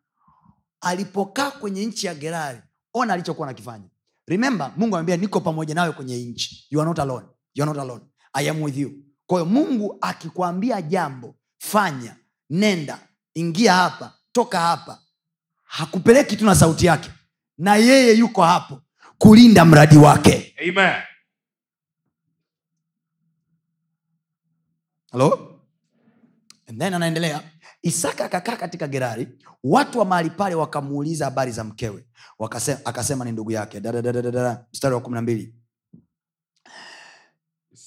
alipokaa 0.81 1.51
kwenye 1.51 1.85
nchi 1.85 2.07
ya 2.07 2.15
gerari 2.15 2.61
ona 2.93 3.13
alichokuwa 3.13 3.47
nakifanya 3.47 3.89
remember 4.27 4.71
mungu 4.77 4.95
amwambia 4.95 5.17
niko 5.17 5.39
pamoja 5.41 5.75
nawe 5.75 5.91
kwenye 5.91 6.17
nchi. 6.17 6.67
You 6.69 6.81
are 6.81 6.87
not 6.89 6.99
alone. 6.99 7.25
You 7.59 7.65
not 7.65 7.77
alone. 7.77 8.01
I 8.33 8.43
am 8.49 8.61
with 8.61 8.77
you. 8.77 8.91
Kwa 9.27 9.39
hiyo 9.39 9.51
mungu 9.51 9.97
akikwambia 10.01 10.81
jambo 10.81 11.35
fanya 11.57 12.15
nenda 12.49 12.99
ingia 13.33 13.73
hapa 13.73 14.13
toka 14.31 14.59
hapa. 14.59 14.99
Hakupeleki 15.63 16.37
tu 16.37 16.45
na 16.45 16.55
sauti 16.55 16.85
yake. 16.85 17.11
Na 17.57 17.75
yeye 17.75 18.13
yuko 18.13 18.43
hapo 18.43 18.81
kulinda 19.17 19.65
mradi 19.65 19.97
wake. 19.97 20.55
Amen. 20.69 21.01
Hello? 25.11 25.59
And 26.67 26.79
then 26.79 26.93
anaendelea. 26.93 27.41
Isaka 27.81 28.25
akakaa 28.25 28.55
katika 28.55 28.87
gerari. 28.87 29.27
Watu 29.63 29.99
wa 29.99 30.05
mahali 30.05 30.29
pale 30.29 30.55
wakamuuliza 30.55 31.25
habari 31.25 31.51
za 31.51 31.63
mkewe. 31.63 32.05
Wakase, 32.39 32.77
akasema 32.85 33.25
ni 33.25 33.31
ndugu 33.31 33.51
yake. 33.51 33.79
Mstari 34.73 34.95
wa 34.95 35.01
kumi 35.01 35.15
na 35.15 35.21
mbili 35.21 35.58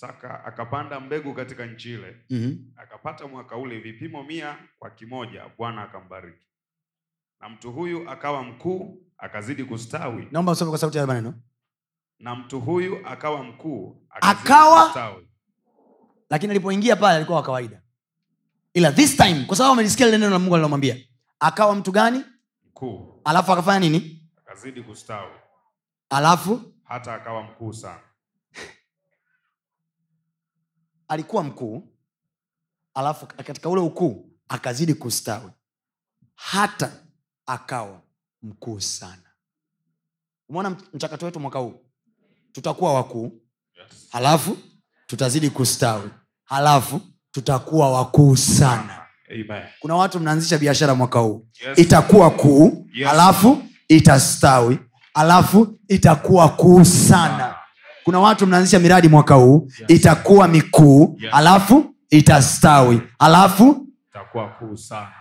Isaka 0.03 0.45
akapanda 0.45 1.01
mbegu 1.01 1.35
katika 1.35 1.67
nchi 1.67 1.95
ile, 1.95 2.17
mm-hmm. 2.31 2.73
akapata 2.77 3.27
mwaka 3.27 3.57
ule 3.57 3.79
vipimo 3.79 4.23
mia 4.25 4.57
kwa 4.79 4.91
kimoja, 4.91 5.45
Bwana 5.59 5.83
akambariki. 5.83 6.47
Na 7.41 7.49
mtu 7.49 7.73
huyu 7.73 8.11
akawa 8.11 8.43
mkuu, 8.43 8.99
akazidi 9.19 9.65
kustawi. 9.65 10.29
naomba 10.31 10.53
usome 10.53 10.71
kwa 10.71 10.79
sauti 10.79 10.99
ya 10.99 11.07
maneno 11.07 11.35
Na 12.19 12.35
mtu 12.35 12.61
huyu 12.61 13.07
akawa 13.07 13.45
mkuu, 13.45 14.07
Akawa? 14.11 14.85
kustawi. 14.85 15.29
lakini 16.31 16.51
alipoingia 16.51 16.97
pale 16.97 17.17
alikuwa 17.17 17.39
wa 17.39 17.45
kawaida 17.45 17.83
ila 18.75 18.93
this 18.93 19.17
time 19.17 19.45
kwa 19.47 19.57
sababu 19.57 19.73
amelisikia 19.73 20.07
lile 20.07 20.19
neno 20.19 20.31
la 20.33 20.39
mungu 20.39 20.55
alilomwambia 20.55 20.97
akawa 21.41 21.75
mtu 21.75 21.93
gani 21.93 22.25
Mkuu 22.67 23.21
alafu 23.25 23.53
akafanya 23.53 23.79
nini 23.81 24.29
akazidi 24.37 24.83
kustawi, 24.83 25.33
alafu 26.11 26.61
hata 26.85 27.15
akawa 27.15 27.43
mkuu 27.43 27.73
sana. 27.73 28.01
Alikuwa 31.13 31.43
mkuu 31.43 31.89
alafu 32.95 33.27
katika 33.27 33.69
ule 33.69 33.81
ukuu 33.81 34.31
akazidi 34.49 34.95
kustawi. 34.95 35.51
Hata 36.35 36.93
akawa 37.47 38.01
mkuu 38.43 38.81
sana. 38.81 39.23
Umeona 40.49 40.71
mchakato 40.95 41.27
wetu 41.27 41.41
mwaka 41.41 41.59
huu? 41.59 41.75
Tutakuwa 42.53 42.95
wakuu 42.95 43.33
halafu 44.11 44.57
tutazidi 45.07 45.51
kustawi. 45.51 46.11
Halafu 46.45 47.01
tutakuwa 47.33 47.93
wakuu 47.93 48.37
sana. 48.37 49.07
Amen. 49.31 49.63
kuna 49.81 49.95
watu 49.97 50.21
mnaanzisha 50.21 50.59
biashara 50.59 50.95
mwaka 50.95 51.19
huu. 51.19 51.47
Yes. 51.67 51.79
itakuwa 51.79 52.31
kuu 52.31 52.87
Yes. 52.95 53.09
halafu 53.09 53.63
itastawi 53.89 54.79
halafu 55.15 55.79
itakuwa 55.89 56.49
kuu 56.49 56.85
sana 56.85 57.55
kuna 58.05 58.21
watu 58.21 58.47
mnaanzisha 58.47 58.79
miradi 58.79 59.09
mwaka 59.09 59.35
huu 59.35 59.69
Yes. 59.81 59.91
itakuwa 59.91 60.49
mikuu 60.49 61.17
Yes. 61.21 61.33
halafu 61.33 61.95
itastawi 62.11 63.01
halafu 63.19 63.89
Itakuwa 64.11 64.49
kuu 64.49 64.77
sana. 64.77 65.13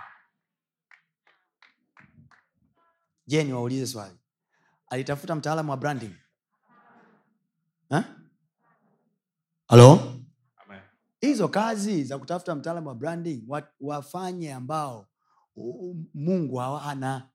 je 3.27 3.43
niwaulize 3.43 3.87
swali. 3.87 4.15
Alitafuta 4.89 5.35
mtaalamu 5.35 5.71
wa 5.71 5.77
branding? 5.77 6.11
Halo 9.67 10.17
hizo 11.21 11.47
kazi 11.47 12.03
za 12.03 12.17
kutafuta 12.19 12.55
mtaalamu 12.55 12.87
wa 12.87 12.95
branding 12.95 13.43
wa, 13.47 13.63
wafanye 13.81 14.53
ambao 14.53 15.07
mungu 16.13 16.55
hawana. 16.55 17.29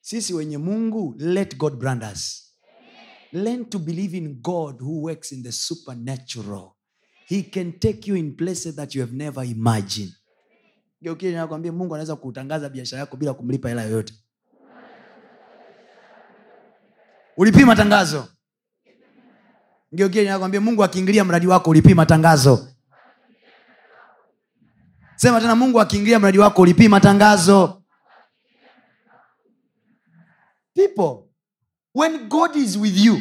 Sisi 0.00 0.34
wenye 0.34 0.58
mungu 0.58 1.14
let 1.18 1.56
god 1.56 1.74
brand 1.76 2.04
us 2.12 2.53
learn 3.34 3.64
to 3.64 3.78
believe 3.78 4.14
in 4.16 4.34
god 4.42 4.80
who 4.80 5.02
works 5.02 5.32
in 5.32 5.42
the 5.42 5.52
supernatural. 5.52 6.76
He 7.26 7.42
can 7.42 7.72
take 7.72 8.06
you 8.10 8.16
in 8.16 8.36
places 8.36 8.76
that 8.76 8.94
you 8.94 9.00
have 9.00 9.12
never 9.16 9.44
imagined. 9.44 10.12
Geukie 11.02 11.32
nakwambia 11.32 11.72
mungu 11.72 11.94
anaweza 11.94 12.16
kutangaza 12.16 12.68
biashara 12.68 13.00
yako 13.00 13.16
bila 13.16 13.34
kumlipa 13.34 13.68
hela 13.68 13.82
yoyote. 13.82 14.14
Ulipima 17.36 17.76
tangazo. 17.76 18.28
Geukie 19.92 20.24
nakwambia 20.24 20.60
mungu 20.60 20.84
akiingilia 20.84 21.24
mradi 21.24 21.46
wako 21.46 21.70
ulipima 21.70 22.06
tangazo. 22.06 22.68
Sema 25.16 25.40
tena 25.40 25.54
mungu 25.56 25.80
akiingilia 25.80 26.18
mradi 26.18 26.38
wako 26.38 26.62
ulipima 26.62 27.00
tangazo. 27.00 27.82
People 30.74 31.23
when 31.94 32.28
god 32.28 32.56
is 32.56 32.76
with 32.76 32.96
you 32.96 33.20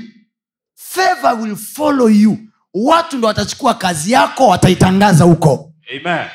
favor 0.94 1.34
will 1.41 1.56
follow 1.56 2.08
you. 2.10 2.38
Watu 2.74 3.18
ndo 3.18 3.28
watachukua 3.28 3.74
kazi 3.74 4.12
yako 4.12 4.48
wataitangaza 4.48 5.24
huko. 5.24 5.74
Amen. 6.00 6.30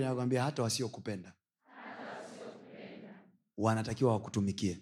nakwambia 0.00 0.42
hata 0.42 0.62
wasiokupenda 0.62 1.32
wanatakiwa 3.56 4.12
wakutumikie. 4.12 4.80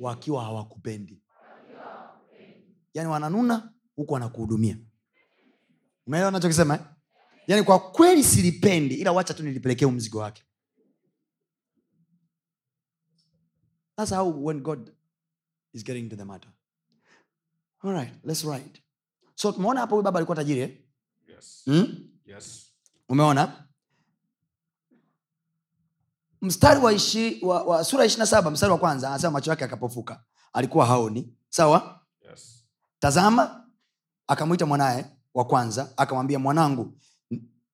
Wakiwa 0.00 0.44
hawakupendi. 0.44 1.22
Yaani 2.94 3.08
wananuna 3.10 3.72
huku 3.96 4.12
wanakuhudumia. 4.14 4.78
Umeelewa 6.06 6.30
nachokisema 6.30 6.74
eh? 6.74 6.80
Yaani 7.46 7.62
kwa 7.62 7.78
kweli 7.90 8.24
silipendi 8.24 8.94
ila 8.94 9.12
wacha 9.12 9.34
tu 9.34 9.42
nilipelekea 9.42 9.88
mzigo 9.88 10.18
wake 10.18 10.42
thats 13.96 14.10
how 14.14 14.44
when 14.46 14.60
god 14.60 14.92
is 15.72 15.84
getting 15.84 16.08
to 16.08 16.16
the 16.16 16.24
matter 16.24 16.50
alright 17.82 18.12
let's 18.24 18.44
write 18.44 18.82
so 19.34 19.52
tumeona 19.52 19.80
hapo 19.80 19.94
huyu 19.94 20.02
baba 20.04 20.18
alikuwa 20.18 20.36
tajiri 20.36 20.60
eh? 20.60 20.78
Yes. 21.28 21.62
hmm? 21.64 22.08
Yes. 22.26 22.72
umeona 23.08 23.66
mstari 26.42 26.80
wa, 26.80 26.92
ishi, 26.92 27.38
wa, 27.42 27.62
wa 27.62 27.84
sura 27.84 28.04
ishiri 28.04 28.18
na 28.20 28.26
saba 28.26 28.50
mstari 28.50 28.72
wa 28.72 28.78
kwanza 28.78 29.08
anasema 29.08 29.30
macho 29.30 29.50
yake 29.50 29.64
akapofuka 29.64 30.24
alikuwa 30.52 30.86
haoni 30.86 31.36
sawa 31.48 31.92
Yes. 32.30 32.64
tazama 32.98 33.68
akamwita 34.26 34.66
mwanaye 34.66 35.04
wa 35.34 35.44
kwanza 35.44 35.92
akamwambia 35.96 36.38
mwanangu 36.38 36.98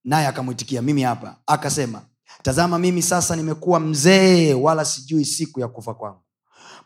naye 0.05 0.27
akamwitikia 0.27 0.83
mimi 0.83 1.03
hapa. 1.03 1.37
Akasema 1.47 2.03
tazama 2.43 2.79
mimi 2.79 3.03
sasa 3.03 3.37
nimekuwa 3.37 3.81
mzee 3.81 4.55
wala 4.55 4.85
sijui 4.85 5.25
siku 5.25 5.61
ya 5.61 5.69
kufa 5.69 5.95
kwangu. 5.95 6.23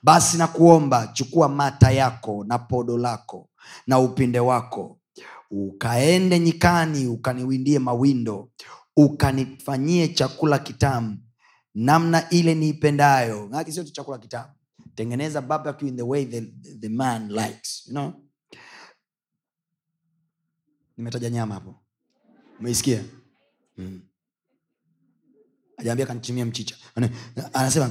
Basi 0.02 0.36
nakuomba 0.36 1.06
chukua 1.06 1.48
mata 1.48 1.90
yako 1.90 2.44
na 2.48 2.58
podo 2.58 2.98
lako 2.98 3.48
na 3.86 3.98
upinde 3.98 4.40
wako. 4.40 5.00
Ukaende 5.50 6.38
nyikani 6.38 7.06
ukaniwindie 7.06 7.78
mawindo 7.78 8.50
ukanifanyie 8.96 10.08
chakula 10.08 10.58
kitamu 10.58 11.18
namna 11.74 12.30
ile 12.30 12.54
niipendayo. 12.54 13.48
Maanake 13.48 13.72
sio 13.72 13.84
tu 13.84 13.90
chakula 13.92 14.18
kitamu. 14.18 14.48
Tengeneza 14.94 15.42
in 15.82 15.96
the 15.96 16.02
way 16.02 16.24
the, 16.24 16.40
the 16.80 16.88
man 16.88 17.28
likes 17.28 17.86
you 17.86 17.92
know? 17.92 18.12
nimetaja 20.96 21.30
nyama 21.30 21.54
hapo 21.54 21.74
umeisikia 22.60 23.04
mm. 23.76 24.00
ajaambia 25.76 26.06
kanichimia 26.06 26.46
mchicha 26.46 26.76
anasema 27.52 27.90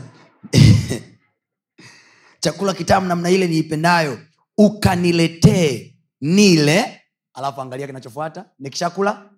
chakula 2.39 2.73
kitamu 2.73 3.07
namna 3.07 3.29
ile 3.29 3.47
niipendayo 3.47 4.19
ukaniletee 4.57 5.95
nile 6.21 7.01
alafu 7.33 7.61
angalia 7.61 7.87
kinachofuata 7.87 8.45
nikishakula 8.59 9.29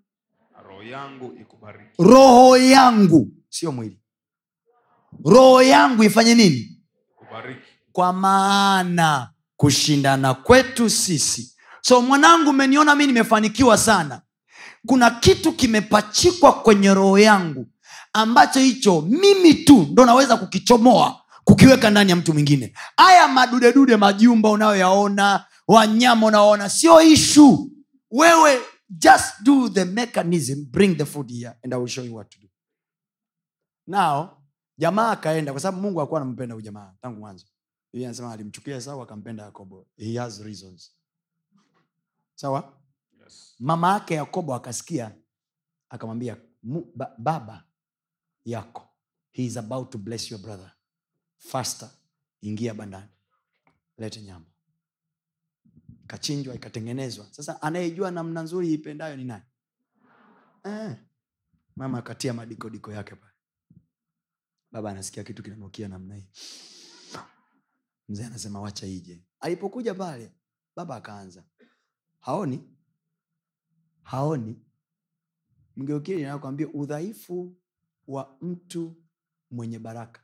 roho 0.68 0.84
yangu 0.84 1.34
ikubariki. 1.42 2.04
roho 2.04 2.58
yangu 2.58 3.32
sio 3.50 3.72
mwili 3.72 4.00
roho 5.26 5.62
yangu 5.62 6.04
ifanye 6.04 6.36
nini 6.36 6.82
Ikubariki. 7.22 7.62
kwa 7.92 8.14
maana 8.14 9.34
kushindana 9.58 10.34
kwetu 10.34 10.90
sisi 10.90 11.56
so 11.82 12.02
mwanangu 12.02 12.50
umeniona 12.50 12.96
mi 12.96 13.08
nimefanikiwa 13.08 13.78
sana 13.78 14.22
kuna 14.86 15.12
kitu 15.12 15.54
kimepachikwa 15.54 16.54
kwenye 16.62 16.94
roho 16.94 17.20
yangu 17.20 17.68
ambacho 18.14 18.60
hicho 18.60 19.02
mimi 19.02 19.54
tu 19.54 19.88
ndo 19.92 20.06
naweza 20.06 20.38
kukichomoa 20.38 21.22
kukiweka 21.44 21.90
ndani 21.90 22.10
ya 22.10 22.16
mtu 22.16 22.34
mwingine. 22.34 22.74
Haya 22.98 23.28
madudedude 23.28 23.98
majumba 23.98 24.50
unayoyaona 24.50 25.46
wanyama 25.68 26.28
unaoona 26.28 26.70
sio 26.70 27.02
ishu. 27.02 27.72
Wewe 28.12 28.60
just 28.90 29.26
do 29.44 29.70
the 29.70 29.86
mechanism 29.86 30.66
bring 30.72 30.98
the 30.98 31.06
food 31.06 31.32
here 31.32 31.54
and 31.64 31.74
I 31.74 31.78
will 31.78 31.88
show 31.88 32.04
you 32.06 32.16
what 32.16 32.30
to 32.30 32.38
do. 32.42 32.48
Now 33.88 34.30
jamaa 34.78 35.12
akaenda 35.12 35.52
kwa 35.52 35.62
sababu 35.62 35.82
mungu 35.82 36.02
akuwa 36.02 36.22
anampenda 36.22 36.56
huyu 36.56 36.66
jamaa 36.66 36.94
tangu 37.02 37.20
mwanzo. 37.20 37.46
Anasema 37.96 38.32
alimchukia 38.32 38.76
esau 38.76 39.02
akampenda 39.02 39.44
yakobo. 39.44 39.88
He 39.98 40.18
has 40.20 40.42
reasons. 40.42 40.92
Sawa. 42.36 42.74
Mama 43.60 43.94
yake 43.94 44.14
yakobo 44.14 44.56
akasikia 44.56 45.16
akamwambia 45.90 46.38
ba, 46.96 47.16
baba 47.18 47.64
yako 48.46 48.88
he 49.32 49.46
is 49.46 49.58
about 49.58 49.92
to 49.92 49.98
bless 49.98 50.32
your 50.32 50.42
brother. 50.42 50.72
Faster 51.38 51.90
ingia 52.42 52.74
bandani 52.74 53.10
lete 53.98 54.22
nyama. 54.22 54.46
Ikachinjwa 56.04 56.56
ikatengenezwa. 56.56 57.26
Sasa 57.32 57.62
anayejua 57.62 58.12
namna 58.12 58.42
nzuri 58.42 58.74
ipendayo 58.74 59.16
ni 59.18 59.24
nani? 59.24 59.44
Eh. 60.64 60.96
mama 61.76 61.98
akatia 61.98 62.34
madikodiko 62.34 62.92
yake 62.92 63.16
pale. 63.16 63.34
Baba 64.72 64.90
anasikia 64.92 65.24
kitu 65.24 65.44
kinanukia 65.44 65.88
namna 65.88 66.16
hii. 66.16 66.30
Mzee 68.10 68.26
anasema 68.26 68.62
wacha 68.62 68.88
ije. 68.88 69.26
Alipokuja 69.40 69.94
pale 69.94 70.32
baba 70.76 70.96
akaanza. 70.96 71.44
Haoni 72.20 72.77
haoni. 74.08 74.56
Mgeukili 75.76 76.24
nakwambia 76.24 76.68
udhaifu 76.68 77.56
wa 78.08 78.38
mtu 78.42 78.96
mwenye 79.52 79.80
baraka. 79.80 80.22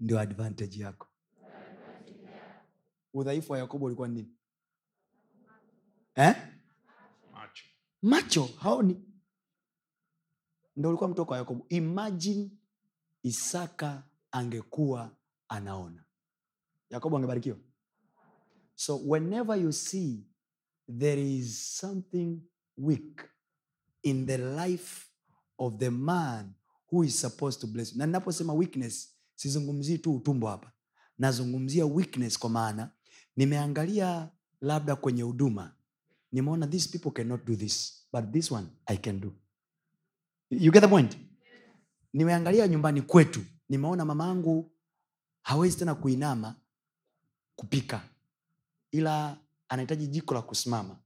Ndio 0.00 0.20
advantage 0.20 0.80
yako. 0.82 1.08
Udhaifu 3.14 3.52
wa 3.52 3.58
yakobo 3.58 3.84
ulikuwa 3.86 4.08
ni 4.08 4.14
nini? 4.14 4.34
Eh? 6.14 6.34
macho. 7.32 7.64
Macho 8.02 8.44
haoni. 8.44 9.04
Ndo 10.76 10.88
ulikuwa 10.88 11.10
mtoko 11.10 11.32
wa 11.32 11.38
yakobo. 11.38 11.66
Imagine 11.68 12.50
isaka 13.22 14.08
angekuwa 14.30 15.16
anaona. 15.48 16.04
Yakobo 16.90 17.16
angebarikiwa. 17.16 17.56
So 18.74 18.96
whenever 19.06 19.60
you 19.60 19.72
see 19.72 20.31
there 20.98 21.36
is 21.36 21.76
something 21.78 22.38
weak 22.78 23.24
in 24.02 24.26
the 24.26 24.36
life 24.38 25.06
of 25.58 25.78
the 25.78 25.90
man 25.90 26.52
who 26.90 27.04
is 27.04 27.20
supposed 27.20 27.60
to 27.60 27.66
bless 27.66 27.92
you. 27.92 27.98
na 27.98 28.06
ninaposema 28.06 28.52
weakness 28.52 29.16
sizungumzii 29.34 29.98
tu 29.98 30.14
utumbo 30.16 30.46
hapa. 30.48 30.72
Nazungumzia 31.18 31.86
weakness 31.86 32.38
kwa 32.38 32.50
maana 32.50 32.90
nimeangalia 33.36 34.28
labda 34.60 34.96
kwenye 34.96 35.22
huduma. 35.22 35.74
Nimeona 36.32 36.66
these 36.66 36.88
people 36.98 37.10
cannot 37.22 37.44
do 37.46 37.56
this 37.56 38.06
but 38.12 38.30
this 38.32 38.50
one 38.52 38.66
i 38.86 38.96
can 38.96 39.20
do. 39.20 39.32
You 40.50 40.72
get 40.72 40.82
the 40.82 40.88
point? 40.88 41.16
Nimeangalia 42.12 42.68
nyumbani 42.68 43.02
kwetu. 43.02 43.40
Nimeona 43.68 44.04
mama 44.04 44.24
angu 44.30 44.72
hawezi 45.42 45.76
tena 45.76 45.94
kuinama 45.94 46.56
kupika. 47.56 48.02
Ila 48.90 49.38
anahitaji 49.72 50.06
jiko 50.06 50.34
la 50.34 50.42
kusimama. 50.42 50.98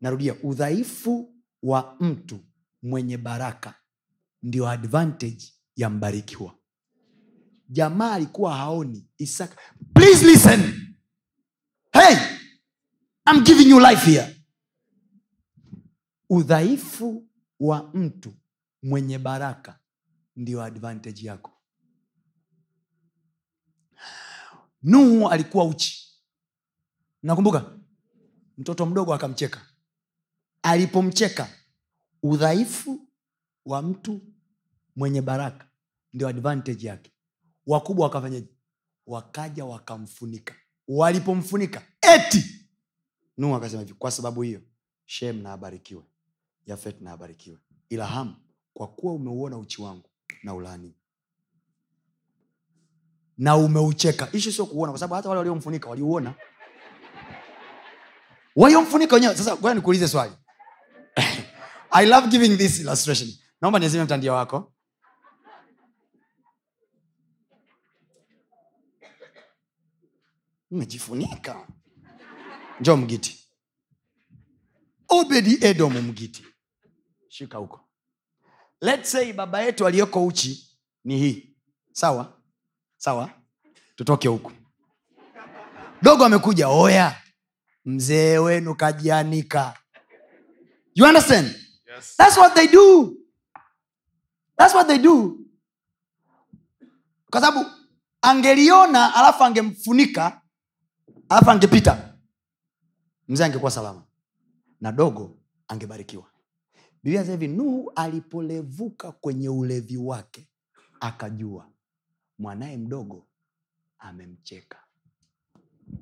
Narudia 0.00 0.34
udhaifu 0.42 1.34
wa 1.62 1.96
mtu 2.00 2.40
mwenye 2.82 3.18
baraka 3.18 3.74
ndio 4.42 4.68
advantage 4.68 5.52
ya 5.76 5.90
mbarikiwa 5.90 6.58
jamaa 7.68 8.12
alikuwa 8.12 8.56
haoni. 8.56 9.08
Isaka 9.18 9.56
please 9.94 10.26
listen. 10.26 10.60
Hey 11.92 12.16
I'm 13.30 13.44
giving 13.44 13.70
you 13.70 13.80
life 13.80 14.10
here. 14.10 14.36
Udhaifu 16.30 17.28
wa 17.60 17.90
mtu 17.94 18.34
mwenye 18.82 19.18
baraka 19.18 19.78
ndio 20.36 20.62
advantage 20.62 21.26
yako. 21.26 21.52
Nuhu 24.82 25.28
alikuwa 25.28 25.64
uchi 25.64 26.07
nakumbuka 27.22 27.78
mtoto 28.58 28.86
mdogo 28.86 29.14
akamcheka. 29.14 29.60
Alipomcheka 30.62 31.48
udhaifu 32.22 33.00
wa 33.64 33.82
mtu 33.82 34.20
mwenye 34.96 35.22
baraka 35.22 35.68
ndio 36.12 36.28
advantage 36.28 36.86
yake. 36.86 37.12
Wakubwa 37.66 38.04
wakafanyaje 38.06 38.48
wakaja 39.06 39.64
wakamfunika. 39.64 40.54
Walipomfunika 40.88 41.82
eti! 42.00 42.68
Nuhu 43.38 43.54
akasema 43.54 43.82
hivi 43.82 43.94
kwa 43.94 44.10
sababu 44.10 44.42
hiyo 44.42 44.60
shem 45.06 45.42
na 45.42 45.52
abarikiwe 45.52 46.02
yafet 46.66 47.00
na 47.00 47.12
abarikiwe. 47.12 47.58
Kwa 48.74 48.86
kuwa 48.88 49.12
umeuona 49.14 49.58
uchi 49.58 49.82
wangu 49.82 50.08
na 50.42 50.54
ulani 50.54 50.94
na 53.38 53.56
umeucheka. 53.56 54.28
Ishi 54.32 54.52
sio 54.52 54.66
kuona 54.66 54.92
kwa 54.92 54.98
sababu 54.98 55.14
hata 55.14 55.28
wale 55.28 55.38
waliomfunika 55.38 55.88
waliuona 55.90 56.34
waliomfunika 58.58 59.14
wenyewe. 59.14 59.36
Sasa 59.36 59.56
goa 59.56 59.74
nikuulize 59.74 60.08
swali. 60.08 60.32
I 61.90 62.06
love 62.06 62.28
giving 62.28 62.56
this 62.56 62.80
illustration. 62.80 63.30
Naomba 63.60 63.78
nizime 63.78 64.04
mtandio 64.04 64.34
wako. 64.34 64.72
Mejifunika 70.70 71.66
njo 72.80 72.96
mgiti. 72.96 73.44
Obedi 75.08 75.58
edom 75.60 75.92
mgiti. 75.98 76.44
Shika 77.28 77.58
huko. 77.58 77.88
Let's 78.80 79.10
say 79.12 79.32
baba 79.32 79.62
yetu 79.62 79.86
aliyoko 79.86 80.26
uchi 80.26 80.78
ni 81.04 81.18
hii. 81.18 81.56
Sawa? 81.92 82.40
Sawa? 82.96 83.30
Tutoke 83.96 84.28
huku. 84.28 84.52
Dogo 86.02 86.24
amekuja 86.24 86.68
oya 86.68 87.22
mzee 87.88 88.38
wenu 88.38 88.74
kajianika 88.74 89.74
you 90.94 91.06
understand 91.06 91.46
yes. 91.46 92.16
That's 92.16 92.36
what 92.36 92.54
they 92.54 92.68
do. 92.68 93.16
That's 94.58 94.74
what 94.74 94.86
they 94.86 94.98
do. 94.98 95.38
Kwa 97.30 97.40
sababu 97.40 97.70
angeliona 98.22 99.14
alafu 99.14 99.44
angemfunika 99.44 100.40
alafu 101.28 101.50
angepita, 101.50 102.14
mzee 103.28 103.44
angekuwa 103.44 103.70
salama 103.70 104.02
na 104.80 104.92
dogo 104.92 105.38
angebarikiwa. 105.68 106.30
Biblia 107.02 107.22
hivi, 107.22 107.48
Nuhu 107.48 107.92
alipolevuka 107.96 109.12
kwenye 109.12 109.48
ulevi 109.48 109.96
wake 109.96 110.48
akajua 111.00 111.70
mwanaye 112.38 112.76
mdogo 112.76 113.26
amemcheka. 113.98 114.78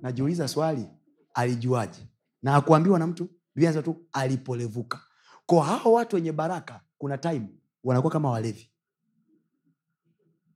Najiuliza 0.03 0.49
swali, 0.49 0.89
alijuaje? 1.37 2.09
Na 2.43 2.55
akuambiwa 2.57 2.99
na 2.99 3.07
mtu. 3.07 3.29
vianza 3.55 3.83
tu 3.83 4.07
alipolevuka. 4.13 5.01
Kwa 5.47 5.65
hao 5.65 5.93
watu 5.93 6.17
wenye 6.17 6.33
baraka 6.33 6.81
kuna 6.99 7.19
time 7.19 7.49
wanakuwa 7.85 8.13
kama 8.13 8.31
walevi. 8.31 8.71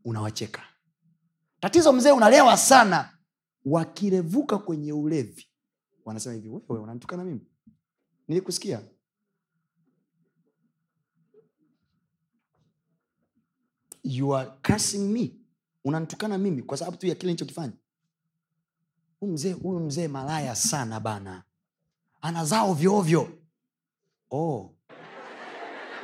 Unawacheka. 0.04 0.62
Tatizo 1.60 1.92
mzee 1.92 2.10
unalewa 2.12 2.56
sana. 2.56 3.18
Wakirevuka 3.64 4.58
kwenye 4.58 4.92
ulevi 4.92 5.46
wanasema 6.04 6.34
hivi 6.34 6.48
wewe 6.48 6.80
unanitukana 6.82 7.24
mimi? 7.24 7.46
Nilikusikia. 8.28 8.82
You 14.02 14.36
are 14.36 14.50
cursing 14.66 15.12
me. 15.12 15.36
Unanitukana 15.84 16.38
mimi 16.38 16.62
kwa 16.62 16.76
sababu 16.76 16.96
tu 16.96 17.06
ya 17.06 17.14
kile 17.14 17.32
nilichokifanya 17.32 17.72
huyu 19.20 19.80
mzee 19.80 20.08
malaya 20.08 20.54
sana 20.56 21.00
bana. 21.00 21.42
Anazaa 22.22 22.62
ovyoovyo 22.62 23.28
oh. 24.30 24.74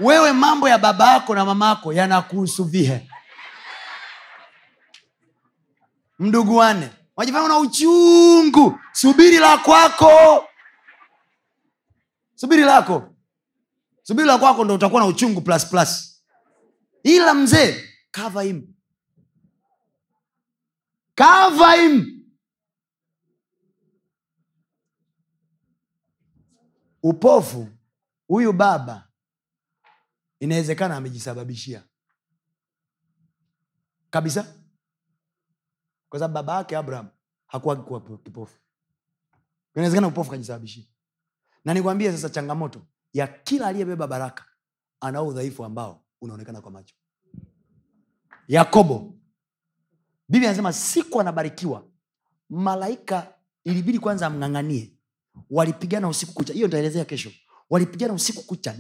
wewe 0.01 0.33
mambo 0.33 0.69
ya 0.69 0.79
baba 0.79 1.13
yako 1.13 1.35
na 1.35 1.45
mama 1.45 1.69
yako 1.69 1.93
yanakuhusu 1.93 2.65
vihe 2.65 3.11
mduguane 6.19 6.91
wajifanya 7.17 7.49
na 7.49 7.59
uchungu. 7.59 8.79
Subiri 8.93 9.39
la 9.39 9.59
kwako. 9.59 10.45
Subiri 12.35 12.63
lako. 12.63 13.15
Subiri 14.03 14.27
la 14.29 14.39
kwako 14.39 14.65
ndo 14.65 14.75
utakuwa 14.75 15.01
na 15.01 15.07
uchungu 15.07 15.41
plus 15.41 15.67
plus. 15.67 16.23
Ila 17.03 17.35
mzee 17.35 17.85
kava 18.11 18.45
im 18.45 18.67
kava 21.15 21.73
him 21.73 22.16
upofu 27.09 27.69
huyu 28.29 28.53
baba 28.53 29.09
inawezekana 30.41 30.97
amejisababishia. 30.97 31.83
Kabisa. 34.11 34.55
Kwa 36.09 36.19
sababu 36.19 36.35
baba 36.35 36.57
yake 36.57 36.77
abraham 36.77 37.09
hakuwa 37.47 37.77
kuwa 37.77 38.01
kipofu. 38.19 38.59
Inawezekana 39.75 40.07
upofu 40.09 40.31
kajisababishia 40.31 40.85
na 41.65 41.75
nikwambie 41.75 42.13
sasa 42.13 42.31
changamoto 42.31 42.83
ya 43.13 43.27
kila 43.27 43.67
aliyebeba 43.67 44.07
baraka 44.07 44.45
anao 45.01 45.27
udhaifu 45.29 45.65
ambao 45.65 46.05
unaonekana 46.21 46.61
kwa 46.61 46.71
macho. 46.71 46.95
Yakobo. 48.49 49.15
Biblia 50.29 50.49
anasema 50.51 50.73
siku 50.73 51.21
anabarikiwa 51.21 51.89
malaika 52.51 53.35
ilibidi 53.65 53.99
kwanza 53.99 54.27
amng'ang'anie 54.27 54.96
walipigana 55.51 56.09
usiku 56.09 56.33
kucha. 56.33 56.53
Hiyo 56.53 56.67
nitaelezea 56.67 57.05
kesho. 57.05 57.31
Walipigana 57.71 58.13
usiku 58.13 58.43
kucha. 58.43 58.77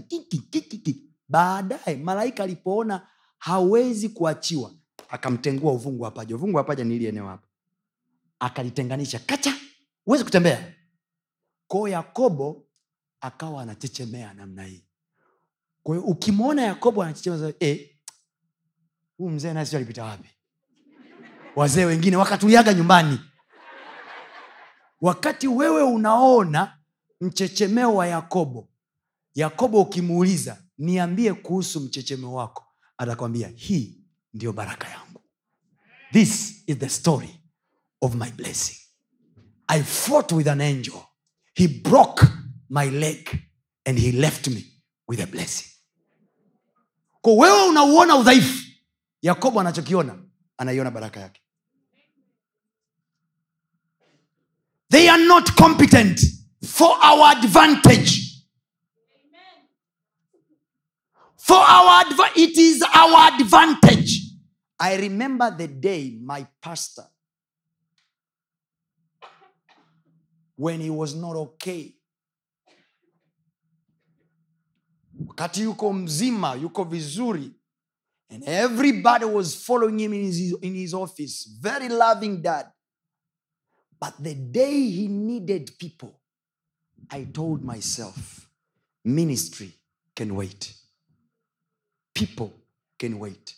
Baadaye 1.28 1.96
malaika 1.96 2.42
alipoona 2.44 3.06
hawezi 3.38 4.08
kuachiwa 4.08 4.72
akamtengua 5.08 5.72
uvungu 5.72 6.02
wa 6.02 6.10
paja. 6.10 6.34
Uvungu 6.36 6.56
wa 6.56 6.64
paja 6.64 6.84
ni 6.84 6.96
ili 6.96 7.06
eneo 7.06 7.26
hapa. 7.26 7.48
Akalitenganisha. 8.38 9.18
Kacha! 9.18 9.54
Huwezi 10.04 10.24
kutembea. 10.24 10.74
Kwao 11.66 11.88
yakobo 11.88 12.66
akawa 13.20 13.62
anachechemea 13.62 14.34
namna 14.34 14.64
hii. 14.64 14.84
Kwa 15.82 15.98
ukimwona 15.98 16.62
yakobo 16.62 17.02
anachechemea 17.02 17.52
eh, 17.60 17.90
huu 19.18 19.30
mzee 19.30 19.52
nasi 19.52 19.76
alipita 19.76 20.04
wapi? 20.04 20.28
Wazee 21.56 21.84
wengine 21.84 22.16
wakatuliaga 22.16 22.74
nyumbani 22.74 23.20
wakati 25.06 25.48
wewe 25.48 25.82
unaona 25.82 26.78
mchechemeo 27.20 27.94
wa 27.94 28.06
yakobo 28.06 28.68
yakobo 29.34 29.80
ukimuuliza 29.80 30.62
niambie 30.78 31.34
kuhusu 31.34 31.80
mchechemeo 31.80 32.32
wako 32.32 32.64
atakwambia 32.98 33.48
hii 33.48 34.00
ndiyo 34.34 34.52
baraka 34.52 34.88
yangu. 34.88 35.20
This 36.12 36.62
is 36.66 36.78
the 36.78 36.88
story 36.88 37.40
of 38.00 38.14
my 38.14 38.30
blessing. 38.30 38.76
I 39.66 39.82
fought 39.82 40.32
with 40.32 40.48
an 40.48 40.60
angel. 40.60 41.00
He 41.54 41.68
broke 41.68 42.26
my 42.70 42.90
leg 42.90 43.28
and 43.84 43.98
he 43.98 44.12
left 44.12 44.46
me 44.48 44.64
with 45.08 45.20
a 45.20 45.26
blessing. 45.26 45.68
Ko 47.20 47.36
wewe 47.36 47.68
unauona 47.68 48.16
udhaifu 48.16 48.64
yakobo 49.22 49.60
anachokiona 49.60 50.18
anaiona 50.58 50.90
baraka 50.90 51.20
yake 51.20 51.40
they 54.90 55.08
are 55.08 55.18
not 55.26 55.54
competent 55.56 56.20
for 56.64 56.90
our 57.02 57.36
advantage. 57.36 58.22
For 61.38 61.56
our 61.56 62.04
adva- 62.04 62.36
it 62.36 62.58
is 62.58 62.82
our 62.82 63.32
advantage. 63.40 64.20
I 64.78 64.96
remember 64.96 65.50
the 65.56 65.68
day 65.68 66.18
my 66.22 66.46
pastor 66.60 67.04
when 70.56 70.80
he 70.80 70.90
was 70.90 71.14
not 71.14 71.36
okay 71.36 71.92
wakati 75.26 75.60
yuko 75.62 75.92
mzima 75.92 76.54
yuko 76.54 76.84
vizuri 76.84 77.52
and 78.30 78.42
everybody 78.48 79.24
was 79.24 79.54
following 79.54 79.98
him 80.00 80.12
in 80.12 80.24
his, 80.24 80.52
in 80.62 80.74
his 80.74 80.92
office. 80.94 81.48
Very 81.60 81.88
loving 81.88 82.42
dad 82.42 82.66
but 84.00 84.14
the 84.22 84.34
day 84.34 84.80
he 84.90 85.08
needed 85.08 85.70
people 85.78 86.20
i 87.10 87.24
told 87.24 87.64
myself 87.64 88.48
ministry 89.04 89.72
can 90.16 90.34
wait. 90.34 90.74
People 92.14 92.52
can 92.98 93.18
wait. 93.18 93.54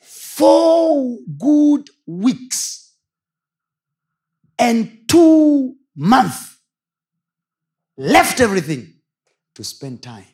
Four 0.00 1.18
good 1.38 1.88
weeks 2.06 2.94
and 4.58 5.00
two 5.06 5.76
months 5.94 6.56
left 7.96 8.40
everything 8.40 8.94
to 9.54 9.62
spend 9.62 10.02
time 10.02 10.24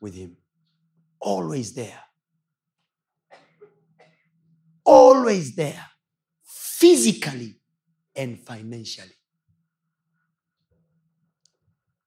with 0.00 0.14
him. 0.14 0.36
Always 1.20 1.74
there. 1.74 2.00
Always 4.84 5.56
there 5.56 5.84
physically 6.78 7.54
and 8.16 8.38
financially. 8.38 9.16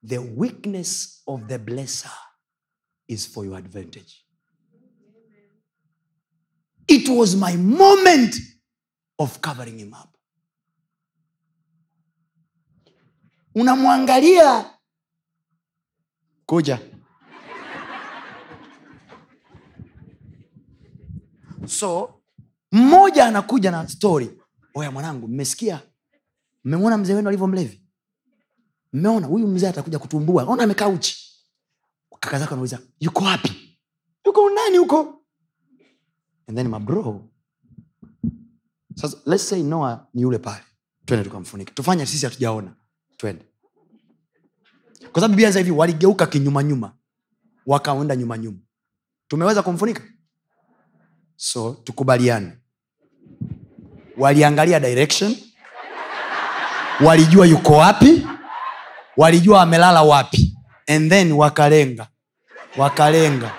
The 0.03 0.21
weakness 0.21 1.21
of 1.27 1.47
the 1.47 1.59
blesser 1.59 2.11
is 3.07 3.25
for 3.25 3.45
your 3.45 3.57
advantage. 3.57 4.23
It 6.87 7.09
was 7.09 7.35
my 7.35 7.55
moment 7.55 8.35
of 9.19 9.41
covering 9.41 9.79
him 9.79 9.93
up. 9.93 10.13
Unamwangalia 13.55 14.65
kuja 16.45 16.79
so 21.67 22.21
mmoja 22.71 23.25
anakuja 23.25 23.71
na 23.71 23.87
story 23.87 24.29
oya 24.77 24.91
mwanangu 24.91 25.27
mmesikia? 25.27 25.81
Mmemwona 26.63 26.97
mzee 26.97 27.13
wenu 27.13 27.27
alivyo 27.29 27.47
mlevi? 27.47 27.81
Mmeona 28.93 29.27
huyu 29.27 29.47
mzee 29.47 29.67
atakuja 29.67 29.99
kutumbua. 29.99 30.43
Ona 30.43 30.63
amekaa 30.63 30.87
uchi. 30.87 31.17
Kaka 32.19 32.39
zako 32.39 32.53
anauliza 32.53 32.79
yuko 32.99 33.23
wapi? 33.23 33.79
Yuko 34.25 34.49
nani 34.49 34.77
huko. 34.77 35.23
And 36.47 36.57
then 36.57 36.67
mabro 36.67 37.29
sasa 38.95 39.17
let's 39.25 39.49
say 39.49 39.63
noa 39.63 40.07
ni 40.13 40.21
yule 40.21 40.37
pale. 40.37 40.63
Twende 41.05 41.23
tukamfunika 41.23 41.71
tufanye 41.73 42.05
sisi 42.05 42.25
hatujaona. 42.25 42.75
Twende. 43.17 43.45
Kwa 45.11 45.21
sababu 45.21 45.33
biblia 45.35 45.49
hivi 45.57 45.71
waligeuka 45.71 46.27
kinyumanyuma 46.27 46.97
wakaenda 47.65 48.15
nyumanyuma 48.15 48.57
tumeweza 49.27 49.63
kumfunika? 49.63 50.03
So 51.35 51.73
tukubaliane 51.83 52.57
waliangalia 54.17 54.79
direction. 54.79 55.35
Walijua 57.05 57.45
yuko 57.45 57.73
wapi. 57.73 58.27
Walijua 59.17 59.57
wamelala 59.59 60.01
wapi. 60.01 60.57
And 60.87 61.09
then 61.09 61.31
wakalenga. 61.31 62.07
Wakalenga. 62.77 63.51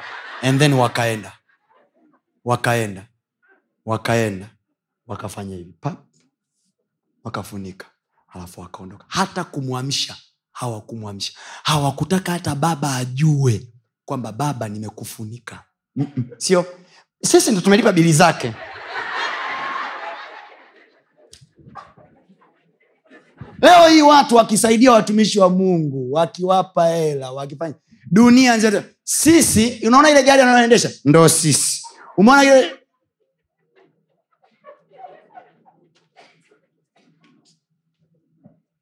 And 0.42 0.58
then 0.58 0.72
wakaenda. 0.72 1.32
Wakaenda. 2.44 3.06
Wakaenda. 3.86 4.48
Wakafanya 5.06 5.56
hivi. 5.56 5.72
Pap 5.80 5.98
wakafunika. 7.24 7.86
Alafu 8.28 8.60
wakaondoka. 8.60 9.04
Hata 9.08 9.44
kumwamsha. 9.44 10.16
Hawakumwamsha. 10.52 11.32
Hawakutaka 11.62 12.32
hata 12.32 12.54
baba 12.54 12.96
ajue 12.96 13.66
kwamba 14.04 14.32
baba 14.32 14.68
nimekufunika. 14.68 15.64
Sio? 16.36 16.66
Sisi 17.22 17.50
ndo 17.52 17.60
tumelipa 17.60 17.92
bili 17.92 18.12
zake 18.12 18.54
leo 23.62 23.88
hii 23.88 24.02
watu 24.02 24.36
wakisaidia 24.36 24.92
watumishi 24.92 25.38
wa 25.38 25.50
mungu 25.50 26.12
wakiwapa 26.12 26.86
hela 26.88 27.30
wakifanya 27.32 27.74
dunia 28.10 28.56
nzima. 28.56 28.82
Sisi 29.04 29.80
unaona 29.86 30.10
ile 30.10 30.22
gari 30.22 30.42
anayoendesha? 30.42 30.90
Ndo 31.04 31.28
sisi. 31.28 31.82
Umeona 32.16 32.44
ile? 32.44 32.70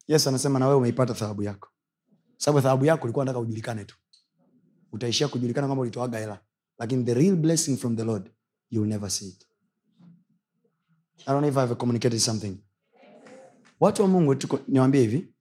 Yesu 0.07 0.29
anasema 0.29 0.59
na 0.59 0.75
umeipata 0.77 1.13
thawabu 1.13 1.43
yako. 1.43 1.69
Sababu 2.37 2.61
thawabu 2.61 2.85
yako 2.85 3.03
ulikuwa 3.03 3.25
nataka 3.25 3.39
ujulikane 3.39 3.85
tu. 3.85 3.95
Utaishia 4.91 5.27
kujulikana 5.27 5.67
kwamba 5.67 5.81
ulitoaga 5.81 6.17
hela. 6.19 6.39
Lakini 6.79 7.03
the 7.03 7.13
real 7.13 7.35
blessing 7.35 7.77
from 7.77 7.95
the 7.95 8.03
lord 8.03 8.31
you 8.69 8.81
will 8.81 8.89
never 8.89 9.09
see 9.11 9.27
it. 9.27 9.43
I 11.25 11.31
don't 11.33 11.39
know 11.41 11.49
if 11.49 11.57
I 11.57 11.61
have 11.61 11.75
communicated 11.75 12.19
something 12.19 12.57
watu 13.79 14.01
wa 14.01 14.07
mungu 14.07 14.35
tuko 14.35 14.59
niwambie 14.67 15.01
hivi. 15.01 15.33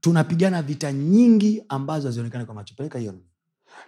Tunapigana 0.00 0.62
vita 0.62 0.92
nyingi 0.92 1.64
ambazo 1.68 2.08
hazionekani 2.08 2.44
kwa 2.44 2.54
macho. 2.54 2.74
Peleka 2.74 2.98
hiyo. 2.98 3.14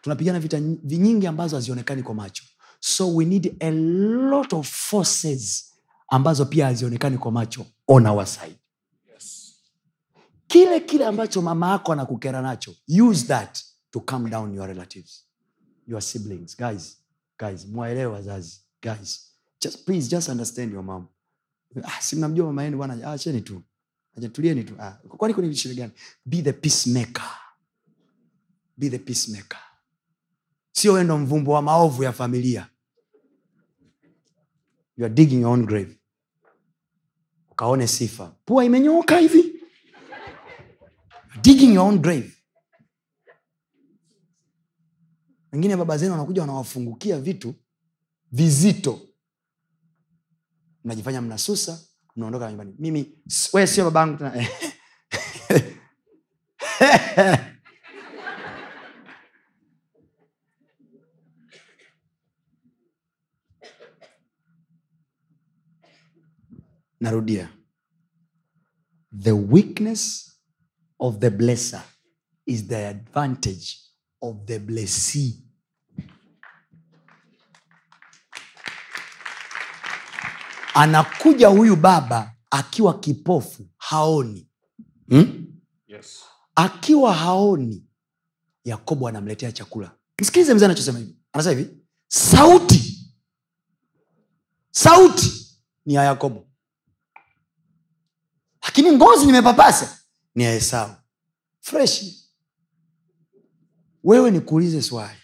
Tunapigana 0.01 0.41
vita 0.41 0.61
nyingi 0.85 1.27
ambazo 1.27 1.57
hazionekani 1.57 2.03
kwa 2.03 2.15
macho. 2.15 2.45
So 2.81 3.15
we 3.15 3.25
need 3.25 3.57
a 3.61 3.71
lot 3.71 4.57
of 4.57 4.69
forces 4.71 5.73
ambazo 6.09 6.45
pia 6.47 6.67
hazionekani 6.67 7.19
kwa 7.19 7.33
macho 7.33 7.67
on 7.89 8.07
our 8.07 8.27
side. 8.27 8.57
Kile 10.47 10.81
kile 10.81 11.07
ambacho 11.07 11.43
mama 11.43 11.71
yako 11.71 11.93
anakukera 11.93 12.43
nacho 12.43 12.75
use 13.09 13.27
that 13.27 13.59
to 13.91 14.01
calm 14.01 14.31
down 14.31 14.55
your 14.55 14.67
relatives 14.69 15.25
your 15.87 16.03
siblings. 16.03 16.57
Guys 16.57 16.99
guys 17.39 17.67
mwaelewe 17.67 18.07
wazazi. 18.13 18.61
Guys 18.83 19.21
just 19.61 19.85
please 19.85 20.09
just 20.09 20.29
understand 20.29 20.73
your 20.73 20.85
mom 20.85 21.07
ah, 21.85 22.01
si 22.01 22.17
mnamjua 22.17 22.47
mama 22.47 22.65
yenu 22.65 22.77
bwana 22.77 23.13
acheni 23.13 23.41
tu. 23.41 23.63
Acha 24.17 24.29
tulieni 24.29 24.65
tu. 24.65 24.75
Ah, 24.79 24.91
kwani 25.09 25.35
kuna 25.35 25.55
shida 25.55 25.75
gani? 25.75 25.93
Be 26.27 26.43
the 26.43 26.53
peacemaker. 26.53 27.31
Be 28.77 28.91
the 28.91 28.99
peacemaker. 28.99 29.61
Sio 30.73 30.93
wendo 30.93 31.19
mvumbo 31.19 31.53
wa 31.53 31.63
maovu 31.63 32.03
ya 32.03 32.13
familia. 32.13 32.69
You 34.97 35.05
are 35.05 35.15
digging 35.15 35.41
your 35.41 35.51
own 35.53 35.67
grave. 35.67 35.99
Ukaone 37.51 37.87
sifa. 37.89 38.37
Pua 38.45 38.65
imenyooka 38.65 39.19
hivi. 39.19 39.61
Digging 41.43 41.75
your 41.75 41.87
own 41.89 41.99
grave. 41.99 42.33
Wengine 45.53 45.77
baba 45.77 45.99
zenu 45.99 46.13
wanakuja 46.13 46.41
wanawafungukia 46.41 47.19
vitu 47.21 47.55
vizito 48.33 49.01
mnajifanya 50.85 51.23
mnasusa 51.23 51.81
mnaondoka 52.17 52.49
nyumbani. 52.49 52.75
Mimi 52.79 53.15
wee 53.53 53.67
sio 53.67 53.85
babangu 53.85 54.17
tena. 54.19 54.33
Narudia. 67.01 67.49
The 69.13 69.35
weakness 69.35 70.33
of 71.01 71.21
the 71.21 71.31
blesser 71.31 71.83
is 72.47 72.67
the 72.69 72.89
advantage 72.89 73.79
of 74.23 74.47
the 74.47 74.59
blessee 74.59 75.33
anakuja 80.75 81.49
huyu 81.49 81.77
baba 81.77 82.35
akiwa 82.51 83.01
kipofu 83.01 83.67
haoni. 83.77 84.49
Hmm? 85.09 85.47
Yes. 85.87 86.21
akiwa 86.55 87.15
haoni 87.15 87.87
yakobo 88.65 89.09
anamletea 89.09 89.53
chakula. 89.53 89.95
Msikilize 90.21 90.55
mzee 90.55 90.65
anachosema 90.65 90.99
hivi. 90.99 91.17
Anasema 91.33 91.59
hivi 91.61 91.77
sauti. 92.09 92.99
Sauti 94.71 95.59
ni 95.87 95.95
ya 95.95 96.05
yakobo. 96.05 96.47
Lakini 98.63 98.93
ngozi 98.93 99.27
nimepapasa 99.27 99.99
ni 100.35 100.45
ya 100.45 100.55
esau. 100.55 100.91
Freshi 101.61 102.29
wewe 104.05 104.31
nikuulize 104.31 104.83
swali. 104.83 105.19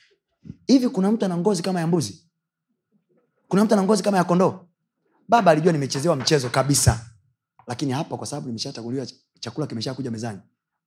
Hivi 0.66 0.88
kuna 0.88 1.12
mtu 1.12 1.24
ana 1.24 1.36
ngozi 1.36 1.62
kama 1.62 1.80
ya 1.80 1.86
mbuzi? 1.86 2.24
Kuna 3.48 3.64
mtu 3.64 3.74
ana 3.74 3.82
ngozi 3.82 4.02
kama 4.02 4.16
ya 4.16 4.24
kondoo 4.24 4.67
baba 5.28 5.50
alijua 5.50 5.72
nimechezewa 5.72 6.16
mchezo 6.16 6.48
kabisa. 6.50 7.10
Lakini 7.66 7.92
hapa 7.92 8.16
kwa 8.16 8.26
sababu 8.26 8.46
nimeshachaguliwa 8.46 9.06
chakula 9.40 9.66
kimeshakuja 9.66 10.10
mezani 10.10 10.40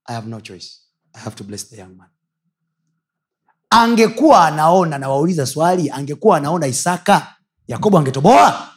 i 0.06 0.14
have 0.14 0.28
no 0.30 0.42
choice. 0.42 0.82
I 1.14 1.20
have 1.20 1.36
to 1.36 1.44
bless 1.44 1.70
the 1.70 1.78
young 1.78 1.96
man. 1.96 2.10
Angekuwa 3.70 4.48
anaona 4.48 4.98
nawauliza 4.98 5.46
swali 5.46 5.90
angekuwa 5.90 6.38
anaona 6.38 6.68
isaka 6.68 7.36
yakobo 7.68 7.98
angetoboa? 7.98 8.68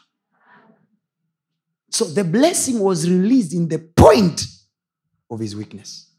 So 1.90 2.04
the 2.04 2.24
blessing 2.24 2.80
was 2.80 3.04
released 3.04 3.52
in 3.52 3.68
the 3.68 3.78
point 3.78 4.48
of 5.30 5.40
his 5.40 5.54
weakness. 5.54 6.10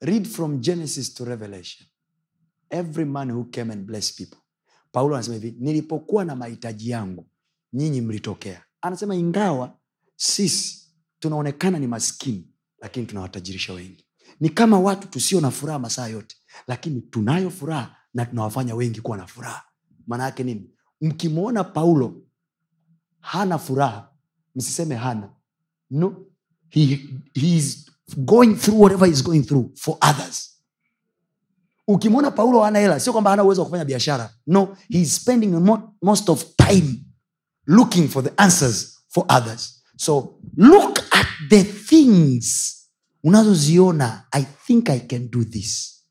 Read 0.00 0.26
from 0.28 0.60
genesis 0.60 1.14
to 1.14 1.24
revelation. 1.24 1.86
Every 2.70 3.04
man 3.04 3.30
who 3.30 3.44
came 3.44 3.72
and 3.72 3.86
blessed 3.86 4.16
people 4.16 4.38
paulo 4.92 5.14
anasema 5.14 5.34
hivi 5.34 5.54
nilipokuwa 5.60 6.24
na 6.24 6.36
mahitaji 6.36 6.90
yangu 6.90 7.26
nyinyi 7.72 8.00
mlitokea. 8.00 8.64
Anasema 8.80 9.16
ingawa 9.16 9.78
sisi 10.16 10.88
tunaonekana 11.18 11.78
ni 11.78 11.86
maskini 11.86 12.48
lakini 12.80 13.06
tunawatajirisha 13.06 13.72
wengi. 13.72 14.04
Ni 14.40 14.48
kama 14.48 14.80
watu 14.80 15.08
tusio 15.08 15.40
na 15.40 15.50
furaha 15.50 15.78
masaa 15.78 16.06
yote 16.08 16.36
lakini 16.66 17.00
tunayo 17.00 17.50
furaha 17.50 17.96
na 18.14 18.26
tunawafanya 18.26 18.74
wengi 18.74 19.00
kuwa 19.00 19.16
na 19.16 19.26
furaha. 19.26 19.64
Maana 20.06 20.24
yake 20.24 20.44
nini? 20.44 20.70
Mkimwona 21.00 21.64
paulo 21.64 22.22
hana 23.20 23.58
furaha 23.58 24.12
msiseme 24.54 24.94
hana. 24.94 25.32
No 25.90 26.26
he, 26.68 26.84
he 27.34 27.56
is 27.56 27.90
going 28.16 28.54
through 28.54 28.80
whatever 28.80 29.08
is 29.08 29.24
going 29.24 29.42
through 29.42 29.66
for 29.76 29.98
others 30.10 30.57
ukimwona 31.88 32.30
paulo 32.30 32.60
hana 32.62 32.78
hela 32.78 33.00
sio 33.00 33.12
kwamba 33.12 33.30
hana 33.30 33.44
uwezo 33.44 33.60
wa 33.60 33.64
kufanya 33.66 33.84
biashara. 33.84 34.30
No 34.46 34.76
he 34.90 35.00
is 35.00 35.16
spending 35.16 35.46
mo- 35.60 35.94
most 36.02 36.28
of 36.28 36.44
time 36.56 37.04
looking 37.66 38.08
for 38.08 38.24
the 38.24 38.30
answers 38.36 38.98
for 39.08 39.24
others. 39.28 39.82
So 39.96 40.40
look 40.56 40.98
at 41.10 41.26
the 41.50 41.64
things 41.64 42.74
unazoziona. 43.24 44.24
I 44.32 44.44
think 44.66 44.90
i 44.90 45.00
can 45.00 45.28
do 45.30 45.44
this. 45.44 46.02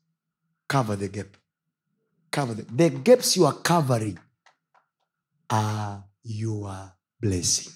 Cover 0.66 0.98
the 0.98 1.08
gap. 1.08 1.36
Cover 2.30 2.54
the, 2.56 2.62
the 2.62 2.90
gaps 2.90 3.36
you 3.36 3.46
are 3.46 3.56
covering 3.62 4.18
are 5.50 6.02
your 6.24 6.92
blessing. 7.20 7.72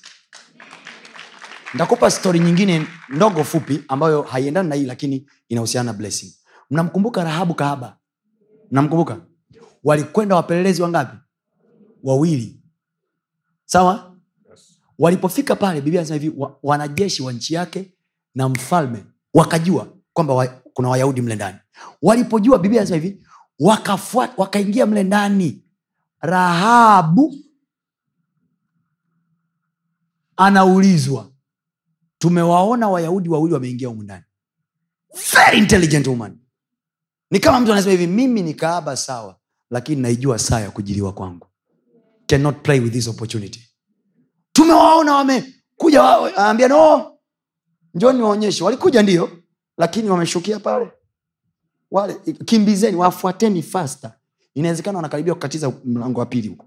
Ntakupa 1.75 2.11
stori 2.11 2.41
nyingine 2.41 2.87
ndogo 3.09 3.45
fupi 3.45 3.85
ambayo 3.89 4.23
haiendani 4.23 4.69
na 4.69 4.75
hii 4.75 4.85
lakini 4.87 5.27
inahusiana 5.49 5.93
na 5.93 5.99
blessing 5.99 6.33
mnamkumbuka 6.73 7.25
rahabu 7.25 7.55
kahaba? 7.55 7.97
Mnamkumbuka? 8.71 9.21
Walikwenda 9.85 10.37
wapelelezi 10.37 10.83
wangapi? 10.83 11.17
Wawili. 12.03 12.61
Sawa? 13.65 14.17
Yes. 14.51 14.79
walipofika 14.99 15.57
pale 15.57 15.81
biblia 15.81 16.01
anasema 16.01 16.21
hivi 16.21 16.35
wa, 16.41 16.59
wanajeshi 16.63 17.23
wa 17.23 17.33
nchi 17.33 17.55
yake 17.55 17.95
na 18.35 18.49
mfalme 18.49 19.05
wakajua 19.35 19.89
kwamba 20.13 20.35
wa, 20.35 20.47
kuna 20.47 20.89
wayahudi 20.89 21.23
mle 21.23 21.35
ndani. 21.35 21.59
Walipojua 22.03 22.59
biblia 22.59 22.81
anasema 22.81 23.03
hivi 23.03 23.27
wakafuata 23.59 24.33
wakaingia 24.37 24.87
mle 24.87 25.03
ndani. 25.03 25.65
Rahabu 26.21 27.35
anaulizwa 30.37 31.31
tumewaona 32.19 32.89
wayahudi 32.89 33.29
wawili 33.29 33.55
wameingia 33.55 33.89
humu 33.89 34.03
ndani. 34.03 34.25
Very 35.35 35.59
intelligent 35.59 36.07
woman 36.07 36.39
ni 37.33 37.41
kama 37.41 37.61
mtu 37.61 37.73
anasema 37.73 37.91
hivi 37.93 38.07
mimi 38.07 38.43
ni 38.43 38.55
kaaba 38.55 38.97
sawa 38.97 39.39
lakini 39.71 40.03
naijua 40.03 40.39
saa 40.39 40.61
ya 40.61 40.71
kujiliwa 40.71 41.13
kwangu. 41.13 41.47
Cannot 42.27 42.63
play 42.63 42.81
with 42.81 42.93
this 42.93 43.09
opportunity. 43.09 43.69
Tumewaona 44.53 45.15
wamekuja 45.15 46.03
wa- 46.03 46.37
aambia 46.37 46.69
no 46.69 47.13
njoni 47.95 48.23
waonyeshe. 48.23 48.65
Walikuja 48.65 49.03
ndio 49.03 49.31
lakini 49.79 50.11
wameshukia 50.11 50.61
pale. 50.61 50.93
Wale 51.91 52.15
kimbizeni 52.45 52.97
wafuateni 52.97 53.63
fasta 53.63 54.19
inawezekana 54.55 54.99
wanakaribia 54.99 55.35
kukatiza 55.35 55.73
mlango 55.85 56.21
wa 56.21 56.27
pili 56.27 56.49
huko. 56.49 56.67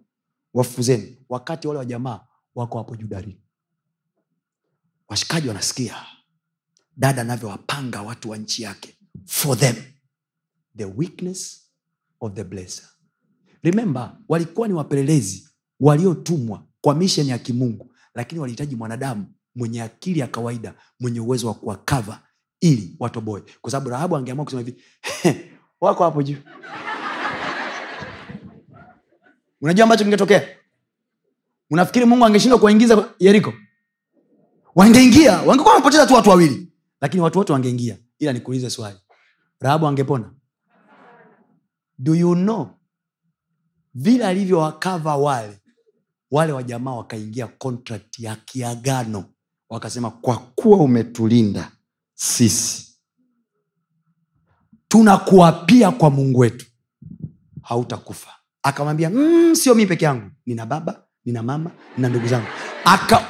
Wafuzeni. 0.53 1.17
Wakati 1.29 1.67
wale 1.67 1.77
wajamaa 1.77 2.19
wako 2.55 2.77
hapo 2.77 2.95
juu 2.95 3.07
washikaji 5.07 5.47
wanasikia. 5.47 5.95
Dada 6.97 7.21
anavyowapanga 7.21 8.01
watu 8.01 8.29
wa 8.29 8.37
nchi 8.37 8.63
yake 8.63 8.97
for 9.25 9.57
them 9.57 9.75
the 10.77 10.85
weakness 10.85 11.71
of 12.21 12.33
the 12.33 12.43
blesser. 12.43 12.85
Remember 13.63 14.17
walikuwa 14.29 14.67
ni 14.67 14.73
wapelelezi 14.73 15.49
waliotumwa 15.79 16.63
kwa 16.81 16.95
misheni 16.95 17.29
ya 17.29 17.37
kimungu 17.37 17.91
lakini 18.15 18.41
walihitaji 18.41 18.75
mwanadamu 18.75 19.25
mwenye 19.55 19.81
akili 19.81 20.19
ya 20.19 20.27
kawaida 20.27 20.73
mwenye 20.99 21.19
uwezo 21.19 21.47
wa 21.47 21.53
kuwakava 21.53 22.19
ili 22.59 22.95
watoboe. 22.99 23.43
Kwa 23.61 23.71
sababu 23.71 23.89
rahabu 23.89 24.15
angeamua 24.15 24.45
kusema 24.45 24.61
hivi 24.61 24.81
wako 25.81 26.03
hapo 26.03 26.23
juu. 26.23 26.37
Unajua 29.61 29.83
ambacho 29.83 30.03
kingetokea? 30.03 30.47
Unafikiri 31.71 32.05
mungu 32.05 32.25
angeshindwa 32.25 32.59
kuwaingiza 32.59 33.09
yeriko? 33.19 33.53
Wangeingia. 34.75 35.41
Wangekuwa 35.41 35.73
wamepoteza 35.73 36.05
tu 36.07 36.13
watu 36.13 36.29
wawili. 36.29 36.71
Lakini 37.01 37.23
watu 37.23 37.37
wote 37.39 37.53
wangeingia. 37.53 37.97
Ila 38.19 38.33
nikuulize 38.33 38.69
swali. 38.69 38.97
Rahabu 39.59 39.87
angepona 39.87 40.31
do 41.99 42.15
you 42.15 42.35
know? 42.35 42.69
Vile 43.93 44.25
alivyowakava 44.27 45.15
wale 45.15 45.59
wale 46.31 46.51
wajamaa 46.53 46.91
wakaingia 46.91 47.47
contract 47.47 48.19
ya 48.19 48.35
kiagano. 48.35 49.25
Wakasema 49.69 50.11
kwa 50.11 50.37
kuwa 50.37 50.77
umetulinda 50.77 51.71
sisi 52.13 52.95
tunakuapia 54.87 55.91
kwa 55.91 56.09
mungu 56.09 56.39
wetu 56.39 56.65
hautakufa. 57.61 58.29
Akamwambia 58.63 59.09
mm, 59.09 59.55
sio 59.55 59.75
mi 59.75 59.85
peke 59.85 60.05
yangu. 60.05 60.31
Nina 60.45 60.65
baba 60.65 61.03
nina 61.25 61.43
mama 61.43 61.71
nina 61.97 62.09
ndugu 62.09 62.27
zangu. 62.27 62.47
Aka... 62.85 63.27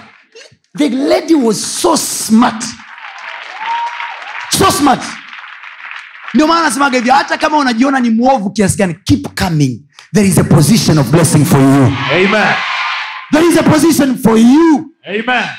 the 0.77 0.89
lady 0.89 1.35
was 1.35 1.81
so 1.81 1.97
smart. 1.97 2.63
So 4.51 4.71
smart 4.71 5.01
ndio 6.35 6.47
maana 6.47 6.63
nasemaga 6.65 6.97
hivyo 6.97 7.13
hata 7.13 7.37
kama 7.37 7.57
unajiona 7.57 7.99
ni 7.99 8.09
mwovu 8.09 8.49
kiasi 8.49 8.77
gani 8.77 8.93
keep 8.93 9.39
coming. 9.39 9.81
There 10.13 10.27
is 10.27 10.37
a 10.37 10.43
position 10.43 10.97
of 10.97 11.09
blessing 11.11 11.45
for 11.45 11.59
you. 11.61 11.85
Amen. 12.11 12.55
there 13.31 13.47
is 13.47 13.57
a 13.57 13.63
position 13.63 14.17
for 14.17 14.37
you. 14.37 14.93
Amen. 15.07 15.49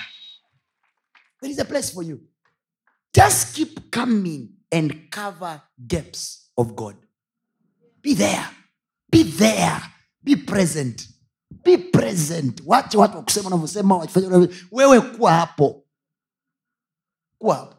there 1.40 1.52
is 1.52 1.58
a 1.58 1.64
place 1.64 1.92
for 1.92 2.04
you. 2.04 2.20
Just 3.14 3.54
keep 3.54 3.90
coming 3.90 4.48
and 4.72 4.94
cover 5.10 5.62
gaps 5.86 6.50
of 6.56 6.74
god. 6.76 6.96
Be 8.02 8.14
there. 8.14 8.48
Be 9.10 9.22
there. 9.22 9.80
Be 10.24 10.36
present. 10.36 11.06
Be 11.64 11.78
present. 11.78 12.62
Wache 12.66 12.98
watu 12.98 13.16
wakusema 13.16 13.46
unavyosema 13.46 14.08
wewe 14.70 15.00
kuwa 15.00 15.32
hapo. 15.32 15.84
Kuwa 17.38 17.56
hapo 17.56 17.75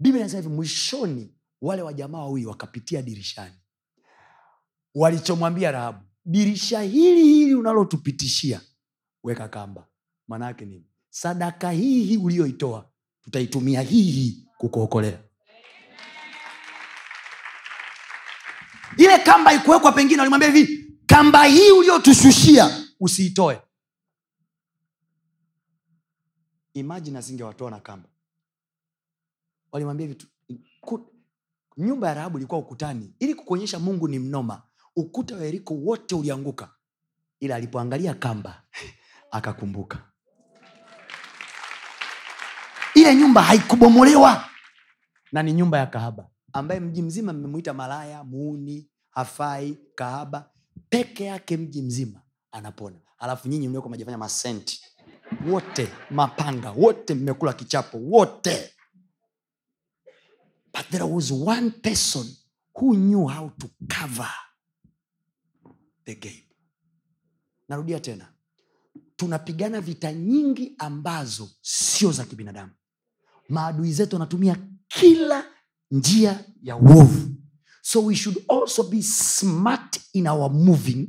biblia 0.00 0.20
inasema 0.20 0.42
hivi 0.42 0.54
mwishoni 0.54 1.34
wale 1.60 1.82
wajamaa 1.82 2.18
wawili 2.18 2.46
wakapitia 2.46 3.02
dirishani. 3.02 3.54
Walichomwambia 4.94 5.70
rahabu 5.70 5.98
dirisha 6.24 6.80
hili 6.82 7.22
hili 7.24 7.54
unalotupitishia 7.54 8.60
weka 9.24 9.48
kamba. 9.48 9.86
Maana 10.28 10.46
yake 10.46 10.64
nini 10.64 10.86
sadaka 11.10 11.70
hii 11.70 12.04
hii 12.04 12.16
uliyoitoa 12.16 12.90
tutaitumia 13.22 13.80
hii 13.82 14.10
hii 14.10 14.46
kukuokolea. 14.58 15.18
Ile 18.96 19.18
kamba 19.18 19.52
ikuwekwa 19.52 19.92
pengine 19.92 20.18
walimwambia 20.20 20.50
hivi 20.50 20.90
kamba 21.06 21.44
hii 21.44 21.70
uliotushushia 21.70 22.84
usiitoe. 23.00 23.60
Imajini 26.74 27.18
asingewatoa 27.18 27.70
na 27.70 27.80
kamba 27.80 28.08
walimwambia 29.72 30.06
vitu 30.06 30.26
nyumba 31.76 32.08
ya 32.08 32.14
rahabu 32.14 32.38
ilikuwa 32.38 32.60
ukutani. 32.60 33.14
Ili 33.18 33.34
kukuonyesha 33.34 33.78
mungu 33.78 34.08
ni 34.08 34.18
mnoma 34.18 34.62
ukuta 34.96 35.36
wa 35.36 35.44
yeriko 35.44 35.74
wote 35.74 36.14
ulianguka. 36.14 36.70
Ila 37.40 37.56
alipoangalia 37.56 38.14
kamba 38.14 38.62
akakumbuka. 39.30 40.02
Ile 42.94 43.14
nyumba 43.16 43.42
haikubomolewa. 43.42 44.44
Na 45.32 45.42
ni 45.42 45.52
nyumba 45.52 45.78
ya 45.78 45.86
kahaba. 45.86 46.30
Ambaye 46.52 46.80
mji 46.80 47.02
mzima 47.02 47.32
mmemwita 47.32 47.74
malaya 47.74 48.24
muuni 48.24 48.88
hafai 49.10 49.78
kahaba. 49.94 50.50
Peke 50.88 51.24
yake 51.24 51.56
mji 51.56 51.82
mzima 51.82 52.20
anapona. 52.52 52.96
Alafu 53.18 53.48
nyinyi 53.48 53.68
mlioko 53.68 53.88
majafanya 53.88 54.18
masenti. 54.18 54.80
Wote 55.50 55.88
mapanga 56.10 56.70
wote 56.70 57.14
mmekula 57.14 57.52
kichapo 57.52 57.98
wote 57.98 58.70
but 60.76 60.86
there 60.90 61.06
was 61.06 61.32
one 61.32 61.70
person 61.70 62.26
who 62.74 62.94
knew 62.94 63.26
how 63.26 63.50
to 63.58 63.70
cover 63.88 64.28
the 66.04 66.14
gap 66.14 66.32
narudia 67.68 68.00
tena. 68.00 68.28
Tunapigana 69.16 69.80
vita 69.80 70.12
nyingi 70.12 70.74
ambazo 70.78 71.50
sio 71.62 72.12
za 72.12 72.24
kibinadamu. 72.24 72.72
Maadui 73.48 73.92
zetu 73.92 74.16
wanatumia 74.16 74.56
kila 74.88 75.44
njia 75.90 76.44
ya 76.62 76.76
uovu. 76.76 77.30
So 77.82 78.04
we 78.04 78.14
should 78.14 78.44
also 78.48 78.82
be 78.82 79.02
smart 79.02 80.00
in 80.12 80.26
our 80.26 80.50
moving 80.50 81.08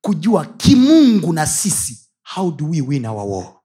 kujua 0.00 0.46
kimungu 0.46 1.32
na 1.32 1.46
sisi 1.46 2.08
how 2.22 2.50
do 2.50 2.70
we 2.70 2.80
win 2.80 3.06
our 3.06 3.26
war? 3.30 3.60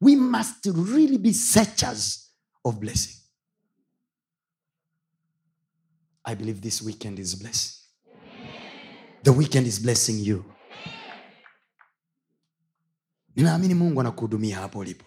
We 0.00 0.16
must 0.16 0.66
really 0.66 1.18
be 1.18 1.32
searchers 1.34 2.30
of 2.64 2.76
blessing 2.76 3.21
i 6.24 6.34
believe 6.36 6.60
this 6.60 6.82
weekend 6.82 7.18
is 7.18 7.38
blessing. 7.42 7.78
The 9.22 9.30
weekend 9.30 9.66
is 9.66 9.82
blessing 9.82 10.26
you. 10.26 10.44
Ninaamini 13.36 13.74
mungu 13.74 14.00
anakuhudumia 14.00 14.56
hapo 14.56 14.78
ulipo. 14.78 15.04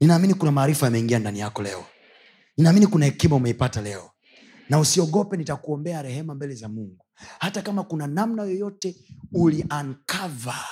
Ninaamini 0.00 0.34
kuna 0.34 0.52
maarifa 0.52 0.86
yameingia 0.86 1.18
ndani 1.18 1.38
yako 1.38 1.62
leo. 1.62 1.84
Ninaamini 2.56 2.86
kuna 2.86 3.04
hekima 3.06 3.36
umeipata 3.36 3.80
leo. 3.80 4.10
Na 4.68 4.78
usiogope 4.78 5.36
nitakuombea 5.36 6.02
rehema 6.02 6.34
mbele 6.34 6.54
za 6.54 6.68
mungu. 6.68 7.06
Hata 7.38 7.62
kama 7.62 7.84
kuna 7.84 8.06
namna 8.06 8.42
yoyote 8.42 8.96
uli 9.32 9.64
uncover 9.80 10.64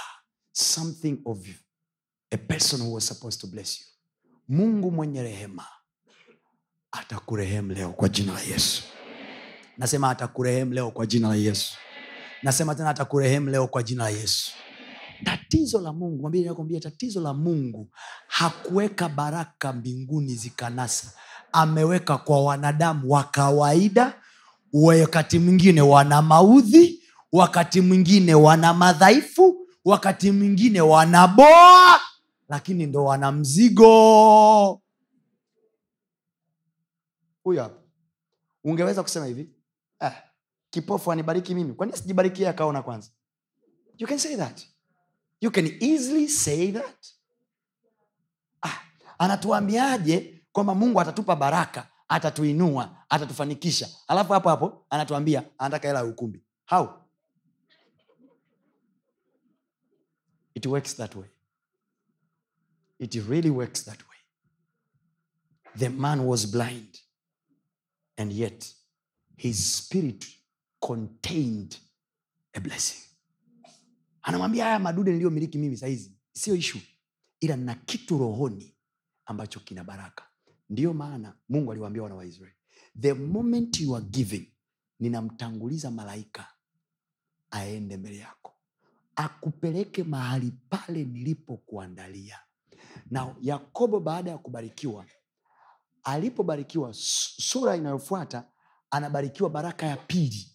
something 0.52 1.18
of 1.24 1.38
a 2.30 2.36
person 2.36 2.80
who 2.80 2.92
was 2.92 3.06
supposed 3.06 3.40
to 3.40 3.46
bless 3.46 3.80
you 3.80 3.86
mungu 4.48 4.90
mwenye 4.90 5.22
rehema 5.22 5.66
atakurehemu 6.92 7.72
leo 7.72 7.92
kwa 7.92 8.08
jina 8.08 8.32
la 8.32 8.40
yesu 8.40 8.82
nasema 9.78 10.10
atakurehemu 10.10 10.72
leo 10.72 10.90
kwa 10.90 11.06
jina 11.06 11.28
la 11.28 11.34
yesu. 11.34 11.74
Nasema 12.42 12.74
tena 12.74 12.90
atakurehemu 12.90 13.50
leo 13.50 13.66
kwa 13.66 13.82
jina 13.82 14.04
la 14.04 14.10
yesu. 14.10 14.52
Tatizo 15.24 15.80
la 15.80 15.92
mungu 15.92 16.30
mwambie 16.52 16.80
tatizo 16.80 17.20
la 17.20 17.34
mungu 17.34 17.88
hakuweka 18.26 19.08
baraka 19.08 19.72
mbinguni 19.72 20.34
zikanasa. 20.34 21.12
Ameweka 21.52 22.18
kwa 22.18 22.44
wanadamu 22.44 23.10
wa 23.12 23.24
kawaida 23.24 24.20
wakati 24.72 25.38
mwingine 25.38 25.80
wana 25.80 26.22
maudhi 26.22 27.02
wakati 27.32 27.80
mwingine 27.80 28.34
wana 28.34 28.74
madhaifu 28.74 29.66
wakati 29.84 30.30
mwingine 30.30 30.80
wanaboa 30.80 32.00
lakini 32.48 32.86
ndo 32.86 33.04
wana 33.04 33.32
mzigo. 33.32 34.80
Huyo 37.44 37.62
hapa. 37.62 37.80
Ungeweza 38.64 39.02
kusema 39.02 39.26
hivi 39.26 39.48
kipofu 40.74 41.12
anibariki 41.12 41.54
mimi? 41.54 41.72
Kwani 41.74 41.92
sijibariki 41.96 42.42
yeye 42.42 42.50
akaona 42.50 42.82
kwanza? 42.82 43.10
You 43.98 44.06
can 44.08 44.18
say 44.18 44.36
that. 44.36 44.66
You 45.40 45.50
can 45.50 45.66
easily 45.80 46.28
say 46.28 46.72
that. 46.72 47.06
Ah, 48.62 48.80
anatuambiaje 49.18 50.44
kwamba 50.52 50.74
mungu 50.74 51.00
atatupa 51.00 51.36
baraka 51.36 51.88
atatuinua 52.08 53.04
atatufanikisha? 53.08 53.88
Alafu 54.08 54.32
hapo 54.32 54.48
hapo 54.48 54.86
anatuambia 54.90 55.44
anataka 55.58 55.88
hela 55.88 55.98
ya 56.00 56.04
ukumbi. 56.04 56.42
How? 56.66 56.88
It 60.54 60.66
works 60.66 60.96
that 60.96 61.14
way. 61.14 61.28
It 62.98 63.14
really 63.14 63.50
works 63.50 63.84
that 63.84 63.98
way. 63.98 64.18
The 65.78 65.88
man 65.88 66.20
was 66.20 66.46
blind 66.50 66.98
and 68.16 68.32
yet 68.32 68.74
his 69.36 69.76
spirit 69.76 70.26
contained 70.86 71.76
a 72.52 72.60
blessing. 72.60 73.00
Anamwambia 74.22 74.64
haya 74.64 74.78
madude 74.78 75.12
niliyomiliki 75.12 75.58
mimi 75.58 75.76
sahizi 75.76 76.12
sio 76.32 76.54
ishu 76.54 76.78
ila 77.40 77.56
na 77.56 77.74
kitu 77.74 78.18
rohoni 78.18 78.74
ambacho 79.26 79.60
kina 79.60 79.84
baraka. 79.84 80.24
Ndiyo 80.70 80.94
maana 80.94 81.36
mungu 81.48 81.72
aliwaambia 81.72 82.02
wana 82.02 82.14
wa 82.14 82.24
israeli 82.24 82.56
the 83.00 83.12
moment 83.14 83.80
you 83.80 83.96
are 83.96 84.04
giving 84.04 84.52
ninamtanguliza 85.00 85.90
malaika 85.90 86.46
aende 87.50 87.96
mbele 87.96 88.16
yako 88.16 88.54
akupeleke 89.16 90.04
mahali 90.04 90.52
pale 90.68 91.04
nilipokuandalia. 91.04 92.38
Na 93.10 93.36
yakobo 93.40 94.00
baada 94.00 94.30
ya 94.30 94.38
kubarikiwa 94.38 95.06
alipobarikiwa 96.02 96.90
sura 96.92 97.76
inayofuata 97.76 98.48
anabarikiwa 98.90 99.50
baraka 99.50 99.86
ya 99.86 99.96
pili 99.96 100.53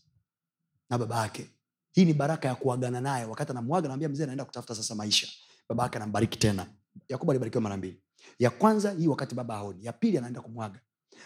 na 0.90 0.98
baba 0.98 1.22
yake 1.22 1.50
hii 1.92 2.06
ni 2.06 2.14
baraka 2.14 2.48
ya 2.48 2.56
kuagana 2.56 3.02
naye. 3.02 3.26
Wakati 3.26 3.52
anamwaga 3.52 3.88
naambia 3.88 4.10
mzee 4.10 4.24
anaenda 4.24 4.46
kutafuta 4.46 4.76
sasa 4.76 4.96
maisha. 4.96 5.28
Baba 5.70 5.84
yake 5.84 5.96
anambariki 5.98 6.40
tena. 6.40 6.68
Yakobo 7.10 7.32
alibarikiwa 7.32 7.62
mara 7.62 7.78
mbili. 7.78 8.02
Ya 8.40 8.50
kwanza 8.50 8.92
hii 8.92 9.08
wakati 9.08 9.36
baba 9.36 9.56
aoni 9.56 9.86
ya 9.86 9.94
pili 9.94 10.18
anaenda 10.18 10.42
kumwaga. 10.42 10.80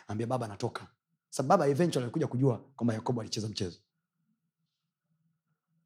Ambia 0.07 0.27
baba 0.27 0.45
anatoka 0.45 0.87
sababu 1.29 1.49
baba 1.49 1.67
eventually 1.71 2.03
alikuja 2.03 2.27
kujua 2.27 2.57
kwamba 2.75 2.93
yakobo 2.93 3.21
alicheza 3.21 3.47
mchezo. 3.47 3.79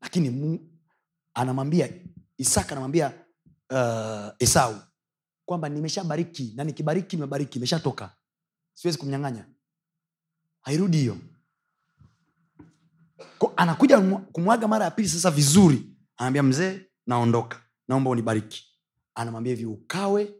Lakini 0.01 0.29
mu, 0.29 0.59
anamwambia 1.33 1.89
isaka 2.37 2.71
anamwambia 2.71 3.13
uh, 3.71 4.29
esau 4.39 4.75
kwamba 5.45 5.69
nimeshabariki 5.69 6.53
na 6.55 6.63
nikibariki 6.63 7.15
nimebariki 7.15 7.57
imeshatoka 7.57 8.15
siwezi 8.73 8.97
kumnyang'anya. 8.97 9.45
Hairudi 10.61 10.97
hiyo 10.97 11.17
anakuja 13.55 14.01
kumwaga 14.31 14.67
mara 14.67 14.85
ya 14.85 14.91
pili 14.91 15.09
sasa 15.09 15.31
vizuri. 15.31 15.89
Anaambia 16.17 16.43
mzee 16.43 16.81
naondoka. 17.07 17.61
Naomba 17.87 18.09
unibariki. 18.09 18.63
Anamwambia 19.15 19.53
hivi 19.53 19.65
ukawe 19.65 20.33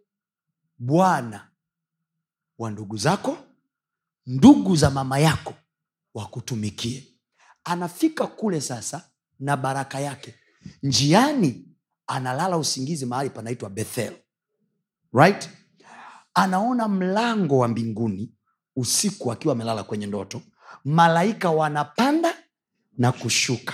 bwana 0.78 1.50
wa 2.58 2.72
ndugu 2.72 2.98
zako 2.98 3.38
ndugu 4.26 4.76
za 4.76 4.90
mama 4.90 5.20
yako 5.20 5.54
wakutumikie. 6.14 7.08
Anafika 7.64 8.28
kule 8.28 8.62
sasa 8.62 9.10
na 9.40 9.58
baraka 9.58 10.00
yake. 10.00 10.36
Njiani 10.84 11.68
analala 12.08 12.58
usingizi 12.58 13.06
mahali 13.06 13.30
panaitwa 13.30 13.70
bethel. 13.70 14.14
Right? 15.14 15.50
Anaona 16.34 16.88
mlango 16.88 17.58
wa 17.58 17.68
mbinguni 17.68 18.34
usiku 18.76 19.32
akiwa 19.32 19.52
amelala 19.52 19.84
kwenye 19.84 20.06
ndoto. 20.06 20.42
Malaika 20.86 21.50
wanapanda 21.52 22.36
na 22.98 23.12
kushuka. 23.12 23.74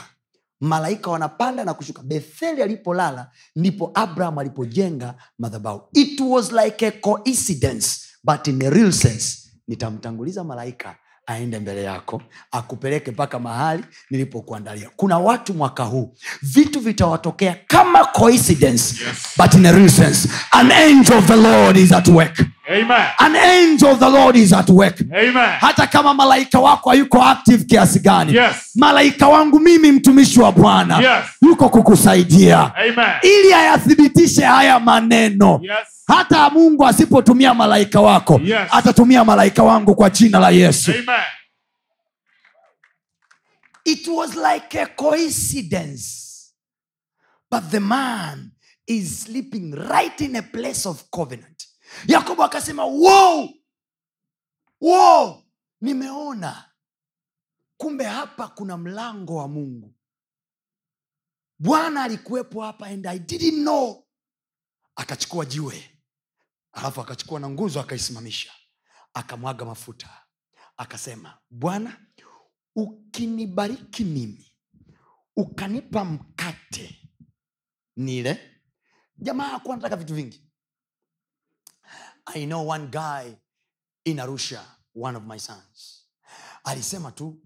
Malaika 0.61 1.11
wanapanda 1.11 1.65
na 1.65 1.73
kushuka. 1.73 2.01
Betheli 2.03 2.61
alipolala 2.63 3.31
ndipo 3.55 3.91
abraham 3.93 4.37
alipojenga 4.39 5.15
madhabau 5.39 5.89
it 5.93 6.19
was 6.19 6.51
like 6.51 6.87
a 6.87 6.91
coincidence 6.91 7.99
but 8.23 8.47
in 8.47 8.61
a 8.65 8.69
real 8.69 8.91
sense 8.91 9.37
nitamtanguliza 9.67 10.43
malaika 10.43 10.95
aende 11.27 11.59
mbele 11.59 11.83
yako 11.83 12.21
akupeleke 12.51 13.11
mpaka 13.11 13.39
mahali 13.39 13.83
nilipokuandalia. 14.09 14.89
Kuna 14.95 15.17
watu 15.19 15.53
mwaka 15.53 15.83
huu 15.83 16.15
vitu 16.41 16.79
vitawatokea 16.79 17.57
kama 17.67 18.05
coincidence 18.05 19.03
Yes. 19.05 19.17
but 19.37 19.53
in 19.53 19.65
a 19.65 19.71
real 19.71 19.89
sense 19.89 20.29
an 20.51 20.71
angel 20.71 21.17
of 21.17 21.25
the 21.27 21.35
lord 21.35 21.77
is 21.77 21.91
at 21.91 22.07
work 22.07 22.41
Amen. 22.69 23.05
an 23.19 23.35
angel 23.35 23.89
of 23.89 23.99
the 23.99 24.09
lord 24.09 24.35
is 24.35 24.53
at 24.53 24.69
work 24.69 25.01
Amen. 25.01 25.49
hata 25.59 25.87
kama 25.87 26.13
malaika 26.13 26.59
wako 26.59 26.89
hayuko 26.89 27.21
active 27.23 27.63
kiasi 27.65 27.99
gani 27.99 28.33
Yes. 28.35 28.55
malaika 28.75 29.27
wangu 29.27 29.59
mimi 29.59 29.91
mtumishi 29.91 30.39
wa 30.39 30.51
bwana 30.51 30.97
Yes. 30.99 31.25
yuko 31.41 31.69
kukusaidia 31.69 32.75
Amen. 32.75 33.13
ili 33.21 33.53
ayathibitishe 33.53 34.41
haya 34.45 34.79
maneno 34.79 35.59
Yes. 35.63 35.87
hata 36.07 36.49
mungu 36.49 36.85
asipotumia 36.87 37.53
malaika 37.53 38.01
wako 38.01 38.39
Yes. 38.43 38.67
atatumia 38.71 39.23
malaika 39.25 39.63
wangu 39.63 39.95
kwa 39.95 40.09
jina 40.09 40.39
la 40.39 40.49
yesu 40.49 40.91
Amen. 40.91 41.21
it 43.85 44.07
was 44.07 44.35
like 44.35 44.81
a 44.81 44.85
coincidence 44.85 46.03
but 47.51 47.63
the 47.71 47.79
man 47.79 48.51
is 48.87 49.23
sleeping 49.23 49.71
right 49.75 50.21
in 50.21 50.35
a 50.35 50.41
place 50.41 50.85
of 50.89 51.03
covenant 51.09 51.67
yakobo 52.07 52.43
akasema 52.43 52.85
wow! 52.85 53.49
Wow! 54.81 55.43
nimeona. 55.81 56.69
Kumbe 57.77 58.03
hapa 58.03 58.47
kuna 58.47 58.77
mlango 58.77 59.35
wa 59.35 59.47
mungu. 59.47 59.95
Bwana 61.59 62.03
alikuwepo 62.03 62.61
hapa 62.61 62.85
and 62.87 63.07
i 63.07 63.19
didn't 63.19 63.61
know. 63.61 64.07
Akachukua 64.95 65.45
jiwe 65.45 65.99
alafu 66.71 67.01
akachukua 67.01 67.39
na 67.39 67.49
nguzo 67.49 67.79
akaisimamisha 67.81 68.51
akamwaga 69.13 69.65
mafuta. 69.65 70.09
Akasema 70.77 71.37
bwana 71.49 72.05
ukinibariki 72.75 74.03
mimi 74.03 74.55
ukanipa 75.35 76.05
mkate. 76.05 77.09
Nile 77.95 78.61
jamaa 79.17 79.53
akuwa 79.53 79.75
nataka 79.75 79.95
vitu 79.95 80.15
vingi 80.15 80.42
i 82.25 82.45
know 82.45 82.61
one 82.67 82.87
guy 82.87 83.37
in 84.05 84.17
arusha 84.19 84.61
one 84.95 85.15
of 85.17 85.23
my 85.25 85.37
sons. 85.39 86.07
Alisema 86.65 87.11
tu 87.15 87.41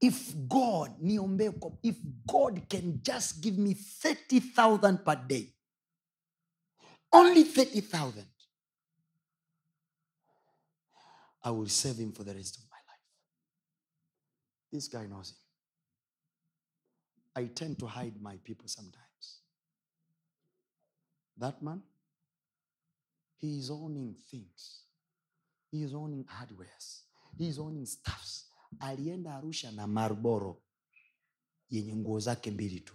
if 0.00 0.34
god 0.36 0.90
niombee 1.02 1.50
kwa- 1.50 1.78
if 1.82 1.96
god 2.26 2.68
can 2.68 3.00
just 3.02 3.40
give 3.40 3.58
me 3.58 3.74
30000 3.74 4.98
per 5.04 5.16
day 5.26 5.54
only 7.12 7.44
30000 7.44 8.24
i 11.42 11.50
will 11.50 11.68
serve 11.68 11.98
him 12.02 12.12
for 12.12 12.24
the 12.24 12.34
rest 12.34 12.56
of 12.58 12.64
my 12.70 12.76
life. 12.76 13.04
This 14.72 14.88
guy 14.88 15.06
knows 15.06 15.30
him. 15.30 15.38
I 17.34 17.46
tend 17.48 17.78
to 17.78 17.86
hide 17.86 18.20
my 18.20 18.36
people 18.44 18.68
sometimes. 18.68 19.40
That 21.38 21.62
man 21.62 21.82
he 23.40 23.58
is 23.58 23.70
owning 23.70 24.14
things. 24.30 24.82
He 25.70 25.82
is 25.82 25.94
owning 25.94 26.24
hardwares. 26.24 27.02
He 27.38 27.48
is 27.48 27.58
owning 27.58 27.86
stuffs. 27.86 28.44
Alienda 28.78 29.34
arusha 29.34 29.70
na 29.72 29.86
marboro 29.86 30.56
yenye 31.70 31.96
nguo 31.96 32.20
zake 32.20 32.50
mbili 32.50 32.80
tu. 32.80 32.94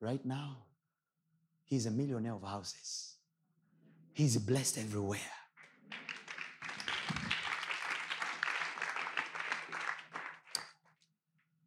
Right 0.00 0.24
now 0.24 0.56
he 1.64 1.76
is 1.76 1.86
a 1.86 1.90
millionaire 1.90 2.34
of 2.34 2.42
houses. 2.42 3.16
He 4.12 4.24
is 4.24 4.38
blessed 4.38 4.78
everywhere. 4.78 5.32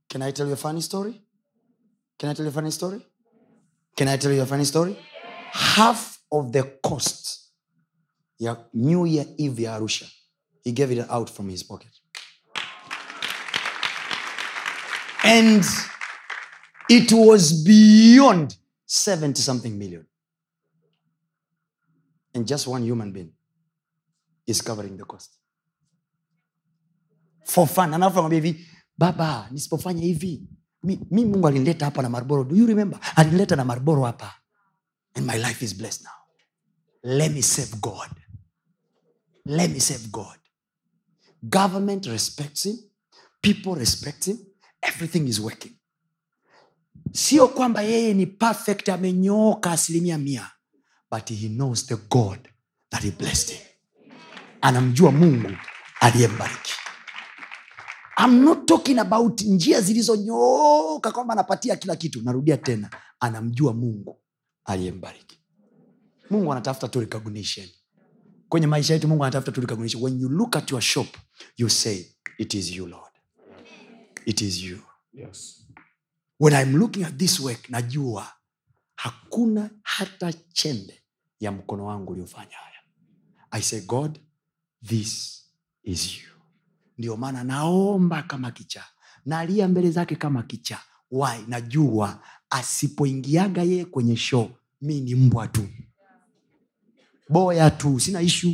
Can 0.10 0.24
i 0.24 0.32
tell 0.32 0.48
you 0.48 0.54
a 0.54 0.56
funny 0.58 0.82
story? 0.82 1.22
Can 2.18 2.30
i 2.30 2.34
tell 2.34 2.46
you 2.46 2.50
a 2.50 2.54
funny 2.54 2.72
story? 2.72 3.06
Can 3.96 4.08
i 4.08 4.18
tell 4.18 4.32
you 4.32 4.42
a 4.42 4.46
funny 4.46 4.66
story? 4.66 4.98
Half 5.52 6.20
of 6.32 6.52
the 6.52 6.64
cost 6.84 7.39
ya 8.40 8.56
new 8.74 9.06
year 9.06 9.28
eve 9.38 9.64
ya 9.64 9.76
arusha. 9.76 10.06
He 10.64 10.72
gave 10.72 10.92
it 10.92 11.10
out 11.10 11.30
from 11.30 11.50
his 11.50 11.64
pocket. 11.64 11.92
And 15.24 15.64
it 16.90 17.12
was 17.12 17.64
beyond 17.64 18.56
70 18.86 19.42
something 19.42 19.78
million. 19.78 20.06
And 22.34 22.48
just 22.48 22.68
one 22.68 22.84
human 22.84 23.12
being 23.12 23.32
is 24.48 24.62
covering 24.62 24.98
the 24.98 25.06
cost. 25.06 25.36
For 27.46 27.68
fun. 27.68 27.94
Alafu 27.94 28.20
anamwambia 28.20 28.40
hivi 28.42 28.68
baba 28.98 29.48
nisipofanya 29.52 30.04
hivi 30.04 30.44
mi 30.84 31.26
mungu 31.26 31.48
alinileta 31.48 31.86
hapa 31.86 32.02
na 32.02 32.10
marboro 32.10 32.44
do 32.44 32.56
you 32.56 32.66
remember? 32.68 33.00
Alinileta 33.16 33.56
na 33.56 33.66
marboro 33.66 34.04
hapa. 34.04 34.34
And 35.16 35.26
my 35.26 35.38
life 35.38 35.66
is 35.66 35.74
blessed 35.78 36.04
now. 36.04 36.12
Let 37.04 37.32
me 37.32 37.42
save 37.42 37.82
god 37.82 38.10
let 39.50 39.72
me 39.72 39.80
save 39.80 40.12
god. 40.12 40.38
Government 41.50 42.06
respects 42.06 42.66
him. 42.66 42.78
People 43.42 43.76
respect 43.76 44.26
him. 44.28 44.38
Everything 44.82 45.28
is 45.28 45.40
working. 45.40 45.72
Sio 47.12 47.48
kwamba 47.48 47.82
yeye 47.82 48.14
ni 48.14 48.26
perfect 48.26 48.90
amenyooka 48.90 49.72
asilimia 49.72 50.18
mia 50.18 50.52
but 51.12 51.30
he 51.30 51.48
knows 51.50 51.86
the 51.88 51.96
god 51.96 52.40
that 52.92 53.04
he 53.04 53.12
blessed 53.12 53.50
him. 53.50 53.66
Anamjua 54.62 55.12
mungu 55.12 55.52
aliyembariki. 56.00 56.74
I'm 58.18 58.44
not 58.44 58.66
talking 58.68 59.00
about 59.00 59.42
njia 59.42 59.82
zilizonyooka 59.82 61.12
kwamba 61.12 61.34
anapatia 61.34 61.76
kila 61.76 61.96
kitu. 61.96 62.22
Narudia 62.22 62.58
tena 62.58 62.90
anamjua 63.20 63.74
mungu 63.74 64.20
aliyembariki. 64.66 65.40
Mungu 66.30 66.52
anatafuta 66.52 66.88
tu 66.88 67.00
recognition 67.00 67.68
kwenye 68.50 68.68
maisha 68.68 68.94
yetu 68.94 69.08
mungu 69.08 69.24
anatafuta 69.24 69.52
tulikamilisha 69.52 69.98
when 69.98 70.20
you 70.22 70.30
look 70.30 70.56
at 70.56 70.72
your 70.72 70.82
shop 70.82 71.08
you 71.58 71.70
say 71.70 72.06
it 72.38 72.54
is 72.54 72.72
you 72.72 72.88
lord. 72.88 73.12
It 74.26 74.42
is 74.42 74.64
you. 74.64 74.80
Yes. 75.14 75.66
when 76.40 76.54
i'm 76.54 76.76
looking 76.78 77.04
at 77.04 77.18
this 77.18 77.40
work 77.40 77.70
najua 77.70 78.34
hakuna 78.96 79.70
hata 79.84 80.34
chembe 80.34 81.04
ya 81.40 81.52
mkono 81.52 81.86
wangu 81.86 82.12
uliofanya 82.12 82.56
haya. 82.58 82.80
I 83.52 83.62
say 83.62 83.82
god 83.82 84.20
this 84.86 85.44
is 85.84 86.18
you. 86.18 86.30
Ndio 86.98 87.18
maana 87.18 87.44
naomba 87.44 88.24
kama 88.24 88.52
kichaa. 88.52 88.86
Nalia 89.26 89.68
mbele 89.68 89.92
zake 89.92 90.16
kama 90.16 90.44
kichaa. 90.44 90.82
Why? 91.12 91.38
Najua 91.48 92.24
asipoingiaga 92.50 93.64
yeye 93.64 93.86
kwenye 93.86 94.16
show 94.18 94.52
mi 94.82 95.02
ni 95.02 95.16
mbwa 95.16 95.48
tu 95.48 95.68
boya 97.30 97.72
tu 97.72 98.00
sina 98.00 98.22
ishu 98.22 98.54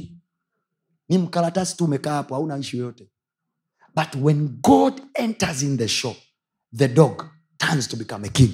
ni 1.09 1.17
mkaratasi 1.17 1.77
tu 1.77 1.85
umekaa 1.85 2.13
hapo 2.13 2.35
hauna 2.35 2.57
ishu 2.57 2.77
yoyote. 2.77 3.09
But 3.95 4.15
when 4.23 4.47
god 4.61 5.01
enters 5.13 5.63
in 5.63 5.77
the 5.77 5.87
shop 5.87 6.17
the 6.77 6.87
dog 6.87 7.23
turns 7.57 7.87
to 7.87 7.97
become 7.97 8.27
a 8.27 8.29
king. 8.29 8.51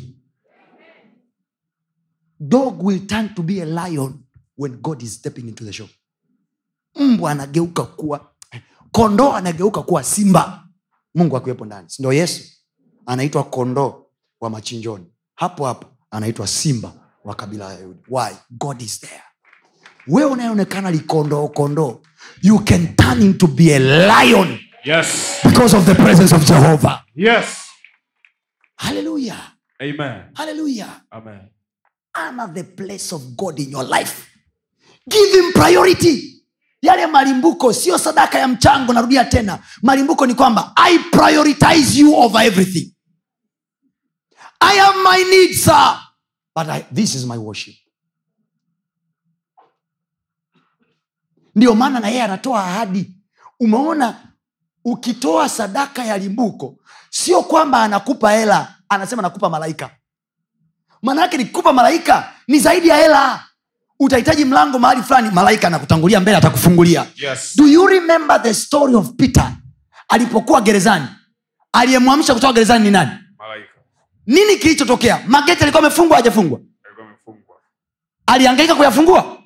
Dog 2.40 2.84
will 2.84 3.00
turn 3.08 3.34
to 3.36 3.44
be 3.44 3.62
a 3.62 3.66
lion 3.66 4.24
when 4.58 4.82
god 4.82 5.02
is 5.02 5.14
stepping 5.16 5.48
into 5.48 5.64
the 5.66 5.74
shop. 5.74 5.90
Mbwa 6.96 7.32
anageuka 7.32 7.84
kuwa 7.84 8.32
kondoo 8.92 9.32
anageuka 9.34 9.82
kuwa 9.82 10.04
simba. 10.04 10.68
Mungu 11.16 11.38
akiwepo 11.38 11.66
ndani 11.66 11.90
sindo 11.90 12.14
yesu 12.14 12.44
anaitwa 13.06 13.44
kondoo 13.44 14.06
wa 14.40 14.50
machinjoni. 14.50 15.06
Hapo 15.36 15.66
hapo 15.66 15.88
anaitwa 16.12 16.48
simba 16.48 16.94
wa 17.24 17.36
kabila 17.36 17.68
la 17.68 17.74
yahudi 17.80 18.00
why? 18.10 18.32
God 18.50 18.82
is 18.82 19.00
there 19.00 19.24
wewe 20.08 20.32
unayeonekana 20.32 20.92
likondoo 20.92 21.48
kondoo 21.48 22.02
you 22.42 22.60
can 22.60 22.96
turn 22.96 23.22
into 23.22 23.48
be 23.48 23.76
a 23.76 23.80
lion 23.80 24.60
Yes. 24.84 25.40
because 25.44 25.78
of 25.78 25.86
the 25.86 25.96
presence 25.96 26.36
of 26.36 26.46
jehovah. 26.46 27.04
Yes. 27.16 27.46
haleluya 28.76 29.36
haleluya 30.34 30.88
honor 32.16 32.54
the 32.54 32.64
place 32.64 33.16
of 33.16 33.22
god 33.38 33.60
in 33.60 33.70
your 33.72 33.84
life. 33.84 34.28
Give 35.10 35.32
him 35.40 35.52
priority. 35.54 36.44
Yale 36.82 37.08
malimbuko 37.08 37.74
sio 37.74 37.98
sadaka 37.98 38.40
ya 38.40 38.48
mchango 38.48 38.94
narudia 38.94 39.26
tena. 39.26 39.60
Malimbuko 39.82 40.26
ni 40.26 40.34
kwamba 40.34 40.74
i 40.76 41.00
prioritize 41.00 42.00
you 42.00 42.16
over 42.16 42.42
everything. 42.42 42.92
I 44.62 44.74
have 44.76 44.98
my 45.04 45.24
needs 45.30 45.64
sir 45.64 45.98
but 46.56 46.68
I, 46.70 46.86
this 46.92 47.16
is 47.16 47.26
my 47.26 47.38
worship 47.38 47.76
ndio 51.56 51.76
maana 51.76 52.00
na 52.00 52.08
yeye 52.08 52.24
anatoa 52.24 52.64
ahadi. 52.64 53.12
Umeona 53.60 54.16
ukitoa 54.86 55.50
sadaka 55.50 56.06
ya 56.06 56.18
limbuko 56.18 56.78
sio 57.10 57.42
kwamba 57.44 57.84
anakupa 57.84 58.32
hela 58.32 58.76
anasema 58.90 59.22
nakupa 59.22 59.50
malaika. 59.50 59.90
Maana 61.02 61.22
yake 61.22 61.38
nikikupa 61.38 61.74
malaika 61.74 62.34
ni 62.48 62.60
zaidi 62.60 62.88
ya 62.88 62.96
hela. 62.98 63.44
Utahitaji 64.00 64.46
mlango 64.46 64.80
mahali 64.80 65.04
fulani 65.04 65.30
malaika 65.32 65.68
anakutangulia 65.68 66.20
mbele 66.20 66.38
atakufungulia. 66.38 67.06
Yes. 67.16 67.58
do 67.58 67.68
you 67.68 67.88
remember 67.88 68.42
the 68.44 68.54
story 68.54 68.96
of 68.96 69.10
peter? 69.18 69.52
Alipokuwa 70.10 70.62
gerezani. 70.62 71.06
Aliyemwamsha 71.74 72.34
kutoka 72.34 72.54
gerezani 72.54 72.84
ni 72.84 72.92
nani? 72.92 73.12
Malaika. 73.40 73.70
nini 74.28 74.56
kilichotokea? 74.56 75.20
Mageti 75.28 75.64
alikuwa 75.64 75.84
amefungwa 75.84 76.18
hajafungwa? 76.18 76.60
Aliangaika 78.26 78.76
kuyafungua. 78.76 79.41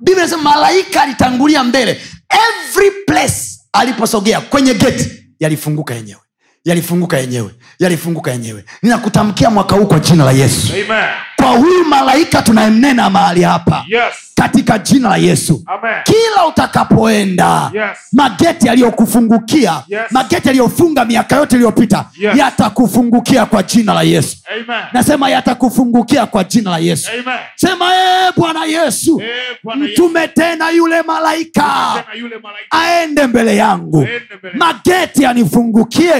Biblia 0.00 0.18
inasema 0.24 0.42
malaika 0.42 1.02
alitangulia 1.02 1.64
mbele. 1.64 2.00
Every 2.30 2.90
place 3.06 3.34
aliposogea 3.72 4.40
kwenye 4.40 4.74
geti 4.74 5.10
yalifunguka 5.40 5.94
yenyewe. 5.94 6.20
Yalifunguka 6.64 7.18
yenyewe. 7.18 7.50
Yalifunguka 7.78 8.30
yenyewe. 8.30 8.64
Ninakutamkia 8.82 9.50
mwaka 9.50 9.76
huu 9.76 9.86
kwa 9.86 9.98
jina 9.98 10.24
la 10.24 10.32
yesu. 10.32 10.72
Amen. 10.72 11.04
Kwa 11.50 11.58
huyu 11.58 11.84
malaika 11.84 12.42
tunayemnena 12.42 13.10
mahali 13.10 13.42
hapa 13.42 13.84
Yes. 13.88 14.14
katika 14.34 14.78
jina 14.78 15.08
la 15.08 15.16
yesu 15.16 15.62
Amen. 15.66 15.94
kila 16.04 16.46
utakapoenda 16.48 17.70
Yes. 17.74 17.98
mageti 18.12 18.66
yaliyokufungukia 18.66 19.82
Yes. 19.88 20.00
mageti 20.10 20.48
yaliyofunga 20.48 21.04
miaka 21.04 21.36
yote 21.36 21.56
iliyopita 21.56 22.04
Yes. 22.18 22.36
yatakufungukia 22.36 23.46
kwa 23.46 23.62
jina 23.62 23.94
la 23.94 24.02
yesu 24.02 24.36
Amen. 24.52 24.82
nasema 24.92 25.30
yatakufungukia 25.30 26.26
kwa 26.26 26.44
jina 26.44 26.70
la 26.70 26.78
yesu 26.78 27.10
Amen. 27.12 27.38
sema 27.56 27.84
ee 27.94 28.32
bwana 28.36 28.64
yesu 28.64 29.22
e, 29.24 29.74
mtume 29.76 30.28
tena 30.28 30.70
yule 30.70 31.02
malaika 31.02 32.04
yule 32.18 32.38
malaika 32.38 32.70
aende 32.80 33.26
mbele 33.26 33.56
yangu 33.56 34.08
mageti 34.54 35.22
yanifungukie 35.22 36.12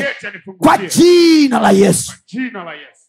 kwa 0.59 0.79
jina 0.79 1.61
la 1.61 1.71
yesu 1.71 2.13
Jina 2.27 2.65
la 2.65 2.73
Yesu. 2.73 3.00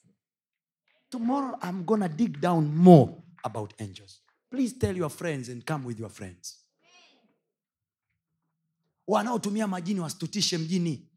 Tomorrow 1.12 1.58
i'm 1.62 1.84
gonna 1.86 2.10
dig 2.10 2.40
down 2.40 2.66
more 2.76 3.14
about 3.44 3.74
angels. 3.80 4.22
Please 4.52 4.74
tell 4.80 4.98
your 4.98 5.10
friends 5.10 5.50
and 5.50 5.64
come 5.66 5.86
with 5.88 6.00
your 6.00 6.10
friends. 6.10 6.58
Wanaotumia 9.08 9.68
majini 9.68 10.00
wasitutishe 10.00 10.58
mjini. 10.58 11.08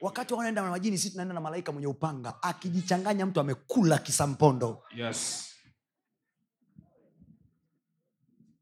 Wakati 0.00 0.34
wanaenda 0.34 0.62
na 0.62 0.70
majini 0.70 0.98
si 0.98 1.10
tunaenda 1.10 1.34
na 1.34 1.40
malaika 1.40 1.72
mwenye 1.72 1.86
upanga. 1.86 2.42
Akijichanganya 2.42 3.26
mtu 3.26 3.40
amekula 3.40 3.98
kisampondo. 3.98 4.82
Yes. 4.96 5.44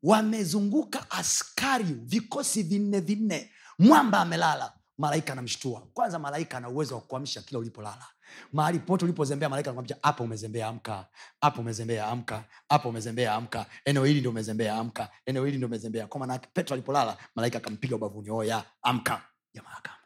wamezunguka 0.03 1.11
askari 1.11 1.85
vikosi 1.85 2.62
vinne 2.62 3.01
vinne. 3.01 3.51
Mwamba 3.78 4.20
amelala. 4.20 4.73
Malaika 4.98 5.32
anamshtua. 5.32 5.81
Kwanza 5.94 6.19
malaika 6.19 6.57
ana 6.57 6.69
uwezo 6.69 6.94
wa 6.94 7.01
kuamsha 7.01 7.43
kila 7.43 7.59
ulipolala 7.61 8.07
mahali 8.52 8.78
pote 8.78 9.04
ulipozembea 9.04 9.48
malaika 9.48 9.70
anakwambia 9.70 9.96
hapa 10.02 10.24
umezembea 10.24 10.66
amka. 10.68 11.06
Hapa 11.40 11.60
umezembea 11.60 12.06
amka. 12.06 12.44
Hapa 12.68 12.88
umezembea 12.88 13.34
amka. 13.34 13.66
Eneo 13.84 14.04
hili 14.04 14.18
ndio 14.20 14.30
umezembea 14.30 14.76
amka. 14.76 15.10
Eneo 15.26 15.44
hili 15.44 15.56
ndio 15.56 15.68
umezembea. 15.68 16.06
Kwa 16.06 16.20
maana 16.20 16.38
petro 16.38 16.74
alipolala 16.74 17.16
malaika 17.34 17.58
akampiga 17.58 17.96
ubavuni 17.96 18.30
oya 18.30 18.64
amka. 18.82 19.22
Jamaa 19.54 19.76
akaamka 19.78 19.96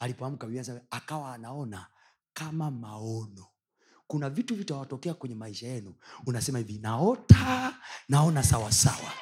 alipoamka 0.00 0.46
akawa 0.90 1.34
anaona 1.34 1.86
kama 2.32 2.70
maono 2.70 3.46
kuna 4.06 4.30
vitu 4.30 4.54
vitawatokea 4.54 5.14
kwenye 5.14 5.34
maisha 5.34 5.66
yenu 5.66 5.94
unasema 6.26 6.58
hivi 6.58 6.78
naota 6.82 7.72
naona 8.08 8.42
sawasawa 8.42 9.12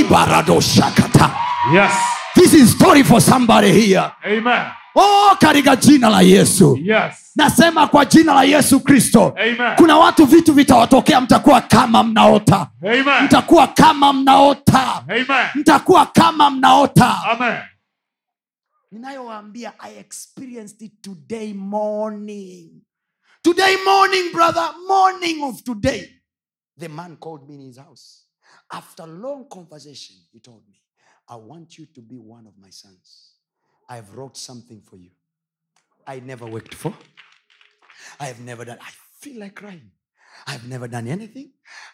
ibaradoshakata 0.00 1.36
Yes. 1.74 1.92
this 2.34 2.52
is 2.54 2.72
story 2.72 3.04
for 3.04 3.20
somebody 3.20 3.72
here 3.72 4.10
Amen. 4.24 4.62
oh 4.94 5.36
katika 5.40 5.76
jina 5.76 6.08
la 6.10 6.20
yesu 6.22 6.78
Yes. 6.82 7.14
nasema 7.36 7.86
kwa 7.86 8.04
jina 8.04 8.34
la 8.34 8.44
yesu 8.44 8.80
kristo 8.80 9.36
kuna 9.76 9.96
watu 9.98 10.26
vitu 10.26 10.52
vitawatokea 10.52 11.20
mtakuwa 11.20 11.60
kama 11.60 12.02
mnaota 12.02 12.70
Amen. 12.82 13.24
mtakuwa 13.24 13.66
kama 13.66 14.12
mnaota 14.12 14.94
Amen. 15.08 15.26
mtakuwa 15.54 16.06
kama 16.06 16.50
mnaota 16.50 17.16
Amen. 17.30 17.56
ninayowaambia 18.92 19.72
i 19.80 19.96
experienced 19.98 20.82
it 20.82 21.02
today 21.02 21.52
morning 21.54 22.70
today 23.44 23.76
morning 23.84 24.32
brother 24.32 24.70
morning 24.86 25.44
of 25.44 25.62
today 25.64 26.08
the 26.78 26.88
man 26.88 27.14
called 27.16 27.46
me 27.46 27.56
in 27.56 27.60
his 27.60 27.76
house 27.76 28.24
after 28.72 29.06
long 29.06 29.46
conversation 29.50 30.16
he 30.32 30.40
told 30.40 30.62
me 30.66 30.80
i 31.28 31.36
want 31.36 31.76
you 31.76 31.84
to 31.94 32.00
be 32.00 32.16
one 32.16 32.46
of 32.46 32.54
my 32.58 32.70
sons 32.70 33.34
i've 33.90 34.14
wrote 34.14 34.36
something 34.38 34.80
for 34.80 34.96
you 34.96 35.10
i 36.06 36.18
never 36.20 36.46
worked 36.46 36.72
for 36.72 36.94
i 38.18 38.24
have 38.24 38.40
never 38.40 38.64
done 38.64 38.78
i 38.80 38.90
feel 39.20 39.38
like 39.40 39.54
crying 39.54 39.90
I've 40.48 40.68
never 40.68 40.88
done 40.88 41.06
anything. 41.06 41.52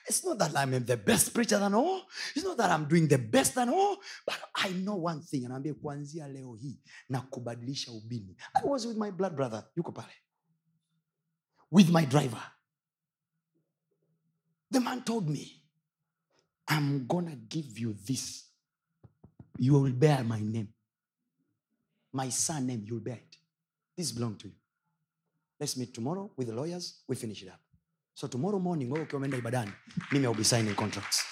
It's 0.09 0.25
not 0.25 0.39
that 0.39 0.57
I'm 0.57 0.71
the 0.85 0.97
best 0.97 1.35
preacher 1.35 1.59
than 1.59 1.75
all. 1.75 2.01
It's 2.35 2.43
not 2.45 2.57
that 2.57 2.71
I'm 2.71 2.87
doing 2.87 3.07
the 3.07 3.19
best 3.19 3.55
than 3.55 3.69
all. 3.69 3.99
But 4.27 4.39
I 4.57 4.71
know 4.71 4.97
one 4.97 5.21
thing. 5.21 5.45
Anaambia 5.45 5.75
kuanzia 5.75 6.29
leo 6.29 6.55
hii 6.55 6.81
na 7.09 7.21
kubadilisha 7.21 7.93
ubini. 7.93 8.37
I 8.55 8.67
was 8.67 8.87
with 8.87 8.97
my 8.97 9.11
blood 9.11 9.37
brother. 9.37 9.65
Yuko 9.77 9.93
pale. 9.93 10.15
With 11.71 11.91
my 11.91 12.05
driver. 12.05 12.43
The 14.71 14.81
man 14.81 15.03
told 15.03 15.29
me, 15.29 15.63
I'm 16.69 17.07
gonna 17.07 17.37
give 17.49 17.79
you 17.79 17.95
this. 18.07 18.45
You 19.59 19.75
will 19.75 19.93
bear 19.93 20.23
my 20.25 20.41
name. 20.41 20.69
My 22.13 22.29
son 22.29 22.67
name, 22.67 22.85
you'll 22.87 23.01
bear 23.01 23.15
it. 23.15 23.37
This 23.97 24.13
belongs 24.13 24.43
to 24.43 24.49
you. 24.49 24.55
Let's 25.59 25.77
meet 25.77 25.93
tomorrow 25.93 26.31
with 26.37 26.49
the 26.49 26.55
lawyers. 26.55 27.03
We 27.07 27.17
finish 27.17 27.43
it 27.43 27.49
up. 27.49 27.61
So 28.15 28.27
tomorrow 28.29 28.59
morning, 28.59 28.91
wewe 28.91 29.03
ukiwa 29.03 29.17
umeenda 29.17 29.39
ibadani, 29.39 29.73
mimi 30.13 30.27
I'll 30.27 30.35
be 30.35 30.45
signing 30.45 30.75
contracts. 30.75 31.25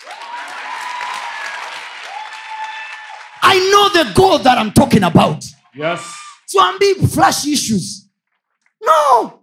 I 3.42 3.58
know 3.70 3.88
the 4.04 4.12
God 4.14 4.44
that 4.44 4.58
I'm 4.58 4.72
talking 4.72 5.02
about. 5.04 5.44
Yes. 5.74 6.00
So 6.46 6.60
I'm 6.60 6.78
being 6.78 7.06
flash 7.06 7.46
issues. 7.46 8.08
No, 8.82 9.37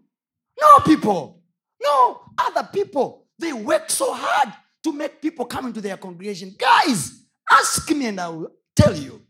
no, 0.65 0.83
people, 0.83 1.41
no, 1.81 2.21
other 2.37 2.67
people. 2.71 3.27
They 3.37 3.53
work 3.53 3.89
so 3.89 4.13
hard 4.13 4.53
to 4.83 4.93
make 4.93 5.21
people 5.21 5.45
come 5.45 5.67
into 5.67 5.81
their 5.81 5.97
congregation. 5.97 6.55
Guys, 6.57 7.23
ask 7.51 7.89
me 7.91 8.07
and 8.07 8.19
I 8.19 8.29
will 8.29 8.51
tell 8.75 8.95
you 8.95 9.21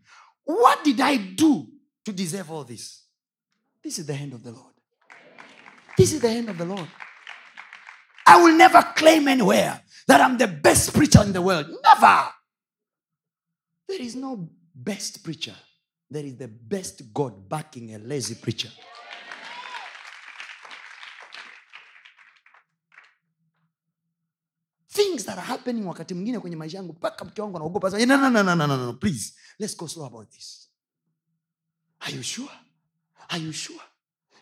what 0.43 0.83
did 0.83 1.01
I 1.01 1.17
do 1.17 1.67
to 2.05 2.13
deserve 2.13 2.51
all 2.51 2.63
this? 2.63 3.03
This 3.83 3.99
is 3.99 4.05
the 4.05 4.13
hand 4.13 4.33
of 4.33 4.43
the 4.43 4.51
Lord. 4.51 4.73
This 5.97 6.13
is 6.13 6.21
the 6.21 6.29
hand 6.29 6.49
of 6.49 6.57
the 6.57 6.65
Lord. 6.65 6.87
I 8.27 8.41
will 8.41 8.55
never 8.55 8.81
claim 8.95 9.27
anywhere 9.27 9.81
that 10.07 10.21
I'm 10.21 10.37
the 10.37 10.47
best 10.47 10.93
preacher 10.93 11.21
in 11.23 11.33
the 11.33 11.41
world. 11.41 11.67
Never. 11.83 12.29
There 13.87 14.01
is 14.01 14.15
no 14.15 14.49
best 14.73 15.23
preacher. 15.23 15.55
There 16.09 16.25
is 16.25 16.37
the 16.37 16.47
best 16.47 17.13
God 17.13 17.47
backing 17.47 17.95
a 17.95 17.99
lazy 17.99 18.35
preacher. 18.35 18.69
Are 25.37 25.47
happening 25.47 25.85
wakati 25.87 26.13
mwingine 26.13 26.39
kwenye 26.39 26.55
maisha 26.55 26.77
yangu 26.77 26.93
mpaka 26.93 27.25
mke 27.25 27.41
wangu 27.41 27.57
anaogopa. 27.57 27.89
No, 27.89 28.05
no, 28.17 28.29
no, 28.29 28.43
no, 28.43 28.55
no, 28.55 28.77
no, 28.77 28.93
please 28.93 29.33
let's 29.59 29.77
go 29.77 29.87
slow 29.87 30.05
about 30.05 30.29
this. 30.29 30.69
Are 31.99 32.15
you 32.15 32.23
sure? 32.23 32.51
Are 33.29 33.43
you 33.43 33.53
sure? 33.53 33.81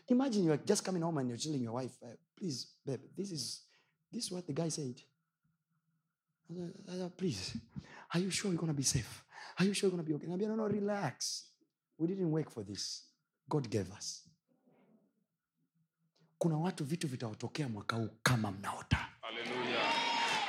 Imagine 0.07 0.43
you're 0.45 0.63
just 0.65 0.83
coming 0.83 1.03
home 1.03 1.19
and 1.19 1.29
you're 1.29 1.43
telling 1.43 1.63
your 1.63 1.73
wife 1.73 1.97
uh, 2.03 2.07
please 2.35 2.67
babe 2.85 2.99
this 3.15 3.31
is 3.31 3.61
this 4.11 4.25
is 4.25 4.31
what 4.31 4.45
the 4.45 4.53
guy 4.53 4.69
said 4.69 5.01
please 7.17 7.57
are 8.13 8.19
you 8.23 8.29
sure 8.29 8.51
you're 8.51 8.59
gonna 8.59 8.73
be 8.73 8.83
safe? 8.83 9.23
Are 9.59 9.65
you 9.65 9.73
sure 9.73 9.89
you're 9.89 9.97
gonna 9.97 10.03
be 10.07 10.13
okay? 10.15 10.27
Naambia, 10.27 10.47
no 10.47 10.55
no 10.55 10.67
relax. 10.67 11.45
We 11.97 12.07
didn't 12.07 12.29
work 12.31 12.49
for 12.51 12.63
this. 12.65 13.03
God 13.49 13.69
gave 13.69 13.91
us. 13.97 14.23
Kuna 16.37 16.57
watu 16.57 16.85
vitu 16.85 17.07
vitawatokea 17.07 17.69
mwaka 17.69 17.95
huu 17.95 18.09
kama 18.23 18.51
mnaota. 18.51 19.09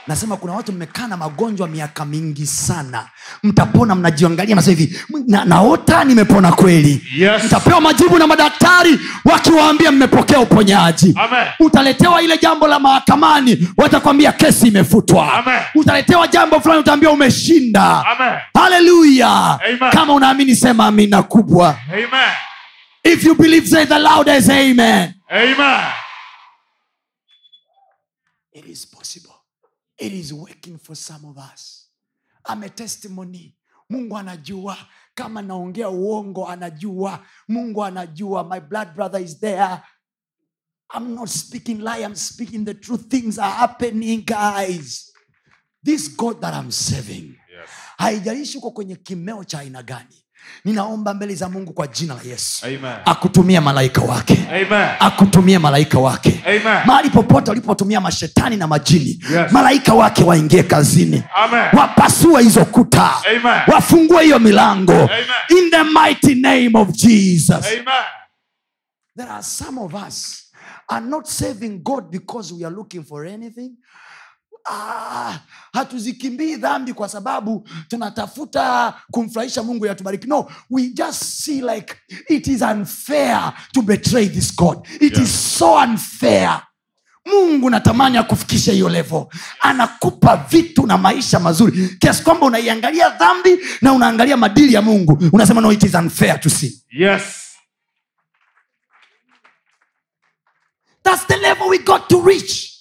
Nasema 0.06 0.36
kuna 0.36 0.52
watu 0.52 0.72
mmekaa 0.72 1.06
na 1.06 1.16
magonjwa 1.16 1.68
miaka 1.68 2.04
mingi 2.04 2.46
sana. 2.46 3.08
Mtapona 3.42 3.94
mnajiangalia 3.94 4.60
hivi 4.60 4.98
na, 5.26 5.44
naota 5.44 6.04
nimepona 6.04 6.52
kweli. 6.52 7.02
Yes. 7.16 7.44
mtapewa 7.44 7.80
majibu 7.80 8.18
na 8.18 8.26
madaktari 8.26 9.00
wakiwaambia 9.24 9.92
mmepokea 9.92 10.40
uponyaji. 10.40 11.14
Amen. 11.16 11.46
utaletewa 11.60 12.22
ile 12.22 12.38
jambo 12.38 12.66
la 12.68 12.78
mahakamani 12.78 13.68
watakwambia 13.76 14.32
kesi 14.32 14.68
imefutwa. 14.68 15.32
Amen. 15.32 15.60
utaletewa 15.74 16.28
jambo 16.28 16.60
fulani 16.60 16.80
utaambia 16.80 17.10
umeshinda. 17.10 18.04
Haleluya 18.54 19.60
kama 19.92 20.12
unaamini 20.14 20.56
sema 20.56 20.86
amina 20.86 21.22
kubwa. 21.22 21.78
Amen. 21.92 22.30
if 23.04 23.24
you 23.24 23.34
believe 23.34 23.66
say 23.68 23.84
the 23.86 23.98
loudest 23.98 24.50
amen. 24.50 25.14
Amen. 25.30 25.80
it 28.52 28.66
is 28.68 28.86
possible 28.86 29.33
it 29.98 30.12
is 30.12 30.32
working 30.32 30.78
for 30.78 30.96
some 30.96 31.24
of 31.24 31.38
us. 31.38 31.88
Ame 32.48 32.68
testimony. 32.68 33.56
Mungu 33.90 34.16
anajua. 34.18 34.76
Kama 35.14 35.42
naongea 35.42 35.88
uongo 35.90 36.48
anajua. 36.48 37.26
Mungu 37.48 37.84
anajua. 37.84 38.44
My 38.44 38.60
blood 38.60 38.94
brother 38.94 39.20
is 39.22 39.40
there. 39.40 39.82
I'm 40.94 41.14
not 41.14 41.28
speaking 41.28 41.80
lie 41.80 42.04
i'm 42.04 42.14
speaking 42.14 42.64
the 42.64 42.74
truth. 42.74 43.08
Things 43.10 43.38
are 43.38 43.50
happening 43.50 44.22
guys. 44.24 45.10
This 45.82 46.08
god 46.16 46.40
that 46.40 46.54
i'm 46.54 46.70
serving. 46.70 47.36
Yes. 47.50 47.68
haijaishi 47.98 48.58
uko 48.58 48.70
kwenye 48.70 48.96
kimeo 48.96 49.44
cha 49.44 49.58
aina 49.58 49.82
gani 49.82 50.23
ninaomba 50.64 51.14
mbele 51.14 51.34
za 51.34 51.48
mungu 51.48 51.72
kwa 51.72 51.86
jina 51.86 52.14
la 52.14 52.20
yesu 52.24 52.66
Amen. 52.66 52.96
akutumie 53.04 53.60
malaika 53.60 54.00
wake 54.02 54.46
Amen. 54.50 54.88
akutumie 55.00 55.58
malaika 55.58 55.98
wake 55.98 56.42
Amen. 56.46 56.86
mahali 56.86 57.10
popote 57.10 57.50
walipotumia 57.50 58.00
mashetani 58.00 58.56
na 58.56 58.66
majini 58.66 59.20
Yes. 59.32 59.52
malaika 59.52 59.94
wake 59.94 60.24
waingie 60.24 60.62
kazini 60.62 61.22
Amen. 61.34 61.64
wapasue 61.72 62.42
hizo 62.42 62.64
kuta 62.64 63.10
Amen. 63.26 63.60
wafungue 63.66 64.24
hiyo 64.24 64.38
milango 64.38 64.92
Amen. 64.92 65.24
in 65.48 65.70
the 65.70 65.82
mighty 65.84 66.34
name 66.34 66.70
of 66.74 66.88
jesus 66.88 67.66
Amen. 67.66 67.84
there 69.16 69.30
are 69.30 69.42
some 69.42 69.80
of 69.80 69.94
us 70.08 70.40
are 70.88 71.06
not 71.06 71.26
saving 71.26 71.78
god 71.82 72.04
because 72.10 72.54
we 72.54 72.64
are 72.66 72.74
looking 72.74 73.04
for 73.04 73.26
anything 73.26 73.70
ah, 74.70 75.38
hatuzikimbii 75.72 76.56
dhambi 76.56 76.92
kwa 76.92 77.08
sababu 77.08 77.68
tunatafuta 77.88 78.94
kumfurahisha 79.10 79.62
mungu 79.62 79.86
yatubariki. 79.86 80.26
No 80.26 80.50
we 80.70 80.88
just 80.88 81.22
see 81.24 81.60
like 81.60 81.94
it 82.28 82.46
is 82.46 82.62
unfair 82.62 83.52
to 83.72 83.82
betray 83.82 84.28
this 84.28 84.56
god. 84.56 84.86
It 85.00 85.12
Yeah. 85.12 85.22
is 85.24 85.58
so 85.58 85.74
unfair. 85.74 86.62
Mungu 87.26 87.70
natamani 87.70 88.16
akufikisha 88.18 88.72
hiyo 88.72 88.88
levo 88.88 89.32
anakupa 89.60 90.36
vitu 90.36 90.86
na 90.86 90.98
maisha 90.98 91.40
mazuri. 91.40 91.88
Kiasi 91.98 92.22
kwamba 92.22 92.46
unaiangalia 92.46 93.08
dhambi 93.10 93.58
na 93.82 93.92
unaangalia 93.92 94.36
madili 94.36 94.74
ya 94.74 94.82
mungu. 94.82 95.18
Unasema 95.32 95.60
no 95.60 95.72
it 95.72 95.82
is 95.82 95.94
unfair 95.94 96.40
to 96.40 96.50
see 96.50 96.82
Yes. 96.90 97.22
That's 101.02 101.26
the 101.26 101.36
level 101.36 101.68
we 101.68 101.78
got 101.78 102.08
to 102.08 102.22
reach. 102.22 102.73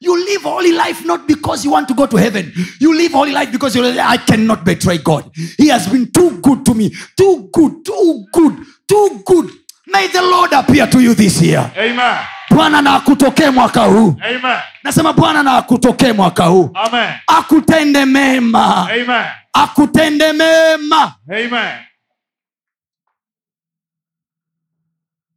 You 0.00 0.16
live 0.24 0.42
holy 0.42 0.72
life 0.72 1.04
not 1.04 1.26
because 1.26 1.64
you 1.64 1.72
want 1.72 1.88
to 1.88 1.94
go 1.94 2.06
to 2.06 2.16
heaven. 2.16 2.52
You 2.80 2.96
live 2.96 3.12
holy 3.12 3.32
life 3.32 3.50
because 3.50 3.74
you 3.74 3.84
I 4.00 4.16
cannot 4.18 4.64
betray 4.64 4.98
God. 4.98 5.30
He 5.56 5.68
has 5.68 5.88
been 5.88 6.10
too 6.12 6.38
good 6.40 6.64
to 6.66 6.74
me. 6.74 6.90
Too 7.16 7.48
good, 7.52 7.84
too 7.84 8.24
good, 8.32 8.56
too 8.86 9.22
good. 9.26 9.50
May 9.88 10.06
the 10.08 10.22
Lord 10.22 10.52
appear 10.52 10.86
to 10.86 11.00
you 11.00 11.14
this 11.14 11.42
year. 11.42 11.72
Amen. 11.76 12.24
Bwana 12.50 12.82
na 12.82 12.94
akutokee 12.94 13.50
mwaka 13.50 13.84
huu. 13.84 14.14
Amen. 14.22 14.58
Nasema 14.82 15.12
Bwana 15.12 15.42
na 15.42 15.56
akutokee 15.56 16.12
mwaka 16.12 16.44
huu. 16.46 16.70
Amen. 16.74 17.14
Akutende 17.26 18.04
mema. 18.04 18.90
Amen. 18.90 19.26
Akutende 19.52 20.32
mema. 20.32 21.14
Amen. 21.28 21.78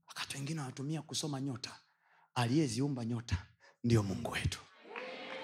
wakati 0.08 0.38
wengine 0.38 0.60
wanatumia 0.60 1.02
kusoma 1.02 1.42
nyota 1.42 1.70
aliyeziumba 2.36 3.06
nyota 3.06 3.36
ndio 3.84 4.04
mungu 4.04 4.32
wetu 4.32 4.60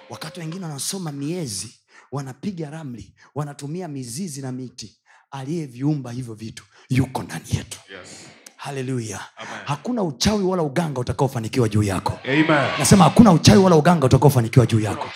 wakati 0.09 0.39
wengine 0.39 0.65
wanasoma 0.65 1.11
miezi 1.11 1.79
wanapiga 2.11 2.69
ramli 2.69 3.13
wanatumia 3.35 3.87
mizizi 3.87 4.41
na 4.41 4.51
miti 4.51 4.97
aliyeviumba 5.31 6.11
hivyo 6.11 6.33
vitu 6.33 6.65
yuko 6.89 7.23
ndani 7.23 7.45
yetu 7.53 7.79
Yes. 7.91 8.09
Haleluya 8.57 9.19
hakuna 9.65 10.03
uchawi 10.03 10.43
wala 10.43 10.63
uganga 10.63 10.99
utakaofanikiwa 11.01 11.69
juu 11.69 11.83
yako 11.83 12.13
Amen. 12.25 12.45
nasema 12.79 13.03
hakuna 13.03 13.31
uchawi 13.31 13.59
wala 13.59 13.75
uganga 13.75 14.05
utakaofanikiwa 14.05 14.65
juu 14.65 14.79
yako 14.79 15.07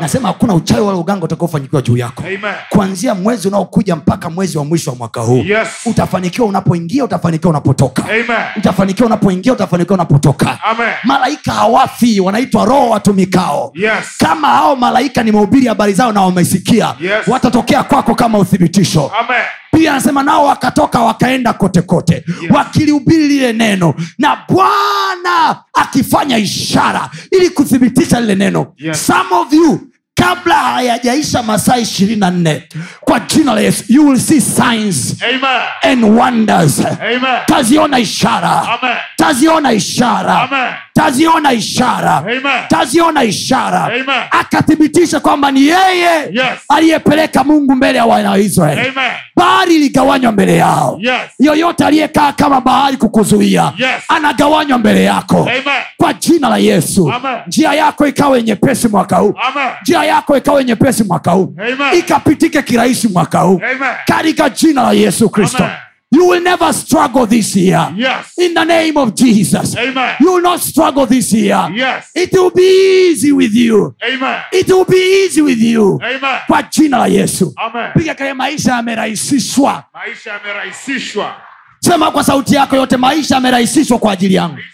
nasema 0.00 0.28
hakuna 0.28 0.54
uchawi 0.54 0.80
wala 0.86 0.98
uganga 0.98 1.24
utakaofanikiwa 1.24 1.82
juu 1.82 1.96
yako 1.96 2.22
Amen. 2.22 2.54
kuanzia 2.68 3.14
mwezi 3.14 3.48
unaokuja 3.48 3.96
mpaka 3.96 4.30
mwezi 4.30 4.58
wa 4.58 4.64
mwisho 4.64 4.90
wa 4.90 4.96
mwaka 4.96 5.20
huu 5.20 5.42
Yes. 5.44 5.68
utafanikiwa 5.86 6.46
unapoingia 6.48 7.04
utafanikiwa 7.04 7.50
unapotoka 7.50 8.04
Amen. 8.04 8.24
utafanikiwa 8.56 9.06
unapoingia 9.06 9.52
utafanikiwa 9.52 9.94
unapotoka 9.94 10.58
Amen. 10.64 10.92
malaika 11.04 11.52
hawafi 11.52 12.20
wanaitwa 12.20 12.64
roho 12.64 12.88
watumikao 12.90 13.72
Yes. 13.74 13.92
kama 14.18 14.48
hao 14.48 14.76
malaika 14.76 15.22
nimehubiri 15.22 15.66
habari 15.66 15.92
zao 15.92 16.12
na 16.12 16.20
wamesikia 16.22 16.94
Yes. 17.00 17.28
watatokea 17.28 17.82
kwako 17.84 18.14
kama 18.14 18.38
uthibitisho 18.38 19.12
Amen. 19.18 19.42
Pia 19.74 19.92
anasema 19.92 20.22
nao 20.22 20.44
wakatoka 20.46 21.02
wakaenda 21.02 21.52
kote 21.52 21.82
kote 21.82 22.24
yeah. 22.42 22.54
wakilihubiri 22.56 23.28
lile 23.28 23.52
neno 23.52 23.94
na 24.18 24.36
bwana 24.48 25.62
akifanya 25.74 26.38
ishara 26.38 27.10
ili 27.30 27.50
kuthibitisha 27.50 28.20
lile 28.20 28.34
neno 28.34 28.66
yeah. 28.76 28.96
some 28.96 29.28
of 29.34 29.52
you 29.52 29.80
kabla 30.14 30.54
hayajaisha 30.54 31.42
masaa 31.42 31.76
ishirini 31.76 32.20
na 32.20 32.30
nne 32.30 32.62
kwa 33.00 33.20
jina 33.20 33.54
la 33.54 33.60
yesu 33.60 33.84
you 33.88 34.06
will 34.08 34.20
see 34.20 34.40
signs 34.40 35.16
Amen. 35.22 35.60
and 35.82 36.04
wonders 36.18 36.80
Amen. 36.80 37.20
taziona 37.46 37.98
ishara 37.98 38.62
Amen. 38.62 38.96
taziona 39.16 39.72
ishara 39.72 40.40
Amen. 40.42 40.72
taziona 40.94 41.52
ishara 41.52 42.16
Amen. 42.16 42.42
taziona 42.68 43.24
ishara 43.24 43.84
Amen. 43.84 44.04
akathibitisha 44.30 45.20
kwamba 45.20 45.50
ni 45.50 45.60
yeye 45.62 46.14
Yes. 46.32 46.44
aliyepeleka 46.68 47.44
mungu 47.44 47.74
mbele 47.76 47.98
ya 47.98 48.04
wana 48.06 48.30
wa 48.30 48.38
bahari 49.36 49.74
iligawanywa 49.74 50.32
mbele 50.32 50.56
yao 50.56 50.98
Yes. 51.00 51.14
yoyote 51.38 51.84
aliyekaa 51.84 52.32
kama 52.32 52.60
bahari 52.60 52.96
kukuzuia 52.96 53.72
Yes. 53.78 53.90
anagawanywa 54.08 54.78
mbele 54.78 55.04
yako 55.04 55.38
Amen. 55.42 55.62
kwa 55.96 56.12
jina 56.12 56.48
la 56.48 56.56
yesu 56.58 57.12
Amen. 57.12 57.36
njia 57.46 57.72
yako 57.72 58.06
ikawe 58.06 58.42
nyepesi 58.42 58.88
mwaka 58.88 59.16
huu 59.16 59.34
Amen. 59.48 59.68
Njia 60.04 60.14
yako 60.14 60.36
ikawe 60.36 60.64
nyepesi 60.64 61.04
mwaka 61.04 61.30
huu 61.30 61.54
ikapitike 61.98 62.62
kirahisi 62.62 63.08
mwaka 63.08 63.40
huu 63.40 63.60
katika 64.06 64.48
jina 64.50 64.82
la 64.82 64.92
yesu 64.92 65.28
kristo 65.30 65.64
you 66.12 66.28
will 66.28 66.42
never 66.42 66.74
struggle 66.74 67.26
this 67.26 67.56
year 67.56 67.92
Yes. 67.96 68.38
in 68.38 68.54
the 68.54 68.64
name 68.64 68.92
of 68.96 69.14
jesus 69.14 69.76
Amen. 69.76 70.14
you 70.20 70.32
will 70.34 70.42
not 70.42 70.60
struggle 70.60 71.06
this 71.06 71.32
year 71.32 71.70
Yes. 71.74 72.04
it 72.14 72.32
will 72.32 72.50
be 72.54 73.10
easy 73.10 73.32
with 73.32 73.54
you 73.54 73.94
Amen. 74.14 74.36
it 74.52 74.68
will 74.68 74.84
be 74.84 75.24
easy 75.26 75.42
with 75.42 75.58
you 75.60 76.00
Amen. 76.02 76.38
kwa 76.46 76.62
jina 76.62 76.98
la 76.98 77.06
yesu 77.06 77.52
Amen. 77.56 77.90
piga 77.98 78.14
kale 78.14 78.34
maisha 78.34 78.72
yamerahisishwa 78.72 79.84
Maisha 79.94 80.30
yamerahisishwa. 80.32 81.34
sema 81.80 82.10
kwa 82.10 82.24
sauti 82.24 82.54
yako 82.54 82.76
yote 82.76 82.96
maisha 82.96 83.34
yamerahisishwa 83.34 83.98
kwa 83.98 84.12
ajili 84.12 84.34
yangu 84.34 84.54
Maisha 84.54 84.73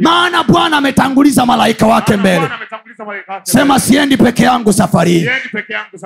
maana 0.00 0.42
bwana 0.44 0.76
ametanguliza 0.76 1.46
malaika 1.46 1.86
wake 1.86 2.16
mbele. 2.16 2.48
Sema 3.42 3.80
siendi 3.80 4.16
peke 4.16 4.42
yangu 4.44 4.72
safari 4.72 5.10
hii. 5.12 5.28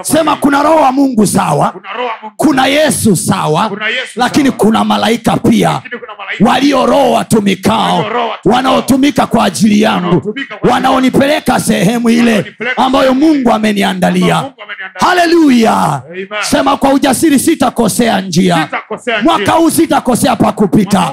Sema 0.02 0.36
kuna 0.36 0.62
roho 0.62 0.76
wa 0.76 0.92
mungu 0.92 1.26
sawa. 1.26 1.74
Kuna 2.36 2.66
yesu 2.66 3.16
sawa. 3.16 3.70
Lakini 4.16 4.50
kuna 4.50 4.84
malaika 4.84 5.36
pia. 5.36 5.82
Walio 6.40 6.86
roho 6.86 7.12
watumikao. 7.12 8.04
Wanaotumika 8.44 9.26
kwa 9.26 9.44
ajili 9.44 9.80
yangu. 9.80 10.34
Wanaonipeleka 10.70 11.60
sehemu 11.60 12.10
ile 12.10 12.54
ambayo 12.76 13.14
mungu 13.14 13.52
ameniandalia. 13.52 14.44
haleluya! 14.94 16.02
Sema 16.40 16.76
kwa 16.76 16.92
ujasiri 16.92 17.38
sitakosea 17.38 18.20
njia. 18.20 18.68
Mwaka 19.22 19.52
huu 19.52 19.70
sitakosea 19.70 20.36
pakupita 20.36 21.12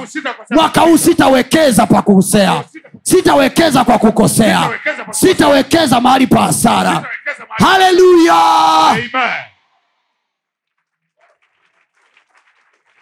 Mwaka 0.50 0.80
huu 0.80 0.98
sitawekeza 0.98 1.86
pa 1.86 1.99
kwa 2.02 2.14
kukosea. 2.14 2.64
Sitawekeza 3.02 3.84
kwa 3.84 3.98
kukosea. 3.98 4.80
sitawekeza 5.10 6.00
mahali 6.00 6.26
pa 6.26 6.42
hasara. 6.42 7.10
Haleluya 7.48 8.96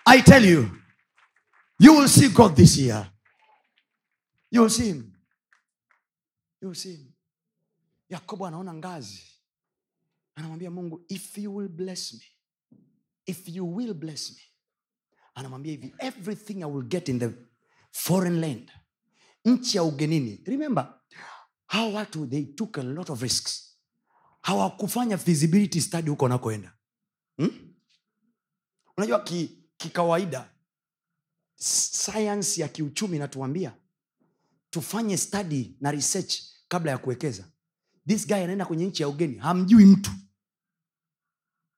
i 0.06 0.22
tell 0.22 0.44
you 0.44 0.70
you 1.78 1.92
will 1.98 2.08
see 2.08 2.28
god 2.28 2.54
this 2.56 2.78
year. 2.78 3.10
You 4.50 4.62
will 4.62 4.70
see 4.70 4.86
him. 4.86 5.12
You 6.62 6.68
will 6.68 6.74
see 6.76 6.90
him. 6.96 7.12
Yakobo 8.08 8.46
anaona 8.46 8.74
ngazi. 8.74 9.22
Anamwambia 10.34 10.70
mungu 10.70 11.04
if 11.08 11.38
you 11.38 11.56
will 11.56 11.68
bless 11.68 12.14
me 12.14 12.20
if 13.26 13.48
you 13.48 13.76
will 13.76 13.94
bless 13.94 14.30
me 14.30 14.42
anamwambia 15.34 15.72
hivi 15.72 15.94
everything 15.98 16.62
i 16.62 16.64
will 16.64 16.82
get 16.82 17.08
in 17.08 17.18
the 17.18 17.30
foreign 17.92 18.40
land 18.40 18.72
nchi 19.44 19.76
ya 19.76 19.82
ugenini. 19.82 20.40
Remember 20.44 21.00
hawa 21.66 21.88
watu 21.88 22.26
they 22.26 22.44
took 22.44 22.78
a 22.78 22.82
lot 22.82 23.12
of 23.12 23.22
risks. 23.22 23.78
Hawakufanya 24.42 25.18
feasibility 25.18 25.80
study 25.80 26.10
huko 26.10 26.24
wanakoenda. 26.24 26.74
Hmm? 27.36 27.74
unajua 28.96 29.20
ki- 29.20 29.64
kikawaida 29.76 30.50
sayansi 31.56 32.60
ya 32.60 32.68
kiuchumi 32.68 33.16
inatuambia 33.16 33.76
tufanye 34.70 35.16
study 35.16 35.76
na 35.80 35.90
research 35.90 36.34
kabla 36.68 36.90
ya 36.92 36.98
kuwekeza. 36.98 37.48
This 38.08 38.26
guy 38.26 38.36
anaenda 38.36 38.66
kwenye 38.66 38.86
nchi 38.86 39.02
ya 39.02 39.08
ugeni 39.08 39.38
hamjui 39.38 39.84
mtu. 39.84 40.10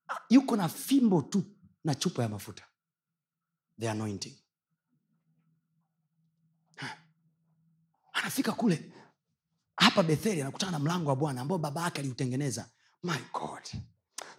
Ah, 0.08 0.18
yuko 0.28 0.56
na 0.56 0.68
fimbo 0.68 1.22
tu 1.22 1.44
na 1.84 1.94
chupa 1.94 2.22
ya 2.22 2.28
mafuta. 2.28 2.64
The 3.80 3.90
anointing 3.90 4.36
anafika 8.20 8.52
kule. 8.52 8.92
Hapa 9.76 10.02
betheli 10.02 10.40
anakutana 10.40 10.72
na 10.72 10.78
mlango 10.78 11.08
wa 11.10 11.16
bwana 11.16 11.40
ambao 11.40 11.58
baba 11.58 11.82
yake 11.82 12.00
aliutengeneza. 12.00 12.66
My 13.02 13.18
god. 13.32 13.82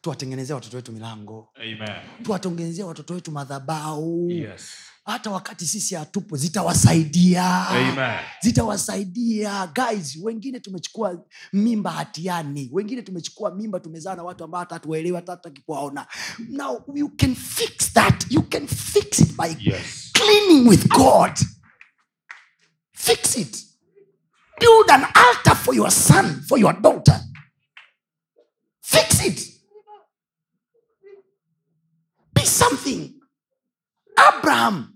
Tuwatengenezea 0.01 0.55
watoto 0.55 0.77
wetu 0.77 0.91
milango. 0.91 1.49
Amen. 1.55 2.01
tuwatengenezea 2.23 2.85
watoto 2.85 3.13
wetu 3.13 3.31
madhabau 3.31 4.31
Yes. 4.31 4.61
hata 5.05 5.31
wakati 5.31 5.67
sisi 5.67 5.95
hatupo 5.95 6.37
zitawasaidia. 6.37 7.67
Amen. 7.67 8.19
zitawasaidia. 8.41 9.67
Guys 9.67 10.17
wengine 10.21 10.59
tumechukua 10.59 11.25
mimba 11.53 11.91
hatiani. 11.91 12.69
Wengine 12.73 13.01
tumechukua 13.01 13.55
mimba 13.55 13.79
tumezaa 13.79 14.15
na 14.15 14.23
watu 14.23 14.43
ambao 14.43 14.59
hata 14.59 14.75
hatuwaelewi 14.75 15.15
hata 15.15 15.39
now 16.49 16.83
you 16.95 17.09
can 17.09 17.35
fix 17.35 17.93
that. 17.93 18.31
You 18.31 18.41
can 18.43 18.67
fix 18.67 19.19
it 19.19 19.33
by 19.37 19.69
Yes. 19.71 20.11
cleaning 20.13 20.67
with 20.69 20.87
god. 20.87 21.31
Fix 22.93 23.37
it 23.37 23.70
build 24.61 24.89
an 24.91 25.03
altar 25.15 25.55
for 25.55 25.73
your 25.75 25.91
son 25.91 26.41
for 26.47 26.59
your 26.59 26.73
daughter. 26.73 27.19
Fix 28.81 29.25
it. 29.25 29.39
Be 32.33 32.45
something. 32.45 33.13
Abraham 34.17 34.93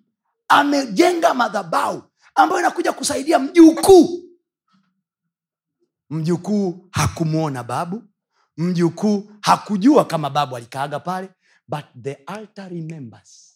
amejenga 0.48 1.34
madhabau 1.34 2.04
ambayo 2.36 2.60
inakuja 2.62 2.94
kusaidia 2.94 3.40
mjukuu. 3.40 4.22
Mjukuu 6.10 6.88
hakumwona 6.92 7.64
babu. 7.64 8.04
Mjukuu 8.58 9.32
hakujua 9.42 10.06
kama 10.06 10.30
babu 10.30 10.56
alikaaga 10.58 11.00
pale. 11.00 11.30
But 11.68 11.86
the 12.04 12.14
altar 12.28 12.70
remembers 12.70 13.55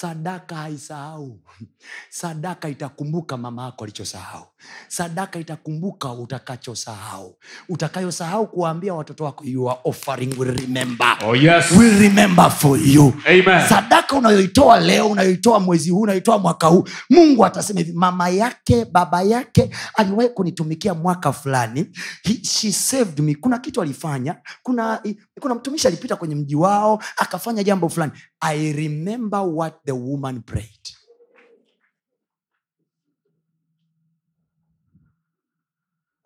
sadaka 0.00 0.56
haisahau. 0.56 1.38
Sadaka 2.10 2.68
itakumbuka 2.68 3.36
mama 3.36 3.64
yako 3.64 3.84
alichosahau. 3.84 4.46
Sadaka 4.88 5.38
itakumbuka 5.38 6.12
utakachosahau. 6.12 7.36
Utakayosahau 7.68 8.46
kuwaambia 8.46 8.94
watoto 8.94 9.24
wako 9.24 9.44
you 9.44 9.70
are 9.70 9.80
offering 9.84 10.34
will 10.38 10.54
remember. 10.54 11.16
Oh, 11.24 11.36
yes. 11.36 11.70
will 11.72 11.98
remember 12.00 12.50
for 12.50 12.78
you. 12.78 13.12
Amen. 13.26 13.68
sadaka 13.68 14.16
unayoitoa 14.16 14.80
leo 14.80 15.06
unayoitoa 15.08 15.60
mwezi 15.60 15.90
huu 15.90 16.00
unayoitoa 16.00 16.38
mwaka 16.38 16.66
huu 16.66 16.84
mungu 17.10 17.44
atasema 17.44 17.80
hivi 17.80 17.92
mama 17.92 18.28
yake 18.28 18.84
baba 18.84 19.22
yake 19.22 19.70
aliwahi 19.94 20.28
kunitumikia 20.28 20.94
mwaka 20.94 21.32
fulani. 21.32 21.86
He, 22.22 22.34
she 22.44 22.72
saved 22.72 23.20
me. 23.20 23.34
Kuna 23.34 23.58
kitu 23.58 23.82
alifanya 23.82 24.36
kuna 24.62 25.00
kuna 25.40 25.54
mtumishi 25.54 25.86
alipita 25.88 26.16
kwenye 26.16 26.34
mji 26.34 26.56
wao 26.56 27.02
akafanya 27.16 27.62
jambo 27.64 27.88
fulani. 27.88 28.12
I 28.40 28.72
remember 28.72 29.40
what 29.40 29.84
the 29.84 29.92
woman 29.92 30.42
prayed. 30.42 30.88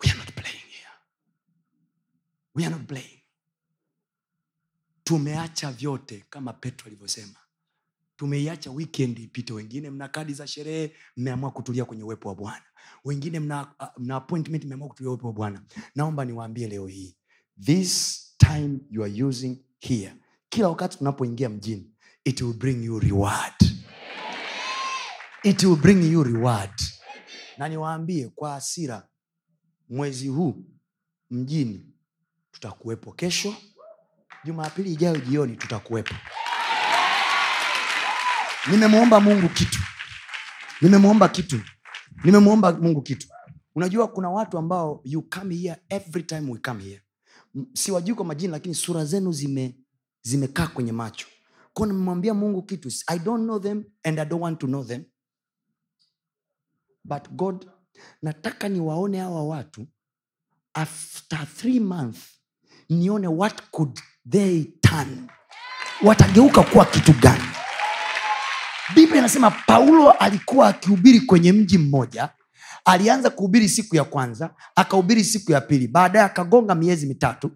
We 0.02 0.10
are 0.10 0.18
not 0.18 0.34
playing 0.34 0.66
here. 0.68 0.94
We 2.54 2.64
are 2.64 2.70
not 2.70 2.86
playing. 2.86 3.20
Tumeacha 5.04 5.72
vyote 5.72 6.24
kama 6.30 6.52
petro 6.52 6.86
alivyosema. 6.86 7.38
Tumeiacha 8.16 8.70
weekend 8.70 9.18
ipite. 9.18 9.52
Wengine 9.52 9.90
mna 9.90 10.08
kadi 10.08 10.34
za 10.34 10.46
sherehe 10.46 10.92
mmeamua 11.16 11.50
kutulia 11.50 11.84
kwenye 11.84 12.02
uwepo 12.04 12.28
wa 12.28 12.34
bwana. 12.34 12.64
Wengine 13.04 13.40
mna, 13.40 13.74
uh, 13.80 13.86
mna 14.02 14.16
appointment 14.16 14.64
mmeamua 14.64 14.88
kutulia 14.88 15.10
uwepo 15.10 15.26
wa 15.26 15.32
bwana. 15.32 15.62
Naomba 15.94 16.24
niwaambie 16.24 16.66
leo 16.68 16.86
hii 16.86 17.16
this 17.62 18.26
time 18.40 18.78
you 18.90 19.02
are 19.04 19.22
using 19.24 19.56
here. 19.80 20.12
Kila 20.48 20.68
wakati 20.68 20.98
tunapoingia 20.98 21.48
mjini 21.48 21.90
it 22.24 22.40
will 22.40 22.54
bring 22.54 22.84
you 22.84 22.98
reward. 22.98 23.54
It 25.42 25.62
will 25.62 25.76
bring 25.76 26.12
you 26.12 26.22
reward. 26.24 26.70
Na 27.58 27.68
niwaambie 27.68 28.28
kwa 28.28 28.54
asira 28.54 29.08
mwezi 29.88 30.28
huu 30.28 30.64
mjini 31.30 31.86
tutakuwepo 32.52 33.12
kesho 33.12 33.54
jumapili 34.44 34.92
ijayo 34.92 35.16
jioni 35.16 35.56
tutakuwepo. 35.56 36.14
Nimemwomba 38.70 39.20
mungu 39.20 39.48
kitu. 39.48 39.78
Nimemwomba 40.80 41.28
kitu. 41.28 41.60
Nimemwomba 42.24 42.72
mungu 42.72 43.02
kitu. 43.02 43.28
Unajua 43.74 44.08
kuna 44.08 44.30
watu 44.30 44.58
ambao 44.58 45.00
you 45.04 45.22
come 45.22 45.54
here 45.56 45.76
every 45.88 46.22
time 46.22 46.50
we 46.52 46.58
come 46.58 46.84
here 46.84 47.02
siwajui 47.72 48.14
kwa 48.14 48.24
majina 48.24 48.52
lakini 48.52 48.74
sura 48.74 49.04
zenu 49.04 49.32
zime 49.32 49.74
zimekaa 50.22 50.66
kwenye 50.66 50.92
macho. 50.92 51.26
Ko 51.72 51.86
nimemwambia 51.86 52.34
mungu 52.34 52.62
kitu 52.62 52.88
i 53.06 53.18
don't 53.18 53.44
know 53.44 53.58
them 53.60 53.84
and 54.02 54.18
i 54.20 54.24
don't 54.26 54.42
want 54.42 54.58
to 54.60 54.66
know 54.66 54.84
them. 54.84 55.04
But 57.04 57.28
god 57.30 57.70
nataka 58.22 58.68
niwaone 58.68 59.18
hawa 59.18 59.44
watu 59.44 59.86
after 60.74 61.46
three 61.56 61.80
month 61.80 62.18
nione 62.88 63.28
what 63.28 63.62
could 63.70 64.00
they 64.30 64.64
turn. 64.64 65.28
Watageuka 66.02 66.62
kuwa 66.62 66.84
kitu 66.84 67.12
gani? 67.12 67.44
Biblia 68.94 69.18
inasema 69.18 69.50
paulo 69.50 70.10
alikuwa 70.10 70.68
akihubiri 70.68 71.20
kwenye 71.20 71.52
mji 71.52 71.78
mmoja 71.78 72.28
alianza 72.84 73.30
kuhubiri 73.30 73.68
siku 73.68 73.96
ya 73.96 74.04
kwanza 74.04 74.50
akahubiri 74.76 75.24
siku 75.24 75.52
ya 75.52 75.60
pili. 75.60 75.88
Baadaye 75.88 76.24
akagonga 76.24 76.74
miezi 76.74 77.06
mitatu. 77.06 77.50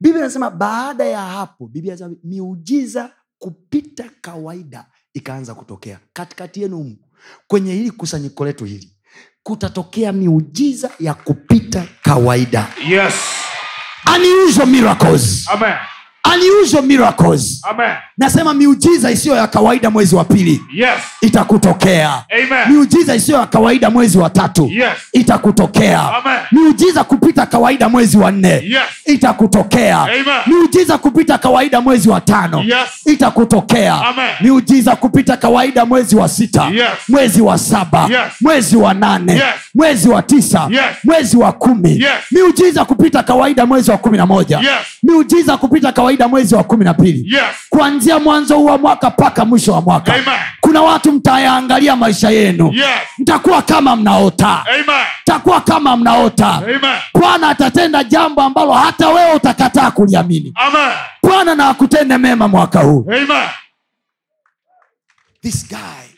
Biblia 0.00 0.20
inasema 0.24 0.50
baada 0.50 1.04
ya 1.04 1.20
hapo 1.20 1.66
biblia 1.68 1.92
inasema 1.94 2.16
miujiza 2.24 3.10
kupita 3.38 4.04
kawaida 4.20 4.86
ikaanza 5.14 5.54
kutokea. 5.54 5.98
Katikati 6.12 6.62
yenu 6.62 6.76
humu 6.76 6.96
kwenye 7.46 7.72
hili 7.72 7.90
kusanyiko 7.90 8.44
letu 8.44 8.64
hili 8.64 8.90
kutatokea 9.42 10.12
miujiza 10.12 10.90
ya 11.00 11.14
kupita 11.14 11.84
kawaida. 12.02 12.68
Yes. 12.88 13.14
unusual 14.16 14.68
miracles. 14.68 15.48
Amen. 15.48 15.74
Unusual 16.32 16.82
miracles 16.84 17.60
Amen. 17.70 17.90
nasema 18.18 18.54
miujiza 18.54 19.10
isiyo 19.10 19.36
ya 19.36 19.46
kawaida 19.46 19.90
mwezi 19.90 20.14
wa 20.16 20.24
pili 20.24 20.62
Yes. 20.74 20.88
itakutokea 21.20 22.24
Amen. 22.30 22.68
miujiza 22.76 23.14
isiyo 23.14 23.38
ya 23.38 23.46
kawaida 23.46 23.90
mwezi 23.90 24.18
wa 24.18 24.30
tatu 24.30 24.70
Yes. 24.72 24.88
itakutokea 25.12 26.00
Amen. 26.00 26.38
miujiza 26.52 27.04
kupita 27.04 27.46
kawaida 27.46 27.88
mwezi 27.88 28.16
wa 28.18 28.30
nne 28.30 28.48
Yes. 28.48 28.82
itakutokea 29.06 29.98
Amen. 30.02 30.24
miujiza 30.46 30.98
kupita 30.98 31.38
kawaida 31.38 31.80
mwezi 31.80 32.08
wa 32.08 32.20
tano 32.20 32.60
Yes. 32.62 33.06
itakutokea 33.06 33.94
Amen. 33.94 34.28
miujiza 34.40 34.96
kupita 34.96 35.36
kawaida 35.36 35.84
mwezi 35.86 36.16
wa 36.16 36.28
sita 36.28 36.64
Yes. 36.74 36.84
mwezi 37.08 37.42
wa 37.42 37.58
saba 37.58 38.02
Yes. 38.10 38.20
mwezi 38.40 38.76
wa 38.76 38.94
nane 38.94 39.32
Yes. 39.32 39.42
mwezi 39.74 40.08
wa 40.08 40.22
tisa 40.22 40.68
Yes. 40.70 40.80
mwezi 41.04 41.36
wa 41.36 41.52
kumi 41.52 41.90
Yes. 41.90 42.10
miujiza 42.30 42.84
kupita 42.84 43.22
kawaida 43.22 43.66
mwezi 43.66 43.90
wa 43.90 43.98
kumi 43.98 44.16
na 44.18 44.26
moja 44.26 44.58
Yes. 44.58 44.68
miujiza 45.02 45.56
kupita 45.56 45.92
kawaida 45.92 46.13
mwezi 46.22 46.54
wa 46.54 46.64
kumi 46.64 46.84
na 46.84 46.94
pili. 46.94 47.34
Yes. 47.34 47.44
kuanzia 47.70 48.18
mwanzo 48.18 48.64
wa 48.64 48.78
mwaka 48.78 49.10
mpaka 49.10 49.44
mwisho 49.44 49.72
wa 49.72 49.80
mwaka. 49.80 50.12
Amen. 50.14 50.38
kuna 50.60 50.82
watu 50.82 51.12
mtayaangalia 51.12 51.96
maisha 51.96 52.30
yenu. 52.30 52.72
Yes. 52.72 52.86
mtakuwa 53.18 53.62
kama 53.62 53.96
mnaota. 53.96 54.64
Mtakuwa 55.22 55.60
kama 55.60 55.96
mnaota. 55.96 56.62
Bwana 57.14 57.48
atatenda 57.48 58.04
jambo 58.04 58.42
ambalo 58.42 58.72
hata 58.72 59.08
wewe 59.08 59.34
utakataa 59.34 59.90
kuliamini. 59.90 60.54
Bwana 61.22 61.54
na 61.54 61.68
akutende 61.68 62.18
mema 62.18 62.48
mwaka 62.48 62.80
huu. 62.80 63.06
Amen. 63.08 63.48
this 65.42 65.68
guy 65.68 66.08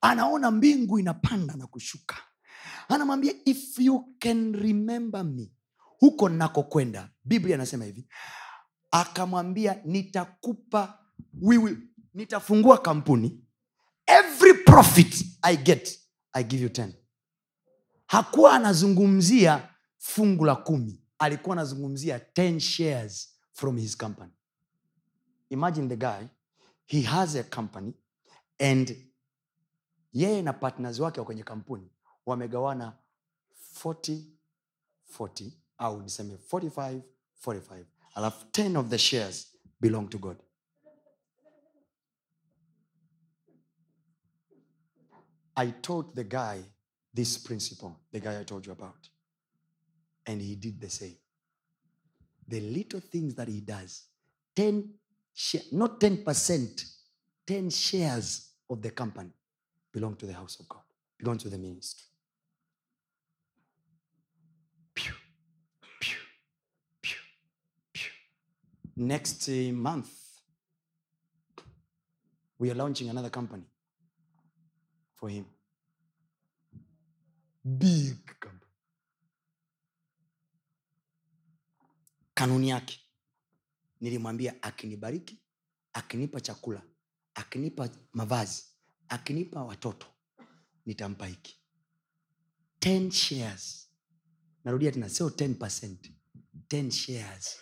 anaona 0.00 0.50
mbingu 0.50 0.98
inapanda 0.98 1.54
na 1.56 1.66
kushuka. 1.66 2.16
Anamwambia 2.88 3.32
if 3.44 3.78
you 3.78 4.04
can 4.18 4.52
remember 4.54 5.24
me 5.24 5.50
huko 5.98 6.28
nakokwenda 6.28 7.08
biblia 7.24 7.54
anasema 7.54 7.84
hivi 7.84 8.06
akamwambia 8.90 9.82
nitakupa 9.84 10.98
we 11.42 11.58
will, 11.58 11.78
nitafungua 12.14 12.78
kampuni. 12.78 13.44
Every 14.06 14.54
profit 14.54 15.26
i 15.42 15.56
get 15.56 16.00
i 16.32 16.44
give 16.44 16.62
you 16.62 16.68
10 16.68 16.92
hakuwa 18.06 18.52
anazungumzia 18.54 19.68
fungu 19.98 20.44
la 20.44 20.56
kumi. 20.56 21.00
Alikuwa 21.18 21.56
anazungumzia 21.56 22.18
10 22.18 22.58
shares 22.60 23.36
from 23.52 23.76
his 23.78 23.96
company. 23.96 24.32
Imagine 25.50 25.88
the 25.88 25.96
guy 25.96 26.26
he 26.86 27.00
has 27.02 27.36
a 27.36 27.42
company 27.42 27.92
and 28.58 28.96
yeye 30.12 30.42
na 30.42 30.52
partners 30.52 30.98
wake 31.00 31.20
wa 31.20 31.26
kwenye 31.26 31.42
kampuni 31.42 31.90
wamegawana 32.26 32.92
40 33.84 34.20
40 35.18 35.50
au 35.78 36.02
niseme 36.02 36.34
45 36.52 37.00
45 37.46 37.84
alafu 38.14 38.46
10 38.52 38.76
of 38.76 38.88
the 38.88 38.98
shares 38.98 39.46
belong 39.80 40.08
to 40.08 40.18
god. 40.18 40.36
I 45.56 45.72
taught 45.72 46.14
the 46.14 46.24
guy 46.24 46.62
this 47.14 47.38
principle 47.38 47.92
the 48.12 48.20
guy 48.20 48.40
i 48.40 48.44
told 48.44 48.66
you 48.66 48.72
about 48.72 49.10
and 50.26 50.40
he 50.40 50.54
did 50.56 50.80
the 50.80 50.90
same. 50.90 51.16
The 52.48 52.60
little 52.60 53.00
things 53.00 53.34
that 53.34 53.48
he 53.48 53.60
does 53.60 54.04
10 54.56 54.90
share, 55.34 55.62
not 55.72 56.00
10% 56.00 56.84
10 57.46 57.70
shares 57.70 58.50
of 58.68 58.80
the 58.82 58.90
company 58.90 59.30
belong 59.92 60.16
to 60.16 60.26
the 60.26 60.32
house 60.32 60.60
of 60.60 60.68
god 60.68 60.82
belong 61.18 61.38
to 61.38 61.48
the 61.48 61.58
ministry 61.58 62.09
next 69.00 69.48
uh, 69.48 69.72
month 69.72 70.08
we 72.58 72.70
are 72.70 72.74
launching 72.74 73.08
another 73.08 73.30
company 73.30 73.64
for 75.16 75.30
him. 75.30 75.46
Big 77.64 78.16
company. 78.40 78.72
Kanuni 82.34 82.68
yake. 82.68 83.00
Nilimwambia 84.00 84.62
akinibariki 84.62 85.42
akinipa 85.92 86.40
chakula 86.40 86.82
akinipa 87.34 87.88
mavazi 88.12 88.64
akinipa 89.08 89.64
watoto 89.64 90.06
nitampa 90.86 91.26
hiki. 91.26 91.60
10 92.80 93.10
shares. 93.10 93.90
Narudia 94.64 94.92
tena 94.92 95.08
sio 95.08 95.28
10 95.28 95.96
10 96.68 96.90
shares 96.90 97.56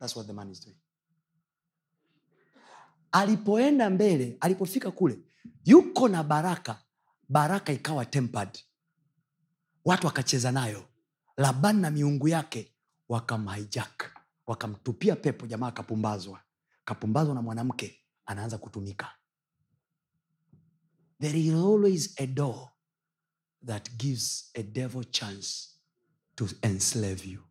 thats 0.00 0.16
what 0.16 0.26
the 0.26 0.32
man 0.32 0.50
is 0.50 0.60
doing. 0.64 0.76
Alipoenda 3.12 3.90
mbele 3.90 4.36
alipofika 4.40 4.90
kule 4.90 5.18
yuko 5.64 6.08
na 6.08 6.22
baraka 6.24 6.82
baraka 7.28 7.72
ikawa 7.72 8.04
tempered. 8.06 8.58
Watu 9.84 10.06
wakacheza 10.06 10.52
nayo. 10.52 10.84
Laban 11.36 11.80
na 11.80 11.90
miungu 11.90 12.28
yake 12.28 12.72
wakamhijack 13.08 14.16
wakamtupia 14.46 15.16
pepo 15.16 15.46
jamaa 15.46 15.66
akapumbazwa. 15.66 16.40
Kapumbazwa 16.84 17.34
na 17.34 17.42
mwanamke 17.42 18.00
anaanza 18.26 18.58
kutumika. 18.58 19.12
There 21.20 21.40
is 21.40 21.52
always 21.54 22.14
a 22.20 22.26
door 22.26 22.68
that 23.66 23.90
gives 23.96 24.50
a 24.54 24.62
devil 24.62 25.04
chance 25.04 25.68
to 26.34 26.48
enslave 26.62 27.28
you 27.30 27.42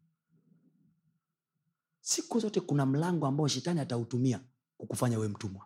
siku 2.10 2.40
zote 2.40 2.60
kuna 2.62 2.86
mlango 2.86 3.28
ambao 3.28 3.48
shetani 3.48 3.80
atautumia 3.80 4.40
kukufanya 4.78 5.20
we 5.20 5.28
mtumwa. 5.28 5.66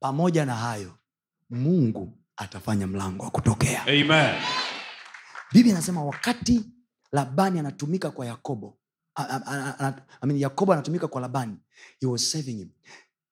Pamoja 0.00 0.44
na 0.46 0.54
hayo 0.54 0.94
mungu 1.50 2.18
atafanya 2.36 2.86
mlango 2.86 3.24
wa 3.24 3.30
kutokea. 3.30 3.82
Amen. 3.82 4.34
biblia 5.52 5.74
anasema 5.74 6.04
wakati 6.04 6.64
labani 7.12 7.58
anatumika 7.58 8.10
kwa 8.10 8.26
yakobo 8.26 8.76
I 9.14 10.26
mean, 10.26 10.40
yakobo 10.40 10.72
anatumika 10.72 11.08
kwa 11.08 11.20
labani 11.20 11.56
he 12.00 12.06
was 12.06 12.30
saving 12.30 12.56
him. 12.56 12.70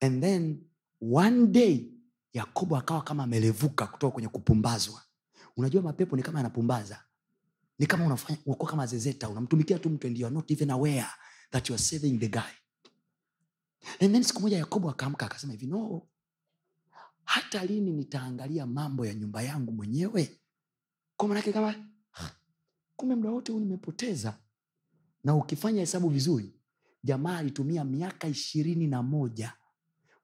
And 0.00 0.22
then 0.22 0.60
one 1.00 1.46
day 1.46 1.90
yakobo 2.32 2.76
akawa 2.76 3.02
kama 3.02 3.22
amelevuka 3.24 3.86
kutoka 3.86 4.12
kwenye 4.12 4.28
kupumbazwa. 4.28 5.02
Unajua 5.56 5.82
mapepo 5.82 6.16
ni 6.16 6.22
kama 6.22 6.38
yanapumbaza. 6.38 7.02
Ni 7.78 7.86
kama 7.86 8.05
unafanya 8.06 8.38
unakuwa 8.46 8.70
kama 8.70 8.86
zezeta 8.86 9.28
unamtumikia 9.28 9.78
tu 9.78 9.90
mtu 9.90 10.06
and 10.06 10.18
you 10.18 10.26
are 10.26 10.34
not 10.34 10.50
even 10.50 10.70
aware 10.70 11.06
that 11.50 11.68
you 11.68 11.74
are 11.74 11.82
saving 11.82 12.18
the 12.18 12.28
guy. 12.28 12.52
And 14.00 14.12
then 14.14 14.22
siku 14.24 14.40
moja 14.42 14.58
yakobo 14.58 14.90
akaamka 14.90 15.26
akasema 15.26 15.52
hivi 15.52 15.66
no. 15.66 16.02
Hata 17.24 17.64
lini 17.64 17.92
nitaangalia 17.92 18.66
mambo 18.66 19.06
ya 19.06 19.14
nyumba 19.14 19.42
yangu 19.42 19.72
mwenyewe? 19.72 20.40
Kwa 21.16 21.28
manake 21.28 21.52
kama 21.52 21.74
kumbe 22.96 23.14
mda 23.14 23.30
wote 23.30 23.52
huu 23.52 23.60
nimepoteza. 23.60 24.38
Na 25.24 25.34
ukifanya 25.36 25.80
hesabu 25.80 26.08
vizuri 26.08 26.54
jamaa 27.04 27.38
alitumia 27.38 27.84
miaka 27.84 28.28
ishirini 28.28 28.86
na 28.86 29.02
moja. 29.02 29.52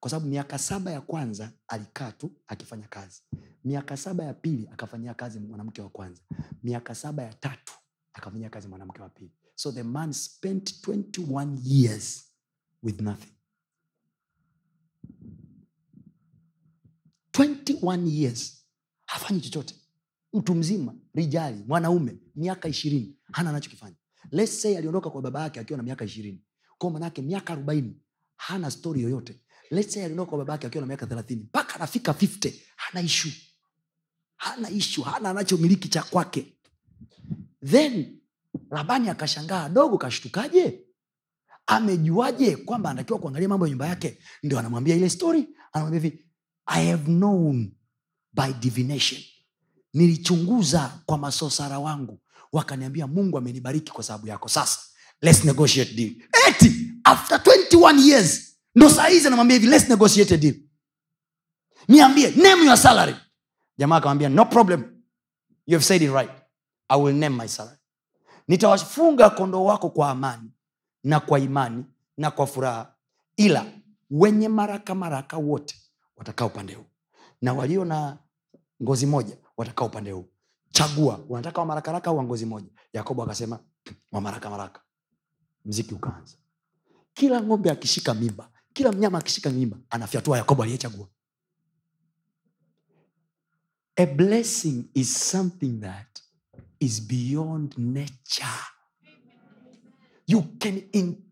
Kwa 0.00 0.10
sababu 0.10 0.26
miaka 0.30 0.58
saba 0.58 0.90
ya 0.90 1.00
kwanza 1.00 1.52
alikaa 1.68 2.12
tu 2.12 2.32
akifanya 2.46 2.88
kazi. 2.88 3.22
Miaka 3.64 3.96
saba 3.96 4.24
ya 4.24 4.34
pili 4.34 4.68
akafanyia 4.72 5.14
kazi 5.14 5.40
mwanamke 5.40 5.82
wa 5.82 5.88
kwanza. 5.88 6.22
Miaka 6.62 6.94
saba 6.94 7.22
ya 7.22 7.34
tatu 7.34 7.72
akafanyia 8.12 8.50
kazi 8.50 8.68
mwanamke 8.68 9.02
wa 9.02 9.08
pili 9.08 9.32
so 9.54 9.72
the 9.72 9.82
man 9.82 10.12
spent 10.12 10.72
21 10.82 11.58
years 11.64 12.24
with 12.82 13.00
nothing. 13.00 13.30
21 17.32 18.06
years 18.08 18.64
hafanyi 19.06 19.40
chochote. 19.40 19.74
Mtu 20.32 20.54
mzima 20.54 20.94
rijali 21.14 21.64
mwanaume 21.68 22.16
miaka 22.36 22.68
ishirini 22.68 23.16
hana 23.32 23.50
anachokifanya. 23.50 23.96
Let's 24.30 24.62
say 24.62 24.78
aliondoka 24.78 25.10
kwa 25.10 25.22
baba 25.22 25.42
yake 25.42 25.60
akiwa 25.60 25.76
na 25.76 25.82
miaka 25.82 26.04
ishirini. 26.04 26.44
Kwa 26.78 26.90
manake 26.90 27.22
miaka 27.22 27.52
arobaini 27.52 28.00
hana 28.36 28.70
stori 28.70 29.02
yoyote. 29.02 29.40
Let's 29.70 29.92
say 29.94 30.02
aliondoka 30.04 30.28
kwa 30.30 30.38
baba 30.38 30.52
yake 30.52 30.66
akiwa 30.66 30.80
na 30.80 30.86
miaka 30.86 31.06
thelathini 31.06 31.42
mpaka 31.42 31.74
anafika 31.74 32.12
50 32.12 32.52
hana 32.76 33.00
ishu 33.00 33.28
hana 34.36 34.70
ishu 34.70 35.02
hana 35.02 35.30
anachomiliki 35.30 35.88
cha 35.88 36.02
kwake. 36.02 36.58
Then 37.66 38.20
labani 38.70 39.08
akashangaa 39.08 39.68
dogo 39.68 39.98
kashtukaje? 39.98 40.80
Amejuaje 41.66 42.56
kwamba 42.56 42.90
anatakiwa 42.90 43.18
kuangalia 43.18 43.48
mambo 43.48 43.66
ya 43.66 43.70
nyumba 43.70 43.86
yake? 43.86 44.18
Ndio 44.42 44.58
anamwambia 44.58 44.96
ile 44.96 45.10
story 45.10 45.48
anamwambia 45.72 46.00
hivi 46.00 46.24
i 46.66 46.90
have 46.90 47.04
known 47.04 47.72
by 48.32 48.52
divination. 48.60 49.20
Nilichunguza 49.92 51.00
kwa 51.06 51.18
masosara 51.18 51.78
wangu. 51.78 52.20
Wakaniambia 52.52 53.06
mungu 53.06 53.38
amenibariki 53.38 53.92
kwa 53.92 54.04
sababu 54.04 54.26
yako. 54.26 54.48
Sasa 54.48 54.78
let's 55.22 55.44
negotiate 55.44 55.94
deal. 55.94 56.14
Eti 56.48 56.92
after 57.04 57.38
21 57.38 58.00
years 58.08 58.56
ndo 58.74 58.90
saa 58.90 59.06
hizi 59.06 59.26
anamwambia 59.26 59.56
hivi 59.56 59.66
let's 59.70 59.88
negotiate 59.88 60.36
deal. 60.36 60.54
Niambie 61.88 62.30
name 62.30 62.64
your 62.64 62.76
salary. 62.78 63.16
Jamaa 63.78 63.96
akamwambia 63.96 64.28
no 64.28 64.44
problem. 64.44 64.80
You 65.66 65.74
have 65.74 65.84
said 65.84 66.02
it 66.02 66.10
right. 66.10 66.30
I 66.88 67.00
will 67.02 67.14
name 67.14 67.36
my 67.36 67.48
salary 67.48 67.78
nitawafunga 68.48 69.30
kondoo 69.30 69.64
wako 69.64 69.90
kwa 69.90 70.10
amani 70.10 70.50
na 71.04 71.20
kwa 71.20 71.38
imani 71.38 71.84
na 72.16 72.30
kwa 72.30 72.46
furaha. 72.46 72.94
Ila 73.36 73.66
wenye 74.10 74.48
maraka 74.48 74.94
maraka 74.94 75.36
wote 75.36 75.76
watakaa 76.16 76.44
upande 76.46 76.74
huu 76.74 76.84
na 77.42 77.52
walio 77.54 77.84
na 77.84 78.18
ngozi 78.82 79.06
moja 79.06 79.36
watakaa 79.56 79.84
upande 79.84 80.10
huu. 80.10 80.28
Chagua 80.70 81.18
unataka 81.28 81.60
wamarakaraka 81.60 82.10
au 82.10 82.16
wa 82.16 82.24
ngozi 82.24 82.46
moja? 82.46 82.68
Yakobo 82.92 83.22
akasema 83.22 83.58
wamarakamaraka 84.12 84.80
mziki 85.64 85.94
ukaanza. 85.94 86.36
Kila 87.14 87.40
ng'ombe 87.42 87.70
akishika 87.70 88.14
mimba 88.14 88.50
kila 88.72 88.92
mnyama 88.92 89.18
akishika 89.18 89.50
mimba 89.50 89.76
anafyatua 89.90 90.38
yakobo 90.38 90.62
aliyechagua. 90.62 91.08
A 93.96 94.06
blessing 94.06 94.84
is 94.94 95.30
something 95.30 95.80
that 95.80 96.13
is 96.84 97.00
beyond 97.00 97.74
nature. 97.78 98.60
You 100.26 100.42
can 100.58 100.82
in, 100.92 101.22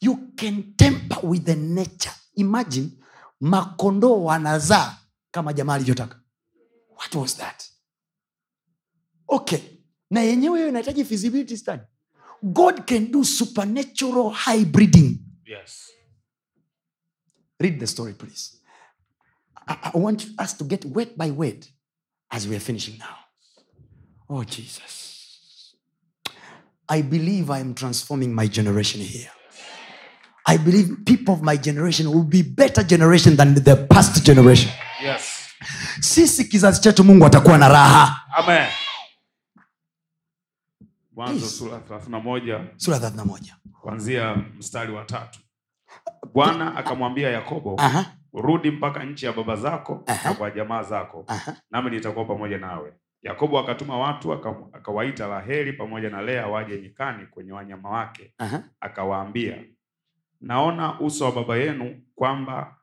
you 0.00 0.16
can 0.36 0.74
temper 0.76 1.20
with 1.26 1.44
the 1.44 1.54
nature. 1.54 2.12
Imagine 2.36 2.90
makondoo 3.40 4.24
wanazaa 4.24 4.96
kama 5.30 5.52
jamaa 5.52 5.74
alivyotaka. 5.74 6.20
What 6.96 7.14
was 7.14 7.36
that? 7.36 7.64
Okay 9.28 9.58
na 10.10 10.20
yenyewe 10.20 10.58
hiyo 10.58 10.68
inahitaji 10.68 11.04
feasibility 11.04 11.56
study. 11.56 11.82
God 12.42 12.84
can 12.84 13.10
do 13.10 13.24
supernatural 13.24 14.32
hybriding 14.34 15.18
Yes. 15.46 15.90
read 17.58 17.78
the 17.80 17.86
story 17.86 18.12
please. 18.12 18.56
I, 19.66 19.76
I 19.94 19.98
want 19.98 20.26
us 20.44 20.56
to 20.58 20.64
get 20.64 20.84
word 20.84 21.08
by 21.16 21.30
word 21.30 21.66
as 22.30 22.46
we 22.46 22.56
are 22.56 22.60
finishing 22.64 22.98
now 22.98 23.16
oh 24.28 24.44
jesus 24.44 25.04
i 26.88 27.02
believe 27.02 27.52
i 27.52 27.60
am 27.60 27.74
transforming 27.74 28.34
my 28.34 28.48
generation 28.48 29.02
here 29.02 29.30
i 30.46 30.58
believe 30.58 30.96
people 31.04 31.32
of 31.32 31.42
my 31.42 31.56
generation 31.58 32.06
will 32.08 32.24
be 32.24 32.42
better 32.42 32.84
generation 32.86 33.36
than 33.36 33.54
the 33.54 33.76
past 33.76 34.24
generation 34.24 34.70
Yes. 35.02 35.22
sisi 36.00 36.44
kizazi 36.44 36.80
chetu 36.80 37.04
mungu 37.04 37.26
atakuwa 37.26 37.58
na 37.58 37.68
raha 37.68 38.20
Amen. 38.36 38.68
Mwanzo 41.12 41.46
sura 41.46 41.78
31 41.78 42.64
sura 42.76 42.98
31 42.98 43.38
kuanzia 43.80 44.34
mstari 44.58 44.92
wa 44.92 45.04
tatu. 45.04 45.40
Bwana 46.34 46.76
akamwambia 46.76 47.30
Yakobo, 47.30 47.74
Aha, 47.78 48.06
rudi 48.32 48.70
mpaka 48.70 49.04
nchi 49.04 49.26
ya 49.26 49.32
baba 49.32 49.56
zako 49.56 50.02
Aha. 50.06 50.28
na 50.28 50.34
kwa 50.34 50.50
jamaa 50.50 50.82
zako, 50.82 51.24
aha. 51.26 51.56
nami 51.70 51.90
nitakuwa 51.90 52.24
pamoja 52.24 52.58
nawe. 52.58 52.92
Yakobo 53.24 53.58
akatuma 53.58 53.98
watu 53.98 54.32
akawaita 54.72 55.26
Raheli 55.28 55.72
pamoja 55.72 56.10
na 56.10 56.22
Lea 56.22 56.46
waje 56.46 56.80
nyikani 56.80 57.26
kwenye 57.26 57.52
wanyama 57.52 57.90
wake, 57.90 58.34
akawaambia, 58.80 59.64
naona 60.40 61.00
uso 61.00 61.24
wa 61.24 61.32
baba 61.32 61.56
yenu 61.56 62.02
kwamba 62.14 62.76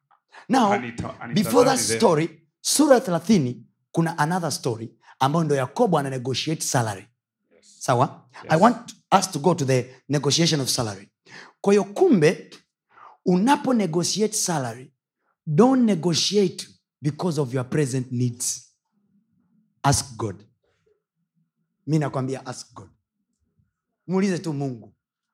now 0.50 0.74
anita- 0.74 1.20
anita 1.20 1.44
before 1.44 1.70
that 1.70 1.80
vyema." 1.80 2.00
story 2.00 2.48
sura 2.62 2.96
ya 2.96 3.02
30 3.02 3.56
kuna 3.92 4.18
another 4.18 4.52
story 4.52 4.96
ambayo 5.20 5.46
ndo 5.46 5.56
yakobo 5.56 5.98
ana 5.98 6.10
negotiate 6.10 6.62
salary 6.62 7.06
Yes. 7.56 7.76
sawa 7.80 8.26
Yes. 8.44 8.52
i 8.54 8.60
want 8.62 8.96
us 9.20 9.32
to 9.32 9.40
go 9.40 9.56
to 9.56 9.66
the 9.66 9.96
negotiation 10.10 10.62
of 10.62 10.70
salary 10.70 11.10
kwa 11.62 11.74
hiyo 11.74 11.84
kumbe 11.84 12.50
unapo 13.26 13.74
negotiate 13.74 14.34
salary 14.34 14.94
don't 15.48 15.84
negotiate 15.84 16.68
because 17.02 17.42
of 17.42 17.54
your 17.54 17.70
present 17.70 18.12
needs 18.12 18.71
ask 19.84 20.16
god. 20.18 20.44
Mi 21.88 22.00
nakwambia 22.00 22.46
ask 22.46 22.74
god. 22.74 22.90
Muulize 24.08 24.40
tu 24.40 24.54
mungu 24.54 24.94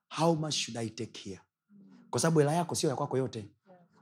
how 0.10 0.36
much 0.36 0.54
should 0.54 0.78
i 0.78 0.90
take 0.90 1.20
here? 1.30 1.42
Kwa 2.10 2.20
sababu 2.22 2.40
hela 2.40 2.54
yako 2.54 2.76
sio 2.76 2.90
ya 2.90 2.96
kwako 2.96 3.18
yote. 3.18 3.50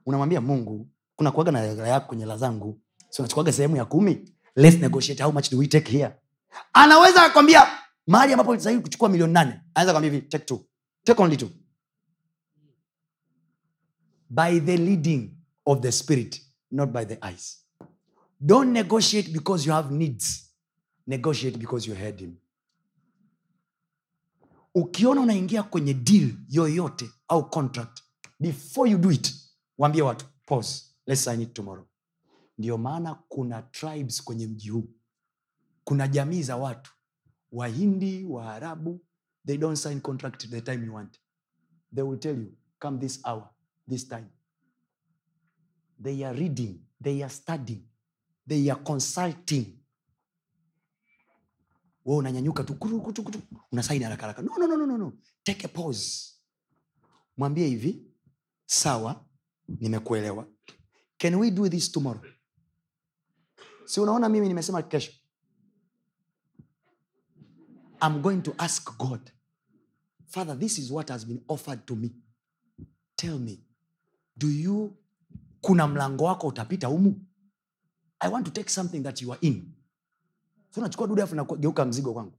Unamwambia 0.06 0.42
mungu 0.42 0.88
kuna 1.16 1.32
kuaga 1.32 1.52
na 1.52 1.60
hela 1.62 1.88
yako 1.88 2.08
kwenye 2.08 2.24
hela 2.24 2.38
zangu. 2.38 2.82
So 3.10 3.24
nachukuaga 3.24 3.52
sehemu 3.54 3.76
ya 3.78 3.86
kumi. 3.86 4.32
Let's 4.56 4.78
negotiate 4.80 5.24
how 5.24 5.32
much 5.32 5.52
do 5.52 5.58
we 5.58 5.68
take 5.68 5.92
here? 5.92 6.16
Anaweza 6.74 7.24
akwambia 7.24 7.68
mahali 8.08 8.34
ambapo 8.34 8.60
sahii 8.60 8.80
kuchukua 8.80 9.10
milioni 9.10 9.34
nane. 9.34 9.62
Anaweza 9.74 9.92
kwambia 9.94 10.12
hivi 10.12 10.28
take 10.28 10.46
two. 10.46 10.66
Take 11.04 11.22
only 11.22 11.38
two. 11.38 11.50
By 14.30 14.60
the 14.60 14.78
leading 14.78 15.32
of 15.66 15.80
the 15.82 15.92
spirit 15.92 16.42
not 16.72 16.90
by 16.90 17.06
the 17.06 17.20
eyes 17.30 17.65
don't 18.40 18.72
negotiate 18.72 19.32
because 19.34 19.66
you 19.68 19.74
have 19.74 19.92
needs. 19.94 20.52
Negotiate 21.08 21.58
because 21.60 21.88
you 21.90 21.96
heard 21.96 22.20
him. 22.20 22.36
Ukiona 24.76 25.22
unaingia 25.22 25.64
kwenye 25.64 25.94
deal 25.94 26.32
yoyote 26.50 27.10
au 27.28 27.50
contract 27.50 28.02
before 28.40 28.92
you 28.92 28.98
do 28.98 29.12
it 29.12 29.34
waambie 29.78 30.02
watu 30.02 30.26
pause 30.46 30.84
let's 31.06 31.24
sign 31.24 31.42
it 31.42 31.54
tomorrow. 31.54 31.86
Ndio 32.58 32.78
maana 32.78 33.16
kuna 33.16 33.62
tribes 33.62 34.24
kwenye 34.24 34.48
mji 34.48 34.70
huu. 34.70 34.88
Kuna 35.84 36.08
jamii 36.08 36.44
za 36.44 36.58
watu. 36.58 36.92
Wahindi 37.52 38.26
waarabu 38.26 39.02
they 39.48 39.58
don't 39.58 39.78
sign 39.78 40.02
contract 40.02 40.50
the 40.50 40.62
time 40.62 40.86
you 40.86 40.96
want. 40.96 41.20
They 41.96 42.04
will 42.04 42.20
tell 42.20 42.38
you 42.40 42.54
come 42.80 43.00
this 43.00 43.26
hour 43.26 43.50
this 43.90 44.08
time. 44.08 44.28
They 46.04 46.26
are 46.26 46.40
reading 46.40 46.80
they 47.04 47.24
are 47.24 47.34
studying 47.34 47.84
they 48.48 48.72
are 48.72 48.82
consulting. 48.84 49.66
We 52.06 52.16
unanyanyuka 52.16 52.64
tu 52.64 52.78
unasaini 53.72 54.04
haraka 54.04 54.22
haraka. 54.22 54.42
No, 54.42 54.56
no, 54.58 54.68
no, 54.68 54.76
no, 54.78 54.86
no, 54.86 54.98
no. 54.98 55.14
take 55.44 55.66
a 55.66 55.68
pause. 55.68 56.34
Mwambie 57.38 57.68
hivi 57.68 58.06
sawa 58.66 59.26
nimekuelewa. 59.68 60.48
Can 61.18 61.36
we 61.36 61.52
do 61.52 61.70
this 61.70 61.92
tomorrow? 61.92 62.24
Si 63.86 64.00
unaona 64.00 64.30
mimi 64.30 64.48
nimesema 64.48 64.82
kesho? 64.84 65.12
I'm 68.02 68.22
going 68.22 68.42
to 68.42 68.54
ask 68.58 68.98
god 68.98 69.32
father 70.28 70.60
this 70.60 70.78
is 70.78 70.92
what 70.92 71.10
has 71.10 71.26
been 71.26 71.42
offered 71.48 71.86
to 71.86 71.96
me. 71.96 72.12
Tell 73.16 73.40
me 73.40 73.64
do 74.38 74.48
you 74.50 74.98
kuna 75.62 75.88
mlango 75.88 76.24
wako 76.24 76.48
utapita 76.48 76.88
humu 76.88 77.25
i 78.20 78.30
want 78.32 78.46
to 78.46 78.52
take 78.52 78.70
something 78.70 79.00
that 79.04 79.22
you 79.22 79.32
are 79.34 79.40
in. 79.42 79.72
So 80.72 80.82
unachukua 80.82 81.08
dude 81.08 81.22
afu 81.22 81.36
nageuka 81.36 81.86
mzigo 81.86 82.14
kwangu. 82.14 82.34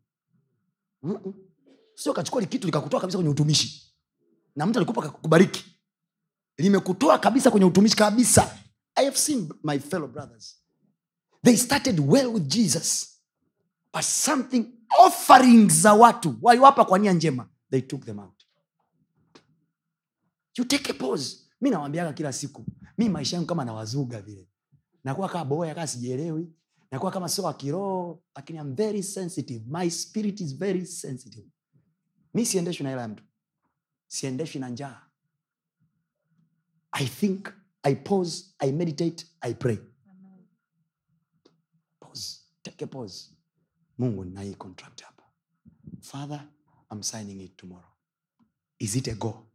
Sio 1.95 2.13
kachukua 2.13 2.43
kitu 2.45 2.67
likakutoa 2.67 3.01
kabisa 3.01 3.19
kwenye 3.19 3.31
utumishi. 3.31 3.95
Na 4.57 4.67
mtu 4.67 4.79
alikupa 4.79 5.03
kakubariki 5.03 5.65
limekutoa 6.59 7.19
kabisa 7.19 7.51
kwenye 7.51 7.67
utumishi 7.67 7.97
kabisa. 7.97 8.59
I 8.95 9.05
have 9.05 9.17
seen 9.17 9.53
my 9.63 9.79
fellow 9.79 10.09
brothers. 10.09 10.57
They 11.45 11.57
started 11.57 12.01
well 12.01 12.27
with 12.27 12.47
jesus. 12.47 13.21
But 13.93 14.03
something 14.03 14.65
offering 14.99 15.71
za 15.71 15.95
watu 15.95 16.35
waliwapa 16.43 16.85
kwa 16.85 16.99
nia 16.99 17.13
njema 17.13 17.49
they 17.71 17.81
took 17.81 18.05
them 18.05 18.19
out. 18.19 18.43
You 20.59 20.65
take 20.65 20.91
a 20.91 20.95
pause. 20.95 21.37
Mi 21.61 21.71
nawambiaga 21.71 22.13
kila 22.13 22.33
siku 22.33 22.65
mi 22.99 23.09
maisha 23.09 23.37
yangu 23.37 23.47
kama 23.49 23.65
nawazuga 23.65 24.23
vile 24.23 24.49
nakuwa 25.07 25.29
kama 25.29 25.45
boya 25.45 25.75
kaa 25.75 25.87
sijielewi. 25.87 26.53
Nakuwa 26.91 27.13
kama 27.13 27.29
sio 27.29 27.45
wakiroho 27.45 28.23
lakini 28.37 28.59
am 28.59 28.75
very 28.75 29.03
sensitive. 29.03 29.65
My 29.69 29.91
spirit 29.91 30.41
is 30.41 30.57
very 30.57 30.87
sensitive. 30.87 31.49
Mi 32.35 32.47
siendeshwi 32.47 32.85
na 32.85 32.91
hela 32.91 33.03
ya 33.03 33.09
mtu. 33.09 33.25
Siendeshwi 34.07 34.61
na 34.61 34.69
njaa. 34.69 35.03
I 36.93 37.07
think 37.07 37.49
i 37.83 37.95
pause 37.97 38.45
i 38.59 38.73
meditate 38.73 39.27
i 39.41 39.55
pray. 39.55 39.79
Pause. 42.01 42.39
Take 42.63 42.85
a 42.85 42.89
pause. 42.89 43.31
Mungu 43.99 44.25
nai 44.25 44.55
contract 44.55 45.03
hapa. 45.03 45.23
Father 46.01 46.49
i'm 46.93 47.03
signing 47.03 47.41
it 47.41 47.57
tomorrow. 47.57 47.91
Is 48.79 48.97
it 48.97 49.09
a 49.09 49.15
go? 49.15 49.47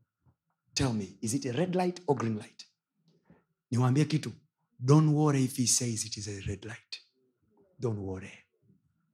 Tell 0.73 0.93
me 0.93 1.17
is 1.21 1.33
it 1.33 1.45
a 1.45 1.51
red 1.51 1.75
light 1.75 2.01
or 2.07 2.15
green 2.15 2.37
light? 2.37 2.65
Niwaambie 3.71 4.05
kitu 4.05 4.31
don't 4.81 5.09
worry 5.13 5.43
if 5.43 5.57
he 5.57 5.67
says 5.67 6.05
it 6.05 6.17
is 6.17 6.27
a 6.27 6.39
red 6.47 6.65
light. 6.65 6.97
Don't 7.79 7.99
worry. 7.99 8.31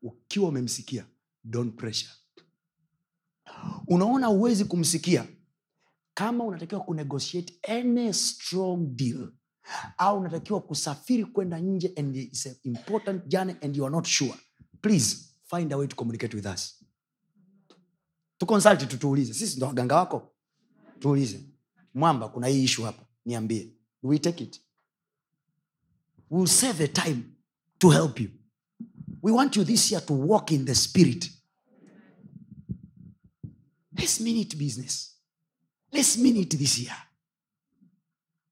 Ukiwa 0.02 0.50
umemsikia 0.50 1.06
don't 1.44 1.76
pressure. 1.76 2.12
Unaona 3.88 4.28
huwezi 4.28 4.66
kumsikia 4.66 5.28
kama 6.14 6.44
unatakiwa 6.44 6.82
kunegotiate 6.82 7.60
any 7.80 8.14
strong 8.14 8.78
deal 8.96 9.32
au 9.98 10.20
unatakiwa 10.20 10.62
kusafiri 10.62 11.26
kwenda 11.26 11.60
nje 11.60 11.94
and 11.98 12.16
it's 12.16 12.46
an 12.48 12.56
important 12.64 13.26
journey 13.28 13.56
and 13.62 13.76
you 13.78 13.86
are 13.86 13.92
not 13.96 14.06
sure. 14.08 14.34
Please 14.82 15.18
find 15.50 15.74
a 15.74 15.78
way 15.78 15.88
to 15.88 15.96
communicate 15.96 16.36
with 16.38 16.46
us. 16.46 16.84
Tukonsulti 18.38 18.86
tutuulize. 18.86 19.34
Sisi 19.34 19.58
ndo 19.58 19.68
waganga 19.68 19.96
wako? 19.96 20.34
Tuulize. 21.00 21.40
Mwamba 21.94 22.30
kuna 22.30 22.48
hii 22.48 22.64
ishu 22.64 22.84
hapa. 22.84 23.06
Niambie. 23.26 23.74
We 24.04 24.20
take 24.20 24.44
it 24.44 24.62
we'll 26.30 26.48
save 26.48 26.74
the 26.78 26.88
time 26.88 27.24
to 27.80 27.90
help 27.90 28.20
you. 28.20 28.30
We 29.22 29.32
want 29.32 29.56
you 29.56 29.64
this 29.64 29.92
year 29.92 30.06
to 30.06 30.14
walk 30.14 30.52
in 30.52 30.66
the 30.66 30.76
spirit. 30.76 31.30
Let's 33.98 34.20
mean 34.22 34.38
it 34.38 34.58
business. 34.58 35.16
Let's 35.92 36.18
mean 36.18 36.38
it 36.38 36.58
this 36.58 36.78
year. 36.80 36.96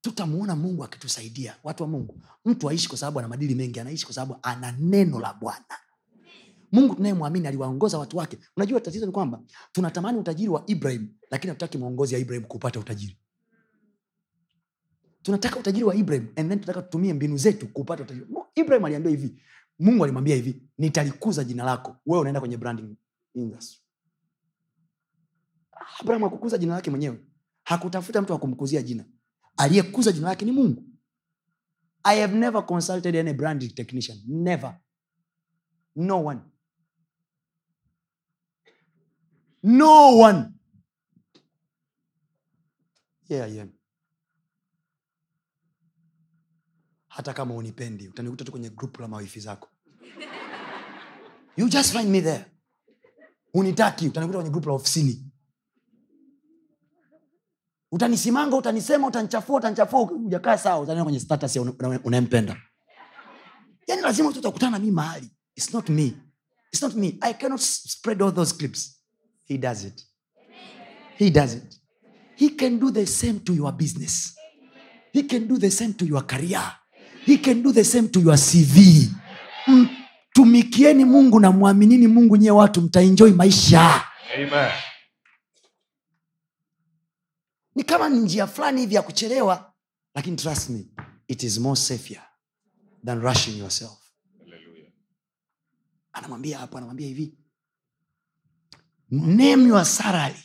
Tutamuona 0.00 0.56
mungu 0.56 0.84
akitusaidia. 0.84 1.56
Watu 1.64 1.82
wa 1.82 1.88
mungu 1.88 2.22
mtu 2.44 2.68
aishi 2.70 2.88
kwa 2.88 2.98
sababu 2.98 3.18
ana 3.18 3.28
madili 3.28 3.54
mengi 3.54 3.80
anaishi 3.80 4.04
kwa 4.04 4.14
sababu 4.14 4.38
ana 4.42 4.72
neno 4.72 5.20
la 5.20 5.34
bwana. 5.34 5.64
Mungu 6.72 6.94
tunayemwamini 6.94 7.46
aliwaongoza 7.48 7.98
watu 7.98 8.16
wake. 8.16 8.38
Unajua 8.56 8.80
tatizo 8.80 9.06
ni 9.06 9.12
kwamba 9.12 9.40
tunatamani 9.72 10.18
utajiri 10.18 10.48
wa 10.48 10.62
ibrahim 10.66 11.08
lakini 11.30 11.48
hatutaki 11.48 11.78
mwongozi 11.78 12.14
ya 12.14 12.20
ibrahim 12.20 12.44
kupata 12.44 12.80
utajiri 12.80 13.18
tunataka 15.26 15.58
utajiri 15.60 15.84
wa 15.84 15.94
ibrahim 15.94 16.28
and 16.36 16.48
then 16.48 16.60
tunataka 16.60 16.82
tutumie 16.82 17.12
mbinu 17.14 17.36
zetu 17.36 17.68
kupata 17.68 18.02
utajiri. 18.02 18.26
No, 18.30 18.46
ibrahim 18.54 18.84
aliambia 18.84 19.10
hivi 19.10 19.42
mungu 19.78 20.04
alimwambia 20.04 20.34
hivi 20.36 20.62
nitalikuza 20.78 21.44
jina 21.44 21.64
lako 21.64 21.96
wewe 22.06 22.20
unaenda 22.20 22.40
kwenye 22.40 22.56
branding 22.56 22.96
industry. 23.34 23.80
Abraham 26.00 26.22
hakukuza 26.22 26.58
jina 26.58 26.74
lake 26.74 26.90
mwenyewe. 26.90 27.26
Hakutafuta 27.64 28.22
mtu 28.22 28.34
akumkuzia 28.34 28.82
jina. 28.82 29.04
Aliyekuza 29.56 30.12
jina 30.12 30.28
lake 30.28 30.44
ni 30.44 30.52
mungu. 30.52 30.84
I 32.02 32.20
have 32.20 32.36
never 32.38 32.66
consulted 32.66 33.16
any 33.16 33.32
branding 33.32 33.68
technician. 33.74 34.18
Never. 34.26 34.80
No 35.96 36.24
one. 36.24 36.40
No 39.62 40.18
one. 40.18 40.44
Yeah, 43.28 43.54
yeah. 43.54 43.66
Hata 47.16 47.32
kama 47.32 47.54
unipendi 47.54 48.08
utanikuta 48.08 48.44
tu 48.44 48.50
kwenye 48.50 48.70
grupu 48.70 49.02
la 49.02 49.08
mawifi 49.08 49.40
zako. 49.40 49.68
You 51.56 51.68
just 51.68 51.92
find 51.92 52.10
me 52.10 52.20
there. 52.20 52.44
Unitaki 53.54 54.08
utanikuta 54.08 54.38
kwenye 54.38 54.50
grupu 54.50 54.68
la 54.68 54.74
ofisini. 54.74 55.32
Utanisimanga 57.92 58.56
utanisema 58.56 59.06
utanichafua 59.06 59.56
utanichafua 59.56 60.02
ujakaa 60.02 60.58
sawa 60.58 60.80
utaniona 60.80 61.04
kwenye 61.04 61.20
status 61.20 61.56
unayempenda. 62.04 62.56
Yani 63.86 64.02
lazima 64.02 64.28
utakutana 64.28 64.78
na 64.78 64.84
mi 64.84 64.90
mahali. 64.90 65.30
Its 65.54 65.74
not 65.74 65.88
me. 65.88 66.12
Its 66.72 66.82
not 66.82 66.94
me. 66.94 67.18
I 67.20 67.34
cannot 67.34 67.60
spread 67.60 68.22
all 68.22 68.34
those 68.34 68.56
clips. 68.56 69.02
He 69.44 69.58
does 69.58 69.84
it. 69.84 70.06
He 71.18 71.30
does 71.30 71.54
it. 71.54 71.80
He 72.34 72.48
can 72.50 72.78
do 72.78 72.90
the 72.90 73.06
same 73.06 73.40
to 73.40 73.54
your 73.54 73.72
business. 73.72 74.36
He 75.12 75.22
can 75.22 75.46
do 75.48 75.58
the 75.58 75.70
same 75.70 75.94
to 75.94 76.04
your 76.04 76.26
career 76.26 76.72
he 77.26 77.36
can 77.38 77.62
do 77.62 77.72
the 77.72 77.84
same 77.84 78.08
to 78.08 78.20
your 78.20 78.38
cv 78.38 78.76
mtumikieni 79.66 81.04
mungu 81.04 81.40
na 81.40 81.50
mwaminini 81.52 82.06
mungu 82.06 82.36
nyie 82.36 82.50
watu 82.50 82.82
mtaenjoi 82.82 83.32
maisha. 83.32 84.04
Amen. 84.34 84.72
ni 87.74 87.82
kama 87.84 88.08
ni 88.08 88.18
njia 88.18 88.46
fulani 88.46 88.80
hivi 88.80 88.94
ya 88.94 89.02
kuchelewa 89.02 89.72
lakini 90.14 90.36
trust 90.36 90.70
me 90.70 90.84
it 91.28 91.42
is 91.42 91.58
more 91.58 91.80
safer 91.80 92.22
than 93.06 93.20
rushing 93.20 93.58
yourself. 93.58 93.98
Hallelujah. 94.38 94.92
anamwambia 96.12 96.58
hapo 96.58 96.76
anamwambia 96.78 97.06
hivi. 97.08 97.38
Name 99.10 99.68
your 99.68 99.84
salary. 99.84 100.38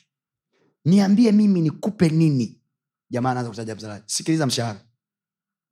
Niambie 0.86 1.32
mimi 1.32 1.62
nikupe 1.62 2.10
nini. 2.10 2.62
Jamaa 3.10 3.32
anaanza 3.32 3.50
kutaja 3.50 3.76
msalari. 3.76 4.04
Sikiliza 4.06 4.48
mshahara 4.48 4.82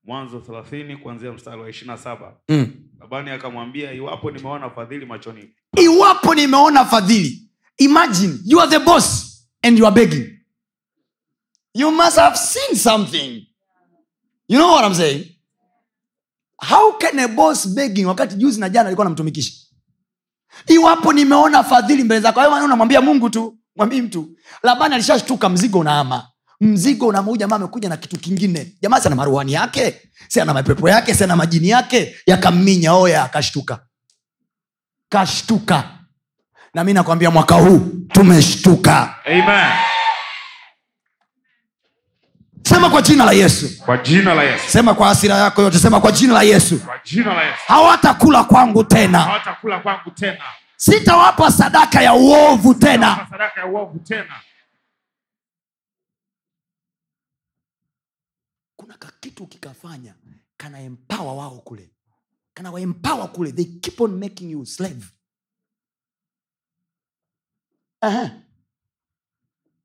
mwanzo 0.09 0.39
thelathini 0.39 0.97
kuanzia 0.97 1.31
mstari 1.31 1.61
wa 1.61 1.69
ishirina 1.69 1.97
saba. 1.97 2.33
Mm. 2.49 2.67
labani 2.99 3.29
akamwambia 3.29 3.91
iwapo 3.91 4.31
nimeona 4.31 4.69
fadhili 4.69 5.05
machoni. 5.05 5.49
Iwapo 5.77 6.35
nimeona 6.35 6.85
fadhili 6.85 7.49
imagine 7.77 8.33
you 8.45 8.61
are 8.61 8.69
the 8.71 8.79
boss 8.79 9.05
and 9.61 9.79
you 9.79 9.85
are 9.87 9.95
begging. 9.95 10.39
You 11.73 11.91
must 11.91 12.17
have 12.17 12.37
seen 12.37 12.75
something. 12.77 13.47
You 14.47 14.57
know 14.57 14.71
what 14.71 14.85
I'm 14.85 14.93
saying? 14.95 15.25
How 16.61 16.97
can 16.97 17.19
a 17.19 17.27
boss 17.27 17.67
begging? 17.67 18.05
Wakati 18.05 18.35
juzi 18.35 18.59
na 18.59 18.69
jana 18.69 18.87
alikuwa 18.87 19.05
anamtumikisha. 19.05 19.53
Iwapo 20.67 21.13
nimeona 21.13 21.63
fadhili 21.63 22.03
mbele 22.03 22.21
zako 22.21 22.39
unamwambia 22.39 23.01
mungu 23.01 23.29
tu 23.29 23.57
mwambii 23.75 24.01
mtu. 24.01 24.37
Labani 24.63 24.95
alishashtuka 24.95 25.49
mzigo 25.49 25.79
unaama 25.79 26.27
mzigo 26.61 27.11
huyu 27.11 27.37
jamaa 27.37 27.55
amekuja 27.55 27.89
na 27.89 27.97
kitu 27.97 28.17
kingine. 28.19 28.73
Jamaa 28.81 28.97
sana 28.97 29.07
ana 29.07 29.15
maruani 29.15 29.53
yake? 29.53 30.01
Siana 30.27 30.53
mapepo 30.53 30.89
yake? 30.89 31.13
Siana 31.13 31.35
majini 31.35 31.69
yake? 31.69 32.15
Yakamminya 32.25 32.93
oya 32.93 33.23
akashtuka. 33.23 33.79
Kashtuka. 35.09 35.83
Na 36.73 36.83
mi 36.83 36.93
nakwambia 36.93 37.31
mwaka 37.31 37.55
huu 37.55 37.79
tumeshtuka. 38.13 39.15
Amen. 39.25 39.71
sema 42.63 42.89
kwa 42.89 43.01
jina 43.01 43.25
la 43.25 43.31
yesu. 43.31 43.77
Kwa 43.85 43.97
jina 43.97 44.33
la 44.33 44.43
yesu. 44.43 44.69
Sema 44.69 44.93
kwa 44.93 45.09
asira 45.09 45.35
yako 45.35 45.61
yote 45.61 45.79
sema 45.79 45.99
kwa 46.01 46.11
jina 46.11 46.33
la 46.33 46.43
yesu. 46.43 46.79
Kwa 46.79 46.95
jina 47.03 47.33
la 47.33 47.43
yesu. 47.43 47.57
Hawatakula 47.67 48.43
kwangu 48.43 48.83
tena. 48.83 49.19
Hawatakula 49.19 49.79
kwangu 49.79 50.11
tena. 50.11 50.37
Sitawapa 50.77 51.51
sadaka 51.51 52.01
ya 52.01 52.13
uovu 52.13 52.73
tena. 52.73 53.27
Sadaka 53.31 53.59
ya 53.61 53.65
uovu 53.67 53.99
tena 53.99 54.35
kuna 58.99 59.11
kitu 59.19 59.43
ukikafanya 59.43 60.15
kana 60.57 60.79
empower 60.79 61.37
wao 61.37 61.59
kule? 61.61 61.89
Kana 62.53 62.71
waempower 62.71 63.31
kule? 63.31 63.51
They 63.51 63.65
keep 63.65 64.01
on 64.01 64.11
making 64.19 64.51
you 64.51 64.65
slave. 64.65 65.05
Aha, 68.01 68.41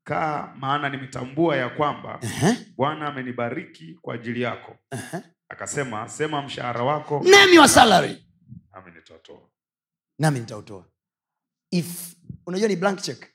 kaa 0.03 0.55
maana 0.57 0.89
nimetambua 0.89 1.57
ya 1.57 1.69
kwamba 1.69 2.19
bwana 2.77 3.07
amenibariki 3.07 3.93
kwa 4.01 4.15
ajili 4.15 4.41
yako. 4.41 4.77
Aha. 4.91 5.23
akasema 5.49 6.09
sema 6.09 6.41
mshahara 6.41 6.83
wako. 6.83 7.23
Name 7.23 7.53
your 7.53 7.69
salary. 7.69 8.27
Nami 8.71 8.91
nitautoa 8.91 9.49
nami 10.19 10.39
nitautoa. 10.39 10.85
If 11.71 12.15
unajua 12.45 12.67
ni 12.67 12.75
blank 12.75 13.01
check. 13.01 13.25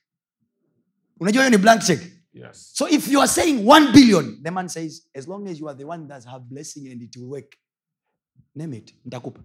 Unajua 1.20 1.42
hiyo 1.44 1.50
ni 1.58 1.62
blank 1.62 1.82
check 1.82 2.19
yes. 2.32 2.70
So 2.74 2.86
if 2.88 3.08
you 3.08 3.20
are 3.20 3.28
saying 3.28 3.66
one 3.68 3.92
billion 3.92 4.42
the 4.42 4.50
man 4.50 4.68
says 4.68 5.08
as 5.14 5.28
long 5.28 5.48
as 5.48 5.60
you 5.60 5.68
are 5.68 5.78
the 5.78 5.84
one 5.84 6.06
that 6.08 6.24
have 6.24 6.44
blessing 6.48 6.88
and 6.92 7.02
it 7.02 7.16
will 7.16 7.28
work 7.30 7.56
name 8.54 8.76
it 8.76 8.94
nitakupa. 9.04 9.40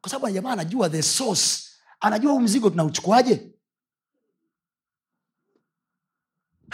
Kwa 0.00 0.10
sababu 0.10 0.34
jamaa 0.34 0.52
anajua 0.52 0.90
the 0.90 1.02
source. 1.02 1.64
Anajua 2.00 2.32
huu 2.32 2.40
mzigo 2.40 2.70
tunauchukuaje? 2.70 3.52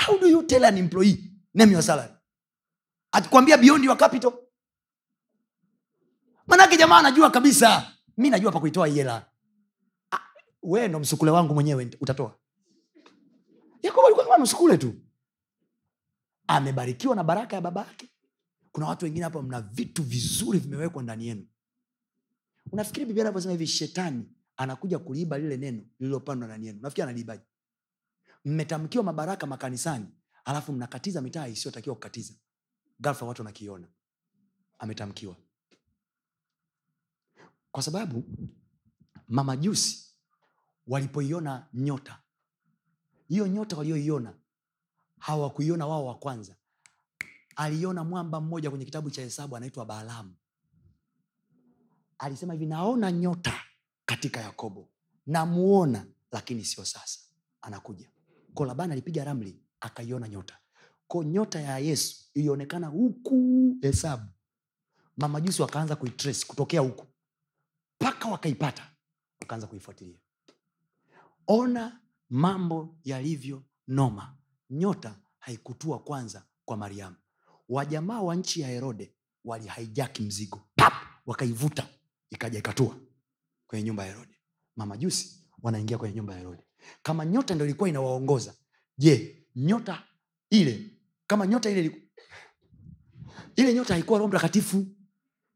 How 0.06 0.18
do 0.18 0.26
you 0.26 0.42
tell 0.42 0.64
an 0.64 0.78
employee 0.78 1.30
name 1.54 1.72
your 1.72 1.82
salary 1.82 2.14
akikwambia 3.12 3.56
beyond 3.58 3.84
your 3.84 3.96
capital. 3.96 4.32
Manake 6.46 6.76
jamaa 6.76 6.98
anajua 6.98 7.30
kabisa 7.30 7.92
mi 8.16 8.30
najua 8.30 8.52
pa 8.52 8.60
kuitoa 8.60 8.86
hela. 8.86 9.26
Ah, 10.12 10.20
wewe 10.62 10.88
ndo 10.88 11.00
msukule 11.00 11.30
wangu 11.30 11.54
mwenyewe 11.54 11.90
utatoa. 12.00 12.38
Yakobo 13.82 14.06
alikuwa 14.06 14.38
msukule 14.38 14.78
tu 14.78 14.94
amebarikiwa 16.46 17.16
na 17.16 17.24
baraka 17.24 17.56
ya 17.56 17.62
baba 17.62 17.80
yake 17.86 18.08
kuna 18.72 18.86
watu 18.86 19.04
wengine 19.04 19.24
hapa 19.24 19.42
mna 19.42 19.60
vitu 19.60 20.02
vizuri 20.02 20.58
vimewekwa 20.58 21.02
ndani 21.02 21.26
yenu. 21.26 21.46
Unafikiri 22.72 23.06
biblia 23.06 23.24
anavyosema 23.24 23.52
hivi 23.52 23.66
shetani 23.66 24.28
anakuja 24.56 24.98
kuliiba 24.98 25.38
lile 25.38 25.56
neno 25.56 25.82
lililopandwa 25.98 26.48
ndani 26.48 26.66
yenu. 26.66 26.78
Nafikiri 26.82 27.02
analiibaji 27.02 27.42
mmetamkiwa 28.44 29.04
mabaraka 29.04 29.46
makanisani 29.46 30.06
alafu 30.44 30.72
mnakatiza 30.72 31.20
mitaa 31.20 31.48
isiyotakiwa 31.48 31.94
kukatiza. 31.96 32.34
Ghafla 33.00 33.26
watu 33.28 33.42
wanakiona. 33.42 33.88
Ametamkiwa. 34.78 35.36
Kwa 37.72 37.82
sababu 37.82 38.24
mamajusi 39.28 40.14
walipoiona 40.86 41.66
nyota 41.74 42.18
hiyo 43.28 43.46
nyota 43.46 43.76
walioiona 43.76 44.34
hawakuiona 45.24 45.86
wao 45.86 46.06
wa 46.06 46.14
kwanza. 46.14 46.56
Aliona 47.56 48.04
mwamba 48.04 48.40
mmoja 48.40 48.70
kwenye 48.70 48.84
kitabu 48.84 49.10
cha 49.10 49.22
hesabu 49.22 49.56
anaitwa 49.56 49.84
baalamu 49.86 50.34
alisema 52.18 52.52
hivi 52.52 52.66
naona 52.66 53.12
nyota 53.12 53.60
katika 54.06 54.40
yakobo. 54.40 54.88
Namuona 55.26 56.06
lakini 56.32 56.64
sio 56.64 56.84
sasa. 56.84 57.20
Anakuja. 57.62 58.10
Ko 58.54 58.64
labani 58.64 58.92
alipiga 58.92 59.24
ramli 59.24 59.60
akaiona 59.80 60.28
nyota. 60.28 60.58
Ko 61.08 61.22
nyota 61.24 61.60
ya 61.60 61.78
yesu 61.78 62.24
ilionekana 62.34 62.86
huku 62.86 63.76
hesabu. 63.82 64.26
Mamajusi 65.16 65.62
wakaanza 65.62 65.96
kuitrace 65.96 66.46
kutokea 66.46 66.80
huku. 66.80 67.06
Mpaka 68.00 68.28
wakaipata 68.28 68.90
wakaanza 69.40 69.66
kuifuatilia. 69.66 70.18
Ona 71.46 72.00
mambo 72.30 72.96
yalivyo 73.04 73.62
noma 73.88 74.36
nyota 74.74 75.16
haikutua 75.38 75.98
kwanza 75.98 76.42
kwa 76.64 76.76
mariamu. 76.76 77.16
Wajamaa 77.68 78.20
wa 78.20 78.34
nchi 78.34 78.60
ya 78.60 78.68
herode 78.68 79.14
walihaijaki 79.44 80.22
mzigo. 80.22 80.60
Pap! 80.76 80.92
wakaivuta 81.26 81.88
ikaja 82.30 82.58
ikatua 82.58 82.96
kwenye 83.66 83.84
nyumba 83.84 84.06
ya 84.06 84.12
herode. 84.12 84.34
Mamajusi 84.76 85.44
wanaingia 85.62 85.98
kwenye 85.98 86.14
nyumba 86.14 86.32
ya 86.32 86.38
herode. 86.38 86.62
Kama 87.02 87.24
nyota 87.26 87.54
ndo 87.54 87.64
ilikuwa 87.64 87.88
inawaongoza 87.88 88.54
je 88.98 89.46
nyota 89.56 90.02
ile 90.50 90.90
kama 91.26 91.46
nyota 91.46 91.70
ile 91.70 92.02
ile 93.56 93.74
nyota 93.74 93.94
haikuwa 93.94 94.18
roho 94.18 94.28
mtakatifu? 94.28 94.86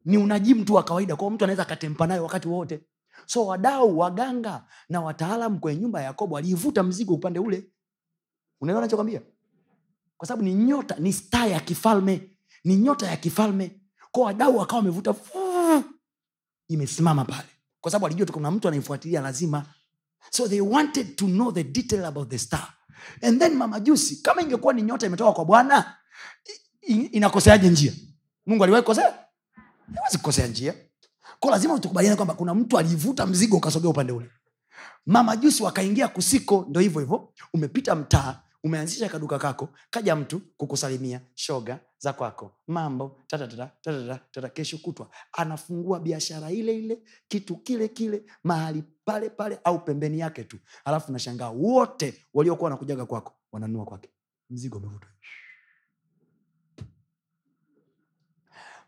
Ni 0.04 0.18
unajimu 0.18 0.64
tu 0.64 0.74
wa 0.74 0.82
kawaida 0.82 1.16
kwao 1.16 1.30
mtu 1.30 1.44
anaweza 1.44 1.62
akatempa 1.62 2.06
nayo 2.06 2.22
wakati 2.22 2.48
wote 2.48 2.80
so 3.26 3.46
wadau 3.46 3.98
waganga 3.98 4.66
na 4.88 5.00
wataalam 5.00 5.58
kwenye 5.58 5.80
nyumba 5.80 6.00
ya 6.00 6.06
yakobo 6.06 6.36
aliivuta 6.36 6.82
mzigo 6.82 7.14
upande 7.14 7.38
ule 7.38 7.70
unaelewa 8.60 8.82
nachokwambia 8.82 9.20
kwa 10.16 10.28
sababu 10.28 10.42
ni 10.44 10.54
nyota 10.54 10.96
ni 10.98 11.12
staa 11.12 11.46
ya 11.46 11.60
kifalme 11.60 12.30
ni 12.64 12.76
nyota 12.76 13.06
ya 13.06 13.16
kifalme. 13.16 13.80
Ko 14.12 14.20
wadau 14.20 14.56
wakawa 14.56 14.78
wamevuta 14.78 15.14
imesimama 16.68 17.24
pale. 17.24 17.48
Kwa 17.80 17.90
sababu 17.90 18.06
alijua 18.06 18.26
kuna 18.26 18.50
mtu 18.50 18.68
anaifuatilia 18.68 19.20
lazima. 19.20 19.64
So 20.30 20.48
they 20.48 20.60
wanted 20.60 21.16
to 21.16 21.26
know 21.26 21.52
the 21.52 21.64
detail 21.64 22.04
about 22.04 22.28
the 22.30 22.38
star. 22.38 22.74
And 23.22 23.38
then 23.40 23.54
mamajusi 23.54 24.16
kama 24.16 24.42
ingekuwa 24.42 24.72
ni 24.72 24.82
nyota 24.82 25.06
imetoka 25.06 25.32
kwa 25.32 25.44
bwana 25.44 25.96
inakoseaje 27.12 27.68
njia? 27.70 27.92
Mungu 28.46 28.64
aliwahi 28.64 28.82
kukosea? 28.82 29.14
Hawezi 29.94 30.16
kukosea 30.18 30.46
njia. 30.46 30.74
Ko 31.40 31.50
lazima 31.50 31.78
tukubaliane 31.78 32.16
kwamba 32.16 32.34
kuna 32.34 32.54
mtu 32.54 32.78
alivuta 32.78 33.26
mzigo 33.26 33.56
ukasogea 33.56 33.90
upande 33.90 34.12
ule. 34.12 34.30
Mamajusi 35.06 35.62
wakaingia 35.62 36.08
kusiko 36.08 36.66
ndo 36.68 36.80
hivyo 36.80 37.00
hivyo. 37.00 37.32
Umepita 37.54 37.94
mtaa 37.94 38.40
umeanzisha 38.64 39.08
kaduka 39.08 39.38
kako 39.38 39.68
kaja 39.90 40.16
mtu 40.16 40.40
kukusalimia 40.56 41.20
shoga 41.34 41.80
za 41.98 42.12
kwako 42.12 42.52
mambo 42.66 43.20
tatatata, 43.26 43.66
tatatata, 43.82 44.48
kesho 44.48 44.78
kutwa. 44.78 45.10
Anafungua 45.32 46.00
biashara 46.00 46.50
ile 46.50 46.78
ile 46.78 46.98
kitu 47.28 47.56
kile 47.56 47.88
kile 47.88 48.22
mahali 48.44 48.84
pale 49.04 49.30
pale 49.30 49.58
au 49.64 49.84
pembeni 49.84 50.18
yake 50.18 50.44
tu. 50.44 50.58
Alafu 50.84 51.12
nashangaa 51.12 51.48
wote 51.50 52.26
waliokuwa 52.34 52.64
wanakujaga 52.70 53.06
kwako 53.06 53.34
wananua 53.52 53.84
kwake. 53.84 54.08
Mzigo 54.50 54.78
umevutwa. 54.78 55.08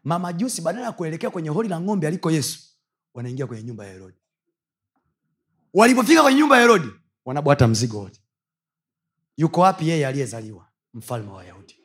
Mamajusi 0.04 0.62
badala 0.62 0.86
ya 0.86 0.92
kuelekea 0.92 1.30
kwenye 1.30 1.48
holi 1.48 1.68
la 1.68 1.80
ng'ombe 1.80 2.06
aliko 2.06 2.30
yesu 2.30 2.60
wanaingia 3.14 3.46
kwenye 3.46 3.62
nyumba 3.62 3.86
ya 3.86 3.92
herodi. 3.92 4.16
Walipofika 5.74 6.22
kwenye 6.22 6.38
nyumba 6.38 6.56
ya 6.56 6.62
herodi 6.62 6.88
wanabwata 7.24 7.68
mzigo 7.68 7.98
wote 7.98 8.19
yuko 9.40 9.60
wapi 9.60 9.88
yeye 9.88 10.06
aliyezaliwa? 10.06 10.68
Mfalme 10.94 11.30
wa 11.30 11.36
wayahudi. 11.36 11.76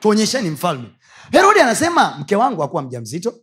Tuonyesheni 0.00 0.50
mfalme. 0.50 0.90
Herodi 1.32 1.60
anasema 1.60 2.18
mke 2.18 2.36
wangu 2.36 2.62
akuwa 2.62 2.82
mja 2.82 3.00
mzito 3.00 3.34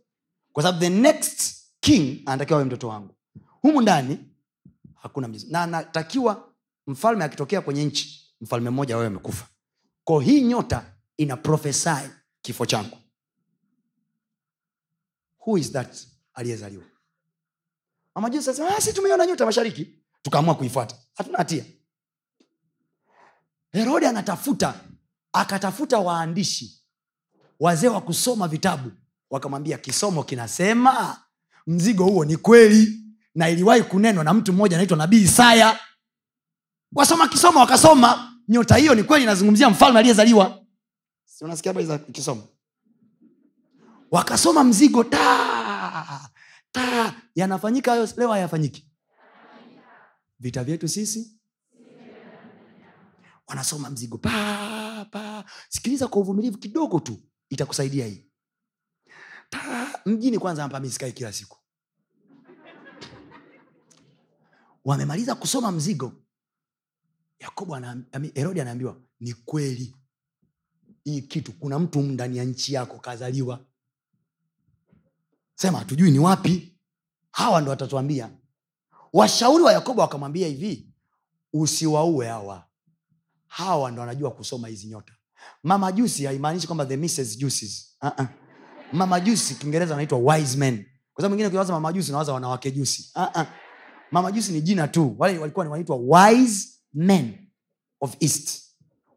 kwa 0.52 0.62
sababu 0.62 0.80
the 0.84 0.88
next 0.90 1.56
king 1.80 2.22
anatakiwa 2.26 2.56
awe 2.58 2.64
mtoto 2.64 2.88
wangu. 2.88 3.14
Humu 3.46 3.80
ndani 3.80 4.18
hakuna 4.94 5.28
mjamzito. 5.28 5.52
na 5.52 5.62
anatakiwa 5.62 6.52
mfalme 6.86 7.24
akitokea 7.24 7.60
kwenye 7.60 7.84
nchi 7.84 8.34
mfalme 8.40 8.70
mmoja 8.70 8.96
wewe 8.96 9.06
amekufa. 9.06 9.46
Ko 10.04 10.20
hii 10.20 10.40
nyota 10.40 10.94
ina 11.16 11.36
profesai 11.36 12.10
kifo 12.42 12.66
changu. 12.66 12.98
Who 15.46 15.58
is 15.58 15.72
that 15.72 16.06
aliyezaliwa? 16.34 16.84
Asema 18.14 18.76
"Ah, 18.76 18.80
si 18.80 18.92
tumeiona 18.92 19.26
nyota 19.26 19.46
mashariki. 19.46 20.02
Tukaamua 20.22 20.54
kuifuata. 20.54 20.96
Hatuna 21.14 21.38
hatia 21.38 21.64
herode 23.72 24.08
anatafuta 24.08 24.74
akatafuta 25.32 25.98
waandishi 25.98 26.84
wazee 27.60 27.88
wa 27.88 28.00
kusoma 28.00 28.48
vitabu 28.48 28.92
wakamwambia 29.30 29.78
kisomo 29.78 30.22
kinasema 30.22 31.22
mzigo 31.66 32.04
huo 32.04 32.24
ni 32.24 32.36
kweli 32.36 33.00
na 33.34 33.48
iliwahi 33.48 33.82
kunenwa 33.82 34.24
na 34.24 34.34
mtu 34.34 34.52
mmoja 34.52 34.76
anaitwa 34.76 34.96
nabii 34.96 35.22
isaya. 35.22 35.78
Wasoma 36.92 37.28
kisomo 37.28 37.60
wakasoma. 37.60 38.32
Nyota 38.48 38.76
hiyo 38.76 38.94
ni 38.94 39.02
kweli 39.02 39.22
inazungumzia 39.24 39.70
mfalme 39.70 39.98
aliyezaliwa. 39.98 40.64
Si 41.24 41.44
unasikia 41.44 41.74
wakasoma 44.10 44.64
mzigo 44.64 45.04
ta 45.04 46.30
ta 46.72 47.14
yanafanyika 47.34 47.90
hayo 47.90 48.08
leo 48.16 48.32
hayafanyiki. 48.32 48.90
Vita 50.40 50.64
vyetu 50.64 50.88
sisi 50.88 51.37
wanasoma 53.48 53.90
mzigo. 53.90 54.18
Pa, 54.18 55.06
pa. 55.10 55.44
sikiliza 55.68 56.08
kwa 56.08 56.20
uvumilivu 56.20 56.58
kidogo 56.58 57.00
tu 57.00 57.22
itakusaidia 57.50 58.06
hii. 58.06 58.24
Ta, 59.50 60.00
mjini 60.06 60.38
kwanza 60.38 60.62
hapa 60.62 60.80
misikai 60.80 61.12
kila 61.12 61.32
siku. 61.32 61.58
Wamemaliza 64.84 65.34
kusoma 65.34 65.72
mzigo. 65.72 66.12
Yakobo 67.38 67.76
herodi 68.34 68.60
anaambiwa 68.60 69.00
ni 69.20 69.32
kweli. 69.34 69.96
Hii 71.04 71.22
kitu 71.22 71.52
kuna 71.52 71.78
mtu 71.78 72.00
ndani 72.02 72.38
ya 72.38 72.44
nchi 72.44 72.72
yako 72.74 72.98
kazaliwa. 72.98 73.64
Sema 75.54 75.78
hatujui 75.78 76.10
ni 76.10 76.18
wapi. 76.18 76.78
Hawa 77.30 77.60
ndo 77.60 77.70
watatuambia. 77.70 78.30
Washauri 79.12 79.64
wa 79.64 79.72
yakobo 79.72 80.00
wakamwambia 80.00 80.48
hivi 80.48 80.94
usiwaue 81.52 82.26
hawa 82.28 82.67
hawa 83.48 83.90
ndo 83.90 84.00
wanajua 84.00 84.30
kusoma 84.30 84.68
hizi 84.68 84.86
nyota 84.86 85.12
mama 85.62 85.92
jusi 85.92 86.24
haimaanishi 86.24 86.66
kwamba 86.66 86.86
the 86.86 86.96
Mrs. 86.96 87.38
Juices. 87.38 87.96
uh-uh. 88.02 88.26
mama 88.92 89.20
jusi 89.20 89.54
kiingereza 89.54 89.94
wanaitwa 89.94 90.18
wise 90.18 90.56
men 90.56 90.86
kwa 91.14 91.28
mwingine 91.28 91.48
ukiwaza 91.48 91.72
mama 91.72 91.92
jusi 91.92 92.10
unawaza 92.10 92.32
wanawake 92.32 92.70
jusi 92.70 93.12
uh-uh. 93.16 93.46
mama 94.10 94.32
jusi 94.32 94.52
ni 94.52 94.60
jina 94.60 94.88
tu 94.88 95.14
wale 95.18 95.38
walikuwa 95.38 95.66
wanaitwa 95.66 95.96
wise 95.96 96.68
men 96.94 97.48
of 98.00 98.16
east 98.20 98.62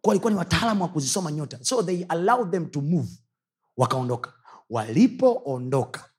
kwa 0.01 0.10
walikuwa 0.10 0.32
ni 0.32 0.38
wataalamu 0.38 0.84
wa 0.84 0.90
kuzisoma 0.90 1.32
nyota 1.32 1.60
so 1.64 1.84
they 1.84 2.03
allowed 2.10 2.51
them 2.51 2.66
to 2.69 2.82
move 2.82 3.10
wakaondoka 3.77 4.34
walipoondoka 4.69 6.10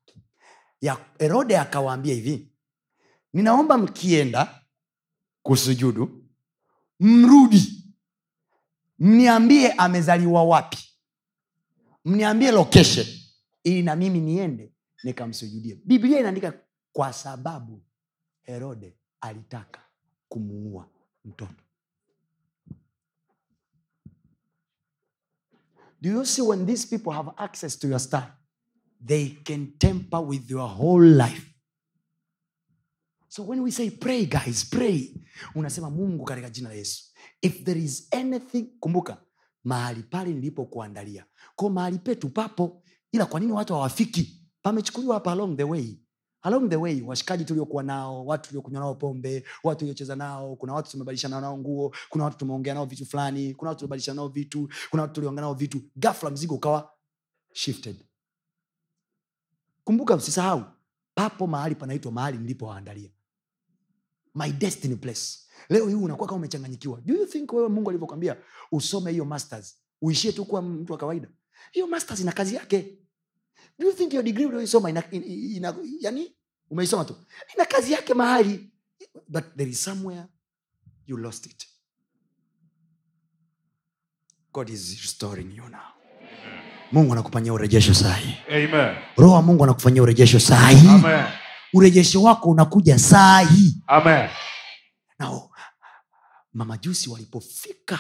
ya 0.81 0.97
herode 1.19 1.59
akawaambia 1.59 2.15
hivi 2.15 2.53
ninaomba 3.33 3.79
mkienda 3.79 4.61
kusujudu 5.43 6.25
mrudi 7.01 7.82
mniambie 9.03 9.73
amezaliwa 9.73 10.45
wapi. 10.45 10.79
Mniambie 12.05 12.51
location. 12.51 13.07
Ili 13.65 13.83
na 13.83 13.97
mimi 13.97 14.21
niende 14.21 14.73
nikamsujudie. 15.05 15.79
Biblia 15.85 16.21
inaandika 16.21 16.53
kwa 16.93 17.13
sababu 17.13 17.83
herode 18.43 18.97
alitaka 19.21 19.81
kumuua 20.29 20.89
mtoto. 21.25 21.55
Do 26.01 26.11
you 26.11 26.25
see 26.27 26.43
when 26.43 26.67
these 26.67 26.87
people 26.99 27.13
have 27.13 27.31
access 27.37 27.79
to 27.79 27.89
your 27.89 28.01
star 28.01 28.37
they 29.07 29.29
can 29.45 29.73
temper 29.79 30.21
with 30.21 30.51
your 30.51 30.69
whole 30.69 31.07
life? 31.17 31.47
So 33.29 33.43
when 33.45 33.61
we 33.63 33.71
say 33.71 33.91
pray 33.91 34.27
guys 34.27 34.65
pray. 34.71 35.15
Unasema 35.55 35.91
mungu 35.91 36.25
katika 36.25 36.51
jina 36.51 36.69
la 36.69 36.75
yesu 36.75 37.12
if 37.43 37.65
there 37.65 37.81
is 37.81 38.09
anything 38.11 38.63
kumbuka 38.81 39.17
mahali 39.65 40.03
pale 40.03 40.33
nilipokuandalia. 40.33 41.25
Ko 41.57 41.71
mahali 41.71 41.99
petu 41.99 42.29
papo 42.29 42.83
ila 43.13 43.27
kwa 43.27 43.41
nini 43.41 43.53
watu 43.53 43.75
hawafiki? 43.75 44.49
Pamechukuliwa 44.63 45.15
hapa 45.15 45.33
along 45.33 45.57
the 45.57 45.65
way. 45.65 45.99
Along 46.43 46.69
the 46.69 46.77
way 46.77 47.03
washikaji 47.03 47.45
tuliokuwa 47.45 47.83
nao 47.83 48.27
watu 48.27 48.49
tuliokunywa 48.49 48.81
nao 48.81 48.95
pombe 48.95 49.45
watu 49.65 49.79
tuliocheza 49.79 50.17
nao 50.17 50.57
kuna 50.57 50.73
watu 50.73 50.91
tumebadilishana 50.91 51.41
nao 51.41 51.59
nguo 51.59 51.95
kuna 52.09 52.25
watu 52.25 52.37
tumeongea 52.39 52.75
nao 52.75 52.85
vitu 52.87 53.07
fulani 53.07 53.55
kuna 53.55 53.69
watu 53.69 53.79
tumebadilishana 53.79 54.17
nao 54.17 54.29
vitu 54.29 54.69
kuna 54.91 55.03
watu 55.03 55.15
tuliongea 55.15 55.41
nao 55.41 55.55
vitu. 55.55 55.81
Gafla 55.97 56.31
mzigo 56.31 56.55
ukawa 56.55 56.93
shifted. 57.53 57.97
Kumbuka 59.85 60.17
msisahau 60.17 60.65
papo 61.15 61.47
mahali 61.47 61.75
panaitwa 61.75 62.13
mahali 62.13 62.39
nilipowaandalia 62.39 63.11
my 64.35 64.53
destiny 64.53 64.97
place. 64.97 65.39
Leo 65.69 65.89
hii 65.89 65.95
unakuwa 65.95 66.29
kama 66.29 66.37
umechanganyikiwa. 66.39 67.01
Do 67.01 67.15
you 67.15 67.27
think 67.27 67.53
wewe 67.53 67.69
mungu 67.69 67.91
alivyokwambia 67.91 68.37
usome 68.73 69.11
hiyo 69.11 69.25
masters? 69.25 69.77
Uishie 70.03 70.33
tu 70.33 70.45
kuwa 70.45 70.63
mtu 70.63 70.93
wa 70.93 70.99
kawaida. 70.99 71.29
Hiyo 71.73 71.87
masters 71.87 72.21
ina 72.21 72.33
kazi 72.33 72.55
yake. 72.55 72.99
Do 73.79 73.87
you 73.87 73.93
think 73.93 74.15
your 74.15 74.25
degree 74.25 74.45
ulioisoma 74.47 74.91
ina, 74.91 75.11
ina, 75.11 75.25
ina, 75.27 75.75
yani 76.01 76.37
umeisoma 76.71 77.05
tu? 77.05 77.17
Ina 77.55 77.65
kazi 77.65 77.93
yake 77.93 78.15
mahali. 78.15 78.73
But 79.29 79.45
there 79.57 79.71
is 79.71 79.85
somewhere 79.85 80.25
you 81.07 81.17
lost 81.17 81.47
it. 81.47 81.67
God 84.53 84.69
is 84.71 85.01
restoring 85.03 85.57
you 85.57 85.69
now. 85.69 85.81
Mungu 86.93 87.13
anakufanyia 87.13 87.53
urejesho 87.53 87.95
sahi. 87.95 88.37
Roho 89.17 89.35
wa 89.35 89.43
mungu 89.43 89.65
anakufanyia 89.65 90.03
urejesho 90.03 90.41
sahi. 90.41 90.89
Amen. 90.89 91.25
Urejesho 91.75 92.23
wako 92.23 92.51
unakuja 92.51 92.99
saa 92.99 93.41
hii 93.41 93.83
nao 95.19 95.51
mamajusi 96.53 97.11
walipofika 97.11 97.99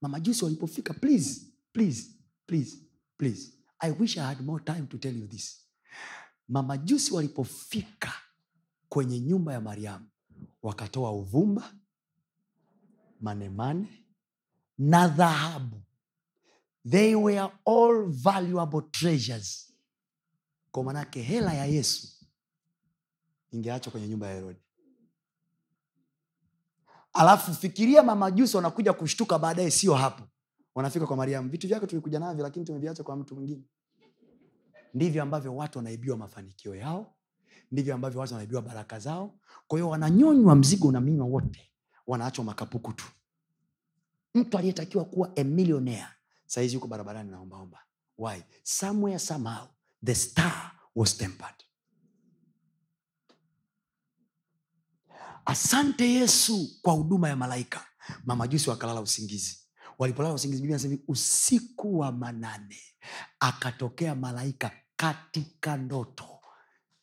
mamajusi 0.00 0.44
walipofika 0.44 0.94
please 0.94 1.40
please 1.72 2.10
please 2.46 2.76
please. 3.16 3.52
I 3.78 3.90
wish 3.92 4.16
i 4.18 4.20
had 4.20 4.42
more 4.44 4.64
time 4.64 4.82
to 4.86 4.98
tell 4.98 5.16
you 5.16 5.26
this. 5.26 5.60
Mamajusi 6.48 7.14
walipofika 7.14 8.12
kwenye 8.88 9.20
nyumba 9.20 9.52
ya 9.52 9.60
mariamu 9.60 10.06
wakatoa 10.62 11.12
uvumba 11.12 11.74
manemane 13.20 14.04
na 14.78 15.08
dhahabu. 15.08 15.82
They 16.90 17.14
were 17.14 17.48
all 17.66 18.06
valuable 18.08 18.82
treasures. 18.90 19.72
Kwa 20.72 20.84
manake 20.84 21.22
hela 21.22 21.54
ya 21.54 21.66
yesu 21.66 22.08
ingeachwa 23.52 23.92
kwenye 23.92 24.08
nyumba 24.08 24.26
ya 24.26 24.34
herodi. 24.34 24.60
Alafu 27.12 27.54
fikiria 27.54 28.02
mamajusi 28.02 28.56
wanakuja 28.56 28.92
kushtuka 28.92 29.38
baadaye 29.38 29.70
sio 29.70 29.94
hapo. 29.94 30.22
Wanafika 30.74 31.06
kwa 31.06 31.16
mariamu 31.16 31.48
vitu 31.50 31.68
vyake 31.68 31.86
tulikuja 31.86 32.18
navyo 32.18 32.42
lakini 32.42 32.64
tumeviacha 32.64 33.02
kwa 33.02 33.16
mtu 33.16 33.34
mwingine. 33.34 33.62
Ndivyo 34.94 35.22
ambavyo 35.22 35.56
watu 35.56 35.78
wanaibiwa 35.78 36.16
mafanikio 36.16 36.74
yao 36.74 37.14
ndivyo 37.72 37.94
ambavyo 37.94 38.20
watu 38.20 38.32
wanaibiwa 38.34 38.62
baraka 38.62 38.98
zao. 38.98 39.34
Kwa 39.66 39.78
hiyo 39.78 39.88
wananyonywa 39.88 40.54
mzigo 40.56 40.88
unaminywa 40.88 41.26
wote 41.26 41.70
wanaachwa 42.06 42.44
makapuku 42.44 42.92
tu. 42.92 43.04
Mtu 44.34 44.58
aliyetakiwa 44.58 45.04
kuwa 45.04 45.32
a 45.36 46.06
sahizi 46.46 46.74
yuko 46.74 46.86
barabarani 46.86 47.30
naombaomba 47.30 47.78
why? 48.18 48.42
Somewhere 48.62 49.18
somehow 49.18 49.66
the 50.04 50.14
star 50.14 50.72
was 50.94 51.16
tempered 51.16 51.54
asante 55.44 56.10
yesu 56.14 56.68
kwa 56.82 56.92
huduma 56.92 57.28
ya 57.28 57.36
malaika. 57.36 57.86
Mamajusi 58.24 58.70
wakalala 58.70 59.00
usingizi. 59.00 59.58
Walipolala 59.98 60.34
usingizi 60.34 60.62
biblia 60.62 60.78
inasema 60.78 60.98
usiku 61.08 61.98
wa 61.98 62.12
manane 62.12 62.78
akatokea 63.40 64.14
malaika 64.14 64.70
katika 64.96 65.76
ndoto. 65.76 66.24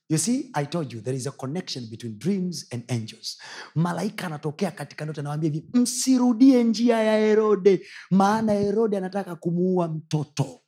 You 0.09 0.17
see 0.17 0.49
i 0.53 0.65
told 0.65 0.93
you 0.93 1.01
there 1.01 1.17
is 1.17 1.27
a 1.27 1.31
connection 1.31 1.85
between 1.89 2.19
dreams 2.19 2.65
and 2.73 2.91
angels. 2.91 3.37
Malaika 3.75 4.25
anatokea 4.27 4.71
katika 4.71 5.05
ndoto 5.05 5.21
anawambia 5.21 5.51
hivi 5.51 5.65
msirudie 5.73 6.63
njia 6.63 7.03
ya 7.03 7.17
herode 7.19 7.85
maana 8.11 8.53
herode 8.53 8.97
anataka 8.97 9.35
kumuua 9.35 9.87
mtoto. 9.87 10.61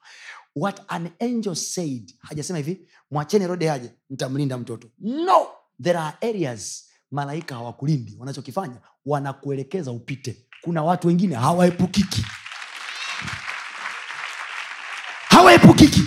What 0.56 0.82
an 0.88 1.10
angel 1.20 1.56
said 1.56 2.16
hajasema 2.20 2.58
hivi 2.60 2.88
mwacheni 3.12 3.44
herode 3.44 3.72
aje 3.72 3.92
mtamlinda 4.10 4.58
mtoto. 4.58 4.88
No 5.00 5.48
there 5.84 6.00
are 6.00 6.18
areas 6.30 6.89
malaika 7.12 7.56
hawakulindi 7.56 8.16
wanachokifanya 8.20 8.82
wanakuelekeza 9.06 9.92
upite. 9.92 10.46
Kuna 10.62 10.84
watu 10.84 11.08
wengine 11.08 11.36
hawaepukiki. 11.36 12.26
Hawaepukiki. 15.30 16.02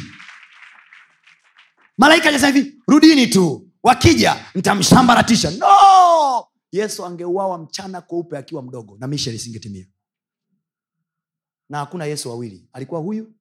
Malaika 1.99 2.47
hivi 2.47 2.83
rudini 2.89 3.27
tu 3.27 3.69
wakija 3.83 4.47
ntamshambaratisha 4.55 5.51
no! 5.51 6.47
Yesu 6.73 7.07
angeuawa 7.07 7.59
mchana 7.59 8.01
kweupe 8.01 8.39
akiwa 8.39 8.63
mdogo 8.63 8.97
na 8.99 9.07
misheni 9.07 9.37
isingetimia 9.37 9.87
na 11.69 11.79
hakuna 11.79 12.05
yesu 12.05 12.29
wawili. 12.31 12.69
Alikuwa 12.73 13.01
huyu? 13.01 13.33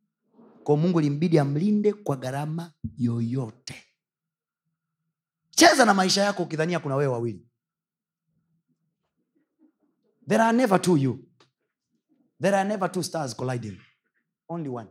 Kwa 0.63 0.77
mungu 0.77 0.99
limbidi 0.99 1.39
amlinde 1.39 1.93
kwa 1.93 2.15
gharama 2.15 2.71
yoyote. 2.97 3.83
Cheza 5.49 5.85
na 5.85 5.93
maisha 5.93 6.21
yako 6.21 6.43
ukidhania 6.43 6.79
kuna 6.79 6.95
wewe 6.95 7.11
wawili 7.13 7.50
there 10.31 10.41
are 10.41 10.53
never 10.53 10.79
two 10.79 10.95
you. 10.95 11.19
There 12.39 12.55
are 12.55 12.63
never 12.63 12.87
two 12.87 13.03
stars 13.03 13.33
colliding. 13.33 13.77
Only 14.49 14.69
one. 14.69 14.87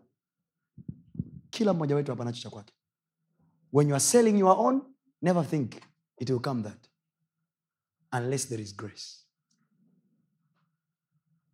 Kila 1.51 1.75
mmoja 1.75 1.95
wetu 1.97 2.11
hapa 2.13 2.25
nacho 2.25 2.41
cha 2.43 2.51
kwake. 2.51 2.73
When 3.73 3.89
you 3.89 3.95
are 3.95 4.01
selling 4.01 4.39
your 4.39 4.57
own 4.59 4.83
never 5.23 5.45
think 5.47 5.75
it 6.19 6.31
will 6.31 6.41
come 6.41 6.63
that. 6.63 6.89
Unless 8.13 8.49
there 8.49 8.63
is 8.63 8.77
grace. 8.77 9.27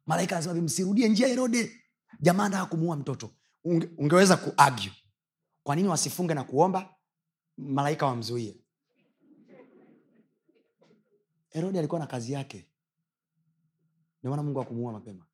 Malaika 0.06 0.36
anasema 0.36 0.55
msirudie 0.62 1.08
njia 1.08 1.28
herode 1.28 1.81
jamaa 2.20 2.48
ndaa 2.48 2.66
kumuua 2.66 2.97
mtoto. 2.97 3.31
Unge, 3.65 3.89
ungeweza 3.98 4.36
kuargue 4.36 4.92
kwa 5.62 5.76
nini 5.76 5.89
wasifunge 5.89 6.34
na 6.34 6.44
kuomba? 6.44 6.94
Malaika 7.56 8.06
wamzuie. 8.06 8.56
Herode 11.48 11.78
alikuwa 11.78 12.00
na 12.00 12.06
kazi 12.06 12.32
yake 12.32 12.68
ndio 14.26 14.30
maana 14.36 14.42
mungu 14.42 14.60
akumuua 14.60 14.92
mapema. 14.92 15.26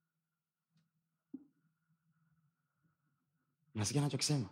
Nasikia 3.74 4.02
nachokisema 4.02 4.48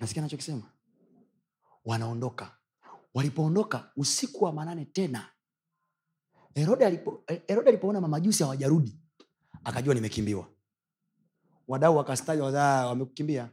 nasikia 0.00 0.22
anachokisema? 0.22 0.72
Wanaondoka. 1.84 2.56
Walipoondoka 3.14 3.92
usiku 3.96 4.44
wa 4.44 4.52
manane 4.52 4.84
tena 4.84 5.28
herode 6.54 6.84
herode 7.46 7.68
alipoona 7.68 8.00
mamajusi 8.00 8.42
hawajarudi 8.42 8.98
akajua 9.64 9.94
nimekimbiwa. 9.94 10.48
Wadau 11.68 11.96
wakastaja 11.96 12.44
wazaa 12.44 12.86
wamekukimbia 12.86 13.50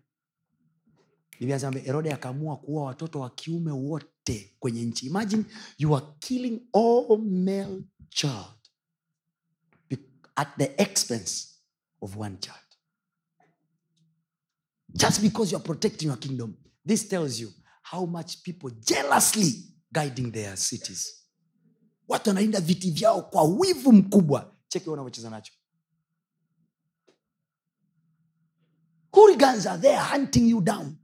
herode 1.84 2.14
akaamua 2.14 2.58
kuua 2.58 2.84
watoto 2.84 3.20
wa 3.20 3.30
kiume 3.30 3.72
wote 3.72 4.56
kwenye 4.60 4.86
nchi. 4.86 5.06
Imagine 5.08 5.46
you 5.78 5.96
are 5.98 6.06
killing 6.20 6.62
all 6.74 7.18
male 7.18 7.84
child 8.10 8.59
at 10.40 10.48
the 10.58 10.82
expense 10.82 11.48
of 12.02 12.16
one 12.18 12.38
child. 12.40 12.58
Just 14.94 15.22
because 15.22 15.52
you 15.52 15.58
are 15.58 15.64
protecting 15.64 16.08
your 16.08 16.18
kingdom 16.18 16.56
this 16.86 17.08
tells 17.08 17.40
you 17.40 17.50
how 17.84 18.06
much 18.06 18.42
people 18.44 18.70
jealously 18.84 19.52
guiding 19.94 20.32
their 20.32 20.58
cities. 20.58 21.16
Watu 22.08 22.30
wanalinda 22.30 22.60
viti 22.62 22.92
vyao 22.92 23.22
kwa 23.22 23.44
wivu 23.44 23.92
mkubwa. 23.94 24.56
Cheki 24.68 24.90
wanavyocheza 24.90 25.30
nacho. 25.30 25.54
Hooligans 29.12 29.66
are 29.66 29.82
there 29.82 30.00
hunting 30.00 30.50
you 30.50 30.62
down. 30.62 30.96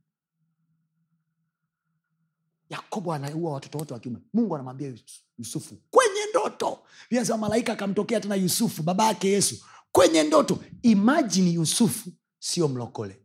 Yakobo 2.69 3.13
anaua 3.13 3.53
watoto 3.53 3.77
wote 3.77 3.93
wa 3.93 3.99
kiume. 3.99 4.19
Mungu 4.33 4.55
anamwambia 4.55 4.93
yusufu 5.37 5.75
kwenye 5.91 6.14
ndoto. 6.49 6.79
Sema 7.23 7.37
malaika 7.37 7.73
akamtokea 7.73 8.19
tena 8.21 8.35
yusufu 8.35 8.83
baba 8.83 9.05
yake 9.05 9.29
yesu. 9.29 9.65
Kwenye 9.91 10.23
ndoto 10.23 10.59
imajini 10.81 11.53
yusufu 11.53 12.09
sio 12.39 12.67
mlokole. 12.67 13.21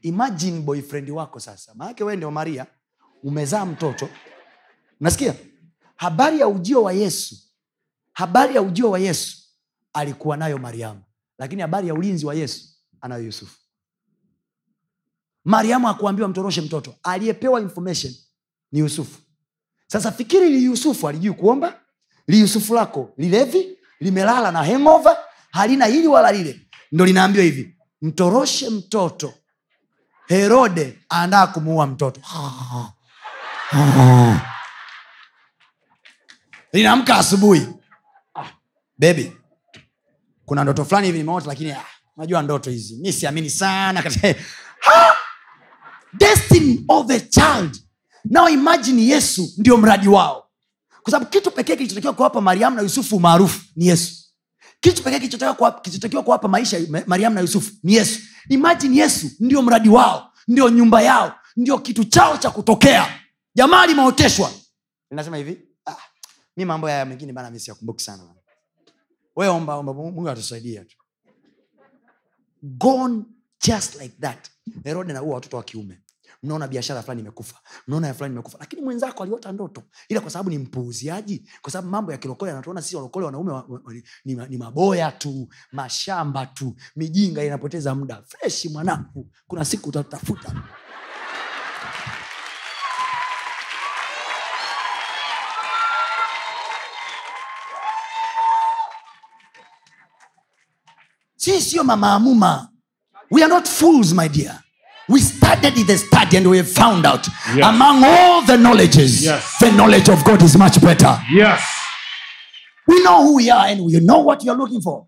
Imajini 0.00 0.60
boyfriend 0.60 1.10
wako 1.10 1.40
sasa. 1.40 1.74
Maanake 1.74 2.04
wee 2.04 2.16
ndio 2.16 2.30
maria 2.30 2.66
umezaa 3.22 3.64
mtoto. 3.66 4.08
Nasikia 5.00 5.34
habari 5.96 6.40
ya 6.40 6.48
ujio 6.48 6.82
wa 6.82 6.92
yesu 6.92 7.36
habari 8.12 8.54
ya 8.54 8.62
ujio 8.62 8.90
wa 8.90 8.98
yesu 8.98 9.36
alikuwa 9.92 10.36
nayo 10.36 10.58
mariamu. 10.58 11.02
Lakini 11.38 11.62
habari 11.62 11.88
ya 11.88 11.94
ulinzi 11.94 12.26
wa 12.26 12.34
yesu 12.34 12.68
anayo 13.00 13.24
yusufu. 13.24 13.58
Mariamu 15.44 15.88
akuambiwa 15.88 16.28
mtoroshe 16.28 16.60
mtoto. 16.60 16.94
Aliyepewa 17.02 17.60
information 17.60 18.14
ni 18.72 18.78
yusufu. 18.80 19.20
Sasa 19.86 20.12
fikiri 20.12 20.50
ni 20.50 20.64
yusufu 20.64 21.08
alijui 21.08 21.34
kuomba 21.34 21.81
li 22.28 22.40
yusufu 22.40 22.74
lako 22.74 23.10
lilevi 23.18 23.78
limelala 24.00 24.50
na 24.52 24.64
hangover 24.64 25.16
halina 25.50 25.86
hili 25.86 26.06
wala 26.08 26.32
lile. 26.32 26.60
Ndo 26.92 27.04
linaambiwa 27.04 27.44
hivi 27.44 27.76
mtoroshe 28.02 28.70
mtoto. 28.70 29.34
Herode 30.28 30.98
andaa 31.08 31.46
kumuua 31.46 31.86
mtoto. 31.86 32.20
Linaamka 36.72 37.16
asubuhi. 37.16 37.66
Ah, 38.34 38.44
bebi 38.98 39.32
kuna 40.44 40.62
ndoto 40.62 40.84
fulani 40.84 41.06
hivi 41.06 41.18
nimeota 41.18 41.46
lakini 41.46 41.72
ah, 41.72 41.84
najua 42.16 42.42
ndoto 42.42 42.70
hizi. 42.70 42.96
Mi 42.96 43.12
siamini 43.12 43.50
sana 43.50 44.02
destiny 46.12 46.84
of 46.88 47.10
a 47.10 47.20
child. 47.20 47.82
Now 48.24 48.48
imagine 48.48 49.02
yesu 49.06 49.48
ndio 49.58 49.76
mradi 49.76 50.08
wao 50.08 50.41
kwa 51.02 51.10
sababu 51.10 51.30
kitu 51.30 51.50
pekee 51.50 51.76
kilichotakiwa 51.76 52.12
kuwapa 52.12 52.40
mariamu 52.40 52.76
na 52.76 52.82
yusufu 52.82 53.16
umaarufu 53.16 53.60
ni 53.76 53.86
yesu. 53.86 54.24
Kitu 54.80 55.02
pekee 55.02 55.18
kilichotakiwa 55.18 56.22
kuwapa- 56.22 56.48
maisha 56.48 56.78
mariamu 57.06 57.34
na 57.34 57.40
yusufu 57.40 57.72
ni 57.82 57.94
yesu. 57.94 58.20
Imajini 58.48 58.98
yesu 58.98 59.30
ndio 59.40 59.62
mradi 59.62 59.88
wao 59.88 60.32
ndio 60.48 60.68
nyumba 60.70 61.02
yao 61.02 61.34
ndio 61.56 61.78
kitu 61.78 62.04
chao 62.04 62.36
cha 62.36 62.50
kutokea. 62.50 63.20
Jamaa 63.54 63.86
limeoteshwa. 63.86 64.50
Linasema 65.10 65.36
hivi 65.36 65.58
ah, 65.86 65.96
mi 66.56 66.64
mambo 66.64 66.86
haya 66.86 67.04
mengine 67.04 67.32
bana 67.32 67.50
mi 67.50 67.60
siyakumbuki 67.60 68.02
sana 68.04 68.34
we 69.36 69.48
omba 69.48 69.82
mungu 69.82 70.28
atusaidia 70.28 70.84
tu. 70.84 70.96
Gone 72.62 73.24
just 73.66 74.00
like 74.00 74.14
that. 74.20 74.48
Herode 74.84 75.12
naua 75.12 75.34
watoto 75.34 75.56
wa 75.56 75.62
kiume 75.62 76.00
mnaona 76.42 76.68
biashara 76.68 77.02
fulani 77.02 77.20
imekufa. 77.20 77.56
Mnaona 77.88 78.06
ya 78.06 78.14
fulani 78.14 78.34
imekufa. 78.34 78.58
Lakini 78.60 78.82
mwenzako 78.82 79.22
aliota 79.22 79.52
ndoto. 79.52 79.82
Ila 80.08 80.20
kwa 80.20 80.30
sababu 80.30 80.50
ni 80.50 80.58
mpuuziaji 80.58 81.48
kwa 81.62 81.72
sababu 81.72 81.88
mambo 81.90 82.12
ya 82.12 82.18
kilokole 82.18 82.52
anatuona 82.52 82.82
sisi 82.82 82.96
walokole 82.96 83.26
wanaume 83.26 83.52
wa, 83.52 83.64
wa, 83.68 83.80
wa, 83.84 83.94
ni, 84.24 84.34
ni 84.48 84.58
maboya 84.58 85.12
tu 85.12 85.48
mashamba 85.72 86.46
tu 86.46 86.76
mijinga 86.96 87.44
inapoteza 87.44 87.94
muda. 87.94 88.22
Freshi 88.26 88.68
mwanangu 88.68 89.30
kuna 89.46 89.64
siku 89.64 89.88
utatafuta. 89.88 90.54
Sii 101.36 101.60
sio 101.60 101.84
mamaamuma 101.84 102.68
we 103.30 103.42
are 103.42 103.48
not 103.54 103.68
fools 103.68 104.12
my 104.12 104.28
dear 104.28 104.62
we 105.12 105.20
studied 105.20 105.86
the 105.86 105.98
study 105.98 106.36
and 106.36 106.46
we 106.46 106.56
have 106.58 106.68
found 106.72 107.06
out 107.06 107.26
Yes. 107.56 107.64
among 107.66 108.04
all 108.04 108.42
the 108.46 108.56
knowledges 108.56 109.22
Yes. 109.22 109.44
the 109.60 109.70
knowledge 109.70 110.12
of 110.12 110.24
god 110.24 110.42
is 110.42 110.56
much 110.56 110.80
better 110.80 111.20
Yes. 111.34 111.60
we 112.88 113.00
know 113.02 113.22
who 113.26 113.34
we 113.36 113.50
are 113.50 113.72
and 113.72 113.80
we 113.80 114.00
know 114.00 114.24
what 114.26 114.44
you're 114.44 114.58
looking 114.58 114.82
for 114.82 115.06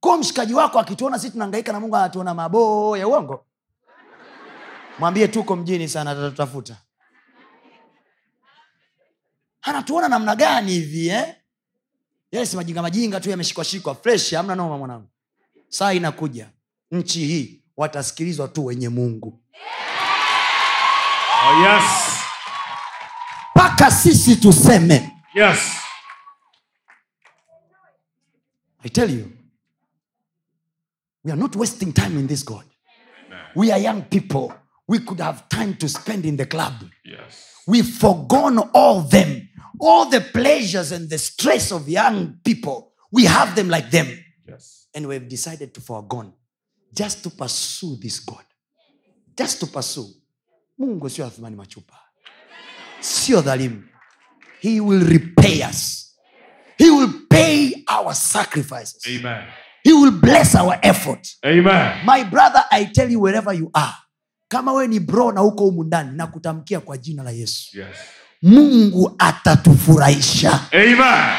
ko 0.00 0.16
mshikaji 0.18 0.54
wako 0.54 0.78
akituona 0.78 1.18
sisi 1.18 1.32
tunaangaika 1.32 1.72
na 1.72 1.80
mungu 1.80 1.96
anatuona 1.96 2.34
maboo 2.34 2.96
ya 2.96 3.08
uongo 3.08 3.46
mwambie 4.98 5.28
tuko 5.28 5.56
mjini 5.56 5.88
sana 5.88 6.14
tatutafuta 6.14 6.76
anatuona 9.62 10.08
namna 10.08 10.36
gani 10.36 10.72
hivi 10.72 11.08
eh? 11.08 11.34
yale 12.32 12.46
si 12.46 12.56
majinga 12.56 12.82
majinga 12.82 13.20
tu 13.20 13.30
yameshikwashikwa 13.30 13.94
fresh 13.94 14.32
amna 14.32 14.54
noma 14.54 14.78
mwanangu 14.78 15.08
saa 15.68 15.92
inakuja 15.92 16.50
nchi 16.90 17.26
hii 17.26 17.59
watasikilizwa 17.80 18.48
tu 18.48 18.64
wenye 18.64 18.88
mungu 18.88 19.40
Oh, 21.42 21.62
yes. 21.62 21.84
Paka 23.54 23.90
sisi 23.90 24.36
tuseme 24.36 25.10
Yes. 25.34 25.58
I 28.84 28.88
tell 28.88 29.10
you, 29.10 29.32
we 31.24 31.32
are 31.32 31.40
not 31.40 31.56
wasting 31.56 31.92
time 31.92 32.18
in 32.18 32.26
this 32.26 32.44
God. 32.44 32.64
We 33.56 33.72
are 33.72 33.82
young 33.82 34.02
people. 34.02 34.52
We 34.88 34.98
could 34.98 35.20
have 35.20 35.48
time 35.48 35.74
to 35.74 35.88
spend 35.88 36.24
in 36.26 36.36
the 36.36 36.46
club. 36.46 36.72
Yes. 37.04 37.46
We've 37.66 37.88
forgone 38.00 38.58
all 38.74 39.00
them, 39.02 39.48
all 39.80 40.10
the 40.10 40.20
pleasures 40.20 40.92
and 40.92 41.08
the 41.10 41.18
stress 41.18 41.72
of 41.72 41.88
young 41.88 42.40
people. 42.44 42.92
We 43.12 43.24
have 43.24 43.54
them 43.54 43.68
like 43.68 43.90
them. 43.90 44.06
Yes. 44.48 44.86
And 44.94 45.06
we've 45.06 45.28
decided 45.28 45.72
to 45.74 45.80
forgone 45.80 46.32
just 46.92 47.22
to 47.22 47.30
pursue 47.30 47.96
this 48.02 48.20
God. 48.26 48.44
Just 49.36 49.60
to 49.60 49.66
pursue. 49.66 50.06
Mungu 50.78 51.10
sio 51.10 51.26
athumani 51.26 51.56
machupa. 51.56 51.94
Sio 53.00 53.40
dhalimu. 53.42 53.82
He 54.60 54.80
will 54.80 55.04
repay 55.06 55.62
us. 55.70 56.06
He 56.78 56.90
will 56.90 57.12
pay 57.30 57.84
our 57.88 58.14
sacrifices. 58.14 59.02
Amen. 59.06 59.44
he 59.82 59.92
will 59.94 60.10
bless 60.12 60.54
our 60.54 60.78
effort 60.82 61.26
Amen. 61.42 62.04
my 62.04 62.22
brother 62.24 62.62
i 62.70 62.84
tell 62.84 63.10
you 63.10 63.18
wherever 63.18 63.50
you 63.54 63.70
are 63.74 63.94
kama 64.48 64.72
wewe 64.72 64.88
ni 64.88 65.00
bro 65.00 65.32
na 65.32 65.40
huko 65.40 65.64
humu 65.64 65.84
ndani 65.84 66.16
na 66.16 66.26
kutamkia 66.26 66.80
kwa 66.80 66.98
jina 66.98 67.22
la 67.22 67.30
yesu 67.30 67.78
Yes. 67.78 67.96
mungu 68.42 69.14
atatufurahisha 69.18 70.60
Amen. 70.72 71.36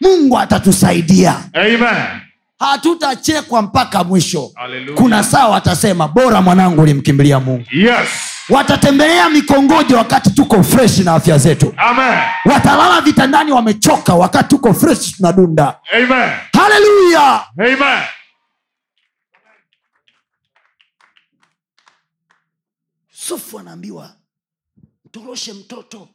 mungu 0.00 0.38
atatusaidia 0.38 1.50
Amen. 1.52 2.20
Hatutachekwa 2.66 3.62
mpaka 3.62 4.04
mwisho 4.04 4.50
Hallelujah. 4.54 4.98
kuna 5.00 5.24
saa 5.24 5.48
watasema 5.48 6.08
bora 6.08 6.42
mwanangu 6.42 6.82
ulimkimbilia 6.82 7.40
mungu 7.40 7.64
Yes. 7.72 8.08
watatembelea 8.48 9.30
mikongojo 9.30 9.96
wakati 9.96 10.30
tuko 10.30 10.62
fresh 10.62 10.98
na 10.98 11.14
afya 11.14 11.38
zetu 11.38 11.74
Amen. 11.76 12.18
watalala 12.44 13.00
vitandani 13.00 13.52
wamechoka 13.52 14.14
wakati 14.14 14.48
tuko 14.48 14.74
fresh 14.74 15.16
tunadunda 15.16 15.78
Amen. 15.92 16.30
haleluya 16.52 17.44
sufu 23.10 23.58
anaambiwa 23.58 24.16
mtoroshe 25.04 25.52
mtoto 25.52 26.08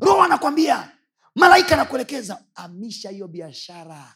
roho 0.00 0.22
anakwambia 0.22 0.88
malaika 1.34 1.74
anakuelekeza 1.74 2.44
amisha 2.54 3.10
hiyo 3.10 3.28
biashara 3.28 4.14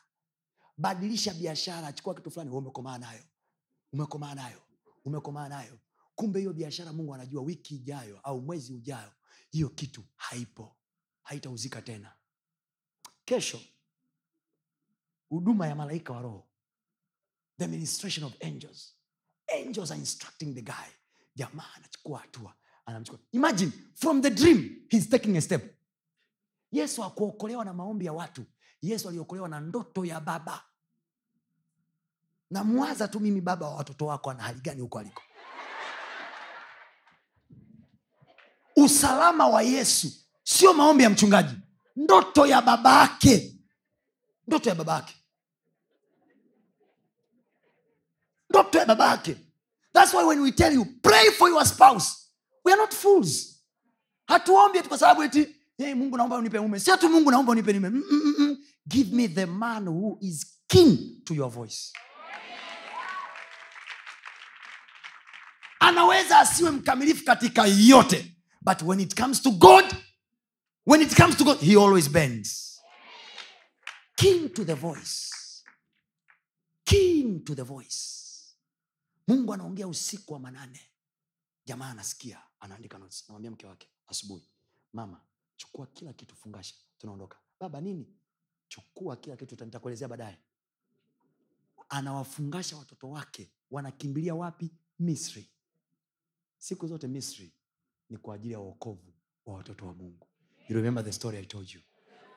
badilisha 0.78 1.34
biashara 1.34 1.92
chukua 1.92 2.14
kitu 2.14 2.30
fulani 2.30 2.50
umekomaa 2.50 2.98
nayo. 2.98 3.22
Umekomaa 3.92 4.34
nayo. 4.34 4.62
Umekomaa 5.05 5.48
nayo. 5.48 5.78
Kumbe 6.14 6.38
hiyo 6.40 6.52
biashara 6.52 6.92
mungu 6.92 7.14
anajua 7.14 7.42
wiki 7.42 7.74
ijayo 7.74 8.20
au 8.22 8.40
mwezi 8.42 8.72
ujayo 8.72 9.12
hiyo 9.50 9.68
kitu 9.68 10.05
haipo. 10.16 10.76
Haitauzika 11.22 11.82
tena. 11.82 12.16
Kesho 13.24 13.60
huduma 15.28 15.66
ya 15.66 15.74
malaika 15.74 16.12
wa 16.12 16.22
roho. 16.22 16.48
The 17.58 17.66
ministration 17.66 18.26
of 18.26 18.32
angels. 18.42 18.94
Angels 19.60 19.90
are 19.90 20.00
instructing 20.00 20.55
the 20.55 20.62
guy. 20.62 20.90
Jamaa 21.34 21.74
anachukua 21.74 22.18
hatua 22.18 22.55
anamchukua. 22.86 23.20
Imagine 23.32 23.72
from 23.94 24.22
the 24.22 24.30
dream 24.30 24.86
he's 24.90 25.08
taking 25.08 25.36
a 25.36 25.40
step. 25.40 25.76
Yesu 26.72 27.05
akuokolewa 27.05 27.64
na 27.64 27.74
maombi 27.74 28.05
ya 28.06 28.12
watu 28.12 28.44
yesu 28.82 29.08
aliokolewa 29.08 29.48
na 29.48 29.60
ndoto 29.60 30.05
ya 30.05 30.20
baba. 30.20 30.64
Namwaza 32.50 33.08
tu 33.08 33.20
mimi 33.20 33.40
baba 33.40 33.68
wa 33.68 33.74
watoto 33.76 34.06
wako 34.06 34.30
ana 34.30 34.42
hali 34.42 34.60
gani 34.60 34.80
huko 34.80 34.98
aliko? 34.98 35.22
Usalama 38.76 39.46
wa 39.48 39.62
yesu 39.62 40.12
sio 40.44 40.72
maombi 40.74 41.02
ya 41.02 41.10
mchungaji. 41.10 41.55
Ndoto 41.96 42.46
ya 42.46 42.62
baba 42.62 43.00
yake. 43.00 43.56
Ndoto 44.46 44.68
ya 44.68 44.74
baba 44.74 44.94
yake. 44.94 45.14
Ndoto 48.50 48.78
ya 48.78 48.86
baba 48.86 49.10
yake. 49.10 49.36
Thats 49.92 50.14
why 50.14 50.24
when 50.24 50.40
we 50.42 50.52
tell 50.52 50.72
you 50.74 50.84
pray 51.02 51.30
for 51.30 51.48
your 51.48 51.64
spouse. 51.66 52.30
We 52.64 52.72
are 52.72 52.80
not 52.80 52.94
fools. 52.94 53.62
Hatuombi 54.28 54.82
kwa 54.82 54.98
sababu 54.98 55.22
eti 55.22 55.56
hey, 55.78 55.94
mungu 55.94 56.16
naomba 56.16 56.36
unipe 56.36 56.60
mume. 56.60 56.80
Si 56.80 56.90
tu 56.98 57.08
mungu 57.08 57.30
naomba 57.30 57.52
unipe 57.52 57.72
mume. 57.72 57.88
Mm, 57.90 58.02
mm, 58.10 58.34
mm. 58.38 58.56
give 58.88 59.12
me 59.14 59.28
the 59.28 59.46
man 59.46 59.86
who 59.86 60.18
is 60.20 60.44
keen 60.68 61.22
to 61.24 61.34
your 61.34 61.50
voice. 61.50 61.92
Anaweza 65.80 66.38
asiwe 66.38 66.70
mkamilifu 66.70 67.24
katika 67.24 67.66
yote 67.66 68.36
but 68.60 68.82
when 68.82 69.00
it 69.00 69.14
comes 69.14 69.42
to 69.42 69.50
god 69.50 69.84
when 70.86 71.02
it 71.02 71.14
comes 71.16 71.36
to 71.36 71.44
god 71.44 71.58
he 71.60 71.76
always 71.76 72.10
bends. 72.10 72.80
Keen 74.16 74.48
to 74.48 74.64
the 74.64 74.74
voice. 74.74 75.30
Keen 76.84 77.44
to 77.44 77.55
the 77.55 77.62
voice. 77.62 78.16
Mungu 79.28 79.55
anaongea 79.55 79.88
usiku 79.88 80.32
wa 80.32 80.38
manane. 80.40 80.80
Jamaa 81.66 81.90
anasikia 81.90 82.40
anaandika 82.60 82.98
notes. 82.98 83.24
Mke 83.30 83.66
wake 83.66 83.88
asubuhi. 84.06 84.48
Mama 84.92 85.20
chukua 85.57 85.86
kila 85.86 86.12
kitu 86.12 86.36
fungasha. 86.36 86.75
Tunaondoka. 86.99 87.39
Baba 87.60 87.81
nini? 87.81 88.15
Chukua 88.68 89.17
kila 89.17 89.36
kitu 89.36 89.65
nitakuelezea 89.65 90.09
baadaye. 90.09 90.39
Anawafungasha 91.89 92.76
watoto 92.76 93.10
wake. 93.10 93.51
Wanakimbilia 93.70 94.35
wapi? 94.35 94.70
Misri. 94.99 95.51
Siku 96.59 96.86
zote 96.86 97.07
misri 97.09 97.55
ni 98.10 98.17
kwa 98.18 98.35
ajili 98.35 98.52
ya 98.52 98.60
uokovu 98.60 99.15
wa 99.47 99.55
watoto 99.55 99.86
wa 99.86 99.94
mungu. 99.94 100.28
You 100.68 100.76
remember 100.76 101.05
the 101.05 101.12
story 101.12 101.39
i 101.39 101.47
told 101.47 101.70
you? 101.75 101.81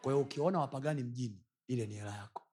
Kwa 0.02 0.14
hiyo 0.14 0.22
ukiona 0.26 0.60
wapagani 0.60 1.04
mjini 1.04 1.46
ile 1.68 1.86
ni 1.88 1.94
hela 1.96 2.16
yako. 2.18 2.44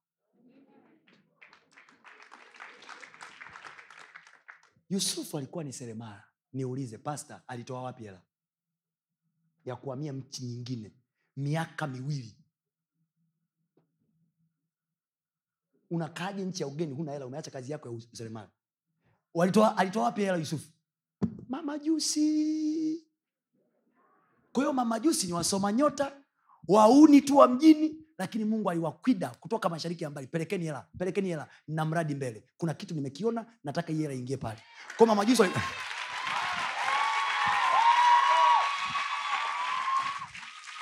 Yusufu 4.89 5.39
alikuwa 5.39 5.65
ni 5.65 5.73
seremara 5.73 6.29
niulize 6.53 6.99
pasta 6.99 7.43
alitoa 7.49 7.83
wapi 7.83 8.05
hela 8.05 8.23
ya 9.67 9.77
kuhamia 9.77 10.13
mchi 10.13 10.45
nyingine. 10.45 10.93
Miaka 11.37 11.87
miwili. 11.87 12.37
Unakaaje 15.91 16.45
nchi 16.45 16.63
ya 16.63 16.67
ugeni? 16.69 16.95
Huna 16.95 17.13
hela 17.13 17.27
umeacha 17.27 17.51
kazi 17.51 17.73
yako 17.73 17.89
ya 17.89 17.95
useremala 17.95 18.51
alitoa 19.77 20.03
wapi 20.05 20.21
hela 20.21 20.37
yusufu? 20.37 20.69
Mamajusi 21.49 23.07
kwa 24.53 24.73
mamajusi 24.73 25.27
ni 25.27 25.33
wasoma 25.33 25.73
nyota 25.73 26.13
wauni 26.69 27.21
tu 27.23 27.37
wa 27.37 27.49
mjini 27.49 28.07
lakini 28.19 28.45
mungu 28.45 28.71
aliwakwida 28.71 29.29
kutoka 29.31 29.69
mashariki 29.69 30.05
ya 30.05 30.11
mbali. 30.11 30.27
Pelekeni 30.27 30.65
hela 30.65 30.87
pelekeni 30.99 31.29
hela 31.29 31.49
na 31.69 31.85
mradi 31.85 32.15
mbele. 32.15 32.45
Kuna 32.57 32.75
kitu 32.75 32.95
nimekiona 32.95 33.47
nataka 33.65 33.93
hii 33.93 34.03
hela 34.03 34.15
ingie 34.15 34.37
pale. 34.37 34.59
Kwa 34.97 35.07
mamajusi. 35.07 35.43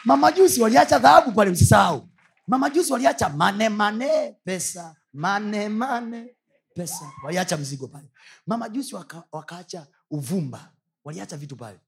Mamajusi 0.05 0.61
waliacha 0.63 0.99
dhahabu 0.99 1.33
pale 1.33 1.51
msisahau. 1.51 2.09
Mamajusi 2.47 2.93
waliacha 2.93 3.29
mane 3.29 3.69
mane 3.69 4.33
pesa 4.45 4.97
mane 5.13 5.69
mane 5.69 6.37
pesa. 6.75 7.13
Waliacha 7.25 7.57
mzigo 7.57 7.89
pale. 7.89 8.09
Mamajusi 8.47 8.95
waka, 8.95 9.25
wakaacha 9.33 9.87
uvumba. 10.11 10.73
Waliacha 11.05 11.37
vitu 11.37 11.57
pale. 11.57 11.81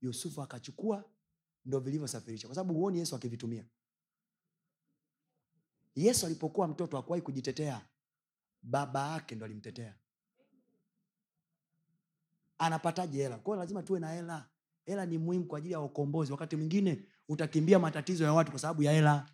Yusufu 0.00 0.42
akachukua 0.42 1.04
ndo 1.64 1.80
vilivyosafirisha 1.80 2.48
kwa 2.48 2.54
sababu 2.54 2.74
huoni 2.74 2.98
yesu 2.98 3.16
akivitumia. 3.16 3.64
Yesu 5.94 6.26
alipokuwa 6.26 6.68
mtoto 6.68 6.98
akuwahi 6.98 7.22
kujitetea. 7.22 7.80
Baba 8.62 9.10
yake 9.12 9.34
ndo 9.34 9.44
alimtetea. 9.44 9.94
Anapataje 12.58 13.22
hela? 13.22 13.38
Kwao 13.38 13.56
lazima 13.58 13.82
tuwe 13.82 14.00
na 14.00 14.10
hela. 14.12 14.48
Hela 14.86 15.06
ni 15.06 15.18
muhimu 15.18 15.44
kwa 15.44 15.58
ajili 15.58 15.72
ya 15.72 15.80
ukombozi. 15.80 16.32
Wakati 16.32 16.56
mwingine 16.56 17.06
utakimbia 17.28 17.78
matatizo 17.78 18.24
ya 18.24 18.32
watu 18.32 18.50
kwa 18.50 18.60
sababu 18.60 18.82
ya 18.82 18.92
hela. 18.92 19.26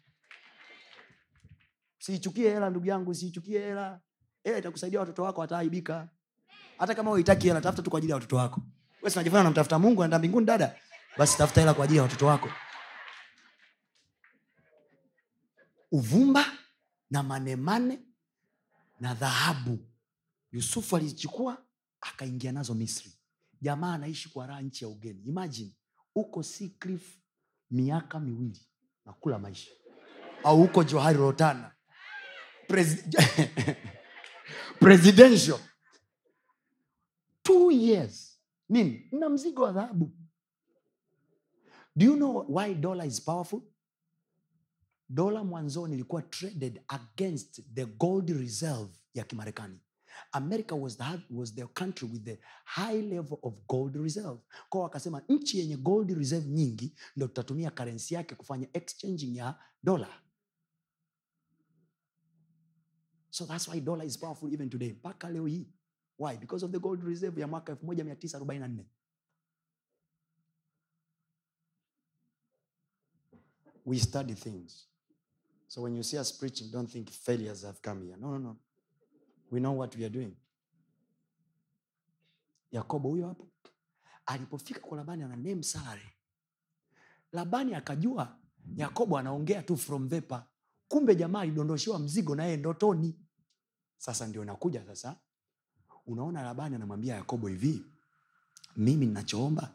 Siichukie 1.99 2.51
hela 2.51 2.71
ndugu 2.71 2.87
yangu 2.87 3.15
siichukie 3.15 3.59
hela. 3.61 4.01
Hela 4.45 4.59
itakusaidia 4.59 5.01
watoto 5.01 5.23
wako 5.23 5.41
wataaibika. 5.41 6.09
Hata 6.79 6.95
kama 6.95 7.11
uitaki 7.11 7.47
hela 7.47 7.61
tafuta 7.61 7.83
tu 7.83 7.91
kwa 7.91 7.99
ajili 7.99 8.11
ya 8.11 8.17
watoto 8.17 8.37
wako. 8.37 8.63
Wesi 9.03 9.17
najifanya 9.17 9.43
namtafuta 9.45 9.79
mungu 9.79 10.03
anaenda 10.03 10.19
mbinguni 10.19 10.47
dada. 10.47 10.77
Basi 11.19 11.39
tafuta 11.39 11.61
hela 11.61 11.75
kwa 11.75 11.85
ajili 11.85 11.97
ya 11.97 12.03
watoto 12.03 12.27
wako. 12.27 12.49
Uvumba 15.93 16.47
na 17.11 17.23
manemane 17.23 18.01
na 19.01 19.15
dhahabu. 19.15 19.79
Yusufu 20.53 20.97
alizichukua 20.97 21.65
akaingia 22.01 22.53
nazo 22.53 22.75
misri. 22.75 23.13
Jamaa 23.61 23.95
anaishi 23.95 24.29
kwa 24.29 24.47
raha 24.47 24.61
nchi 24.63 24.85
ya 24.85 24.89
ugeni. 24.91 25.23
Imagine 25.23 25.71
uko 26.15 26.43
Seacliff 26.43 27.20
miaka 27.71 28.21
miwili 28.21 28.61
nakula 29.07 29.39
maisha. 29.39 29.71
Au 30.45 30.57
huko 30.63 30.85
johari 30.85 31.19
rotana. 31.19 31.73
Presi- 32.69 33.77
presidential. 34.81 35.59
Two 37.43 37.71
years. 37.71 38.41
Nini? 38.69 39.09
Na 39.13 39.29
mzigo 39.29 39.63
wa 39.63 39.73
dhahabu. 39.73 40.11
Do 41.97 42.07
you 42.07 42.17
know 42.17 42.45
why 42.49 42.75
dollar 42.75 43.07
is 43.07 43.21
powerful? 43.25 43.63
Dola 45.09 45.45
mwanzoni 45.45 45.95
ilikuwa 45.95 46.23
traded 46.23 46.83
against 46.89 47.63
the 47.75 47.87
gold 47.87 48.31
reserve 48.31 48.91
ya 49.15 49.25
kimarekani 49.25 49.79
america 50.33 50.75
was 50.77 50.97
the, 50.99 51.21
was 51.31 51.55
the 51.55 51.67
country 51.67 52.09
with 52.13 52.25
the 52.25 52.39
high 52.65 53.01
level 53.03 53.39
of 53.43 53.55
gold 53.69 53.97
reserve. 53.97 54.39
Kwao 54.69 54.83
wakasema 54.83 55.23
nchi 55.29 55.59
yenye 55.59 55.77
gold 55.77 56.11
reserve 56.11 56.47
nyingi 56.49 56.95
ndo 57.17 57.27
tutatumia 57.27 57.71
karensi 57.71 58.15
yake 58.15 58.35
kufanya 58.35 58.69
exchanging 58.73 59.37
ya 59.37 59.59
dola 59.83 60.09
so 63.31 63.47
that's 63.47 63.69
why 63.69 63.81
dollar 63.81 64.07
is 64.07 64.19
powerful 64.19 64.53
even 64.53 64.71
today. 64.71 64.93
Mpaka 64.93 65.31
leo 65.31 65.47
hii. 65.47 65.67
Why? 66.19 66.37
Because 66.37 66.65
of 66.65 66.73
the 66.73 66.79
gold 66.79 67.03
reserve 67.05 67.41
ya 67.41 67.47
mwaka 67.47 67.73
1944 67.73 68.85
we 73.85 73.99
study 73.99 74.35
things. 74.35 74.87
So 75.69 75.83
when 75.83 75.97
you 75.97 76.03
see 76.03 76.19
us 76.19 76.33
preaching 76.33 76.71
don't 76.71 76.91
think 76.91 77.11
failures 77.11 77.63
have 77.65 77.81
come 77.83 78.05
here. 78.05 78.17
No 78.17 78.31
no 78.31 78.39
no 78.39 78.57
we 79.51 79.61
know 79.61 79.79
what 79.79 79.97
we 79.97 80.05
are 80.05 80.11
doing. 80.15 80.37
Yakobo 82.73 83.09
huyo 83.09 83.29
hapo. 83.29 83.49
Alipofika 84.27 84.81
kwa 84.81 84.97
labani 84.99 85.23
ana 85.23 85.37
name 85.37 85.63
salary 85.63 86.11
labani 87.33 87.75
akajua 87.75 88.37
yakobo 88.77 89.19
anaongea 89.19 89.63
tu 89.63 89.77
from 89.77 90.09
vepa 90.09 90.47
kumbe 90.89 91.15
jamaa 91.15 91.41
alidondoshewa 91.41 91.99
mzigo 91.99 92.35
naye 92.37 92.57
ndotoni. 92.57 93.15
Sasa 93.99 94.27
ndio 94.27 94.45
nakuja 94.45 94.85
sasa. 94.87 95.17
Unaona 96.07 96.43
labani 96.43 96.75
anamwambia 96.75 97.15
yakobo 97.15 97.49
hivi 97.49 97.83
mimi 98.77 99.07
ninachoomba 99.07 99.75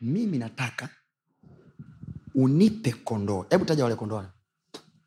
mimi 0.00 0.38
nataka 0.38 0.88
unipe 2.34 2.92
kondoo. 2.92 3.46
Hebu 3.50 3.64
taja 3.64 3.84
wale 3.84 3.96
kondoo. 3.96 4.24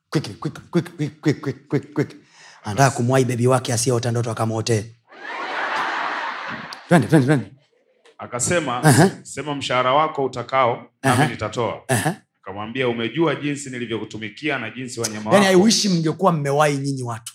Quickly, 0.10 0.34
quick, 0.34 0.70
quick, 0.72 0.96
quick, 0.96 1.22
quick, 1.22 1.42
quick, 1.42 1.68
quick, 1.68 1.94
quick. 1.94 2.16
Anataka 2.64 2.92
kumwai 2.92 3.26
bebi 3.26 3.48
wake 3.48 3.74
asiyeota 3.74 4.12
ndoto 4.12 4.32
akamwotee 4.32 4.86
twende 6.88 7.08
twende 7.08 7.28
twende. 7.28 7.52
Akasema 8.18 8.84
Aha. 8.84 9.10
sema 9.24 9.56
mshahara 9.56 9.94
wako 9.94 10.24
utakao 10.26 10.76
nami 11.04 11.22
Aha. 11.22 11.28
nitatoa. 11.28 11.82
Aha. 11.88 12.16
akamwambia 12.44 12.88
umejua 12.88 13.36
jinsi 13.36 13.70
nilivyokutumikia 13.70 14.58
na 14.60 14.70
jinsi 14.70 15.00
wanyama 15.00 15.34
yani 15.34 15.46
aiwishi 15.46 15.90
mngekuwa 15.90 16.32
mmewai 16.32 16.78
nyinyi 16.78 17.04
watu. 17.04 17.34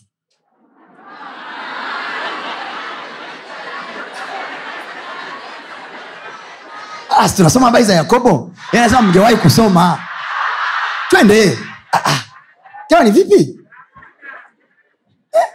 Ah, 7.11 7.29
tunasoma 7.29 7.67
habari 7.67 7.85
za 7.85 7.95
yakobo? 7.95 8.51
Anasema 8.73 9.03
mngewahi 9.03 9.37
kusoma. 9.37 9.99
Twende. 11.11 11.59
Ah, 11.93 12.01
ah. 12.05 12.21
jamani 12.91 13.11
vipi 13.11 13.59
Eh? 15.33 15.47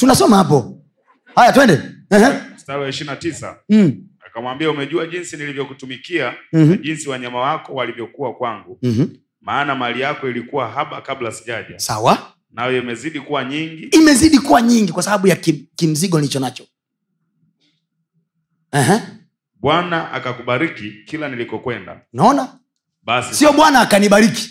Tunasoma 0.00 0.36
hapo. 0.36 0.82
Haya 1.34 1.52
twende. 1.52 1.80
Ehe. 2.10 2.26
mstari 2.54 2.82
wa 2.82 2.88
ishiri 2.88 3.16
tisa. 3.18 3.56
Mm. 3.68 4.06
akamwambia 4.26 4.70
umejua 4.70 5.06
jinsi 5.06 5.36
nilivyokutumikia 5.36 6.34
Mhm. 6.52 6.70
na 6.70 6.76
jinsi 6.76 7.08
wanyama 7.08 7.40
wako 7.40 7.74
walivyokuwa 7.74 8.34
kwangu. 8.34 8.78
Mhm. 8.82 9.06
maana 9.40 9.74
mali 9.74 10.00
yako 10.00 10.28
ilikuwa 10.30 10.68
haba 10.68 11.00
kabla 11.00 11.32
sijaja. 11.32 11.78
Sawa. 11.78 12.32
Nayo 12.52 12.78
imezidi 12.78 13.20
kuwa 13.20 13.44
nyingi. 13.44 13.82
Imezidi 13.84 14.38
kuwa 14.38 14.62
nyingi 14.62 14.92
kwa 14.92 15.02
sababu 15.02 15.26
ya 15.26 15.36
kim, 15.36 15.66
kimzigo 15.76 16.18
nilicho 16.20 16.40
nacho. 16.40 16.64
Ehe. 18.72 19.00
bwana 19.60 20.12
akakubariki 20.12 20.92
kila 21.06 21.28
nilikokwenda. 21.28 22.00
Naona. 22.12 22.58
Basi 23.02 23.34
sio 23.34 23.52
bwana 23.52 23.80
akanibariki. 23.80 24.50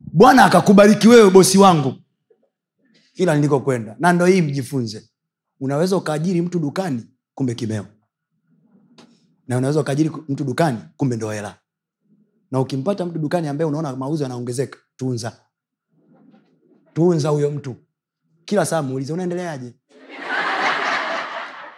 Bwana 0.00 0.44
akakubariki 0.44 1.08
wewe 1.08 1.30
bosi 1.30 1.58
wangu 1.58 1.94
kila 3.16 3.34
nilikokwenda. 3.34 3.96
Na 3.98 4.12
ndo 4.12 4.26
hii 4.26 4.42
mjifunze. 4.42 5.08
Unaweza 5.60 5.96
ukaajiri 5.96 6.42
mtu 6.42 6.58
dukani 6.58 7.06
kumbe 7.34 7.54
kimeo. 7.54 7.86
Na 9.48 9.58
unaweza 9.58 9.80
ukaajiri 9.80 10.10
mtu 10.28 10.44
dukani 10.44 10.78
kumbe 10.96 11.16
ndo 11.16 11.30
hela. 11.30 11.54
Na 12.50 12.60
ukimpata 12.60 13.06
mtu 13.06 13.18
dukani 13.18 13.48
ambaye 13.48 13.68
unaona 13.68 13.96
mauzo 13.96 14.22
yanaongezeka 14.22 14.78
tunza. 14.96 15.36
Tunza 16.94 17.28
huyo 17.28 17.50
mtu. 17.50 17.76
Kila 18.44 18.66
saa 18.66 18.82
muulize 18.82 19.12
unaendeleaje? 19.12 19.74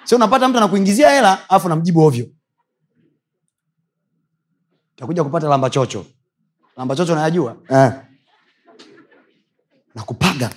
Sio 0.05 0.17
unapata 0.17 0.49
mtu 0.49 0.59
anakuingizia 0.59 1.11
hela 1.11 1.49
alafu 1.51 1.69
namjibu 1.69 2.01
ovyo. 2.01 2.27
Takuja 4.97 5.25
kupata 5.25 5.49
lamba 5.49 5.71
chocho. 5.71 6.07
Lamba 6.77 6.97
chocho 6.97 7.15
nayajua 7.15 7.57
eh. 7.71 7.93
nakupaga. 9.95 10.51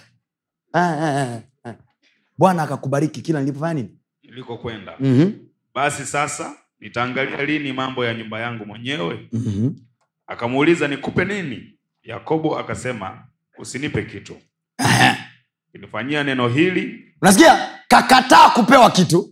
Bwana 2.38 2.64
akakubariki 2.64 3.22
kila 3.22 3.40
nilipofanya 3.40 3.74
nini? 3.74 3.98
Nilikokwenda. 4.24 4.95
Mm-hmm. 5.00 5.33
basi 5.75 6.06
sasa 6.06 6.53
nitaangalia 6.80 7.45
lini 7.45 7.74
mambo 7.74 8.06
ya 8.06 8.14
nyumba 8.14 8.40
yangu 8.40 8.66
mwenyewe. 8.66 9.30
Mm-hmm. 9.32 9.75
akamuuliza 10.27 10.88
nikupe 10.88 11.25
nini? 11.25 11.77
Yakobo 12.03 12.59
akasema 12.59 13.24
usinipe 13.58 14.03
kitu. 14.03 14.38
Kinifanyia 15.72 16.24
neno 16.24 16.48
hili. 16.48 17.14
Unasikia? 17.22 17.69
Kakataa 17.88 18.50
kupewa 18.50 18.91
kitu 18.91 19.30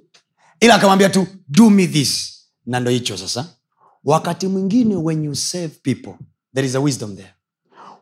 ila 0.59 0.75
akamwambia 0.75 1.09
tu 1.09 1.27
do 1.47 1.69
me 1.69 1.87
this. 1.87 2.39
Na 2.65 2.79
ndo 2.79 2.91
hicho 2.91 3.17
sasa. 3.17 3.55
Wakati 4.03 4.47
mwingine 4.47 4.95
when 4.95 5.23
you 5.23 5.35
save 5.35 5.67
people 5.67 6.13
there 6.55 6.67
is 6.67 6.75
a 6.75 6.79
wisdom 6.79 7.15
there. 7.15 7.33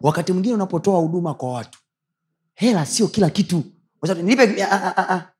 Wakati 0.01 0.33
mwingine 0.33 0.55
unapotoa 0.55 0.99
huduma 0.99 1.33
kwa 1.33 1.53
watu 1.53 1.79
hela 2.57 2.85
sio 2.85 3.07
kila 3.07 3.29
kitu. 3.29 3.63
Nilipe 4.15 4.63
ah, 4.63 4.97
ah, 4.97 5.09
ah, 5.15 5.31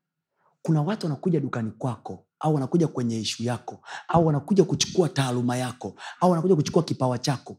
kuna 0.62 0.82
watu 0.82 1.06
wanakuja 1.06 1.40
dukani 1.40 1.70
kwako 1.70 2.26
au 2.40 2.54
wanakuja 2.54 2.88
kwenye 2.88 3.20
ishu 3.20 3.42
yako 3.44 3.80
au 4.08 4.26
wanakuja 4.26 4.64
kuchukua 4.64 5.08
taaluma 5.08 5.56
yako 5.56 5.94
au 6.20 6.30
wanakuja 6.30 6.56
kuchukua 6.56 6.82
kipawa 6.82 7.18
chako. 7.18 7.56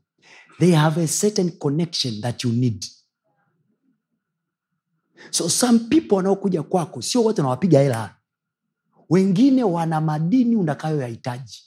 They 0.60 0.72
have 0.76 1.04
a 1.04 1.08
certain 1.08 1.52
connection 1.52 2.22
that 2.22 2.44
you 2.44 2.52
need. 2.52 2.86
So 5.32 5.50
some 5.50 5.80
people 5.80 6.16
wanaokuja 6.16 6.64
kwako 6.64 7.02
sio 7.02 7.24
wote 7.24 7.42
wanawapiga 7.42 7.80
hela. 7.80 8.16
Wengine 9.10 9.64
wana 9.64 10.02
madini 10.02 10.56
unakayoyahitaji 10.56 11.64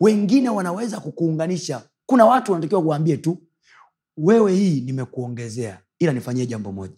wengine 0.00 0.48
wanaweza 0.48 1.00
kukuunganisha. 1.00 1.82
Kuna 2.06 2.24
watu 2.26 2.52
wanatakiwa 2.52 2.82
kuambie 2.82 3.16
tu 3.16 3.38
wewe 4.16 4.52
hii 4.54 4.80
nimekuongezea 4.80 5.80
ila 5.98 6.12
nifanyie 6.12 6.46
jambo 6.46 6.72
moja. 6.72 6.96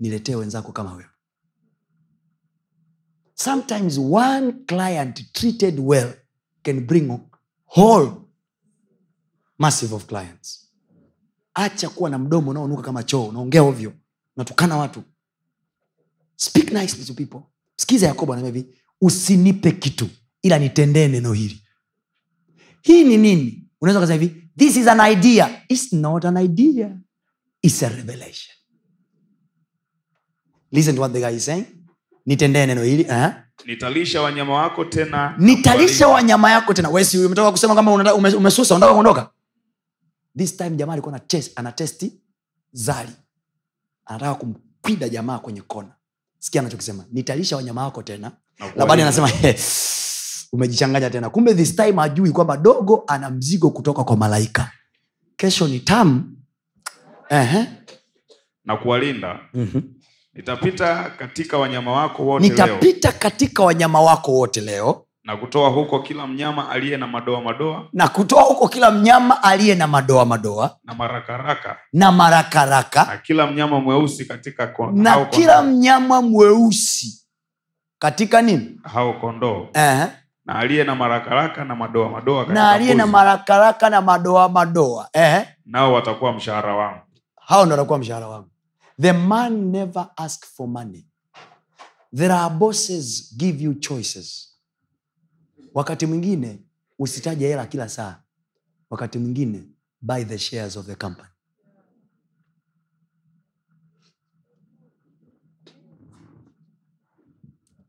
Niletee 0.00 0.34
wenzako 0.34 0.72
kama 0.72 0.92
wewe. 0.92 1.10
Sometimes 3.34 3.98
one 3.98 4.52
client 4.52 5.32
treated 5.32 5.78
well 5.80 6.12
can 6.62 6.80
bring 6.86 7.18
whole 7.76 8.12
massive 9.58 9.94
of 9.94 10.06
clients. 10.06 10.70
Acha 11.54 11.88
kuwa 11.88 12.10
na 12.10 12.18
mdomo 12.18 12.50
unaonuka 12.50 12.82
kama 12.82 13.02
choo 13.02 13.24
unaongea 13.24 13.62
ovyo. 13.62 13.92
Unatukana 14.36 14.76
watu. 14.76 15.02
Speak 16.36 16.72
nicely 16.72 17.04
to 17.04 17.14
people. 17.14 17.40
Sikiza 17.76 18.06
yakobo 18.06 18.34
hivi 18.34 18.66
usinipe 19.00 19.72
kitu 19.72 20.08
ila 20.42 20.58
nitendee 20.58 21.08
neno 21.08 21.32
hili. 21.32 21.62
Hii 22.82 23.04
ni 23.04 23.16
nini? 23.16 23.68
Unaweza 23.80 24.00
kasema 24.00 24.22
hivi 24.22 24.48
this 24.56 24.76
is 24.76 24.88
an 24.88 25.12
idea. 25.12 25.64
Its 25.68 25.92
not 25.92 26.24
an 26.24 26.36
idea 26.36 26.98
its 27.62 27.82
a 27.82 27.88
revelation. 27.88 28.54
Listen 30.72 30.94
to 30.94 31.00
what 31.00 31.12
the 31.12 31.20
guy 31.20 31.30
is 31.36 31.44
saying. 31.44 31.66
Nitendee 32.26 32.66
neno 32.66 32.82
hili 32.82 33.06
eh? 33.10 33.32
nitalisha 33.66 34.22
wanyama 34.22 34.54
wako 34.54 34.84
tena 34.84 35.34
nitalisha 35.38 36.08
wanyama 36.08 36.50
yako 36.50 36.74
tena. 36.74 36.88
Wesi 36.88 37.18
umetoka 37.18 37.50
kusema 37.50 37.74
kama 37.74 37.92
ume- 37.92 38.34
umesusa 38.34 38.74
unataka 38.74 38.92
kuondoka? 38.94 39.30
This 40.38 40.56
time 40.56 40.70
jamaa 40.70 40.92
alikuwa 40.92 41.12
na 41.12 41.18
test, 41.18 41.52
ana 41.58 41.72
testi 41.72 42.12
zali 42.72 43.12
anataka 44.04 44.34
kumkwida 44.34 45.08
jamaa 45.08 45.38
kwenye 45.38 45.60
kona. 45.62 45.94
Sikia 46.38 46.60
anachokisema. 46.60 47.04
Nitalisha 47.12 47.56
wanyama 47.56 47.82
wako 47.84 48.02
tena. 48.02 48.32
Labani 48.76 49.02
anasema 49.02 49.30
umejichanganya 50.52 51.10
tena. 51.10 51.30
Kumbe 51.30 51.54
this 51.54 51.76
time 51.76 52.02
ajui 52.02 52.30
kwamba 52.30 52.56
dogo 52.56 53.04
ana 53.06 53.30
mzigo 53.30 53.70
kutoka 53.70 54.04
kwa 54.04 54.16
malaika. 54.16 54.72
Kesho 55.36 55.68
ni 55.68 55.80
tamu 55.80 56.36
Ehe. 57.30 57.66
na 58.64 58.76
kuwalinda. 58.76 59.38
Mhm. 59.54 59.80
nitapita 60.34 61.10
katika 61.18 61.58
wanyama 61.58 61.92
wako 61.92 62.22
wote 62.22 62.48
leo. 62.48 62.78
Katika 63.18 63.62
wanyama 63.62 64.00
wako 64.00 64.32
wote 64.32 64.60
leo. 64.60 65.06
Na 65.24 65.36
kutoa 65.36 65.68
huko 65.68 65.98
kila 66.00 66.26
mnyama 66.26 66.70
aliye 66.70 66.96
na 66.96 67.06
madoa 67.06 67.40
madoa. 67.40 67.88
Na 67.92 68.08
kutoa 68.08 68.42
huko 68.42 68.68
kila 68.68 68.90
mnyama 68.90 69.42
aliye 69.42 69.74
na 69.74 69.86
madoa 69.86 70.24
madoa. 70.24 70.76
Na 70.84 70.94
marakaraka 70.94 71.76
na 71.92 72.12
marakaraka 72.12 73.04
na 73.04 73.16
kila 73.18 73.46
mnyama 73.46 73.80
mweusi 73.80 74.24
katika 74.24 74.66
kon, 74.66 75.02
na 75.02 75.24
kila 75.24 75.60
kondoo- 75.60 75.64
mnyama 75.66 76.22
mweusi 76.22 77.26
katika 77.98 78.42
nini? 78.42 78.80
Hao 78.82 79.12
kondoo. 79.12 79.68
Ehe. 79.74 80.06
na 80.44 80.54
aliye 80.58 80.84
na 80.84 80.94
marakaraka 80.94 81.64
na 81.64 81.74
madoa 81.74 82.08
madoa 82.08 82.46
na 82.46 82.70
aliye 82.70 82.94
na 82.94 83.06
marakaraka 83.06 83.90
na 83.90 84.00
madoa 84.00 84.48
madoa. 84.48 85.08
Ehe. 85.12 85.48
nao 85.66 85.92
watakuwa 85.92 86.32
mshahara 86.32 86.74
wangu 86.76 87.00
hao 87.50 87.66
ndo 87.66 87.74
atakuwa 87.74 87.98
mshahara 87.98 88.28
wangu. 88.28 88.50
The 89.00 89.12
man 89.12 89.70
never 89.70 90.10
ask 90.16 90.46
for 90.46 90.68
money. 90.68 91.06
There 92.16 92.32
are 92.34 92.54
bosses 92.54 93.34
give 93.36 93.64
you 93.64 93.74
choices. 93.74 94.56
Wakati 95.74 96.06
mwingine 96.06 96.62
usitaje 96.98 97.46
hela 97.48 97.66
kila 97.66 97.88
saa. 97.88 98.22
Wakati 98.90 99.18
mwingine 99.18 99.64
buy 100.00 100.24
the 100.24 100.38
shares 100.38 100.76
of 100.76 100.86
the 100.86 100.94
company. 100.94 101.28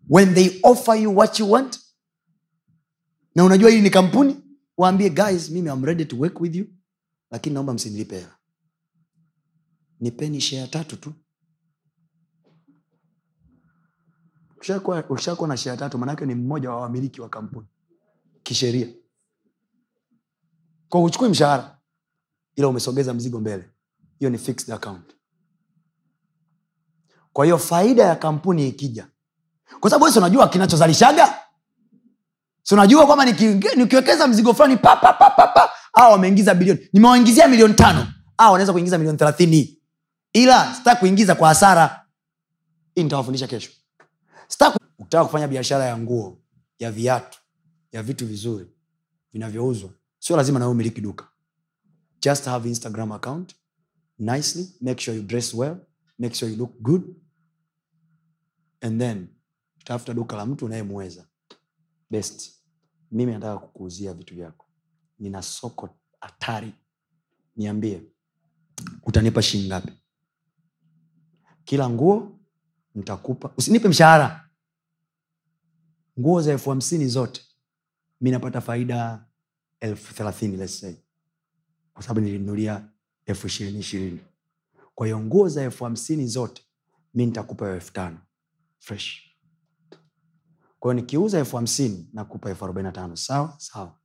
When 0.07 0.33
they 0.33 0.59
offer 0.63 0.95
you 0.95 1.11
what 1.11 1.39
you 1.39 1.51
want 1.51 1.79
na 3.35 3.43
unajua 3.43 3.69
hili 3.69 3.81
ni 3.81 3.89
kampuni 3.89 4.35
waambie 4.77 5.09
guys 5.09 5.49
mimi 5.49 5.69
am 5.69 5.85
ready 5.85 6.05
to 6.05 6.17
work 6.17 6.41
with 6.41 6.55
you 6.55 6.65
lakini 7.31 7.53
naomba 7.53 7.73
msinilipe 7.73 8.15
hela 8.15 8.37
nipeni 10.01 10.41
shea 10.41 10.67
tatu 10.67 10.95
tu. 10.97 11.13
Ukishakuwa- 14.57 15.03
na 15.47 15.57
shea 15.57 15.77
tatu 15.77 15.97
maanake 15.97 16.25
ni 16.25 16.35
mmoja 16.35 16.69
wa 16.69 16.81
wamiliki 16.81 17.21
wa 17.21 17.29
kampuni. 17.29 17.67
Kisheria. 18.43 18.87
Kwa 20.89 20.99
huchukui 21.01 21.29
mshahara 21.29 21.77
ila 22.55 22.67
umesogeza 22.67 23.13
mzigo 23.13 23.39
mbele. 23.39 23.69
Hiyo 24.19 24.29
ni 24.31 24.37
fixed 24.37 24.71
account. 24.73 25.15
Kwa 27.33 27.45
hiyo 27.45 27.57
faida 27.57 28.03
ya 28.03 28.15
kampuni 28.15 28.67
ikija. 28.67 29.07
Kwa 29.79 29.89
sababu 29.89 30.03
wewe 30.03 30.13
si 30.13 30.19
unajua 30.19 30.47
kinachozalishaga? 30.49 31.37
Si 32.63 32.73
unajua 32.73 33.05
kwamba 33.05 33.25
nikiwekeza 33.25 34.27
mzigo 34.27 34.53
fulani 34.53 34.77
pa, 34.77 34.95
pa, 34.95 35.13
pa, 35.13 35.29
pa, 35.29 35.47
pa, 35.47 35.69
wameingiza 36.09 36.53
bilioni. 36.55 36.89
Nimewaingizia 36.93 37.47
milioni 37.47 37.73
tano. 37.73 38.07
Wanaweza 38.37 38.71
kuingiza 38.71 38.97
milioni 38.97 39.17
thelathini 39.17 39.80
ila 40.33 40.75
sitaki 40.75 40.99
kuingiza 40.99 41.35
kwa 41.35 41.47
hasara. 41.47 42.05
Hii 42.95 43.03
nitawafundisha 43.03 43.47
kesho. 43.47 43.71
Sitaki 44.47 44.77
ukitaka 44.99 45.25
kufanya 45.25 45.47
biashara 45.47 45.85
ya 45.85 45.97
nguo 45.97 46.41
ya 46.79 46.91
viatu 46.91 47.39
ya 47.91 48.03
vitu 48.03 48.27
vizuri 48.27 48.67
vinavyouzwa 49.33 49.89
sio 50.19 50.37
lazima 50.37 50.59
nawe 50.59 50.71
umiliki 50.71 51.01
duka. 51.01 51.27
Just 52.21 52.45
have 52.45 52.69
instagram 52.69 53.11
account 53.11 53.55
nicely 54.19 54.69
make 54.81 55.01
sure 55.01 55.17
you 55.17 55.23
dress 55.23 55.53
well 55.53 55.77
make 56.19 56.35
sure 56.35 56.51
you 56.51 56.57
look 56.57 56.81
good 56.81 57.15
and 58.81 58.99
then 59.01 59.27
tafuta 59.83 60.13
duka 60.13 60.37
la 60.37 60.45
mtu 60.45 60.65
unayemweza 60.65 61.27
best. 62.09 62.51
Mimi 63.11 63.31
nataka 63.31 63.57
kukuuzia 63.57 64.13
vitu 64.13 64.35
vyako. 64.35 64.65
Nina 65.19 65.41
soko 65.41 65.89
hatari. 66.19 66.73
Niambie 67.55 68.01
utanipa 69.03 69.41
shilingi 69.41 69.69
kila 71.71 71.89
nguo 71.89 72.39
nitakupa. 72.95 73.51
Usinipe 73.57 73.87
mshahara. 73.89 74.49
Nguo 76.19 76.41
za 76.41 76.51
elfu 76.51 76.69
hamsini 76.69 77.07
zote 77.07 77.41
mi 78.21 78.31
napata 78.31 78.61
faida 78.61 79.25
elfu 79.79 80.13
thelathini 80.13 80.57
let's 80.57 80.85
kwa 81.93 82.03
sababu 82.03 82.19
nilinunulia 82.21 82.89
elfu 83.25 83.47
ishirini 83.47 83.79
ishirini. 83.79 84.19
Kwa 84.95 85.07
hiyo 85.07 85.19
nguo 85.19 85.49
za 85.49 85.61
elfu 85.63 85.83
hamsini 85.83 86.27
zote 86.27 86.61
mi 87.13 87.25
nitakupa 87.25 87.69
elfu 87.69 87.93
tano. 87.93 88.17
Fresh. 88.79 89.21
Kwa 90.79 90.93
nikiuza 90.93 91.39
elfu 91.39 91.55
hamsini 91.55 92.09
nakupa 92.13 92.49
elfu 92.49 92.63
arobaini 92.65 92.85
na 92.87 92.91
tano. 92.91 93.15
Sawa? 93.15 93.55
Sawa. 93.57 93.95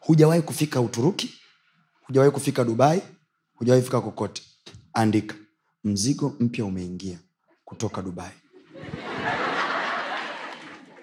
Hujawahi 0.00 0.42
kufika 0.42 0.80
uturuki? 0.80 1.34
Hujawahi 2.06 2.32
kufika 2.32 2.64
dubai? 2.64 3.02
Hujawahi 3.54 3.82
kufika 3.82 4.00
kokote? 4.00 4.42
Andika 4.92 5.34
mzigo 5.84 6.36
mpya 6.40 6.64
umeingia 6.64 7.18
kutoka 7.64 8.02
dubai. 8.02 8.32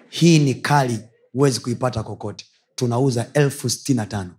Hii 0.08 0.38
ni 0.38 0.54
kali 0.54 0.98
huwezi 1.32 1.60
kuipata 1.60 2.02
kokote. 2.02 2.46
Tunauza 2.74 3.32
elfu 3.32 3.70
sitini 3.70 3.96
na 3.96 4.06
tano. 4.06 4.34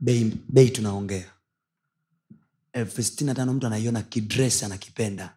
Bei, 0.00 0.32
bei 0.48 0.70
tunaongea. 0.70 1.30
Elfu 2.72 3.02
sitini 3.02 3.26
na 3.28 3.34
tano 3.34 3.52
mtu 3.52 3.66
anaiona 3.66 4.02
kidres 4.02 4.62
anakipenda. 4.62 5.36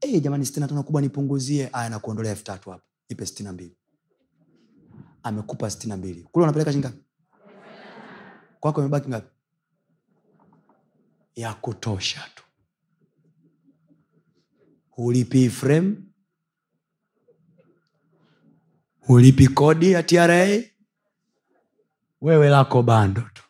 Hey, 0.00 0.20
jamani 0.20 0.46
sitini 0.46 0.60
na 0.60 0.68
tano 0.68 0.82
kubwa 0.82 1.02
nipunguzie. 1.02 1.70
Aya 1.72 1.88
nakuondolea 1.90 2.32
elfu 2.32 2.44
tatu 2.44 2.70
hapa. 2.70 2.82
Ipe 3.08 3.26
sitini 3.26 3.46
na 3.46 3.52
mbili. 3.52 3.76
Amekupa 5.22 5.70
sitini 5.70 5.90
na 5.90 5.96
mbili. 5.96 6.22
Kule 6.32 6.42
unapeleka 6.44 6.72
shingapi 6.72 6.98
kwako 8.60 8.80
imebaki 8.80 9.08
ngapi 9.08 9.33
ya 11.34 11.54
kutosha 11.54 12.30
tu. 12.34 12.44
Hulipi 14.90 15.50
frame? 15.50 15.96
Hulipi 19.00 19.48
kodi 19.48 19.92
ya 19.92 20.02
tra 20.02 20.46
wewe 22.20 22.48
lako 22.48 22.82
bando 22.82 23.20
tu. 23.34 23.42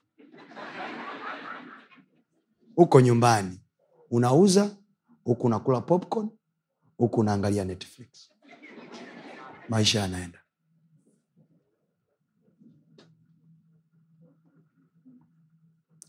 Huko 2.76 3.00
nyumbani 3.00 3.60
unauza 4.10 4.76
huku 5.24 5.46
unakula 5.46 5.80
popcorn 5.80 6.28
huku 6.96 7.20
unaangalia 7.20 7.64
netflix. 7.64 8.30
Maisha 9.68 10.00
yanaenda. 10.00 10.38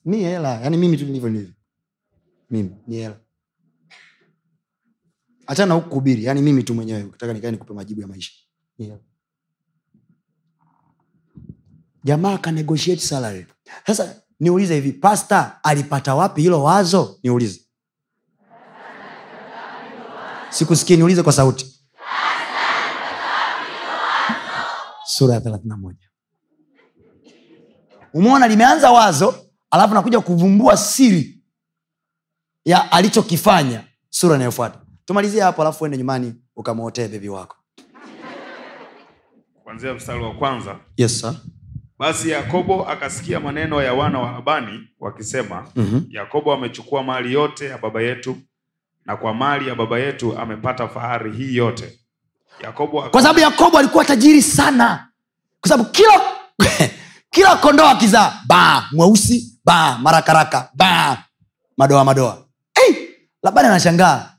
Ni 0.06 0.18
hela 0.24 0.62
yani 0.62 0.78
mimi 0.78 0.98
tu 0.98 1.06
nilivyo 1.06 1.30
nilivyo 1.30 1.54
mimi. 2.56 2.76
Ni 2.88 2.96
hela. 2.98 3.20
Hachana 5.48 5.74
huku 5.74 5.90
kuhubiri 5.90 6.24
yaani 6.26 6.42
mimi 6.42 6.64
tu 6.64 6.74
mwenyewe 6.74 7.04
ukitaka 7.04 7.34
nikae 7.34 7.52
nikupe 7.52 7.74
majibu 7.74 8.02
ya 8.02 8.08
maisha. 8.08 8.32
Jamaa 12.04 12.34
akanegotiate 12.34 13.02
salary. 13.02 13.46
Sasa 13.88 14.22
niulize 14.40 14.76
hivi 14.76 14.92
pasta 14.94 15.64
alipata 15.64 16.16
wapi 16.16 16.42
hilo 16.42 16.64
wazo? 16.64 17.20
Niulize. 17.24 17.62
Sikusikii 20.50 20.98
niulize 20.98 21.24
kwa 21.24 21.34
sauti. 21.34 21.82
Sura 25.06 25.34
ya 25.34 25.42
thelathina 25.42 25.78
moja. 25.78 26.10
Umeona 28.14 28.48
limeanza 28.48 28.92
wazo 28.92 29.36
alafu 29.72 29.94
nakuja 29.94 30.20
kuvumbua 30.22 30.78
siri 30.78 31.44
ya 32.66 32.92
alichokifanya 32.92 33.84
sura 34.10 34.36
inayofuata. 34.36 34.80
Tumalizie 35.06 35.42
hapo 35.42 35.62
alafu 35.62 35.84
uende 35.84 35.98
nyumbani 35.98 36.34
ukamwotee 36.56 37.08
bebi 37.08 37.30
wako. 37.30 37.56
Kuanzia 39.64 39.94
mstari 39.94 40.24
wa 40.24 40.34
kwanza. 40.34 40.76
Yes 40.98 41.20
sir. 41.22 41.34
basi 42.00 42.30
yakobo 42.30 42.88
akasikia 42.90 43.40
maneno 43.40 43.82
ya 43.84 43.94
wana 43.94 44.20
wa 44.20 44.32
labani 44.32 44.88
wakisema 45.00 45.68
mm-hmm. 45.76 46.06
yakobo 46.10 46.54
amechukua 46.54 47.04
mali 47.04 47.34
yote 47.34 47.66
ya 47.66 47.78
baba 47.78 48.02
yetu 48.02 48.38
na 49.06 49.18
kwa 49.18 49.34
mali 49.34 49.68
ya 49.68 49.76
baba 49.76 50.00
yetu 50.00 50.38
amepata 50.40 50.88
fahari 50.88 51.32
hii 51.38 51.56
yote. 51.56 52.00
Yakobo 52.64 53.00
aka- 53.02 53.10
kwa 53.10 53.22
sababu 53.22 53.40
yakobo 53.40 53.78
alikuwa 53.78 54.06
tajiri 54.06 54.42
sana. 54.42 55.08
Kwa 55.62 55.70
sababu 55.70 55.90
kila 55.90 56.22
kila 57.34 57.56
kondoo 57.56 57.86
akizaa 57.88 58.34
ba 58.48 58.86
mweusi 58.92 59.60
ba 59.66 59.98
marakaraka 59.98 60.70
ba 60.74 61.24
madoa 61.78 62.04
madoa 62.06 62.45
hey, 62.76 63.08
labani 63.44 63.68
anashangaa. 63.68 64.32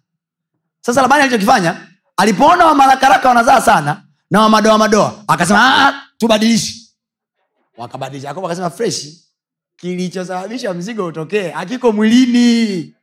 Sasa 0.80 1.02
labani 1.02 1.22
alichokifanya 1.22 1.86
alipoona 2.16 2.66
wamarakaraka 2.66 3.28
wanazaa 3.28 3.60
sana 3.60 4.02
na 4.30 4.40
wamadoa 4.40 4.78
madoa 4.78 5.24
akasema 5.28 5.58
"Ah, 5.60 5.88
ah, 5.88 6.02
tubadilishi 6.18 6.92
wakabadilisha 7.76 8.28
yakobo 8.28 8.46
akasema 8.46 8.70
freshi 8.70 9.24
kilichosababisha 9.76 10.74
mzigo 10.74 11.06
utokee 11.06 11.52
akiko 11.52 11.92
mwilini. 11.92 12.94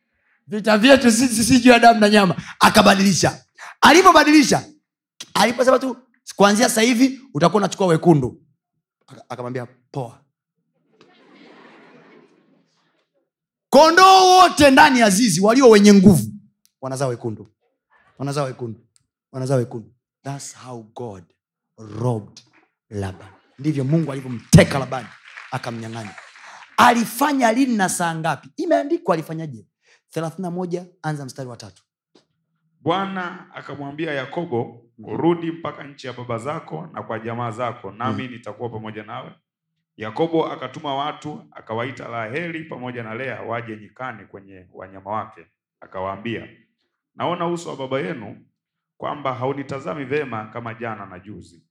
Vita 0.47 0.77
vyetu 0.77 1.11
sisi 1.11 1.69
ya 1.69 1.79
damu 1.79 1.99
na 1.99 2.09
nyama. 2.09 2.35
Akabadilisha. 2.59 3.43
Alipobadilisha 3.81 4.63
aliposema 5.33 5.79
tu 5.79 5.97
kuanzia 6.35 6.69
sasa 6.69 6.81
hivi 6.81 7.21
utakuwa 7.33 7.57
unachukua 7.57 7.87
wekundu. 7.87 8.41
Akamwambia 9.29 9.67
poa 9.91 10.19
kondoo 13.73 14.37
wote 14.37 14.71
ndani 14.71 14.99
ya 14.99 15.09
zizi 15.09 15.41
walio 15.41 15.69
wenye 15.69 15.93
nguvu 15.93 16.27
wanazaa 16.81 17.07
wekundu. 17.07 17.47
Wanazaa 18.17 18.43
wekundu. 18.43 18.79
Wanazaa 19.31 19.55
wekundu. 19.55 19.93
Thats 20.23 20.55
how 20.65 20.83
god 20.83 21.23
robbed 21.77 22.41
laban. 22.89 23.27
Ndivyo 23.59 23.83
mungu 23.83 24.11
alivyomteka 24.11 24.79
labani 24.79 25.07
akamnyang'anya. 25.51 26.15
Alifanya 26.77 27.51
lini 27.51 27.75
na 27.77 27.89
saa 27.89 28.15
ngapi? 28.15 28.49
Imeandikwa 28.57 29.13
alifanyaje? 29.13 29.65
thelathini 30.09 30.41
na 30.43 30.51
moja 30.51 30.85
anza 31.01 31.25
mstari 31.25 31.49
wa 31.49 31.57
tatu. 31.57 31.83
Bwana 32.81 33.53
akamwambia 33.55 34.13
yakobo 34.13 34.85
urudi 35.03 35.51
mpaka 35.51 35.83
nchi 35.83 36.07
ya 36.07 36.13
baba 36.13 36.37
zako 36.37 36.89
na 36.93 37.03
kwa 37.03 37.19
jamaa 37.19 37.51
zako 37.51 37.91
nami 37.91 38.27
nitakuwa 38.27 38.69
pamoja 38.69 39.03
nawe 39.03 39.31
yakobo 39.97 40.45
akatuma 40.51 40.95
watu 40.95 41.45
akawaita 41.51 42.07
raheli 42.07 42.63
pamoja 42.63 43.03
na 43.03 43.13
lea 43.15 43.41
waje 43.41 43.77
nyikani 43.77 44.25
kwenye 44.25 44.67
wanyama 44.73 45.11
wake 45.11 45.45
akawaambia 45.79 46.47
naona 47.15 47.47
uso 47.47 47.69
wa 47.69 47.75
baba 47.75 47.99
yenu 47.99 48.45
kwamba 48.97 49.33
haunitazami 49.33 50.05
vema 50.05 50.45
kama 50.47 50.73
jana 50.73 51.05
na 51.05 51.19
juzi. 51.19 51.63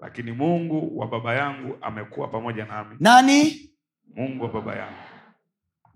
Lakini 0.00 0.32
mungu 0.32 0.98
wa 0.98 1.06
baba 1.06 1.34
yangu 1.34 1.78
amekuwa 1.80 2.28
pamoja 2.28 2.64
nami. 2.64 2.96
Nani? 3.00 3.70
Mungu 4.14 4.44
wa 4.44 4.52
baba 4.52 4.76
yangu. 4.76 4.98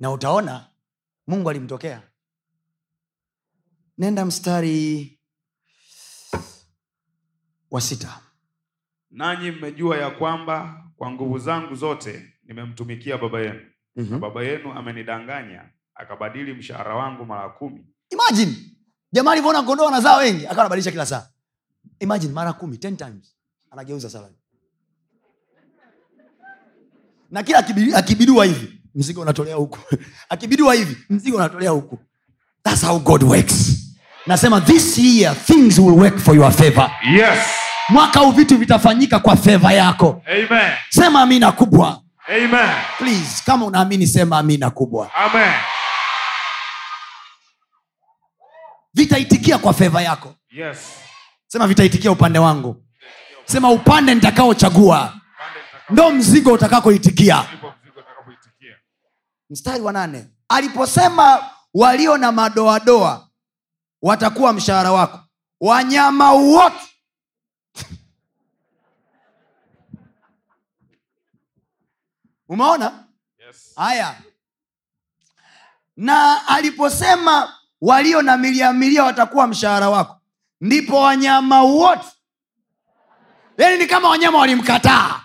Na 0.01 0.11
utaona 0.13 0.67
mungu 1.27 1.51
alimtokea. 1.51 2.03
Nenda 3.99 4.25
mstari 4.25 5.11
wa 7.71 7.81
sita. 7.81 8.21
Nanyi 9.11 9.51
mmejua 9.51 9.97
ya 9.97 10.11
kwamba 10.11 10.85
kwa 11.05 11.13
nguvu 11.13 11.39
zangu 11.39 11.75
zote 11.75 12.33
nimemtumikia 12.45 13.19
baba 13.19 13.41
yenu. 13.41 13.61
Mm-hmm. 13.97 14.21
baba 14.21 14.43
yenu 14.43 14.73
amenidanganya 14.73 15.65
akabadili 15.95 16.55
mshahara 16.55 16.95
wangu 16.95 17.25
mara 17.25 17.49
kumi. 17.49 17.87
Imagine! 18.11 18.57
Jamaa 19.13 19.33
alivyoona 19.33 19.63
kondoo 19.63 19.89
anazaa 19.89 20.17
wengi 20.17 20.47
akawa 20.47 20.61
anabadilisha 20.61 20.91
kila 20.91 21.07
saa. 21.07 21.27
Imagine 22.01 22.33
mara 22.33 22.53
kumi 22.53 22.79
ten 22.79 22.97
times 22.97 23.37
anageuza 23.71 24.11
salari 24.11 24.35
na 27.31 27.43
kila 27.43 27.59
akibi- 27.61 27.95
akibidiwa 27.97 28.45
hivi 28.45 28.81
mzigo 28.95 29.21
unatolea 29.21 29.57
huku. 29.57 29.79
Akibidiwa 30.29 30.75
hivi 30.75 30.97
mzigo 31.11 31.37
unatolea 31.37 31.71
huku. 31.71 31.99
Thats 32.63 32.85
how 32.87 32.99
god 32.99 33.23
works. 33.23 33.77
Nasema 34.27 34.61
this 34.61 34.99
year 34.99 35.37
things 35.45 35.79
will 35.79 35.99
work 35.99 36.19
for 36.19 36.37
your 36.37 36.53
favor. 36.53 36.91
Yes 37.17 37.64
mwaka 37.89 38.21
huu 38.21 38.33
vitu 38.33 38.59
vitafanyika 38.59 39.19
kwa 39.19 39.37
fedha 39.37 39.73
yako. 39.73 40.23
Amen. 40.27 40.73
Sema 40.89 41.23
amina 41.23 41.53
kubwa. 41.53 42.01
Amen. 42.29 42.75
Please 42.99 43.43
kama 43.47 43.67
unaamini 43.67 44.07
sema 44.07 44.39
amina 44.39 44.71
kubwa. 44.71 45.15
Amen. 45.15 45.53
Vitaitikia 48.95 49.59
kwa 49.59 49.73
fedha 49.73 50.01
yako. 50.03 50.35
Yes. 50.51 50.79
Sema 51.47 51.67
vitaitikia 51.67 52.11
upande 52.13 52.39
wangu. 52.39 52.85
Sema 53.45 53.71
upande 53.71 54.15
nitakaochagua. 54.15 55.13
Ndo 55.91 56.11
mzigo 56.11 56.53
utakakoitikia. 56.53 57.45
Mstari 59.51 59.81
wa 59.81 59.93
nane. 59.93 60.27
Aliposema 60.49 61.45
walio 61.75 62.17
na 62.19 62.33
madoadoa 62.33 63.29
watakuwa 64.03 64.53
mshahara 64.53 64.93
wako. 64.93 65.21
Wanyama 65.61 66.33
wote 66.33 66.77
umeona? 72.55 72.93
Yes. 73.47 73.73
Haya. 73.77 74.15
Na 75.97 76.49
aliposema 76.49 77.53
walio 77.81 78.23
na 78.23 78.37
milia 78.37 78.73
milia 78.73 79.05
watakuwa 79.05 79.47
mshahara 79.47 79.91
wako 79.91 80.17
ndipo 80.61 81.01
wanyama 81.01 81.63
wote. 81.63 82.07
Yani 83.59 83.77
ni 83.79 83.87
kama 83.87 84.09
wanyama 84.09 84.39
walimkataa. 84.39 85.21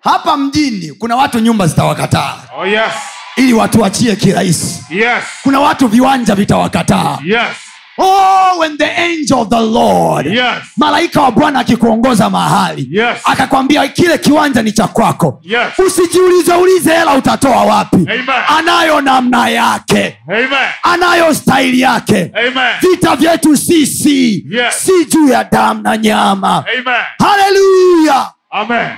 Hapa 0.00 0.36
mjini 0.36 0.92
kuna 0.92 1.16
watu 1.16 1.38
nyumba 1.38 1.66
zitawakataa. 1.66 2.42
Oh 2.56 2.66
yes. 2.66 2.92
ili 3.36 3.52
watuachie 3.52 4.16
kirahisi. 4.16 4.84
Yes. 4.90 5.24
kuna 5.42 5.60
watu 5.60 5.88
viwanja 5.88 6.34
vitawakataa. 6.34 7.18
Yes. 7.24 7.56
Oh, 7.98 8.58
when 8.58 8.76
the 8.78 8.84
angel 9.00 9.38
of 9.40 9.48
the 9.48 9.60
lord 9.60 10.26
Yes. 10.26 10.62
malaika 10.76 11.22
wa 11.22 11.30
bwana 11.30 11.58
akikuongoza 11.58 12.30
mahali 12.30 12.88
Yes. 12.90 13.18
akakwambia 13.24 13.88
kile 13.88 14.18
kiwanja 14.18 14.62
ni 14.62 14.72
cha 14.72 14.88
kwako 14.88 15.40
Yes. 15.42 15.78
usijiulize 15.86 16.54
ulize 16.54 16.94
hela 16.98 17.14
utatoa 17.14 17.64
wapi 17.64 17.96
Amen. 17.96 18.24
anayo 18.48 19.00
namna 19.00 19.48
yake 19.48 20.18
Amen. 20.28 20.48
anayo 20.82 21.34
staili 21.34 21.80
yake 21.80 22.32
Amen. 22.34 22.72
vita 22.80 23.16
vyetu 23.16 23.56
sisi 23.56 24.46
Yes. 24.50 24.74
si 24.84 25.04
juu 25.04 25.28
ya 25.28 25.44
damu 25.44 25.82
na 25.82 25.96
nyama 25.96 26.64
Amen. 26.78 27.02
haleluya 27.18 28.32
Amen. 28.50 28.96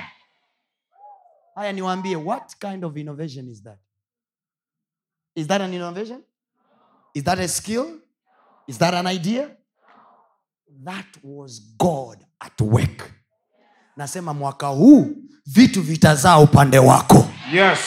haya 1.54 1.72
niwaambie 1.72 2.16
what 2.16 2.56
kind 2.58 2.84
of 2.84 2.96
innovation 2.96 3.48
is 3.48 3.62
that 3.62 3.78
is 5.34 5.46
that 5.46 5.60
an 5.62 5.74
innovation 5.74 6.20
is 7.14 7.24
that 7.24 7.38
a 7.38 7.48
skill 7.48 7.86
is 8.68 8.78
that 8.78 8.94
an 8.94 9.06
idea? 9.06 9.48
That 10.84 11.06
was 11.22 11.60
god 11.78 12.18
at 12.40 12.60
work. 12.60 13.10
Nasema 13.96 14.34
mwaka 14.34 14.66
huu 14.66 15.06
vitu 15.46 15.82
vitazaa 15.82 16.38
upande 16.38 16.78
wako. 16.78 17.26
Yes. 17.52 17.78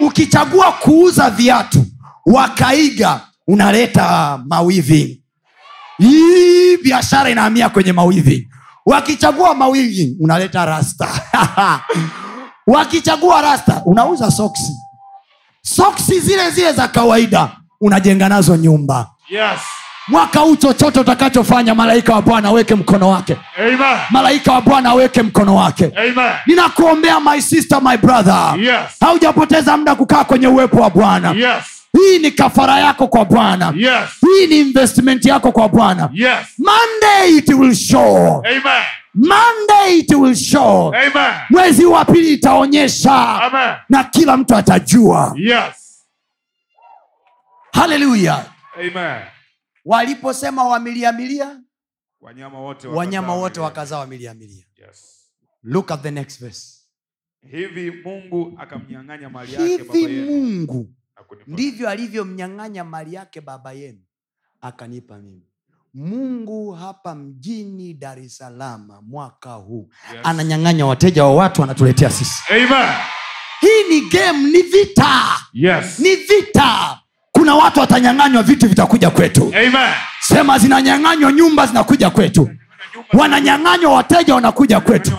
ukichagua 0.00 0.72
kuuza 0.72 1.30
viatu 1.30 1.84
wakaiga 2.26 3.20
unaleta 3.46 4.38
mawivi. 4.46 5.24
Hii 5.98 6.76
biashara 6.76 7.30
inahamia 7.30 7.68
kwenye 7.68 7.92
mawivi. 7.92 8.48
Wakichagua 8.86 9.54
mawivi 9.54 10.16
unaleta 10.20 10.64
rasta. 10.64 11.08
Wakichagua 12.66 13.42
rasta 13.42 13.82
unauza 13.86 14.30
soksi. 14.30 14.72
Soksi 15.62 16.20
zile 16.20 16.50
zile 16.50 16.72
za 16.72 16.88
kawaida 16.88 17.56
unajenga 17.80 18.28
nazo 18.28 18.56
nyumba. 18.56 19.10
Yes. 19.30 19.60
Mwaka 20.12 20.40
huu 20.40 20.56
chochote 20.56 21.00
utakachofanya 21.00 21.74
malaika 21.74 22.14
wa 22.14 22.22
bwana 22.22 22.48
aweke 22.48 22.74
mkono 22.74 23.08
wake 23.08 23.36
Amen. 23.58 23.98
malaika 24.10 24.52
wa 24.52 24.60
bwana 24.60 24.88
aweke 24.90 25.22
mkono 25.22 25.54
wake 25.56 25.84
Amen. 25.96 26.32
ninakuombea 26.46 27.20
my 27.20 27.40
sister 27.42 27.82
my 27.82 27.96
brother 27.96 28.54
Yes. 28.60 28.76
haujapoteza 29.00 29.76
muda 29.76 29.94
kukaa 29.94 30.24
kwenye 30.24 30.46
uwepo 30.46 30.76
wa 30.80 30.90
bwana 30.90 31.30
Yes. 31.30 31.64
hii 31.98 32.18
ni 32.18 32.30
kafara 32.30 32.78
yako 32.78 33.06
kwa 33.08 33.24
bwana 33.24 33.72
Yes. 33.76 33.92
hii 34.20 34.46
ni 34.46 34.58
investment 34.60 35.24
yako 35.24 35.52
kwa 35.52 35.68
bwana 35.68 36.08
Yes. 36.12 36.36
monday 36.58 37.36
it 37.38 37.48
will 37.48 37.74
show 37.74 38.42
Amen. 38.46 38.82
monday 39.14 39.98
it 39.98 40.10
will 40.14 40.34
show 40.34 40.88
Amen. 40.94 41.32
mwezi 41.50 41.84
wa 41.84 42.04
pili 42.04 42.32
itaonyesha 42.32 43.42
Amen. 43.42 43.74
na 43.88 44.04
kila 44.04 44.36
mtu 44.36 44.56
atajua 44.56 45.34
Yes. 45.36 46.04
haleluya 47.72 48.44
Amen. 48.80 49.20
Waliposema 49.84 50.64
wamiliamilia 50.64 51.60
Wanyama 52.20 52.60
wote 52.60 52.88
wanyama 52.88 53.34
wote 53.34 53.60
wakazaa 53.60 53.98
wamiliamilia 53.98 54.64
Yes. 54.88 55.30
look 55.62 55.90
at 55.90 56.02
the 56.02 56.10
next 56.10 56.40
verse 56.40 56.78
Hivi 57.50 57.90
Mungu 57.90 58.52
akamnyang'anya 58.58 59.30
mali 59.30 59.52
yake 59.54 59.78
baba 59.84 59.98
yenu 59.98 60.30
mungu 60.32 60.94
ndivyo 61.46 61.88
alivyomnyang'anya 61.88 62.84
mali 62.84 63.14
yake 63.14 63.40
baba 63.40 63.72
yenu 63.72 63.98
akanipa 64.60 65.18
mimi 65.18 65.46
mungu 65.94 66.70
hapa 66.72 67.14
mjini 67.14 67.94
dar 67.94 68.18
es 68.18 68.36
salama 68.36 69.02
mwaka 69.02 69.52
huu 69.54 69.88
Yes. 70.14 70.20
ananyang'anya 70.26 70.86
wateja 70.86 71.24
wa 71.24 71.34
watu 71.34 71.62
anatuletea 71.62 72.10
sisi 72.10 72.42
Amen. 72.50 72.94
hii 73.60 73.88
ni 73.88 74.08
game 74.10 74.38
ni 74.50 74.62
vita 74.62 75.36
Yes. 75.52 75.98
ni 75.98 76.16
vita 76.16 77.01
kuna 77.42 77.54
watu 77.54 77.80
watanyang'anywa 77.80 78.42
vitu 78.42 78.68
vitakuja 78.68 79.10
kwetu 79.10 79.42
Amen. 79.56 79.92
sema 80.20 80.58
zinanyang'anywa 80.58 81.32
nyumba 81.32 81.66
zinakuja 81.66 82.10
kwetu 82.10 82.50
wananyang'anywa 83.12 83.92
wateja 83.94 84.34
wanakuja 84.34 84.80
kwetu 84.80 85.12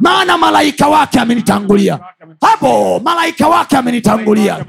maana 0.00 0.38
malaika 0.38 0.88
wake 0.88 1.20
amenitangulia 1.20 1.98
hapo 2.40 3.00
malaika 3.04 3.48
wake 3.48 3.76
amenitangulia 3.76 4.64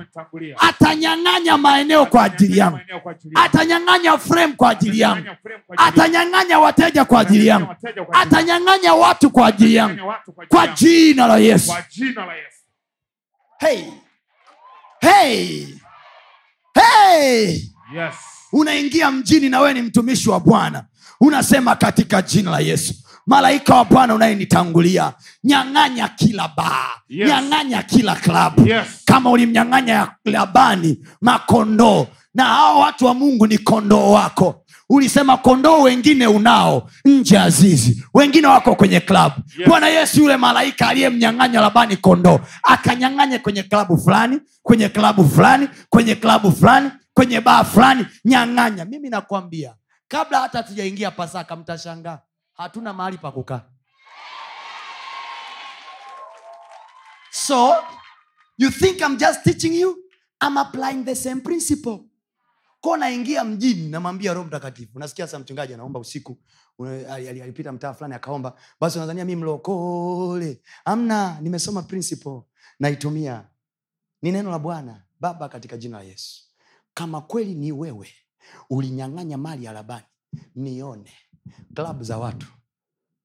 atanyang'anya 0.58 1.58
maeneo 1.58 2.06
kwa 2.06 2.24
ajili 2.24 2.58
yangu 2.58 2.80
atanyang'anya 3.36 4.18
frame 4.18 4.54
kwa 4.54 4.70
ajili 4.70 5.00
yangu 5.00 5.26
Atanyang'anya 5.78 6.60
wateja 6.60 7.06
kwa 7.06 7.20
ajili 7.22 7.48
yangu 7.48 7.76
atanyang'anya 8.14 8.94
watu 8.94 9.30
kwa 9.30 9.48
ajili 9.48 9.76
yangu 9.76 9.96
kwa 10.06 10.14
ajili 10.34 10.48
kwa 10.48 10.62
yangu. 10.64 10.76
jina 10.78 11.28
la 11.28 11.38
yesu 11.38 11.68
Kwa 11.72 11.84
jina 11.90 12.26
la 12.26 12.34
Yesu. 12.36 12.58
hey. 13.60 13.84
Hey. 15.00 15.68
Hey. 16.76 17.62
Yes. 17.96 18.16
unaingia 18.54 19.12
mjini 19.12 19.50
na 19.50 19.60
wewe 19.60 19.74
ni 19.74 19.82
mtumishi 19.82 20.30
wa 20.30 20.40
bwana 20.40 20.84
unasema 21.22 21.76
katika 21.76 22.22
jina 22.22 22.52
la 22.52 22.60
yesu 22.60 22.94
malaika 23.28 23.76
wa 23.76 23.86
bwana 23.86 24.16
unayenitangulia 24.16 25.14
nyang'anya 25.44 26.08
kila 26.08 26.48
baa 26.58 26.88
Yes. 27.10 27.30
nyang'anya 27.30 27.84
kila 27.84 28.16
klabu 28.16 28.68
Yes. 28.68 28.88
kama 29.06 29.30
ulimnyang'anya 29.32 30.12
labani 30.26 30.98
makondoo 31.22 32.08
na 32.34 32.44
hao 32.46 32.80
watu 32.80 33.06
wa 33.06 33.14
mungu 33.14 33.48
ni 33.48 33.58
kondoo 33.58 34.12
wako 34.12 34.65
ulisema 34.90 35.38
kondoo 35.38 35.82
wengine 35.82 36.28
unao 36.28 36.90
nje 37.06 37.36
ya 37.36 37.50
zizi. 37.50 38.06
Wengine 38.14 38.48
wako 38.48 38.76
kwenye 38.76 39.00
klabu 39.00 39.36
Yes. 39.58 39.68
bwana 39.70 39.88
yesu 39.88 40.22
yule 40.22 40.38
malaika 40.38 40.88
aliyemnyang'anya 40.88 41.62
labani 41.62 41.98
kondoo 41.98 42.40
akanyang'anya 42.64 43.40
kwenye 43.40 43.64
klabu 43.64 43.98
fulani 43.98 44.40
kwenye 44.64 44.90
klabu 44.90 45.30
fulani 45.30 45.70
kwenye 45.90 46.16
klabu 46.16 46.52
fulani 46.52 46.92
kwenye 47.14 47.42
baa 47.42 47.64
fulani. 47.64 48.06
Nyang'anya. 48.26 48.86
Mimi 48.86 49.10
nakwambia 49.10 49.76
kabla 50.08 50.40
hata 50.42 50.64
tujaingia 50.64 51.12
pasaka 51.12 51.56
mtashangaa. 51.56 52.20
Hatuna 52.54 52.94
mahali 52.94 53.18
pa 53.18 53.32
kukaa. 53.32 53.62
So 57.32 57.76
you 58.58 58.70
think 58.72 59.02
I'm 59.02 59.18
just 59.18 59.44
teaching 59.44 59.74
you? 59.74 59.98
I'm 60.42 60.58
applying 60.58 61.04
the 61.06 61.16
same 61.16 61.42
principle 61.42 62.00
ko 62.86 62.98
naingia 62.98 63.44
mjini 63.44 63.90
namwambia 63.90 64.34
roho 64.34 64.48
mtakatifu. 64.48 65.00
Nasikia 65.00 65.28
sa 65.28 65.40
mchungaji 65.40 65.74
anaomba 65.74 66.00
usiku. 66.00 66.38
Alipita 67.10 67.72
mtaa 67.72 67.94
fulani 67.94 68.14
akaomba. 68.14 68.58
Basi 68.82 69.00
nazania 69.00 69.26
mi 69.26 69.36
mlokole. 69.36 70.62
Amna 70.86 71.42
nimesoma 71.42 71.82
principle. 71.82 72.42
Naitumia. 72.80 73.48
Ni 74.22 74.32
neno 74.32 74.52
la 74.52 74.60
bwana 74.60 75.04
baba 75.20 75.50
katika 75.50 75.78
jina 75.78 75.98
la 75.98 76.04
yesu. 76.04 76.44
Kama 76.94 77.22
kweli 77.22 77.56
ni 77.56 77.72
wewe 77.72 78.10
ulinyang'anya 78.70 79.38
mali 79.38 79.66
ya 79.66 79.72
labani 79.72 80.06
nione. 80.56 81.14
Klabu 81.76 82.04
za 82.04 82.18
watu 82.18 82.48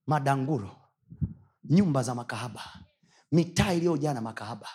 madanguro 0.06 0.76
nyumba 1.64 2.02
za 2.02 2.14
makahaba 2.14 2.62
mitaa 3.32 3.72
iliyojaa 3.72 4.14
na 4.14 4.20
makahaba 4.20 4.68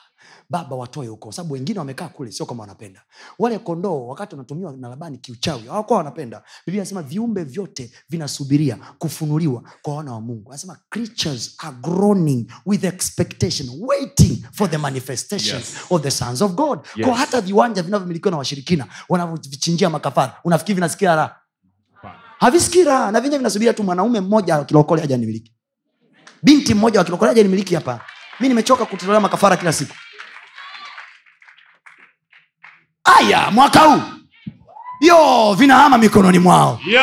baba 0.50 0.76
watoe 0.76 1.08
huko 1.08 1.32
sababu 1.32 1.54
wengine 1.54 1.80
wamekaa 1.80 2.08
kule 2.08 2.32
sio 2.32 2.46
kama 2.46 2.62
wanapenda. 2.62 3.02
Wale 3.40 3.60
kondoo 3.60 4.08
wakati 4.08 4.36
wanatumiwa 4.36 4.72
na 4.78 4.90
labani 4.90 5.18
kiuchawi 5.18 5.68
hawakuwa 5.68 5.98
wanapenda. 5.98 6.44
Biblia 6.66 6.82
anasema 6.82 7.02
viumbe 7.02 7.44
vyote 7.44 7.92
vinasubiria 8.10 8.78
kufunuliwa 9.00 9.64
kwa 9.82 9.96
wana 9.96 10.12
wa 10.14 10.22
mungu. 10.22 10.50
Anasema 10.52 10.78
creatures 10.90 11.56
are 11.58 11.76
groaning 11.82 12.52
with 12.66 12.84
expectation 12.84 13.70
waiting 13.80 14.44
for 14.52 14.70
the 14.72 14.78
manifestation 14.78 15.58
Yes. 15.58 15.76
of 15.90 16.02
the 16.02 16.12
sons 16.12 16.42
of 16.42 16.52
god. 16.54 16.80
Yes. 16.96 17.08
kwa 17.08 17.18
hata 17.18 17.42
viwanja 17.42 17.82
vinavyomilikiwa 17.82 18.32
na 18.32 18.38
washirikina 18.38 18.88
wanavyovichinjia 19.10 19.90
makafara 19.90 20.38
unafikiri 20.44 20.76
vinasikia 20.76 21.16
raha? 21.16 21.36
Havisikii 22.40 22.84
raha. 22.84 23.12
Na 23.12 23.22
vinye 23.22 23.38
vinasubiria 23.38 23.74
tu 23.74 23.84
mwanaume 23.84 24.22
mmoja 24.22 24.64
kilokole 24.64 25.02
haja 25.02 25.18
nimiliki. 25.18 25.52
Binti 26.44 26.74
mmoja 26.74 27.00
wa 27.00 27.06
kilokole 27.06 27.30
haja 27.30 27.44
nimiliki 27.44 27.76
hapa. 27.76 28.02
Mi 28.40 28.48
nimechoka 28.48 28.86
kutolea 28.86 29.20
makafara 29.20 29.58
kila 29.58 29.74
siku 29.74 29.96
aya 33.06 33.52
mwaka 33.52 33.80
huu 33.80 34.02
yo 35.02 35.54
vinahama 35.58 35.98
mikononi 35.98 36.40
mwao 36.40 36.80
Yes. 36.88 37.02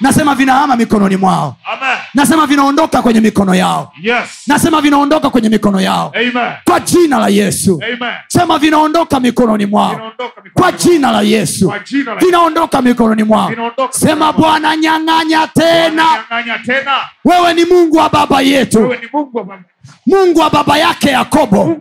nasema 0.00 0.34
vinahama 0.34 0.76
mikononi 0.76 1.16
mwao 1.16 1.56
Amen. 1.64 1.96
nasema 2.14 2.46
vinaondoka 2.46 3.02
kwenye 3.02 3.20
mikono 3.20 3.54
yao 3.54 3.92
Yes. 4.02 4.42
nasema 4.46 4.80
vinaondoka 4.80 5.30
kwenye 5.30 5.48
mikono 5.48 5.80
yao 5.80 6.12
Amen. 6.16 6.52
kwa 6.64 6.80
jina 6.80 7.18
la 7.18 7.28
yesu 7.28 7.80
Amen. 7.84 8.14
sema 8.28 8.58
vinaondoka 8.58 9.20
mikononi 9.20 9.66
mwao 9.66 9.90
Vinaondoka 9.90 10.24
mikononi 10.44 10.50
kwa 10.54 10.72
jina 10.72 11.12
la 11.12 11.22
yesu 11.22 11.72
jina 11.90 12.14
la 12.14 12.20
vinaondoka 12.20 12.82
mikononi 12.82 13.22
mwao 13.22 13.48
Vinaondoka 13.48 13.92
sema 13.92 14.32
bwana 14.32 14.76
nyang'anya 14.76 15.46
tena 15.46 16.04
Nyang'anya 16.30 16.58
tena. 16.58 16.92
wewe 17.24 17.54
ni 17.54 17.64
mungu 17.64 17.96
wa 17.96 18.08
baba 18.08 18.40
yetu 18.40 18.78
Wewe 18.78 18.96
ni 19.02 19.08
Mungu 19.12 19.38
wa 19.38 19.44
baba. 19.44 19.62
Mungu 20.06 20.40
wa 20.40 20.50
baba 20.50 20.78
yake 20.78 21.08
yakobo. 21.10 21.76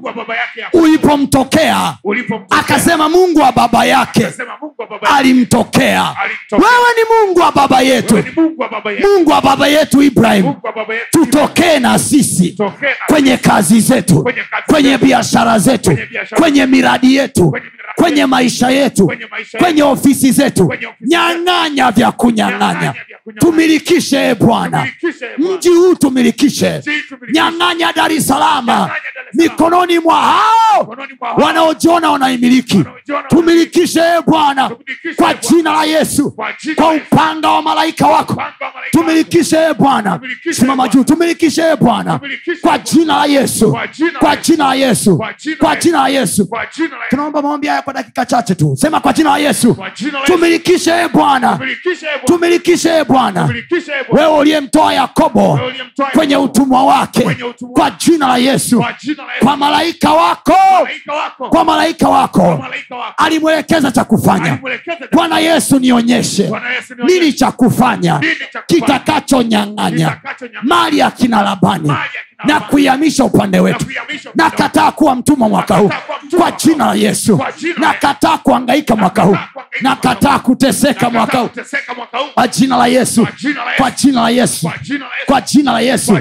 Ulipomtokea 0.74 1.98
akasema 2.50 3.10
mungu 3.10 3.40
wa 3.40 3.52
baba 3.52 3.86
yake 3.86 4.28
alimtokea. 5.18 6.16
Wewe 6.52 6.90
ni 6.98 7.26
mungu 7.28 7.40
wa 7.40 7.52
baba 7.52 7.82
yetu. 7.82 8.24
Mungu 8.36 9.32
wa 9.32 9.42
baba 9.42 9.68
yetu. 9.68 10.02
Ibrahim 10.02 10.54
tutokee 11.12 11.80
na 11.80 12.00
sisi 12.00 12.58
kwenye 13.08 13.38
kazi 13.38 13.82
zetu 13.82 14.26
Kwenye 14.68 14.98
biashara 14.98 15.60
zetu 15.60 15.98
Kwenye 16.36 16.66
miradi 16.66 17.16
yetu 17.16 17.54
Kwenye 17.96 18.26
maisha 18.26 18.70
yetu 18.70 19.12
Kwenye 19.58 19.84
ofisi 19.84 20.32
zetu. 20.32 20.74
Nyang'anya 21.02 21.92
vya 21.92 22.12
kunyang'anya. 22.12 22.74
Nyang'anya 22.82 22.96
tumilikishe 23.40 24.30
e 24.30 24.36
bwana. 24.36 24.88
Mji 25.38 25.70
huu 25.70 25.96
tumilikishe. 25.96 26.82
nyang'anya 27.34 27.92
dar 27.96 28.12
es 28.12 28.28
Salaam. 28.28 28.90
mikononi 29.34 30.00
mwa 30.00 30.16
hao 30.16 30.96
wanaojiona 31.38 32.12
wanaimiliki. 32.12 32.84
Tumilikishe 33.28 34.00
e 34.00 34.22
bwana 34.28 34.72
kwa 35.16 35.34
jina 35.34 35.72
la 35.74 35.84
yesu 35.84 36.36
Kwa 36.76 36.92
upanga 36.94 37.50
wa 37.52 37.62
malaika 37.62 38.08
wako. 38.08 38.42
Tumilikishe 38.92 39.58
e 39.58 39.74
bwana. 39.74 40.20
Simama 40.52 40.88
juu 40.88 41.04
tumilikishe 41.04 41.62
e 41.62 41.76
bwana. 41.76 42.20
Kwa 42.62 42.78
jina 42.78 43.18
la 43.18 43.26
yesu. 43.26 43.72
Kwa 44.20 44.38
jina 44.38 44.66
la 44.68 44.76
Yesu. 44.76 45.20
jina 45.20 45.28
la 45.28 45.30
yesu. 45.30 45.48
Kwa 45.58 45.76
jina 45.80 46.00
la 46.02 46.08
Yesu. 46.10 46.50
tunaomba 47.10 47.42
maombi 47.42 47.68
haya 47.68 47.82
kwa 47.82 47.94
dakika 47.94 48.26
chache 48.26 48.56
tu. 48.56 48.76
Sema 48.78 49.00
kwa 49.00 49.14
jina 49.14 49.30
la 49.30 49.38
yesu. 49.38 49.78
Tumilikishe 50.26 50.92
e 50.92 51.08
bwana. 51.08 51.60
Tumilikishe, 52.26 52.90
e 52.90 53.04
Bwana. 53.04 53.50
wewe 54.12 54.38
uliyemtoa 54.40 54.94
yakobo 54.94 55.60
kwenye 56.14 56.38
utumwa 56.38 56.84
wake 56.86 57.38
kwa 57.76 57.92
jina 57.92 58.28
la 58.28 58.38
yesu. 58.38 58.86
Kwa 59.40 59.58
malaika 59.58 60.14
wako. 60.14 60.54
Kwa 61.50 61.64
malaika 61.66 62.10
wako. 62.10 62.66
Alimwelekeza 63.18 63.92
cha 63.92 64.04
kufanya. 64.04 64.60
Bwana 65.12 65.40
yesu 65.40 65.80
nionyeshe. 65.80 66.52
Nini 67.08 67.34
cha 67.34 67.52
kufanya? 67.52 68.22
Kitakachonyang'anya 68.68 70.18
mali 70.64 70.98
ya 70.98 71.12
kina 71.12 71.42
labani 71.42 71.92
na 72.44 72.60
kuihamisha 72.60 73.24
upande 73.24 73.60
wetu 73.60 73.86
nakataa 74.36 74.92
kuwa 74.92 75.16
mtumwa 75.16 75.50
mwaka 75.50 75.76
huu 75.78 75.92
kwa 76.38 76.52
jina 76.52 76.86
la 76.86 76.94
yesu 76.94 77.40
nakataa 77.78 78.38
kuangaika 78.38 78.96
mwaka 78.96 79.22
huu 79.24 79.38
Nakataa 79.82 80.40
kuteseka 80.40 81.10
mwaka 81.10 81.38
huu 81.40 81.50
kwa 82.34 82.48
jina 82.48 82.78
la 82.78 82.88
yesu 82.88 83.28
Kwa 83.78 83.92
jina 83.92 84.22
la 84.22 84.30
Yesu. 84.30 84.70
kwa 85.28 85.42
jina 85.42 85.72
la 85.72 85.80
yesu 85.82 86.12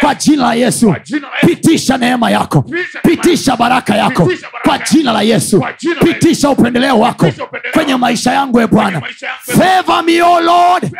Kwa 0.00 0.14
jina 0.14 0.42
la 0.42 0.54
Yesu. 0.54 0.94
pitisha 1.40 1.96
neema 1.96 2.30
yako 2.30 2.64
Pitisha 3.02 3.56
baraka 3.56 3.96
yako 3.96 4.30
kwa 4.64 4.78
jina 4.78 5.12
la 5.12 5.22
yesu 5.22 5.64
pitisha 6.04 6.50
upendeleo 6.50 6.98
wako 6.98 7.32
kwenye 7.72 7.96
maisha 7.96 8.32
yangu 8.32 8.60
e 8.60 8.66
bwana 8.66 9.02
feva 9.46 9.68
e 9.78 9.82
Bwana. 9.82 10.26
o 10.26 10.40
lord 10.40 10.90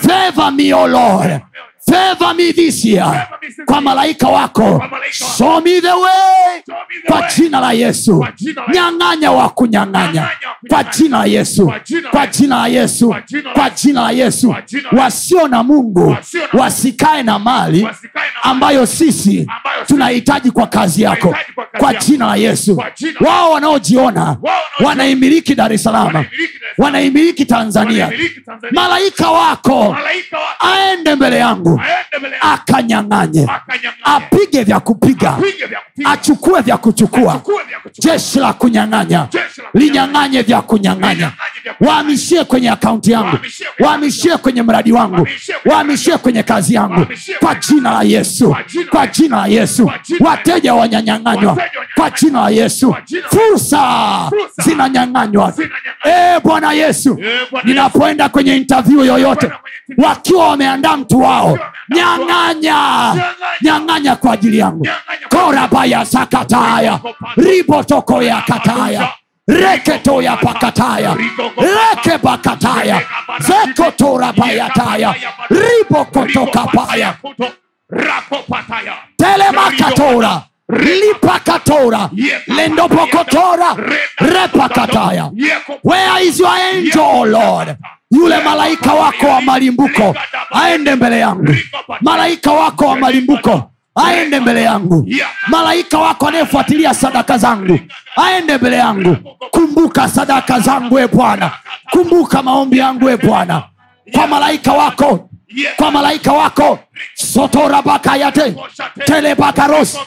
favor 0.00 0.52
me 0.52 0.74
o 0.74 0.86
lord 0.86 1.40
favor 1.90 2.34
me 2.34 2.52
this 2.52 2.84
year 2.84 3.28
kwa 3.66 3.80
malaika 3.80 4.28
wako 4.28 4.82
show 5.10 5.60
me 5.60 5.80
the 5.80 5.92
way 5.92 6.62
kwa 7.06 7.22
jina 7.36 7.60
la 7.60 7.72
yesu 7.72 8.26
nyang'anya 8.74 9.32
wa 9.32 9.48
kunyang'anya 9.48 10.12
Nyang'anya 10.12 10.48
wa 10.48 10.68
kwa 10.68 10.84
jina 10.84 11.18
la 11.18 11.24
yesu 11.26 11.72
Kwa 12.10 12.26
jina 12.26 12.56
la 12.56 12.66
Yesu. 12.68 13.14
Kwa 13.54 13.70
jina 13.70 14.02
la 14.02 14.10
Yesu. 14.10 14.54
wasio 14.92 15.48
na 15.48 15.62
mungu 15.62 16.16
wasikae 16.52 17.22
na 17.22 17.38
mali 17.38 17.88
ambayo 18.42 18.86
sisi 18.86 19.46
tunahitaji 19.86 20.50
kwa 20.50 20.66
kazi 20.66 21.02
yako 21.02 21.36
kwa 21.78 21.94
jina 21.94 22.26
la 22.26 22.36
yesu 22.36 22.82
wao 23.20 23.52
wanaojiona 23.52 24.36
wanaimiliki 24.80 25.54
dar 25.54 25.72
es 25.72 25.82
salama 25.82 26.24
Wanaimiliki 26.78 27.44
tanzania 27.44 28.12
malaika 28.72 29.30
wako 29.30 29.92
Malaika 29.92 30.38
wako. 30.38 30.66
aende 30.66 31.14
mbele 31.14 31.36
yangu 31.36 31.75
Akanyang'anye. 32.40 33.46
Apige 34.04 34.62
vya 34.64 34.80
kupiga. 34.80 35.36
Achukue 36.04 36.60
vya 36.60 36.76
kuchukua. 36.76 37.42
Jeshi 37.98 38.38
la 38.38 38.52
kunyang'anya. 38.52 39.28
Linyang'anye 39.74 40.42
vya 40.42 40.62
kunyang'anya. 40.62 41.32
Wahamishie 41.80 42.44
kwenye 42.44 42.70
akaunti 42.70 43.12
yangu. 43.12 43.38
Waamishie 43.80 44.36
kwenye 44.36 44.62
mradi 44.62 44.92
wangu. 44.92 45.28
Waamishie 45.64 46.16
kwenye 46.18 46.42
kazi 46.42 46.74
yangu. 46.74 47.06
Kwa 47.40 47.54
jina 47.54 47.90
la 47.92 48.02
yesu. 48.02 48.56
Kwa 48.90 49.06
jina 49.06 49.36
la 49.36 49.46
Yesu. 49.46 49.90
wateja 50.20 50.74
wanyanyang'anywa. 50.74 51.58
Kwa 51.94 52.10
jina 52.10 52.40
la 52.40 52.50
yesu. 52.50 52.96
Fursa 53.30 54.30
zinanyang'anywa. 54.64 55.54
Eh, 56.04 56.40
bwana 56.44 56.72
yesu 56.72 57.18
Eh, 57.22 57.48
ninapoenda 57.64 58.28
kwenye 58.28 58.56
interview 58.56 59.04
yoyote 59.04 59.50
wakiwa 59.96 60.48
wameandaa 60.48 60.96
mtu 60.96 61.20
wao 61.20 61.58
Nyang'anya 61.88 63.14
Nyang'anya. 63.62 64.16
kwa 64.16 64.32
ajili 64.32 64.58
yangu 64.58 64.86
korabaya 65.28 66.04
sakataya 66.04 67.00
ribotoko 67.36 68.22
ya 68.22 68.40
kataya 68.40 69.08
reketoya 69.48 70.36
pakataya 70.36 71.16
reke 71.58 72.18
bakataya 72.22 73.00
zekotora 73.38 74.32
bayataya 74.32 75.14
ribokotoka 75.50 76.66
paya 76.66 77.14
telemakatora 79.16 80.42
lipakatora 80.68 82.10
lendopokotora 82.46 83.76
repakataya 84.18 85.30
where 85.84 86.22
is 86.26 86.40
your 86.40 86.48
angel 86.56 87.24
lord 87.30 87.76
yule 88.16 88.38
malaika 88.44 88.92
wako 88.94 89.26
wa 89.26 89.40
malimbuko 89.40 90.16
aende 90.50 90.94
mbele 90.94 91.18
yangu. 91.18 91.54
Malaika 92.00 92.52
wako 92.52 92.84
wa 92.86 92.96
malimbuko 92.96 93.70
aende 93.94 94.40
mbele 94.40 94.62
yangu. 94.62 95.08
Malaika 95.48 95.98
wako 95.98 96.28
anayefuatilia 96.28 96.94
sadaka 96.94 97.38
zangu 97.38 97.78
aende 98.16 98.58
mbele 98.58 98.76
yangu. 98.76 99.16
Kumbuka 99.50 100.08
sadaka 100.08 100.60
zangu 100.60 100.98
e 100.98 101.06
bwana. 101.08 101.50
Kumbuka 101.90 102.42
maombi 102.42 102.78
yangu 102.78 103.10
e 103.10 103.16
bwana. 103.16 103.62
Kwa 104.12 104.26
malaika 104.26 104.72
wako 104.72 105.28
kwa 105.76 105.90
malaika 105.90 106.32
wako. 106.32 106.78
Sotorabakayate 107.14 108.54
telebakaros 109.04 109.98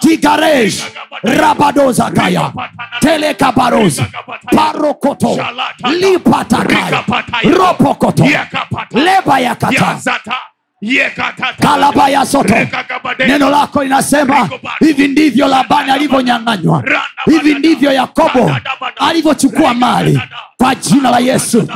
tigaresh 0.00 0.82
rabadozakaya 1.22 2.52
telekabaros 3.00 4.02
parokoto. 4.56 5.38
Lipatakaya. 5.90 7.04
Ropokoto. 7.58 8.24
Lebayakata 8.90 9.96
kalabaya 11.60 12.26
soto. 12.26 12.54
Neno 13.18 13.50
lako 13.50 13.82
linasema 13.82 14.48
hivi 14.80 15.08
ndivyo 15.08 15.48
labani 15.48 15.90
alivyonyang'anywa. 15.90 16.84
Hivi 17.24 17.54
ndivyo 17.54 17.92
yakobo 17.92 18.56
alivyochukua 18.96 19.74
mali. 19.74 20.20
Kwa 20.58 20.74
jina 20.74 21.10
la 21.10 21.18
yesu. 21.18 21.68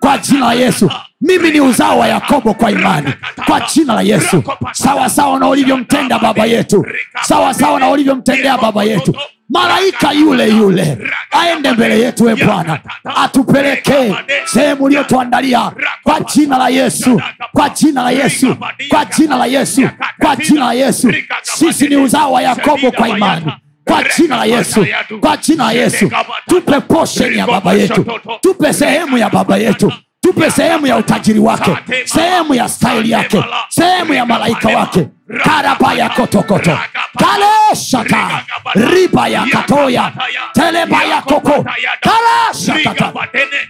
Kwa 0.00 0.18
jina 0.18 0.46
la 0.46 0.52
yesu 0.52 0.90
mimi 1.20 1.50
ni 1.50 1.60
uzao 1.60 1.98
wa 1.98 2.08
yakobo 2.08 2.54
kwa 2.54 2.70
imani 2.70 3.12
kwa 3.46 3.60
jina 3.60 3.94
la 3.94 4.02
yesu. 4.02 4.42
Sawasawa 4.72 5.38
na 5.38 5.48
ulivyomtenda 5.48 6.18
baba 6.18 6.44
yetu. 6.46 6.86
Sawasawa 7.22 7.80
na 7.80 7.90
ulivyomtendea 7.90 8.58
baba 8.58 8.84
yetu. 8.84 9.14
Malaika 9.48 10.12
yule 10.12 10.48
yule 10.48 10.98
aende 11.30 11.72
mbele 11.72 12.00
yetu 12.00 12.30
e 12.30 12.34
bwana. 12.44 12.78
Atupelekee 13.16 14.14
sehemu 14.44 14.84
uliyotuandalia 14.84 15.72
kwa 16.02 16.20
jina 16.20 16.58
la 16.58 16.68
yesu 16.68 17.20
kwa 17.52 17.68
jina 17.68 18.02
la 18.02 18.10
yesu 18.10 18.56
kwa 18.88 19.04
jina 19.04 19.36
la 19.36 19.46
yesu 19.46 19.88
kwa 20.18 20.36
jina 20.36 20.64
la 20.64 20.72
yesu. 20.72 21.12
Sisi 21.42 21.88
ni 21.88 21.96
uzao 21.96 22.32
wa 22.32 22.42
yakobo 22.42 22.90
kwa 22.92 23.08
imani 23.08 23.52
kwa 23.84 24.02
jina 24.16 24.36
la 24.36 24.44
yesu 24.44 24.86
kwa 25.20 25.36
jina 25.36 25.64
la 25.64 25.72
yesu. 25.72 26.10
Tupe 26.48 26.80
posheni 26.80 27.38
ya 27.38 27.46
baba 27.46 27.72
yetu. 27.72 28.06
Tupe 28.40 28.72
sehemu 28.72 29.18
ya 29.18 29.30
baba 29.30 29.56
yetu 29.56 29.92
tupe 30.32 30.50
sehemu 30.50 30.86
ya 30.86 30.96
utajiri 30.96 31.38
wake 31.38 31.76
sehemu 32.04 32.54
ya 32.54 32.68
staili 32.68 33.10
yake 33.10 33.44
sehemu 33.68 34.14
ya 34.14 34.26
malaika 34.26 34.68
wake. 34.68 35.08
karaba 35.44 35.92
ya 35.94 36.08
kotokoto. 36.08 36.78
kaleshata 37.18 38.42
riba 38.74 39.28
ya 39.28 39.46
katoya. 39.46 40.12
teleba 40.52 41.04
ya 41.04 41.22
koko. 41.22 41.66
kalashakata 42.00 43.12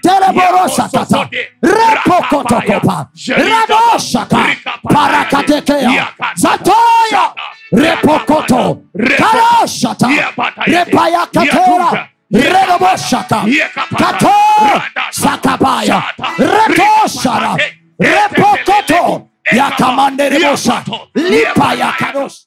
teleborosakata 0.03 1.29
repokotokopa 1.63 3.07
radoshaka 3.29 4.39
parakatekea 4.95 6.07
zatoya 6.35 7.33
repokoto 7.73 8.79
kalashata 9.19 10.09
repayakatera 10.67 12.09
reroboshaka 12.33 13.45
kato. 13.99 14.33
Sakabaya. 15.11 16.03
Retoshara 16.39 17.57
repokoto 17.99 19.27
yakamanderebosa 19.53 20.85
lipa 21.15 21.75
yakados 21.75 22.47